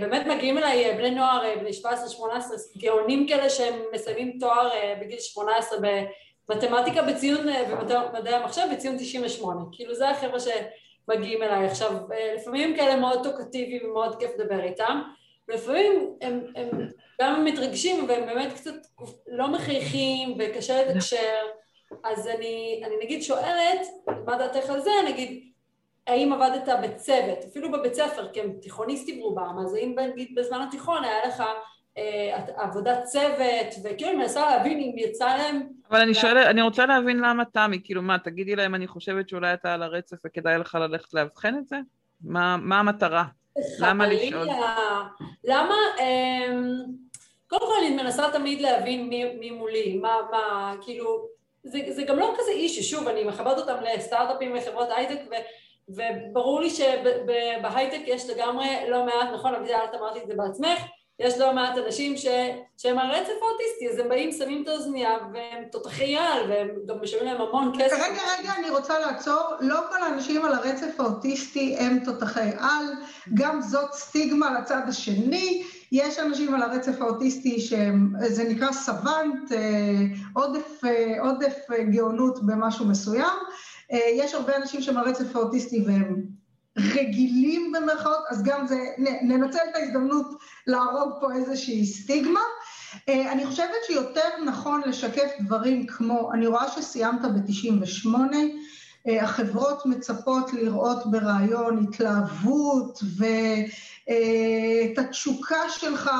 באמת 0.00 0.26
מגיעים 0.26 0.58
אליי 0.58 0.94
בני 0.96 1.10
נוער, 1.10 1.42
בני 1.60 1.70
17-18, 1.70 1.84
גאונים 2.78 3.28
כאלה 3.28 3.50
שהם 3.50 3.74
מסיימים 3.94 4.38
תואר 4.40 4.70
בגיל 5.00 5.18
18 5.18 5.78
מתמטיקה 6.50 7.02
בציון, 7.02 7.48
אה, 7.48 7.62
ומדעי 8.12 8.34
המחשב 8.34 8.62
בציון 8.72 8.96
98, 8.96 9.64
כאילו 9.72 9.94
זה 9.94 10.10
החבר'ה 10.10 10.38
שמגיעים 10.40 11.42
אליי 11.42 11.66
עכשיו, 11.66 12.12
אה, 12.12 12.34
לפעמים 12.34 12.76
כאלה 12.76 12.96
מאוד 12.96 13.22
טוקטיביים 13.24 13.90
ומאוד 13.90 14.18
כיף 14.18 14.30
לדבר 14.38 14.64
איתם, 14.64 15.02
ולפעמים 15.48 16.10
הם, 16.20 16.46
הם 16.56 16.68
גם 17.20 17.44
מתרגשים 17.44 18.04
והם 18.08 18.26
באמת 18.26 18.52
קצת 18.52 18.74
לא 19.28 19.48
מחייכים 19.48 20.36
וקשה 20.38 20.84
לתקשר, 20.84 21.38
אז 22.04 22.26
אני, 22.26 22.82
אני 22.86 22.94
נגיד 23.04 23.22
שואלת, 23.22 23.86
מה 24.26 24.38
דעתך 24.38 24.70
על 24.70 24.80
זה, 24.80 24.90
נגיד, 25.08 25.52
האם 26.06 26.32
עבדת 26.32 26.68
בצוות, 26.82 27.38
אפילו 27.50 27.72
בבית 27.72 27.94
ספר, 27.94 28.28
כי 28.32 28.40
הם 28.40 28.52
תיכוניסטים 28.62 29.22
רובם, 29.22 29.56
אז 29.64 29.74
האם 29.74 29.98
נגיד 29.98 30.34
בזמן 30.34 30.60
התיכון 30.68 31.04
היה 31.04 31.26
לך 31.26 31.42
אה, 31.98 32.38
עבודת 32.56 33.04
צוות, 33.04 33.74
וכאילו 33.84 34.10
אני 34.10 34.18
מנסה 34.18 34.50
להבין 34.50 34.78
אם 34.78 34.98
יצא 34.98 35.36
להם... 35.36 35.68
אבל 35.92 36.00
אני 36.00 36.14
שואלת, 36.14 36.46
אני 36.46 36.62
רוצה 36.62 36.86
להבין 36.86 37.20
למה 37.20 37.44
תמי, 37.44 37.80
כאילו 37.84 38.02
מה, 38.02 38.18
תגידי 38.18 38.56
להם 38.56 38.74
אני 38.74 38.86
חושבת 38.86 39.28
שאולי 39.28 39.54
אתה 39.54 39.74
על 39.74 39.82
הרצף 39.82 40.16
וכדאי 40.26 40.58
לך 40.58 40.74
ללכת 40.74 41.14
לאבחן 41.14 41.58
את 41.58 41.68
זה? 41.68 41.76
מה, 42.20 42.56
מה 42.56 42.78
המטרה? 42.80 43.24
למה 43.78 44.06
לשאול? 44.06 44.46
למה, 45.44 45.74
אמ, 46.00 46.76
קודם 47.46 47.62
כל 47.66 47.84
אני 47.86 47.96
מנסה 47.96 48.30
תמיד 48.32 48.60
להבין 48.60 49.08
מי, 49.08 49.34
מי 49.34 49.50
מולי, 49.50 49.96
מה, 49.96 50.16
מה, 50.30 50.74
כאילו, 50.80 51.26
זה, 51.64 51.78
זה 51.88 52.02
גם 52.02 52.18
לא 52.18 52.34
כזה 52.38 52.50
אישי, 52.50 52.82
שוב, 52.82 53.08
אני 53.08 53.24
מכבדת 53.24 53.58
אותם 53.58 53.76
לסטארט-אפים 53.82 54.56
וחברות 54.58 54.88
הייטק, 54.96 55.20
ו, 55.30 55.34
וברור 55.88 56.60
לי 56.60 56.70
שבהייטק 56.70 58.00
יש 58.06 58.30
לגמרי 58.30 58.66
לא 58.88 59.04
מעט, 59.04 59.28
נכון, 59.34 59.54
אביטל, 59.54 59.78
את 59.90 59.94
אמרת 59.94 60.16
את 60.16 60.26
זה 60.26 60.34
בעצמך, 60.36 60.78
יש 61.22 61.38
לא 61.38 61.54
מעט 61.54 61.78
אנשים 61.86 62.16
ש... 62.16 62.26
שהם 62.76 62.98
על 62.98 63.10
רצף 63.10 63.32
האוטיסטי, 63.42 63.88
אז 63.92 63.98
הם 63.98 64.08
באים, 64.08 64.32
שמים 64.32 64.62
את 64.62 64.68
האוזנייה, 64.68 65.10
והם 65.32 65.64
תותחי 65.72 66.16
על, 66.16 66.50
והם 66.50 66.68
גם 66.86 66.96
משלמים 67.02 67.26
להם 67.26 67.40
המון 67.40 67.72
כסף. 67.78 67.96
רגע, 67.96 68.22
רגע, 68.38 68.52
אני 68.58 68.70
רוצה 68.70 68.98
לעצור. 68.98 69.42
לא 69.60 69.80
כל 69.90 70.02
האנשים 70.02 70.44
על 70.44 70.54
הרצף 70.54 71.00
האוטיסטי 71.00 71.76
הם 71.78 71.98
תותחי 72.04 72.50
על, 72.58 72.84
גם 73.34 73.60
זאת 73.60 73.92
סטיגמה 73.92 74.60
לצד 74.60 74.82
השני. 74.88 75.62
יש 75.92 76.18
אנשים 76.18 76.54
על 76.54 76.62
הרצף 76.62 77.00
האוטיסטי 77.00 77.60
שזה 77.60 78.44
נקרא 78.48 78.72
סוונט, 78.72 79.52
אה, 79.52 79.58
עודף, 80.32 80.84
אה, 80.84 81.20
עודף 81.20 81.56
גאונות 81.90 82.46
במשהו 82.46 82.86
מסוים. 82.86 83.36
אה, 83.92 83.98
יש 84.12 84.34
הרבה 84.34 84.56
אנשים 84.56 84.82
שהם 84.82 84.96
על 84.96 85.06
הרצף 85.06 85.36
האוטיסטי 85.36 85.84
והם 85.86 86.41
רגילים 86.78 87.72
במרכאות, 87.72 88.24
אז 88.28 88.42
גם 88.42 88.66
זה, 88.66 88.78
ננצל 89.22 89.58
את 89.70 89.76
ההזדמנות 89.76 90.26
להרוג 90.66 91.12
פה 91.20 91.32
איזושהי 91.32 91.86
סטיגמה. 91.86 92.40
אה, 93.08 93.32
אני 93.32 93.46
חושבת 93.46 93.84
שיותר 93.86 94.28
נכון 94.46 94.80
לשקף 94.86 95.30
דברים 95.40 95.86
כמו, 95.86 96.32
אני 96.32 96.46
רואה 96.46 96.68
שסיימת 96.70 97.20
ב-98, 97.20 98.08
אה, 99.08 99.24
החברות 99.24 99.86
מצפות 99.86 100.52
לראות 100.52 101.10
ברעיון 101.10 101.86
התלהבות 101.88 103.00
ואת 103.16 104.98
התשוקה 104.98 105.68
שלך, 105.68 106.10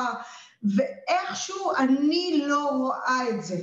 ואיכשהו 0.76 1.72
אני 1.78 2.42
לא 2.46 2.68
רואה 2.68 3.28
את 3.30 3.44
זה. 3.44 3.56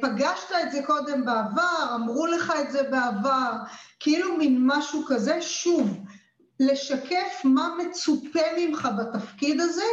פגשת 0.00 0.50
את 0.62 0.72
זה 0.72 0.82
קודם 0.86 1.24
בעבר, 1.24 1.94
אמרו 1.94 2.26
לך 2.26 2.52
את 2.60 2.70
זה 2.70 2.82
בעבר, 2.82 3.52
כאילו 4.00 4.36
מין 4.36 4.60
משהו 4.66 5.02
כזה, 5.08 5.42
שוב, 5.42 5.98
לשקף 6.60 7.40
מה 7.44 7.68
מצופה 7.78 8.40
ממך 8.58 8.88
בתפקיד 8.98 9.60
הזה, 9.60 9.84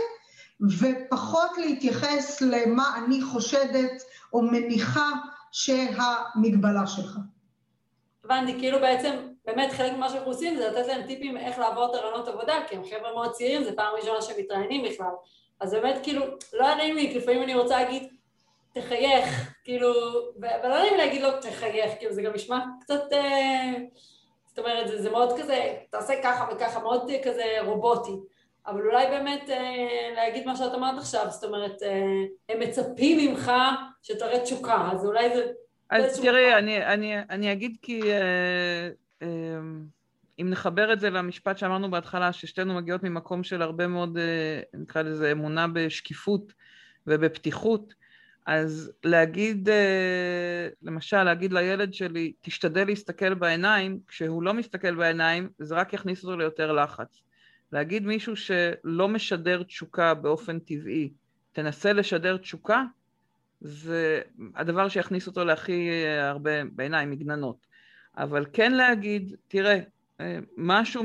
ופחות 0.80 1.58
להתייחס 1.58 2.42
למה 2.42 2.98
אני 2.98 3.22
חושדת 3.22 4.04
או 4.34 4.42
מניחה 4.42 5.10
שהמגבלה 5.52 6.88
שלך. 6.88 7.18
הבנתי, 8.24 8.60
כאילו 8.60 8.80
בעצם, 8.80 9.12
באמת 9.46 9.72
חלק 9.72 9.94
ממה 9.94 10.10
שאנחנו 10.10 10.32
עושים 10.32 10.58
זה 10.58 10.68
לתת 10.68 10.88
להם 10.88 11.08
טיפים 11.08 11.38
איך 11.38 11.60
לעבור 11.60 11.86
את 11.86 11.96
הרעיונות 11.96 12.28
עבודה, 12.28 12.54
כי 12.70 12.76
הם 12.76 12.84
חבר'ה 12.84 13.14
מאוד 13.14 13.32
צעירים, 13.32 13.64
זו 13.64 13.70
פעם 13.76 13.94
ראשונה 14.00 14.22
שהם 14.22 14.36
מתראיינים 14.40 14.84
בכלל. 14.84 15.12
אז 15.60 15.72
באמת, 15.72 16.00
כאילו, 16.04 16.26
לא 16.54 16.66
היה 16.66 16.76
נעים 16.76 16.96
לי, 16.96 17.14
לפעמים 17.14 17.44
אני 17.44 17.56
רוצה 17.56 17.84
להגיד, 17.84 18.04
תחייך, 18.74 19.54
כאילו, 19.64 19.94
ולא 20.42 20.80
נעים 20.80 20.98
להגיד 20.98 21.22
לו, 21.22 21.42
תחייך, 21.42 21.92
כאילו, 22.00 22.14
זה 22.14 22.22
גם 22.22 22.32
נשמע 22.34 22.60
קצת, 22.82 23.04
אה, 23.14 23.74
זאת 24.48 24.60
אומרת, 24.60 24.88
זה, 24.88 25.02
זה 25.02 25.10
מאוד 25.10 25.40
כזה, 25.40 25.74
תעשה 25.90 26.14
ככה 26.24 26.48
וככה, 26.52 26.80
מאוד 26.80 27.12
כזה 27.24 27.44
רובוטי. 27.66 28.12
אבל 28.68 28.82
אולי 28.82 29.06
באמת 29.08 29.50
אה, 29.50 30.14
להגיד 30.16 30.46
מה 30.46 30.56
שאת 30.56 30.74
אמרת 30.74 30.98
עכשיו, 30.98 31.26
זאת 31.30 31.44
אומרת, 31.44 31.84
אה, 31.84 32.04
הם 32.50 32.60
מצפים 32.60 33.18
ממך 33.18 33.52
שתראה 34.02 34.40
תשוקה, 34.40 34.90
אז 34.92 35.06
אולי 35.06 35.36
זה... 35.36 35.52
אז 35.90 36.22
תראי, 36.22 36.56
אני, 36.56 36.86
אני, 36.86 37.20
אני 37.30 37.52
אגיד 37.52 37.78
כי 37.82 38.14
אה, 38.14 38.90
אה, 39.22 39.28
אם 40.40 40.50
נחבר 40.50 40.94
את 40.94 41.00
זה 41.00 41.10
למשפט 41.10 41.58
שאמרנו 41.58 41.92
בהתחלה, 41.92 42.34
ששתינו 42.34 42.74
מגיעות 42.74 43.04
ממקום 43.04 43.44
של 43.44 43.62
הרבה 43.62 43.88
מאוד, 43.88 44.18
אה, 44.18 44.62
נקרא 44.74 45.02
לזה, 45.02 45.32
אמונה 45.32 45.68
בשקיפות 45.68 46.54
ובפתיחות, 47.08 47.94
אז 48.52 48.92
להגיד, 49.04 49.70
אה, 49.70 50.68
למשל, 50.82 51.24
להגיד 51.24 51.54
לילד 51.54 51.94
שלי, 51.94 52.34
תשתדל 52.42 52.86
להסתכל 52.86 53.34
בעיניים, 53.34 54.00
כשהוא 54.08 54.44
לא 54.44 54.54
מסתכל 54.54 54.96
בעיניים, 54.96 55.50
זה 55.60 55.76
רק 55.76 55.94
יכניס 55.94 56.24
אותו 56.24 56.38
ליותר 56.38 56.72
לחץ. 56.72 57.22
להגיד 57.72 58.06
מישהו 58.06 58.36
שלא 58.36 59.08
משדר 59.08 59.64
תשוקה 59.64 60.14
באופן 60.14 60.60
טבעי, 60.60 61.12
תנסה 61.52 61.94
לשדר 61.94 62.38
תשוקה, 62.38 62.84
זה 63.62 64.22
הדבר 64.56 64.90
שיכניס 64.90 65.28
אותו 65.28 65.46
להכי 65.46 65.90
הרבה, 66.22 66.52
בעיניי, 66.72 67.06
מגננות. 67.06 67.66
אבל 68.18 68.46
כן 68.54 68.72
להגיד, 68.72 69.36
תראה, 69.48 69.80
משהו, 70.58 71.04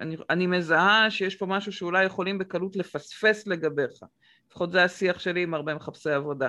אני, 0.00 0.16
אני 0.30 0.46
מזהה 0.46 1.10
שיש 1.10 1.36
פה 1.36 1.46
משהו 1.46 1.72
שאולי 1.72 2.04
יכולים 2.04 2.38
בקלות 2.38 2.76
לפספס 2.76 3.46
לגביך. 3.46 3.92
לפחות 4.48 4.72
זה 4.72 4.84
השיח 4.84 5.18
שלי 5.18 5.42
עם 5.42 5.54
הרבה 5.54 5.74
מחפשי 5.74 6.10
עבודה. 6.10 6.48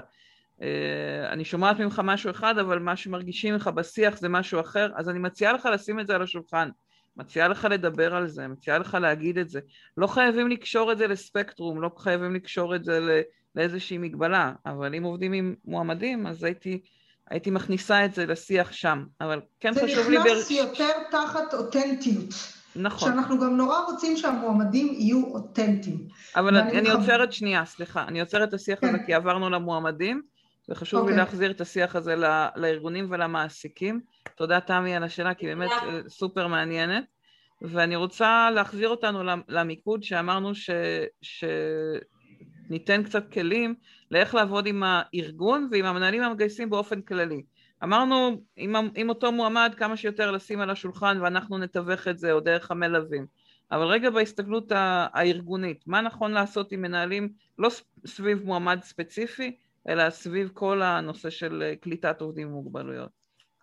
אני 1.30 1.45
שומעת 1.45 1.80
ממך 1.80 2.02
משהו 2.03 2.32
אחד, 2.32 2.57
אבל 2.57 2.80
מה 2.80 2.95
שמרגישים 2.95 3.53
ממך 3.53 3.68
בשיח 3.68 4.18
זה 4.18 4.30
משהו 4.30 4.60
אחר, 4.60 4.90
אז 4.95 5.10
אני 5.10 5.19
מציעה 5.19 5.53
לך 5.53 5.65
לשים 5.73 5.99
את 5.99 6.07
זה 6.07 6.15
על 6.15 6.22
השולחן. 6.22 6.69
מציעה 7.18 7.48
לך 7.48 7.68
לדבר 7.72 8.15
על 8.15 8.27
זה, 8.27 8.48
מציעה 8.48 8.77
לך 8.77 8.98
להגיד 9.02 9.38
את 9.38 9.49
זה. 9.49 9.60
לא 9.98 10.07
חייבים 10.07 10.49
לקשור 10.49 10.91
את 10.91 10.98
זה 10.98 11.07
לספקטרום, 11.07 11.82
לא 11.82 11.90
חייבים 11.98 12.36
לקשור 12.36 12.76
את 12.76 12.84
זה 12.84 13.22
לאיזושהי 13.56 13.98
מגבלה, 13.98 14.53
אבל 14.65 14.95
אם 14.95 15.03
עובדים 15.03 15.34
עם 15.34 15.56
מועמדים, 15.65 16.27
אז 16.27 16.44
הייתי, 16.44 16.82
הייתי 17.30 17.52
מכניסה 17.52 18.06
את 18.06 18.14
זה 18.14 18.26
לשיח 18.26 18.72
שם. 18.72 19.06
אבל 19.22 19.41
כן 19.60 19.73
חשוב 19.73 20.10
לי... 20.10 20.18
זה 20.18 20.30
נכנס 20.30 20.52
יותר 20.52 20.91
תחת 21.11 21.53
אותנטיות. 21.53 22.34
נכון. 22.76 23.11
שאנחנו 23.11 23.40
גם 23.40 23.57
נורא 23.57 23.80
רוצים 23.80 24.18
שהמועמדים 24.18 24.94
יהיו 24.94 25.23
אותנטיים. 25.26 26.07
אבל 26.36 26.57
אני, 26.57 26.80
אני 26.80 26.90
עוצרת 26.90 27.34
שנייה, 27.34 27.65
סליחה, 27.65 28.03
אני 28.03 28.22
עוצרת 28.22 28.49
את 28.49 28.53
השיח 28.53 28.80
כן. 28.80 28.88
הזה 28.88 28.98
כי 29.06 29.14
עברנו 29.14 29.49
למועמדים, 29.49 30.22
וחשוב 30.70 31.00
okay. 31.00 31.06
לי 31.06 31.12
אוקיי. 31.12 31.26
להחזיר 31.26 31.52
את 31.52 31.62
השיח 31.62 31.96
הזה 31.96 32.16
לארגונים 32.56 33.08
ולמעסיקים. 33.10 34.02
תודה 34.36 34.60
תמי 34.60 34.96
על 34.96 35.04
השאלה, 35.04 35.34
כי 35.34 35.46
באמת 35.46 35.72
אה, 35.72 36.00
סופר 36.08 36.48
מעניינת. 36.48 37.04
ואני 37.62 37.96
רוצה 37.96 38.50
להחזיר 38.52 38.90
אותנו 38.90 39.24
למיקוד 39.48 40.04
שאמרנו 40.04 40.56
ש... 40.56 40.70
שניתן 42.70 43.04
קצת 43.04 43.32
כלים 43.32 43.76
לאיך 44.12 44.36
לעבוד 44.36 44.68
עם 44.68 44.84
הארגון 44.86 45.68
ועם 45.72 45.86
המנהלים 45.86 46.24
המגייסים 46.24 46.70
באופן 46.70 47.02
כללי. 47.02 47.44
אמרנו 47.84 48.42
עם, 48.56 48.76
עם 48.96 49.10
אותו 49.10 49.32
מועמד 49.32 49.74
כמה 49.78 49.98
שיותר 49.98 50.32
לשים 50.32 50.60
על 50.60 50.70
השולחן 50.70 51.22
ואנחנו 51.22 51.58
נתווך 51.58 52.08
את 52.08 52.20
זה 52.20 52.32
או 52.32 52.40
דרך 52.40 52.72
המלווים. 52.72 53.26
אבל 53.72 53.86
רגע 53.86 54.10
בהסתכלות 54.10 54.72
הארגונית, 54.76 55.88
מה 55.88 56.02
נכון 56.02 56.32
לעשות 56.32 56.72
עם 56.72 56.82
מנהלים 56.82 57.30
לא 57.60 57.70
סביב 58.06 58.44
מועמד 58.44 58.80
ספציפי, 58.84 59.56
אלא 59.90 60.10
סביב 60.10 60.49
כל 60.53 60.82
הנושא 60.82 61.30
של 61.30 61.64
אה, 61.66 61.76
קליטת 61.76 62.22
עובדים 62.22 62.48
עם 62.48 62.53
מוגבלויות? 62.53 63.10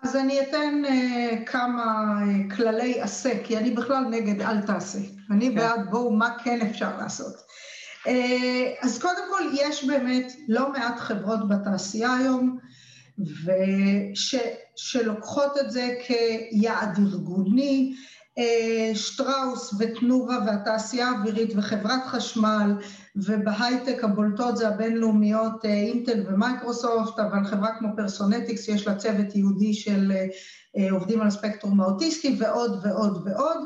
אז 0.03 0.17
אני 0.17 0.41
אתן 0.41 0.83
uh, 0.85 1.47
כמה 1.47 2.15
uh, 2.21 2.57
כללי 2.57 3.01
עשה, 3.01 3.45
כי 3.45 3.59
אני 3.59 3.71
בכלל 3.71 4.05
נגד 4.11 4.41
אל 4.41 4.63
תעשה. 4.63 4.99
אני 5.31 5.49
כן. 5.49 5.55
בעד 5.55 5.91
בואו, 5.91 6.11
מה 6.11 6.39
כן 6.45 6.67
אפשר 6.67 6.97
לעשות. 6.97 7.35
Uh, 8.05 8.11
אז 8.81 9.03
קודם 9.03 9.23
כל, 9.31 9.43
יש 9.55 9.85
באמת 9.85 10.33
לא 10.49 10.73
מעט 10.73 10.99
חברות 10.99 11.49
בתעשייה 11.49 12.15
היום, 12.15 12.59
וש, 13.19 14.35
שלוקחות 14.77 15.53
את 15.61 15.71
זה 15.71 15.95
כיעד 16.07 16.99
ארגוני, 16.99 17.95
אה, 17.95 18.03
שטראוס 18.95 19.75
ותנובה 19.79 20.39
והתעשייה 20.47 21.09
האווירית 21.09 21.53
וחברת 21.57 22.07
חשמל 22.07 22.75
ובהייטק 23.17 24.05
הבולטות 24.05 24.57
זה 24.57 24.69
הבינלאומיות 24.69 25.65
אה, 25.65 25.71
אינטל 25.71 26.23
ומייקרוסופט, 26.27 27.19
אבל 27.19 27.45
חברה 27.45 27.79
כמו 27.79 27.89
פרסונטיקס 27.97 28.69
יש 28.69 28.87
לה 28.87 28.95
צוות 28.95 29.35
ייעודי 29.35 29.75
של 29.75 30.13
אה, 30.77 30.91
עובדים 30.91 31.21
על 31.21 31.27
הספקטרום 31.27 31.81
האוטיסטי 31.81 32.37
ועוד 32.39 32.81
ועוד 32.85 33.23
ועוד, 33.27 33.59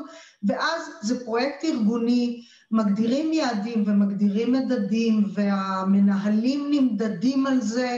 ואז 0.43 0.81
זה 1.01 1.25
פרויקט 1.25 1.63
ארגוני, 1.63 2.43
מגדירים 2.71 3.33
יעדים 3.33 3.83
ומגדירים 3.87 4.51
מדדים 4.51 5.23
והמנהלים 5.33 6.67
נמדדים 6.71 7.47
על 7.47 7.61
זה 7.61 7.97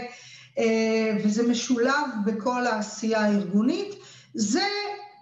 וזה 1.24 1.48
משולב 1.48 2.08
בכל 2.26 2.68
העשייה 2.68 3.22
הארגונית. 3.22 3.96
זה 4.34 4.64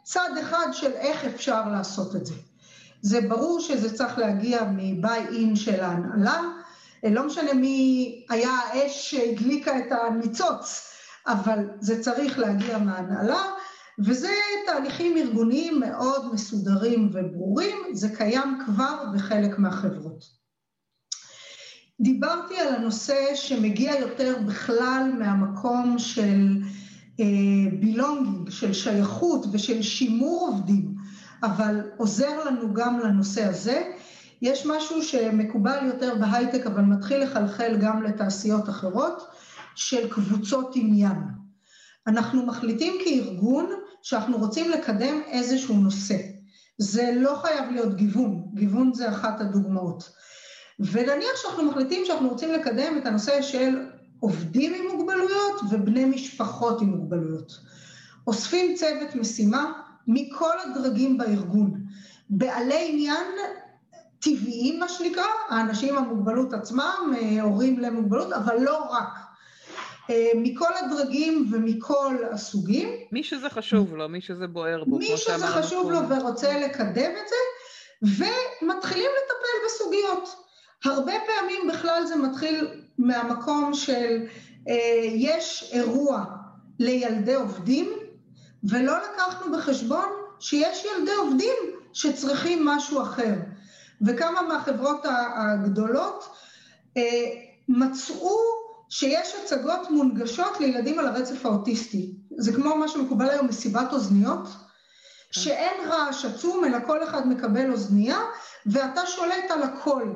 צד 0.07 0.29
אחד 0.41 0.67
של 0.71 0.91
איך 0.91 1.25
אפשר 1.25 1.69
לעשות 1.69 2.15
את 2.15 2.25
זה. 2.25 2.33
זה 3.01 3.21
ברור 3.21 3.59
שזה 3.59 3.97
צריך 3.97 4.17
להגיע 4.17 4.63
מביי 4.77 5.25
אין 5.27 5.55
של 5.55 5.83
ההנהלה, 5.83 6.41
לא 7.03 7.25
משנה 7.25 7.53
מי 7.53 8.25
היה 8.29 8.49
האש 8.49 9.11
שהדליקה 9.11 9.77
את 9.77 9.91
הניצוץ, 9.91 10.91
אבל 11.27 11.69
זה 11.79 12.01
צריך 12.03 12.39
להגיע 12.39 12.77
מההנהלה, 12.77 13.43
וזה 14.05 14.31
תהליכים 14.65 15.17
ארגוניים 15.17 15.79
מאוד 15.79 16.33
מסודרים 16.33 17.09
וברורים, 17.13 17.77
זה 17.93 18.09
קיים 18.15 18.59
כבר 18.65 19.03
בחלק 19.15 19.59
מהחברות. 19.59 20.23
דיברתי 22.01 22.59
על 22.59 22.75
הנושא 22.75 23.35
שמגיע 23.35 23.99
יותר 23.99 24.35
בכלל 24.45 25.11
מהמקום 25.19 25.99
של 25.99 26.57
בילונגינג, 27.79 28.49
של 28.49 28.73
שייכות 28.73 29.45
ושל 29.51 29.81
שימור 29.81 30.47
עובדים, 30.47 30.95
אבל 31.43 31.81
עוזר 31.97 32.45
לנו 32.45 32.73
גם 32.73 32.99
לנושא 32.99 33.43
הזה. 33.43 33.91
יש 34.41 34.65
משהו 34.65 35.03
שמקובל 35.03 35.85
יותר 35.85 36.15
בהייטק, 36.19 36.65
אבל 36.65 36.81
מתחיל 36.81 37.23
לחלחל 37.23 37.77
גם 37.81 38.03
לתעשיות 38.03 38.69
אחרות, 38.69 39.27
של 39.75 40.09
קבוצות 40.09 40.71
עניין. 40.75 41.17
אנחנו 42.07 42.45
מחליטים 42.45 42.93
כארגון 43.05 43.69
שאנחנו 44.01 44.37
רוצים 44.37 44.71
לקדם 44.71 45.21
איזשהו 45.27 45.75
נושא. 45.75 46.17
זה 46.77 47.11
לא 47.15 47.35
חייב 47.41 47.71
להיות 47.71 47.95
גיוון, 47.95 48.43
גיוון 48.53 48.93
זה 48.93 49.09
אחת 49.09 49.41
הדוגמאות. 49.41 50.09
ונניח 50.79 51.35
שאנחנו 51.35 51.63
מחליטים 51.63 52.05
שאנחנו 52.05 52.29
רוצים 52.29 52.51
לקדם 52.51 52.97
את 52.97 53.05
הנושא 53.05 53.41
של 53.41 53.85
עובדים 54.19 54.73
עם 54.73 54.97
מוגבלויות 54.97 55.61
ובני 55.69 56.05
משפחות 56.05 56.81
עם 56.81 56.87
מוגבלויות. 56.87 57.59
אוספים 58.27 58.75
צוות 58.75 59.15
משימה 59.15 59.73
מכל 60.07 60.53
הדרגים 60.63 61.17
בארגון. 61.17 61.83
בעלי 62.29 62.89
עניין 62.89 63.25
טבעיים, 64.19 64.79
מה 64.79 64.89
שנקרא, 64.89 65.23
האנשים 65.49 65.97
עם 65.97 66.03
המוגבלות 66.03 66.53
עצמם, 66.53 67.13
אה, 67.21 67.41
הורים 67.41 67.79
למוגבלות, 67.79 68.33
אבל 68.33 68.59
לא 68.59 68.77
רק. 68.91 69.09
אה, 70.09 70.31
מכל 70.35 70.73
הדרגים 70.79 71.49
ומכל 71.51 72.15
הסוגים. 72.31 72.89
מי 73.11 73.23
שזה 73.23 73.49
חשוב 73.49 73.95
לו, 73.95 74.09
מי 74.09 74.21
שזה 74.21 74.47
בוער 74.47 74.83
בו. 74.83 74.97
מי 74.97 75.17
שזה 75.17 75.47
חשוב 75.47 75.91
לו 75.91 76.09
ורוצה 76.09 76.59
לקדם 76.59 77.11
את 77.11 77.27
זה, 77.29 77.35
ומתחילים 78.01 79.09
לטפל 79.17 79.65
בסוגיות. 79.65 80.35
הרבה 80.85 81.13
פעמים 81.25 81.67
בכלל 81.67 82.05
זה 82.05 82.15
מתחיל 82.15 82.86
מהמקום 82.97 83.73
של 83.73 84.25
אה, 84.69 85.01
יש 85.03 85.69
אירוע 85.73 86.23
לילדי 86.79 87.35
עובדים, 87.35 87.89
ולא 88.63 88.93
לקחנו 88.97 89.57
בחשבון 89.57 90.05
שיש 90.39 90.85
ילדי 90.85 91.13
עובדים 91.13 91.55
שצריכים 91.93 92.65
משהו 92.65 93.01
אחר. 93.01 93.33
וכמה 94.01 94.41
מהחברות 94.41 95.05
הגדולות 95.35 96.29
אה, 96.97 97.03
מצאו 97.69 98.37
שיש 98.89 99.35
הצגות 99.43 99.91
מונגשות 99.91 100.59
לילדים 100.59 100.99
על 100.99 101.07
הרצף 101.07 101.45
האוטיסטי. 101.45 102.11
זה 102.37 102.53
כמו 102.53 102.75
מה 102.75 102.87
שמקובל 102.87 103.29
היום 103.29 103.47
מסיבת 103.47 103.93
אוזניות. 103.93 104.47
שאין 105.31 105.89
רעש 105.89 106.25
עצום, 106.25 106.65
אלא 106.65 106.77
כל 106.85 107.03
אחד 107.03 107.27
מקבל 107.27 107.71
אוזנייה, 107.71 108.19
ואתה 108.65 109.01
שולט 109.05 109.51
על 109.51 109.63
הכל. 109.63 110.13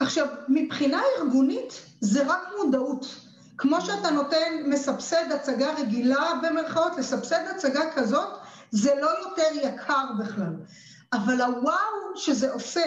עכשיו, 0.00 0.26
מבחינה 0.48 1.02
ארגונית 1.18 1.82
זה 2.00 2.26
רק 2.26 2.40
מודעות. 2.58 3.16
כמו 3.58 3.80
שאתה 3.80 4.10
נותן, 4.10 4.62
מסבסד 4.66 5.32
הצגה 5.32 5.74
רגילה 5.74 6.32
במרכאות, 6.42 6.96
לסבסד 6.98 7.44
הצגה 7.56 7.90
כזאת, 7.94 8.28
זה 8.70 8.94
לא 9.00 9.10
יותר 9.22 9.68
יקר 9.68 10.04
בכלל. 10.18 10.52
אבל 11.12 11.42
הוואו 11.42 12.16
שזה 12.16 12.52
עושה 12.52 12.84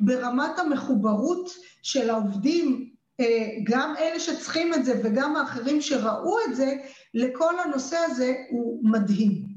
ברמת 0.00 0.58
המחוברות 0.58 1.50
של 1.82 2.10
העובדים, 2.10 2.90
אה, 3.20 3.48
גם 3.64 3.94
אלה 3.98 4.20
שצריכים 4.20 4.74
את 4.74 4.84
זה 4.84 5.00
וגם 5.04 5.36
האחרים 5.36 5.80
שראו 5.82 6.36
את 6.48 6.56
זה, 6.56 6.76
לכל 7.14 7.58
הנושא 7.58 7.96
הזה 7.96 8.34
הוא 8.50 8.80
מדהים. 8.90 9.50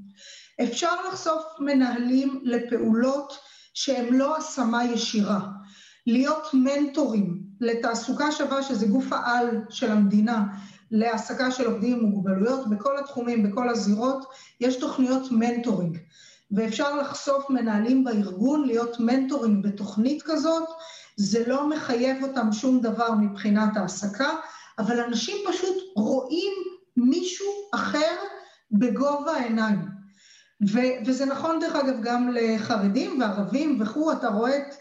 אפשר 0.64 1.08
לחשוף 1.08 1.44
מנהלים 1.60 2.42
לפעולות 2.44 3.38
שהן 3.74 4.14
לא 4.14 4.38
השמה 4.38 4.86
ישירה. 4.86 5.40
להיות 6.08 6.48
מנטורים 6.54 7.40
לתעסוקה 7.62 8.32
שווה, 8.32 8.64
שזה 8.64 8.88
גוף 8.88 9.14
העל 9.14 9.62
של 9.70 9.92
המדינה, 9.92 10.44
להעסקה 10.92 11.52
של 11.52 11.66
עובדים 11.66 12.00
עם 12.00 12.06
מוגבלויות, 12.06 12.70
בכל 12.70 12.98
התחומים, 12.98 13.44
בכל 13.44 13.70
הזירות, 13.70 14.26
יש 14.60 14.76
תוכניות 14.76 15.32
מנטורינג. 15.32 15.98
ואפשר 16.52 16.96
לחשוף 16.96 17.50
מנהלים 17.50 18.04
בארגון 18.04 18.66
להיות 18.66 19.00
מנטורים 19.00 19.62
בתוכנית 19.62 20.24
כזאת, 20.26 20.64
זה 21.18 21.44
לא 21.48 21.70
מחייב 21.70 22.24
אותם 22.24 22.52
שום 22.52 22.82
דבר 22.82 23.12
מבחינת 23.12 23.78
העסקה, 23.78 24.30
אבל 24.80 25.00
אנשים 25.00 25.38
פשוט 25.48 25.76
רואים 25.96 26.54
מישהו 26.98 27.48
אחר 27.74 28.16
בגובה 28.72 29.32
העיניים. 29.32 29.80
ו- 30.72 31.06
וזה 31.06 31.26
נכון 31.26 31.60
דרך 31.60 31.76
אגב 31.76 32.02
גם 32.02 32.30
לחרדים 32.34 33.22
וערבים 33.22 33.82
וכו', 33.82 34.12
אתה 34.12 34.28
רואה 34.28 34.58
את... 34.58 34.76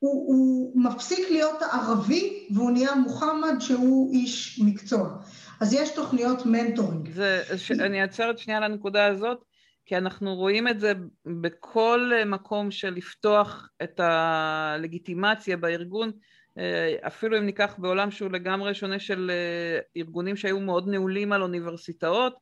הוא, 0.00 0.26
הוא 0.26 0.72
מפסיק 0.82 1.30
להיות 1.30 1.62
ערבי 1.72 2.46
והוא 2.54 2.70
נהיה 2.70 2.94
מוחמד 2.94 3.54
שהוא 3.60 4.12
איש 4.12 4.60
מקצוע. 4.64 5.16
אז 5.60 5.72
יש 5.74 5.90
תוכניות 5.90 6.46
מנטורינג. 6.46 7.10
זה, 7.10 7.42
ש... 7.56 7.70
אני 7.70 8.02
אעצרת 8.02 8.38
שנייה 8.38 8.58
על 8.58 8.64
הנקודה 8.64 9.06
הזאת, 9.06 9.44
כי 9.86 9.96
אנחנו 9.96 10.34
רואים 10.34 10.68
את 10.68 10.80
זה 10.80 10.92
בכל 11.26 12.12
מקום 12.26 12.70
של 12.70 12.94
לפתוח 12.94 13.68
את 13.82 14.00
הלגיטימציה 14.00 15.56
בארגון, 15.56 16.10
אה, 16.58 16.96
אפילו 17.06 17.38
אם 17.38 17.46
ניקח 17.46 17.74
בעולם 17.78 18.10
שהוא 18.10 18.30
לגמרי 18.30 18.74
שונה 18.74 18.98
של 18.98 19.30
אה, 19.34 19.80
ארגונים 19.96 20.36
שהיו 20.36 20.60
מאוד 20.60 20.88
נעולים 20.88 21.32
על 21.32 21.42
אוניברסיטאות, 21.42 22.34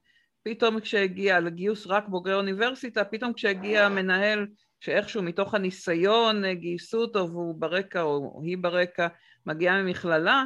פתאום 0.43 0.81
כשהגיע 0.81 1.41
לגיוס 1.41 1.87
רק 1.87 2.09
בוגרי 2.09 2.35
אוניברסיטה, 2.35 3.05
פתאום 3.05 3.33
כשהגיע 3.33 3.89
מנהל 3.89 4.47
שאיכשהו 4.81 5.23
מתוך 5.23 5.55
הניסיון 5.55 6.45
אה, 6.45 6.55
גייסו 6.55 6.99
אותו 6.99 7.31
והוא 7.31 7.55
ברקע 7.55 8.03
או 8.03 8.41
היא 8.45 8.59
ברקע 8.59 9.07
מגיעה 9.47 9.83
ממכללה, 9.83 10.45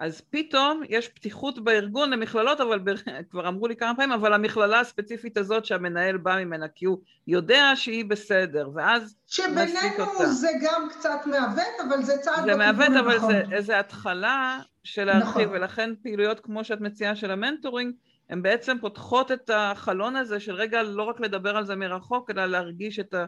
אז 0.00 0.20
פתאום 0.30 0.82
יש 0.88 1.08
פתיחות 1.08 1.64
בארגון 1.64 2.10
למכללות, 2.10 2.60
אבל 2.60 2.78
ב... 2.78 2.90
כבר 3.30 3.48
אמרו 3.48 3.66
לי 3.66 3.76
כמה 3.76 3.96
פעמים, 3.96 4.12
אבל 4.12 4.32
המכללה 4.32 4.80
הספציפית 4.80 5.36
הזאת 5.36 5.64
שהמנהל 5.64 6.16
בא 6.16 6.36
ממנה, 6.44 6.68
כי 6.68 6.84
הוא 6.84 6.98
יודע 7.26 7.72
שהיא 7.74 8.04
בסדר, 8.04 8.70
ואז 8.74 9.16
שבינינו 9.26 10.26
זה 10.26 10.48
גם 10.62 10.88
קצת 10.90 11.26
מעוות, 11.26 11.88
אבל 11.88 12.02
זה 12.02 12.18
צעד. 12.18 12.44
זה 12.44 12.56
מעוות, 12.56 12.96
אבל 13.00 13.18
זה 13.18 13.42
איזו 13.52 13.72
התחלה 13.72 14.58
של 14.84 15.04
להרחיב, 15.04 15.48
נכון. 15.48 15.56
ולכן 15.56 15.90
פעילויות 16.02 16.40
כמו 16.40 16.64
שאת 16.64 16.80
מציעה 16.80 17.16
של 17.16 17.30
המנטורינג, 17.30 17.94
הן 18.30 18.42
בעצם 18.42 18.76
פותחות 18.80 19.32
את 19.32 19.50
החלון 19.54 20.16
הזה 20.16 20.40
של 20.40 20.54
רגע 20.54 20.82
לא 20.82 21.02
רק 21.02 21.20
לדבר 21.20 21.56
על 21.56 21.66
זה 21.66 21.76
מרחוק, 21.76 22.30
אלא 22.30 22.46
להרגיש 22.46 22.98
את, 22.98 23.14
ה, 23.14 23.24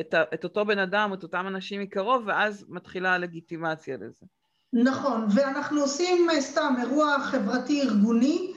את, 0.00 0.14
ה, 0.14 0.22
את 0.34 0.44
אותו 0.44 0.64
בן 0.64 0.78
אדם, 0.78 1.10
את 1.14 1.22
אותם 1.22 1.46
אנשים 1.46 1.80
מקרוב, 1.80 2.22
ואז 2.26 2.64
מתחילה 2.68 3.14
הלגיטימציה 3.14 3.96
לזה. 3.96 4.26
נכון, 4.72 5.26
ואנחנו 5.34 5.80
עושים 5.80 6.30
אה, 6.30 6.40
סתם 6.40 6.74
אירוע 6.80 7.18
חברתי 7.20 7.82
ארגוני, 7.82 8.52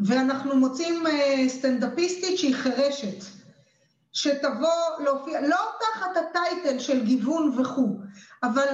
ואנחנו 0.00 0.56
מוצאים 0.56 1.06
אה, 1.06 1.44
סטנדאפיסטית 1.48 2.38
שהיא 2.38 2.54
חירשת, 2.54 3.24
שתבוא 4.12 5.04
להופיע, 5.04 5.40
לא 5.40 5.56
תחת 5.80 6.10
הטייטל 6.16 6.78
של 6.78 7.04
גיוון 7.04 7.58
וכו', 7.58 8.00
אבל, 8.42 8.66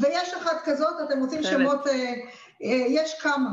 ויש 0.00 0.34
אחת 0.34 0.56
כזאת, 0.64 0.94
אתם 1.04 1.20
רוצים 1.20 1.42
שמות, 1.42 1.86
אה, 1.86 2.14
יש 2.88 3.20
כמה 3.20 3.48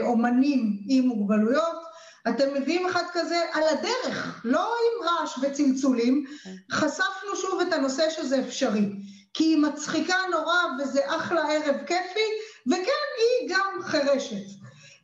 אומנים 0.00 0.78
עם 0.88 1.04
מוגבלויות, 1.04 1.87
אתם 2.28 2.54
מביאים 2.54 2.86
אחד 2.86 3.04
כזה 3.12 3.42
על 3.52 3.62
הדרך, 3.70 4.40
לא 4.44 4.60
עם 4.60 5.08
רעש 5.08 5.38
וצלצולים, 5.42 6.24
כן. 6.44 6.50
חשפנו 6.70 7.36
שוב 7.36 7.60
את 7.60 7.72
הנושא 7.72 8.10
שזה 8.10 8.40
אפשרי. 8.40 8.92
כי 9.34 9.44
היא 9.44 9.58
מצחיקה 9.58 10.16
נורא 10.30 10.56
וזה 10.78 11.00
אחלה 11.06 11.42
ערב 11.52 11.76
כיפי, 11.86 12.28
וכן, 12.66 13.08
היא 13.18 13.48
גם 13.48 13.82
חירשת. 13.82 14.46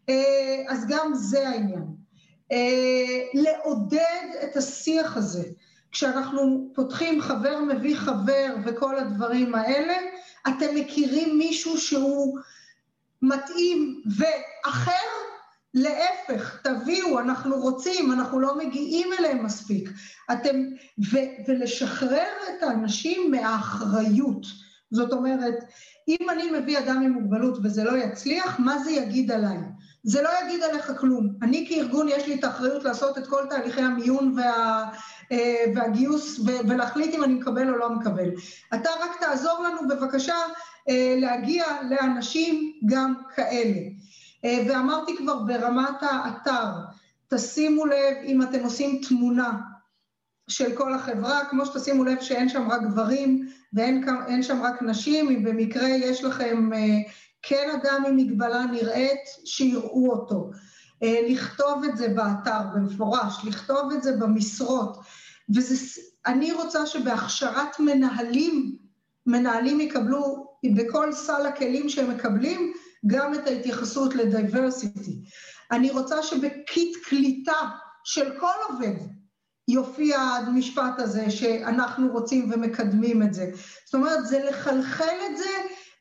אה, 0.08 0.62
אז 0.68 0.86
גם 0.88 1.14
זה 1.14 1.48
העניין. 1.48 1.84
אה, 2.52 3.18
לעודד 3.34 4.26
את 4.44 4.56
השיח 4.56 5.16
הזה. 5.16 5.42
כשאנחנו 5.92 6.70
פותחים 6.74 7.20
חבר 7.20 7.60
מביא 7.60 7.96
חבר 7.96 8.54
וכל 8.64 8.98
הדברים 8.98 9.54
האלה, 9.54 9.94
אתם 10.48 10.74
מכירים 10.74 11.38
מישהו 11.38 11.78
שהוא 11.78 12.38
מתאים 13.22 14.02
ואחר? 14.18 15.23
להפך, 15.74 16.60
תביאו, 16.62 17.18
אנחנו 17.18 17.56
רוצים, 17.56 18.12
אנחנו 18.12 18.40
לא 18.40 18.58
מגיעים 18.58 19.08
אליהם 19.18 19.44
מספיק. 19.44 19.90
אתם, 20.32 20.56
ו, 21.12 21.16
ולשחרר 21.48 22.32
את 22.48 22.62
האנשים 22.62 23.30
מהאחריות. 23.30 24.46
זאת 24.90 25.12
אומרת, 25.12 25.54
אם 26.08 26.30
אני 26.30 26.50
מביא 26.50 26.78
אדם 26.78 27.02
עם 27.02 27.12
מוגבלות 27.12 27.58
וזה 27.62 27.84
לא 27.84 27.96
יצליח, 27.96 28.60
מה 28.60 28.78
זה 28.78 28.90
יגיד 28.90 29.30
עליי? 29.30 29.58
זה 30.04 30.22
לא 30.22 30.28
יגיד 30.42 30.62
עליך 30.62 30.92
כלום. 30.98 31.28
אני 31.42 31.66
כארגון, 31.68 32.08
יש 32.08 32.26
לי 32.26 32.34
את 32.34 32.44
האחריות 32.44 32.84
לעשות 32.84 33.18
את 33.18 33.26
כל 33.26 33.42
תהליכי 33.50 33.80
המיון 33.80 34.34
וה, 34.36 34.88
אה, 35.32 35.64
והגיוס 35.74 36.40
ולהחליט 36.68 37.14
אם 37.14 37.24
אני 37.24 37.34
מקבל 37.34 37.68
או 37.70 37.76
לא 37.76 37.90
מקבל. 37.90 38.30
אתה 38.74 38.90
רק 39.00 39.20
תעזור 39.20 39.62
לנו 39.62 39.88
בבקשה 39.88 40.34
אה, 40.88 41.14
להגיע 41.18 41.64
לאנשים 41.90 42.72
גם 42.86 43.14
כאלה. 43.34 43.80
אה, 44.44 44.58
ואמרתי 44.68 45.16
כבר 45.16 45.38
ברמת 45.38 46.02
האתר, 46.02 46.70
תשימו 47.28 47.86
לב 47.86 48.16
אם 48.24 48.42
אתם 48.42 48.64
עושים 48.64 49.00
תמונה 49.08 49.52
של 50.48 50.76
כל 50.76 50.94
החברה, 50.94 51.44
כמו 51.44 51.66
שתשימו 51.66 52.04
לב 52.04 52.20
שאין 52.20 52.48
שם 52.48 52.70
רק 52.70 52.82
גברים 52.82 53.48
ואין 53.72 54.42
שם 54.42 54.62
רק 54.62 54.82
נשים, 54.82 55.28
אם 55.28 55.44
במקרה 55.44 55.88
יש 55.88 56.24
לכם 56.24 56.72
אה, 56.72 56.98
כן 57.42 57.68
אדם 57.82 58.04
עם 58.08 58.16
מגבלה 58.16 58.64
נראית, 58.66 59.20
שיראו 59.44 60.10
אותו. 60.10 60.50
אה, 61.02 61.20
לכתוב 61.28 61.84
את 61.84 61.96
זה 61.96 62.08
באתר 62.08 62.60
במפורש, 62.74 63.44
לכתוב 63.44 63.92
את 63.92 64.02
זה 64.02 64.16
במשרות. 64.16 64.98
ואני 65.48 66.52
רוצה 66.52 66.86
שבהכשרת 66.86 67.80
מנהלים, 67.80 68.76
מנהלים 69.26 69.80
יקבלו, 69.80 70.46
בכל 70.74 71.12
סל 71.12 71.46
הכלים 71.46 71.88
שהם 71.88 72.10
מקבלים, 72.10 72.72
גם 73.06 73.34
את 73.34 73.46
ההתייחסות 73.46 74.14
לדייברסיטי. 74.14 75.18
אני 75.70 75.90
רוצה 75.90 76.22
שבקיט 76.22 76.96
קליטה 77.04 77.68
של 78.04 78.40
כל 78.40 78.52
עובד 78.68 78.96
יופיע 79.68 80.18
המשפט 80.18 80.98
הזה 80.98 81.30
שאנחנו 81.30 82.08
רוצים 82.12 82.50
ומקדמים 82.52 83.22
את 83.22 83.34
זה. 83.34 83.50
זאת 83.84 83.94
אומרת, 83.94 84.26
זה 84.26 84.44
לחלחל 84.44 85.16
את 85.30 85.36
זה 85.36 85.50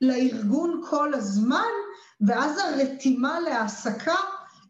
לארגון 0.02 0.82
כל 0.90 1.14
הזמן, 1.14 1.72
ואז 2.28 2.58
הרתימה 2.58 3.40
להעסקה 3.40 4.16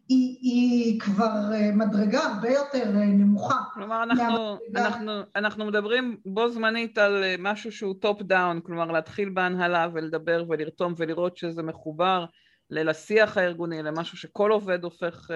היא, 0.08 0.38
היא 0.40 1.00
כבר 1.00 1.52
אה, 1.52 1.70
מדרגה 1.74 2.20
הרבה 2.20 2.50
יותר 2.50 2.96
אה, 2.96 3.06
נמוכה. 3.06 3.58
כלומר, 3.74 4.02
אנחנו, 4.02 4.58
אנחנו, 4.76 5.12
אנחנו 5.36 5.64
מדברים 5.64 6.16
בו 6.26 6.48
זמנית 6.48 6.98
על 6.98 7.24
אה, 7.24 7.34
משהו 7.38 7.72
שהוא 7.72 7.94
top 8.00 8.22
down, 8.22 8.60
כלומר 8.60 8.92
להתחיל 8.92 9.28
בהנהלה 9.28 9.88
ולדבר 9.92 10.44
ולרתום 10.48 10.94
ולראות 10.96 11.36
שזה 11.36 11.62
מחובר 11.62 12.24
לשיח 12.70 13.36
הארגוני, 13.36 13.82
למשהו 13.82 14.18
שכל 14.18 14.50
עובד 14.50 14.84
הופך, 14.84 15.30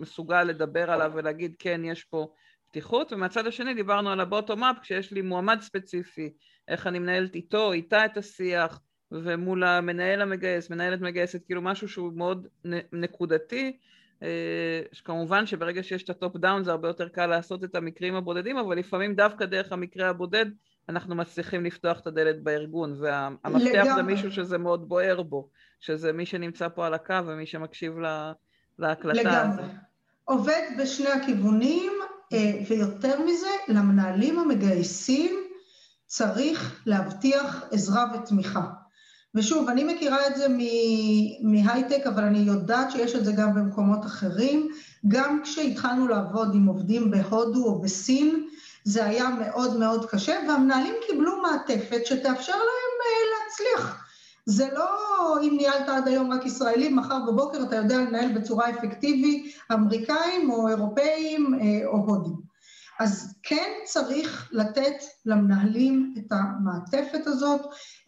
מסוגל 0.00 0.42
לדבר 0.44 0.90
עליו 0.90 1.12
ולהגיד 1.14 1.54
כן, 1.58 1.80
יש 1.84 2.04
פה 2.04 2.26
פתיחות, 2.68 3.12
ומהצד 3.12 3.46
השני 3.46 3.74
דיברנו 3.74 4.10
על 4.10 4.20
ה 4.20 4.25
bottom-up, 4.25 4.76
כשיש 4.82 5.12
לי 5.12 5.22
מועמד 5.22 5.60
ספציפי, 5.60 6.32
איך 6.68 6.86
אני 6.86 6.98
מנהלת 6.98 7.34
איתו, 7.34 7.72
איתה 7.72 8.04
את 8.04 8.16
השיח, 8.16 8.80
ומול 9.12 9.64
המנהל 9.64 10.22
המגייס, 10.22 10.70
מנהלת 10.70 11.00
מגייסת, 11.00 11.44
כאילו 11.46 11.62
משהו 11.62 11.88
שהוא 11.88 12.12
מאוד 12.12 12.46
נקודתי, 12.92 13.78
כמובן 15.04 15.46
שברגע 15.46 15.82
שיש 15.82 16.02
את 16.02 16.10
ה 16.10 16.16
top 16.16 16.36
down 16.36 16.64
זה 16.64 16.70
הרבה 16.70 16.88
יותר 16.88 17.08
קל 17.08 17.26
לעשות 17.26 17.64
את 17.64 17.74
המקרים 17.74 18.14
הבודדים, 18.14 18.56
אבל 18.56 18.78
לפעמים 18.78 19.14
דווקא 19.14 19.44
דרך 19.44 19.72
המקרה 19.72 20.08
הבודד 20.08 20.46
אנחנו 20.88 21.14
מצליחים 21.14 21.64
לפתוח 21.64 22.00
את 22.00 22.06
הדלת 22.06 22.42
בארגון, 22.42 22.96
והמפתח 23.00 23.84
זה 23.96 24.02
מישהו 24.02 24.32
שזה 24.32 24.58
מאוד 24.58 24.88
בוער 24.88 25.22
בו, 25.22 25.48
שזה 25.80 26.12
מי 26.12 26.26
שנמצא 26.26 26.68
פה 26.68 26.86
על 26.86 26.94
הקו 26.94 27.26
ומי 27.26 27.46
שמקשיב 27.46 27.94
להקלטה. 28.78 29.20
לגמרי. 29.20 29.64
עובד 30.24 30.62
בשני 30.78 31.08
הכיוונים, 31.08 31.92
אה, 32.32 32.52
ויותר 32.68 33.20
מזה, 33.22 33.48
למנהלים 33.68 34.38
המגייסים 34.38 35.36
צריך 36.06 36.82
להבטיח 36.86 37.64
עזרה 37.72 38.04
ותמיכה. 38.14 38.70
ושוב, 39.36 39.68
אני 39.68 39.84
מכירה 39.84 40.26
את 40.26 40.36
זה 40.36 40.46
מהייטק, 41.42 42.06
אבל 42.06 42.24
אני 42.24 42.38
יודעת 42.38 42.90
שיש 42.90 43.14
את 43.14 43.24
זה 43.24 43.32
גם 43.32 43.54
במקומות 43.54 44.04
אחרים. 44.04 44.68
גם 45.08 45.40
כשהתחלנו 45.42 46.08
לעבוד 46.08 46.54
עם 46.54 46.66
עובדים 46.66 47.10
בהודו 47.10 47.64
או 47.64 47.80
בסין, 47.80 48.46
זה 48.84 49.04
היה 49.04 49.28
מאוד 49.28 49.78
מאוד 49.78 50.10
קשה, 50.10 50.34
והמנהלים 50.48 50.94
קיבלו 51.06 51.42
מעטפת 51.42 52.06
שתאפשר 52.06 52.52
להם 52.52 52.96
אה, 53.04 53.22
להצליח. 53.32 54.04
זה 54.46 54.68
לא 54.72 54.88
אם 55.42 55.54
ניהלת 55.56 55.88
עד 55.88 56.08
היום 56.08 56.32
רק 56.32 56.46
ישראלים, 56.46 56.96
מחר 56.96 57.18
בבוקר 57.26 57.62
אתה 57.62 57.76
יודע 57.76 57.98
לנהל 57.98 58.32
בצורה 58.32 58.70
אפקטיבית 58.70 59.54
אמריקאים 59.72 60.50
או 60.50 60.68
אירופאים 60.68 61.58
אה, 61.60 61.86
או 61.86 61.96
הודים. 61.96 62.55
אז 63.00 63.34
כן 63.42 63.70
צריך 63.84 64.48
לתת 64.52 64.94
למנהלים 65.26 66.14
את 66.18 66.32
המעטפת 66.32 67.26
הזאת, 67.26 67.60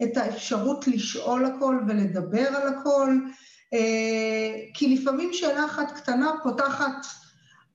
את 0.03 0.17
האפשרות 0.17 0.87
לשאול 0.87 1.45
הכל 1.45 1.79
ולדבר 1.87 2.47
על 2.47 2.67
הכל, 2.67 3.19
אה, 3.73 4.53
כי 4.73 4.95
לפעמים 4.95 5.33
שאלה 5.33 5.65
אחת 5.65 5.91
קטנה 5.91 6.31
פותחת 6.43 7.05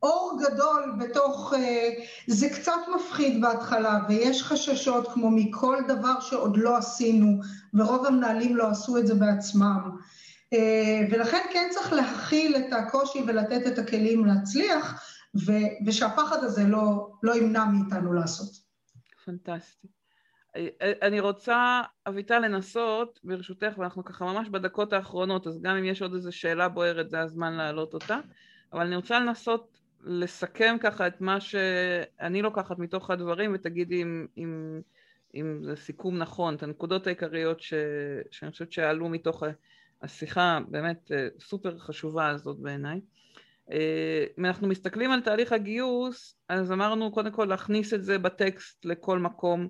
אור 0.02 0.40
גדול 0.42 0.94
בתוך... 0.98 1.54
אה, 1.56 1.90
זה 2.26 2.48
קצת 2.48 2.80
מפחיד 2.96 3.40
בהתחלה, 3.40 3.98
ויש 4.08 4.42
חששות 4.42 5.12
כמו 5.12 5.30
מכל 5.30 5.76
דבר 5.88 6.20
שעוד 6.20 6.56
לא 6.56 6.76
עשינו, 6.76 7.40
ורוב 7.74 8.06
המנהלים 8.06 8.56
לא 8.56 8.68
עשו 8.68 8.98
את 8.98 9.06
זה 9.06 9.14
בעצמם. 9.14 9.90
אה, 10.52 11.00
ולכן 11.10 11.40
כן 11.52 11.68
צריך 11.70 11.92
להכיל 11.92 12.56
את 12.56 12.72
הקושי 12.72 13.22
ולתת 13.26 13.66
את 13.66 13.78
הכלים 13.78 14.24
להצליח, 14.24 15.02
ו- 15.46 15.86
ושהפחד 15.86 16.36
הזה 16.44 16.64
לא, 16.64 17.12
לא 17.22 17.36
ימנע 17.36 17.64
מאיתנו 17.64 18.12
לעשות. 18.12 18.50
פנטסטי. 19.24 19.88
אה, 20.56 20.92
אני 21.02 21.20
רוצה, 21.20 21.82
אביטל, 22.08 22.38
לנסות, 22.38 23.20
ברשותך, 23.24 23.78
ואנחנו 23.78 24.04
ככה 24.04 24.24
ממש 24.24 24.48
בדקות 24.48 24.92
האחרונות, 24.92 25.46
אז 25.46 25.62
גם 25.62 25.76
אם 25.76 25.84
יש 25.84 26.02
עוד 26.02 26.14
איזו 26.14 26.32
שאלה 26.32 26.68
בוערת, 26.68 27.10
זה 27.10 27.20
הזמן 27.20 27.52
להעלות 27.52 27.94
אותה, 27.94 28.18
אבל 28.72 28.86
אני 28.86 28.96
רוצה 28.96 29.20
לנסות 29.20 29.80
לסכם 30.04 30.76
ככה 30.80 31.06
את 31.06 31.20
מה 31.20 31.40
שאני 31.40 32.42
לוקחת 32.42 32.78
מתוך 32.78 33.10
הדברים 33.10 33.54
ותגידי 33.54 34.02
אם, 34.02 34.26
אם, 34.36 34.80
אם 35.34 35.60
זה 35.64 35.76
סיכום 35.76 36.18
נכון, 36.18 36.54
את 36.54 36.62
הנקודות 36.62 37.06
העיקריות 37.06 37.60
ש, 37.60 37.74
שאני 38.30 38.50
חושבת 38.50 38.72
שעלו 38.72 39.08
מתוך 39.08 39.42
השיחה 40.02 40.58
באמת 40.68 41.12
אה, 41.12 41.28
סופר 41.40 41.78
חשובה 41.78 42.28
הזאת 42.28 42.58
בעיניי. 42.58 43.00
אה, 43.70 44.24
אם 44.38 44.46
אנחנו 44.46 44.68
מסתכלים 44.68 45.10
על 45.10 45.20
תהליך 45.20 45.52
הגיוס, 45.52 46.36
אז 46.48 46.72
אמרנו 46.72 47.12
קודם 47.12 47.30
כל 47.30 47.44
להכניס 47.44 47.94
את 47.94 48.04
זה 48.04 48.18
בטקסט 48.18 48.84
לכל 48.84 49.18
מקום, 49.18 49.68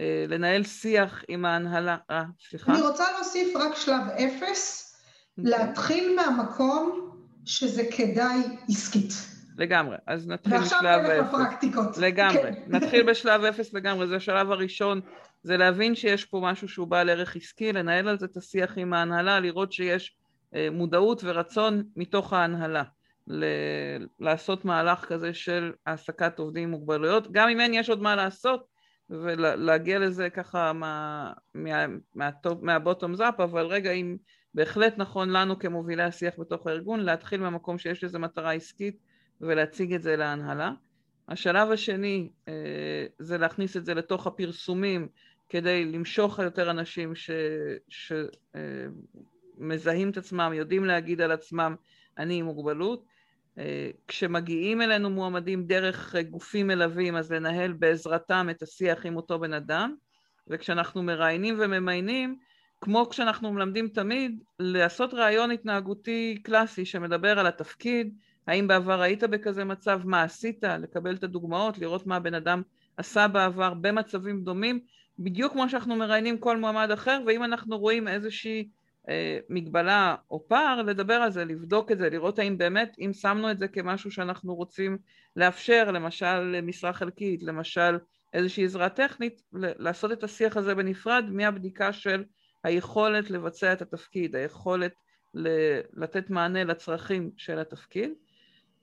אה, 0.00 0.24
לנהל 0.28 0.64
שיח 0.64 1.24
עם 1.28 1.44
ההנהלה, 1.44 1.96
אה, 2.10 2.24
סליחה. 2.48 2.72
אני 2.72 2.80
רוצה 2.80 3.04
להוסיף 3.12 3.56
רק 3.56 3.74
שלב 3.74 4.02
אפס, 4.08 4.96
אוקיי. 5.38 5.50
להתחיל 5.50 6.16
מהמקום 6.16 7.10
שזה 7.44 7.82
כדאי 7.96 8.38
עסקית. 8.68 9.12
לגמרי, 9.58 9.96
אז 10.06 10.28
נתחיל 10.28 10.58
בשלב 10.58 10.64
אפס. 10.64 10.72
ועכשיו 10.72 11.02
נלך 11.02 11.26
לפרקטיקות. 11.28 11.98
לגמרי, 11.98 12.42
כן. 12.42 12.62
נתחיל 12.66 13.02
בשלב 13.10 13.44
אפס 13.44 13.74
לגמרי, 13.74 14.06
זה 14.06 14.16
השלב 14.16 14.50
הראשון, 14.50 15.00
זה 15.42 15.56
להבין 15.56 15.94
שיש 15.94 16.24
פה 16.24 16.40
משהו 16.42 16.68
שהוא 16.68 16.86
בעל 16.86 17.10
ערך 17.10 17.36
עסקי, 17.36 17.72
לנהל 17.72 18.08
על 18.08 18.18
זה 18.18 18.26
את 18.26 18.36
השיח 18.36 18.72
עם 18.76 18.92
ההנהלה, 18.92 19.40
לראות 19.40 19.72
שיש 19.72 20.16
אה, 20.54 20.68
מודעות 20.72 21.20
ורצון 21.24 21.82
מתוך 21.96 22.32
ההנהלה. 22.32 22.82
ל- 23.26 24.06
לעשות 24.20 24.64
מהלך 24.64 25.04
כזה 25.04 25.34
של 25.34 25.72
העסקת 25.86 26.38
עובדים 26.38 26.62
עם 26.62 26.70
מוגבלויות, 26.70 27.32
גם 27.32 27.48
אם 27.48 27.60
אין 27.60 27.74
יש 27.74 27.90
עוד 27.90 28.02
מה 28.02 28.16
לעשות 28.16 28.66
ולהגיע 29.10 29.98
לזה 29.98 30.30
ככה 30.30 30.72
מה, 30.72 31.32
מה, 31.54 31.86
מה, 32.14 32.30
מהבוטום 32.62 33.14
זאפ, 33.14 33.40
אבל 33.40 33.66
רגע 33.66 33.90
אם 33.90 34.16
בהחלט 34.54 34.94
נכון 34.96 35.30
לנו 35.30 35.58
כמובילי 35.58 36.02
השיח 36.02 36.34
בתוך 36.38 36.66
הארגון 36.66 37.00
להתחיל 37.00 37.40
מהמקום 37.40 37.78
שיש 37.78 38.04
לזה 38.04 38.18
מטרה 38.18 38.52
עסקית 38.52 38.98
ולהציג 39.40 39.94
את 39.94 40.02
זה 40.02 40.16
להנהלה. 40.16 40.72
השלב 41.28 41.70
השני 41.70 42.30
אה, 42.48 43.06
זה 43.18 43.38
להכניס 43.38 43.76
את 43.76 43.84
זה 43.84 43.94
לתוך 43.94 44.26
הפרסומים 44.26 45.08
כדי 45.48 45.84
למשוך 45.84 46.38
יותר 46.38 46.70
אנשים 46.70 47.12
שמזהים 49.58 50.06
אה, 50.06 50.12
את 50.12 50.16
עצמם, 50.16 50.52
יודעים 50.54 50.84
להגיד 50.84 51.20
על 51.20 51.32
עצמם 51.32 51.74
אני 52.18 52.34
עם 52.34 52.44
מוגבלות. 52.44 53.15
כשמגיעים 54.08 54.82
אלינו 54.82 55.10
מועמדים 55.10 55.66
דרך 55.66 56.14
גופים 56.30 56.66
מלווים 56.66 57.16
אז 57.16 57.32
לנהל 57.32 57.72
בעזרתם 57.72 58.46
את 58.50 58.62
השיח 58.62 59.06
עם 59.06 59.16
אותו 59.16 59.38
בן 59.38 59.52
אדם. 59.52 59.94
וכשאנחנו 60.48 61.02
מראיינים 61.02 61.56
וממיינים 61.60 62.38
כמו 62.80 63.08
כשאנחנו 63.10 63.52
מלמדים 63.52 63.88
תמיד 63.88 64.42
לעשות 64.58 65.14
ראיון 65.14 65.50
התנהגותי 65.50 66.38
קלאסי 66.42 66.84
שמדבר 66.84 67.38
על 67.38 67.46
התפקיד 67.46 68.14
האם 68.46 68.68
בעבר 68.68 69.00
היית 69.00 69.24
בכזה 69.24 69.64
מצב, 69.64 70.00
מה 70.04 70.22
עשית, 70.22 70.64
לקבל 70.64 71.14
את 71.14 71.24
הדוגמאות, 71.24 71.78
לראות 71.78 72.06
מה 72.06 72.16
הבן 72.16 72.34
אדם 72.34 72.62
עשה 72.96 73.28
בעבר 73.28 73.74
במצבים 73.74 74.44
דומים, 74.44 74.80
בדיוק 75.18 75.52
כמו 75.52 75.68
שאנחנו 75.68 75.96
מראיינים 75.96 76.38
כל 76.38 76.56
מועמד 76.56 76.90
אחר, 76.90 77.20
ואם 77.26 77.44
אנחנו 77.44 77.78
רואים 77.78 78.08
איזושהי 78.08 78.68
מגבלה 79.50 80.14
או 80.30 80.48
פער, 80.48 80.82
לדבר 80.82 81.14
על 81.14 81.30
זה, 81.30 81.44
לבדוק 81.44 81.92
את 81.92 81.98
זה, 81.98 82.10
לראות 82.10 82.38
האם 82.38 82.58
באמת, 82.58 82.96
אם 82.98 83.12
שמנו 83.12 83.50
את 83.50 83.58
זה 83.58 83.68
כמשהו 83.68 84.10
שאנחנו 84.10 84.54
רוצים 84.54 84.98
לאפשר, 85.36 85.90
למשל 85.90 86.60
משרה 86.60 86.92
חלקית, 86.92 87.42
למשל 87.42 87.98
איזושהי 88.32 88.64
עזרה 88.64 88.88
טכנית, 88.88 89.42
לעשות 89.52 90.12
את 90.12 90.24
השיח 90.24 90.56
הזה 90.56 90.74
בנפרד 90.74 91.24
מהבדיקה 91.30 91.92
של 91.92 92.24
היכולת 92.64 93.30
לבצע 93.30 93.72
את 93.72 93.82
התפקיד, 93.82 94.36
היכולת 94.36 94.92
לתת 95.92 96.30
מענה 96.30 96.64
לצרכים 96.64 97.30
של 97.36 97.58
התפקיד. 97.58 98.10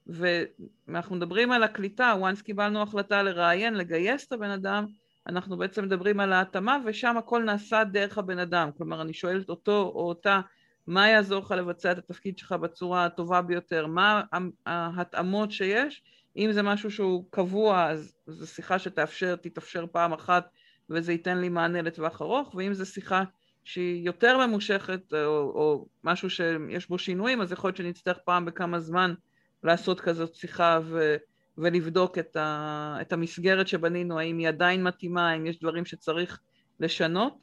ואנחנו 0.06 1.16
מדברים 1.16 1.52
על 1.52 1.62
הקליטה, 1.62 2.14
once 2.22 2.42
קיבלנו 2.42 2.82
החלטה 2.82 3.22
לראיין, 3.22 3.74
לגייס 3.74 4.26
את 4.26 4.32
הבן 4.32 4.50
אדם, 4.50 4.86
אנחנו 5.26 5.56
בעצם 5.56 5.84
מדברים 5.84 6.20
על 6.20 6.32
ההתאמה 6.32 6.78
ושם 6.86 7.16
הכל 7.16 7.42
נעשה 7.42 7.84
דרך 7.84 8.18
הבן 8.18 8.38
אדם, 8.38 8.70
כלומר 8.76 9.02
אני 9.02 9.12
שואלת 9.14 9.48
אותו 9.48 9.92
או 9.94 10.08
אותה 10.08 10.40
מה 10.86 11.08
יעזור 11.08 11.44
לך 11.44 11.50
לבצע 11.50 11.92
את 11.92 11.98
התפקיד 11.98 12.38
שלך 12.38 12.52
בצורה 12.52 13.04
הטובה 13.04 13.42
ביותר, 13.42 13.86
מה 13.86 14.22
ההתאמות 14.66 15.50
שיש, 15.50 16.02
אם 16.36 16.52
זה 16.52 16.62
משהו 16.62 16.90
שהוא 16.90 17.24
קבוע 17.30 17.90
אז 17.90 18.16
זו 18.26 18.46
שיחה 18.46 18.78
שתאפשר, 18.78 19.36
תתאפשר 19.36 19.86
פעם 19.92 20.12
אחת 20.12 20.48
וזה 20.90 21.12
ייתן 21.12 21.38
לי 21.38 21.48
מענה 21.48 21.82
לטווח 21.82 22.22
ארוך, 22.22 22.54
ואם 22.54 22.74
זו 22.74 22.86
שיחה 22.86 23.24
שהיא 23.64 24.06
יותר 24.06 24.46
ממושכת 24.46 25.12
או, 25.12 25.52
או 25.54 25.86
משהו 26.04 26.30
שיש 26.30 26.88
בו 26.88 26.98
שינויים 26.98 27.40
אז 27.40 27.52
יכול 27.52 27.68
להיות 27.68 27.76
שנצטרך 27.76 28.18
פעם 28.24 28.44
בכמה 28.44 28.80
זמן 28.80 29.14
לעשות 29.62 30.00
כזאת 30.00 30.34
שיחה 30.34 30.80
ו, 30.84 31.16
ולבדוק 31.58 32.18
את, 32.18 32.36
ה, 32.36 32.96
את 33.00 33.12
המסגרת 33.12 33.68
שבנינו, 33.68 34.18
האם 34.18 34.38
היא 34.38 34.48
עדיין 34.48 34.82
מתאימה, 34.82 35.30
האם 35.30 35.46
יש 35.46 35.58
דברים 35.58 35.84
שצריך 35.84 36.40
לשנות. 36.80 37.38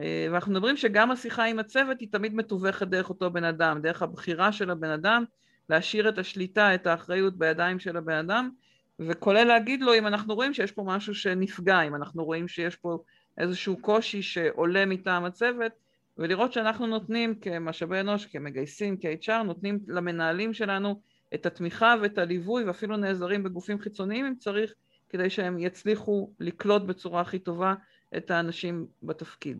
אה, 0.00 0.28
ואנחנו 0.30 0.52
מדברים 0.52 0.76
שגם 0.76 1.10
השיחה 1.10 1.44
עם 1.44 1.58
הצוות 1.58 2.00
היא 2.00 2.08
תמיד 2.12 2.34
מתווכת 2.34 2.86
דרך 2.86 3.08
אותו 3.08 3.30
בן 3.30 3.44
אדם, 3.44 3.80
דרך 3.82 4.02
הבחירה 4.02 4.52
של 4.52 4.70
הבן 4.70 4.90
אדם, 4.90 5.24
להשאיר 5.68 6.08
את 6.08 6.18
השליטה, 6.18 6.74
את 6.74 6.86
האחריות 6.86 7.38
בידיים 7.38 7.78
של 7.78 7.96
הבן 7.96 8.16
אדם, 8.16 8.50
וכולל 8.98 9.44
להגיד 9.44 9.82
לו 9.82 9.94
אם 9.94 10.06
אנחנו 10.06 10.34
רואים 10.34 10.54
שיש 10.54 10.72
פה 10.72 10.82
משהו 10.86 11.14
שנפגע, 11.14 11.82
אם 11.82 11.94
אנחנו 11.94 12.24
רואים 12.24 12.48
שיש 12.48 12.76
פה 12.76 12.98
איזשהו 13.38 13.76
קושי 13.80 14.22
שעולה 14.22 14.86
מטעם 14.86 15.24
הצוות, 15.24 15.72
ולראות 16.18 16.52
שאנחנו 16.52 16.86
נותנים 16.86 17.34
כמשאבי 17.34 18.00
אנוש, 18.00 18.26
כמגייסים, 18.26 18.96
כ-HR, 19.00 19.42
נותנים 19.42 19.78
למנהלים 19.88 20.54
שלנו 20.54 21.00
את 21.34 21.46
התמיכה 21.46 21.94
ואת 22.02 22.18
הליווי 22.18 22.64
ואפילו 22.64 22.96
נעזרים 22.96 23.42
בגופים 23.42 23.78
חיצוניים 23.80 24.26
אם 24.26 24.34
צריך 24.38 24.74
כדי 25.08 25.30
שהם 25.30 25.58
יצליחו 25.58 26.30
לקלוט 26.40 26.82
בצורה 26.82 27.20
הכי 27.20 27.38
טובה 27.38 27.74
את 28.16 28.30
האנשים 28.30 28.86
בתפקיד. 29.02 29.58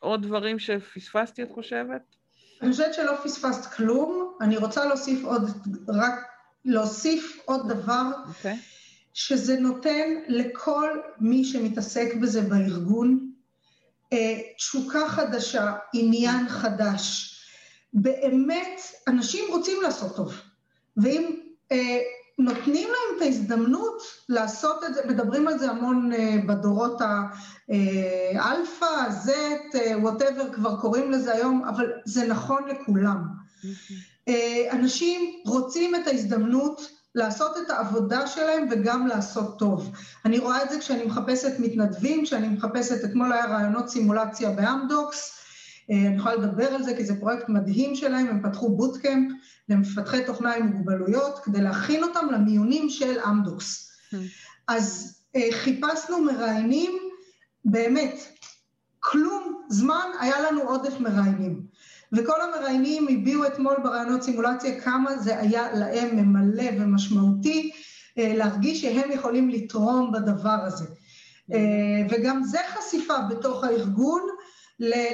עוד 0.00 0.22
דברים 0.22 0.58
שפספסתי 0.58 1.42
את 1.42 1.50
חושבת? 1.50 2.02
אני 2.62 2.70
חושבת 2.70 2.94
שלא 2.94 3.12
פספסת 3.24 3.72
כלום, 3.72 4.36
אני 4.40 4.56
רוצה 4.56 4.84
להוסיף 4.84 5.24
עוד, 5.24 5.42
רק 5.88 6.14
להוסיף 6.64 7.38
עוד 7.44 7.68
דבר, 7.68 8.02
okay. 8.24 8.28
אוקיי. 8.28 8.58
שזה 9.14 9.60
נותן 9.60 10.08
לכל 10.28 11.00
מי 11.20 11.44
שמתעסק 11.44 12.14
בזה 12.22 12.40
בארגון 12.40 13.32
אה, 14.12 14.40
תשוקה 14.56 15.08
חדשה, 15.08 15.72
עניין 15.94 16.48
חדש. 16.48 17.36
באמת, 17.92 18.80
אנשים 19.08 19.44
רוצים 19.50 19.82
לעשות 19.82 20.16
טוב. 20.16 20.34
ואם 20.96 21.36
אה, 21.72 21.98
נותנים 22.38 22.88
להם 22.88 23.16
את 23.16 23.22
ההזדמנות 23.22 24.02
לעשות 24.28 24.84
את 24.84 24.94
זה, 24.94 25.00
מדברים 25.08 25.48
על 25.48 25.58
זה 25.58 25.70
המון 25.70 26.12
אה, 26.12 26.36
בדורות 26.46 27.00
האלפא, 28.38 28.84
אה, 28.84 29.10
Z, 29.10 29.78
whatever 30.00 30.52
כבר 30.52 30.80
קוראים 30.80 31.10
לזה 31.10 31.34
היום, 31.34 31.64
אבל 31.64 31.92
זה 32.04 32.26
נכון 32.26 32.62
לכולם. 32.68 33.24
אה, 34.28 34.68
אנשים 34.72 35.40
רוצים 35.46 35.94
את 35.94 36.06
ההזדמנות 36.06 36.90
לעשות 37.14 37.56
את 37.56 37.70
העבודה 37.70 38.26
שלהם 38.26 38.68
וגם 38.70 39.06
לעשות 39.06 39.58
טוב. 39.58 39.90
אני 40.24 40.38
רואה 40.38 40.62
את 40.62 40.70
זה 40.70 40.78
כשאני 40.78 41.04
מחפשת 41.04 41.52
מתנדבים, 41.58 42.24
כשאני 42.24 42.48
מחפשת, 42.48 43.04
אתמול 43.04 43.32
היה 43.32 43.46
ראיונות 43.46 43.88
סימולציה 43.88 44.50
באמדוקס, 44.50 45.30
אה, 45.30 45.41
אני 45.90 46.16
יכולה 46.16 46.34
לדבר 46.34 46.66
על 46.66 46.82
זה 46.82 46.96
כי 46.96 47.04
זה 47.04 47.20
פרויקט 47.20 47.48
מדהים 47.48 47.94
שלהם, 47.94 48.26
הם 48.26 48.42
פתחו 48.42 48.76
בוטקאמפ 48.76 49.32
למפתחי 49.68 50.24
תוכנה 50.26 50.54
עם 50.54 50.66
מוגבלויות 50.66 51.38
כדי 51.38 51.60
להכין 51.60 52.04
אותם 52.04 52.26
למיונים 52.32 52.90
של 52.90 53.18
אמדוקס. 53.20 53.90
Hmm. 54.12 54.16
אז 54.68 55.16
אה, 55.36 55.48
חיפשנו 55.52 56.24
מראיינים, 56.24 56.92
באמת, 57.64 58.20
כלום 59.00 59.62
זמן 59.68 60.06
היה 60.20 60.40
לנו 60.40 60.62
עודף 60.62 61.00
מראיינים. 61.00 61.62
וכל 62.12 62.40
המראיינים 62.40 63.06
הביעו 63.10 63.46
אתמול 63.46 63.74
ברעיונות 63.82 64.22
סימולציה 64.22 64.80
כמה 64.80 65.18
זה 65.18 65.38
היה 65.38 65.72
להם 65.72 66.16
ממלא 66.16 66.64
ומשמעותי 66.78 67.70
אה, 68.18 68.32
להרגיש 68.36 68.80
שהם 68.80 69.10
יכולים 69.12 69.50
לתרום 69.50 70.12
בדבר 70.12 70.58
הזה. 70.62 70.84
Mm-hmm. 70.84 71.54
וגם 72.10 72.44
זה 72.44 72.58
חשיפה 72.74 73.14
בתוך 73.30 73.64
הארגון 73.64 74.22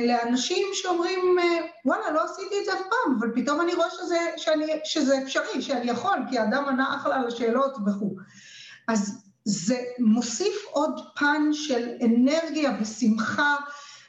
לאנשים 0.06 0.66
שאומרים, 0.72 1.38
אה, 1.38 1.58
וואלה, 1.84 2.10
לא 2.10 2.24
עשיתי 2.24 2.54
את 2.60 2.64
זה 2.64 2.72
אף 2.72 2.78
פעם, 2.78 3.18
אבל 3.18 3.30
פתאום 3.34 3.60
אני 3.60 3.74
רואה 3.74 3.90
שזה, 3.90 4.18
שאני, 4.36 4.66
שזה 4.84 5.22
אפשרי, 5.22 5.62
שאני 5.62 5.90
יכול, 5.90 6.18
כי 6.30 6.38
האדם 6.38 6.64
ענה 6.64 6.96
אחלה 6.96 7.16
על 7.16 7.26
השאלות 7.26 7.76
וכו'. 7.86 8.16
אז 8.88 9.24
זה 9.44 9.76
מוסיף 9.98 10.64
עוד 10.70 11.00
פן 11.16 11.52
של 11.52 11.88
אנרגיה 12.04 12.78
ושמחה 12.80 13.56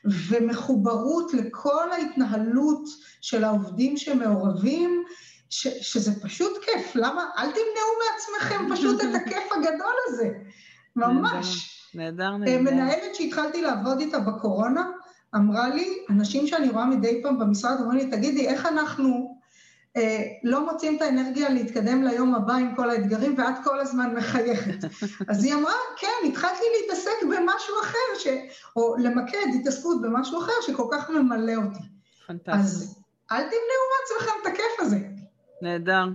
ומחוברות 0.06 1.34
לכל 1.34 1.92
ההתנהלות 1.92 2.90
של 3.22 3.44
העובדים 3.44 3.98
שמעורבים, 3.98 5.04
ש, 5.50 5.68
שזה 5.68 6.22
פשוט 6.22 6.64
כיף. 6.66 6.96
למה? 6.96 7.26
אל 7.38 7.48
תמנעו 7.48 7.92
מעצמכם 8.02 8.76
פשוט 8.76 9.02
את 9.02 9.16
הכיף 9.16 9.52
הגדול 9.52 9.94
הזה. 10.08 10.30
ממש. 10.96 11.76
נהדר, 11.94 12.24
אה, 12.24 12.38
נהדר. 12.38 12.62
מנהלת 12.62 13.16
שהתחלתי 13.16 13.62
לעבוד 13.62 14.00
איתה 14.00 14.20
בקורונה, 14.20 14.88
אמרה 15.36 15.70
לי, 15.70 15.98
אנשים 16.10 16.48
שאני 16.48 16.70
רואה 16.70 16.86
מדי 16.86 17.20
פעם 17.24 17.40
במשרד 17.40 17.80
אומרים 17.80 17.98
לי, 17.98 18.18
תגידי, 18.18 18.48
איך 18.48 18.66
אנחנו 18.66 19.40
אה, 19.98 20.24
לא 20.44 20.72
מוצאים 20.72 20.98
את 20.98 21.02
האנרגיה 21.02 21.50
להתקדם 21.50 22.04
ליום 22.04 22.36
הבא 22.36 22.54
עם 22.54 22.76
כל 22.76 22.90
האתגרים, 22.90 23.36
ואת 23.38 23.56
כל 23.64 23.80
הזמן 23.80 24.16
מחייכת. 24.16 24.84
אז 25.30 25.44
היא 25.44 25.54
אמרה, 25.54 25.74
כן, 25.98 26.28
התחלתי 26.28 26.64
להתעסק 26.82 27.24
במשהו 27.24 27.76
אחר, 27.84 28.20
ש... 28.20 28.28
או 28.76 28.96
למקד 28.98 29.46
התעסקות 29.60 30.02
במשהו 30.02 30.40
אחר 30.40 30.52
שכל 30.62 30.88
כך 30.92 31.10
ממלא 31.10 31.56
אותי. 31.56 31.84
פנטסטי. 32.28 32.52
אז 32.52 33.04
אל 33.32 33.42
תמנעו 33.42 33.86
מעצמכם 34.00 34.40
את 34.42 34.48
הכיף 34.48 34.80
הזה. 34.80 34.98
נהדר. 35.62 36.06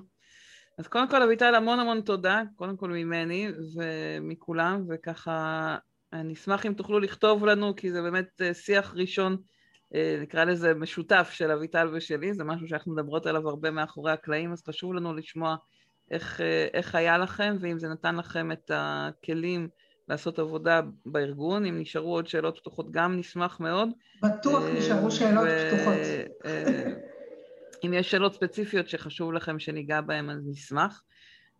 אז 0.78 0.86
קודם 0.86 1.08
כל, 1.08 1.22
אביטל, 1.22 1.54
המון 1.54 1.80
המון 1.80 2.00
תודה, 2.00 2.42
קודם 2.56 2.76
כל 2.76 2.88
ממני 2.88 3.48
ומכולם, 3.74 4.84
וככה 4.88 5.76
אני 6.14 6.32
אשמח 6.32 6.66
אם 6.66 6.72
תוכלו 6.72 7.00
לכתוב 7.00 7.46
לנו, 7.46 7.76
כי 7.76 7.92
זה 7.92 8.02
באמת 8.02 8.42
אה, 8.42 8.54
שיח 8.54 8.94
ראשון 8.96 9.36
אה, 9.94 10.18
נקרא 10.22 10.44
לזה 10.44 10.74
משותף 10.74 11.30
של 11.32 11.50
אביטל 11.50 11.88
ושלי, 11.92 12.34
זה 12.34 12.44
משהו 12.44 12.68
שאנחנו 12.68 12.92
מדברות 12.92 13.26
עליו 13.26 13.48
הרבה 13.48 13.70
מאחורי 13.70 14.12
הקלעים, 14.12 14.52
אז 14.52 14.62
חשוב 14.64 14.94
לנו 14.94 15.14
לשמוע 15.14 15.56
איך, 16.10 16.40
אה, 16.40 16.66
איך 16.74 16.94
היה 16.94 17.18
לכם, 17.18 17.56
ואם 17.60 17.78
זה 17.78 17.88
נתן 17.88 18.16
לכם 18.16 18.52
את 18.52 18.70
הכלים 18.74 19.68
לעשות 20.08 20.38
עבודה 20.38 20.80
בארגון, 21.06 21.66
אם 21.66 21.80
נשארו 21.80 22.14
עוד 22.14 22.26
שאלות 22.26 22.58
פתוחות 22.58 22.90
גם 22.90 23.16
נשמח 23.16 23.60
מאוד. 23.60 23.88
בטוח 24.22 24.62
נשארו 24.78 25.10
שאלות. 25.10 25.48
פתוחות. 25.68 25.98
אם 27.84 27.92
יש 27.92 28.10
שאלות 28.10 28.34
ספציפיות 28.34 28.88
שחשוב 28.88 29.32
לכם 29.32 29.58
שניגע 29.58 30.00
בהן, 30.00 30.30
אז 30.30 30.46
נשמח. 30.46 31.02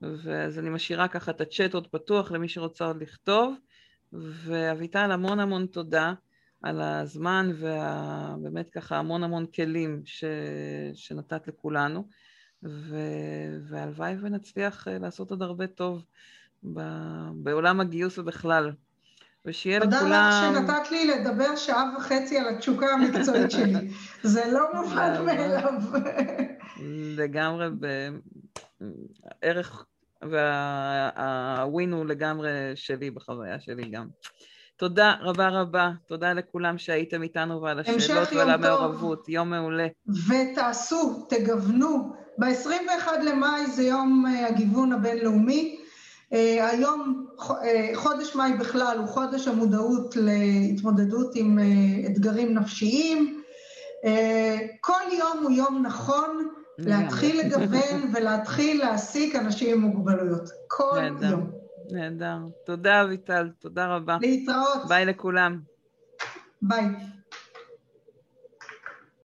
ואז 0.03 0.59
אני 0.59 0.71
משאירה 0.71 1.09
ככה 1.09 1.31
את 1.31 1.41
הצ'אט 1.41 1.75
עוד 1.75 1.87
פתוח 1.87 2.33
למי 2.33 2.49
שרוצה 2.49 2.87
עוד 2.87 3.03
לכתוב. 3.03 3.55
ואביטל, 4.15 5.11
המון 5.13 5.41
המון 5.41 5.67
תודה. 5.67 6.13
על 6.65 6.81
הזמן 6.81 7.51
ובאמת 7.59 8.71
ככה 8.71 8.97
המון 8.97 9.25
המון 9.25 9.47
כלים 9.47 10.03
ש... 10.05 10.25
שנתת 10.95 11.49
לכולנו, 11.49 12.09
ו... 12.63 12.97
והלוואי 13.69 14.15
ונצליח 14.21 14.89
אה, 14.89 14.99
לעשות 14.99 15.31
עוד 15.31 15.43
הרבה 15.43 15.67
טוב 15.67 16.05
ב... 16.73 16.81
בעולם 17.35 17.81
הגיוס 17.81 18.19
ובכלל. 18.19 18.73
ושיהיה 19.45 19.79
לכולם... 19.79 20.01
תודה 20.01 20.29
לך 20.29 20.57
שנתת 20.57 20.91
לי 20.91 21.07
לדבר 21.07 21.57
שעה 21.57 21.95
וחצי 21.97 22.39
על 22.39 22.49
התשוקה 22.49 22.87
המקצועית 22.87 23.51
שלי. 23.51 23.91
זה 24.23 24.43
לא 24.53 24.69
מובן 24.75 25.25
מאליו. 25.25 25.73
לגמרי 27.17 27.67
בערך, 29.41 29.85
והווין 30.31 31.93
הוא 31.93 32.07
לגמרי 32.07 32.51
שלי 32.75 33.11
בחוויה 33.11 33.61
שלי 33.61 33.85
גם. 33.85 34.07
תודה 34.77 35.15
רבה 35.21 35.49
רבה, 35.49 35.91
תודה 36.07 36.33
לכולם 36.33 36.79
שהייתם 36.79 37.23
איתנו 37.23 37.63
ועל 37.63 37.81
השאלות 37.81 38.33
ועל 38.33 38.51
המעורבות, 38.51 39.29
יום 39.29 39.51
מעולה. 39.51 39.87
ותעשו, 40.29 41.27
תגוונו. 41.29 42.13
ב-21 42.39 43.09
למאי 43.23 43.67
זה 43.67 43.83
יום 43.83 44.25
אה, 44.27 44.47
הגיוון 44.47 44.93
הבינלאומי. 44.93 45.81
אה, 46.33 46.69
היום, 46.71 47.27
אה, 47.65 47.91
חודש 47.95 48.37
מאי 48.37 48.53
בכלל 48.53 48.99
הוא 48.99 49.07
חודש 49.07 49.49
המודעות 49.49 50.17
להתמודדות 50.17 51.31
עם 51.35 51.59
אתגרים 52.07 52.55
נפשיים. 52.55 53.41
כל 54.81 55.03
יום 55.19 55.39
הוא 55.43 55.51
יום 55.51 55.87
נכון 55.87 56.49
להתחיל 56.79 57.41
לגוון 57.41 58.11
ולהתחיל 58.15 58.79
להעסיק 58.79 59.37
אנשים 59.37 59.77
עם 59.77 59.81
מוגבלויות. 59.91 60.49
כל 60.67 61.01
יום. 61.31 61.51
נהדר. 61.91 62.37
תודה, 62.65 63.03
אביטל. 63.03 63.51
תודה 63.59 63.87
רבה. 63.87 64.17
להתראות. 64.21 64.89
ביי 64.89 65.05
לכולם. 65.05 65.61
ביי. 66.63 66.85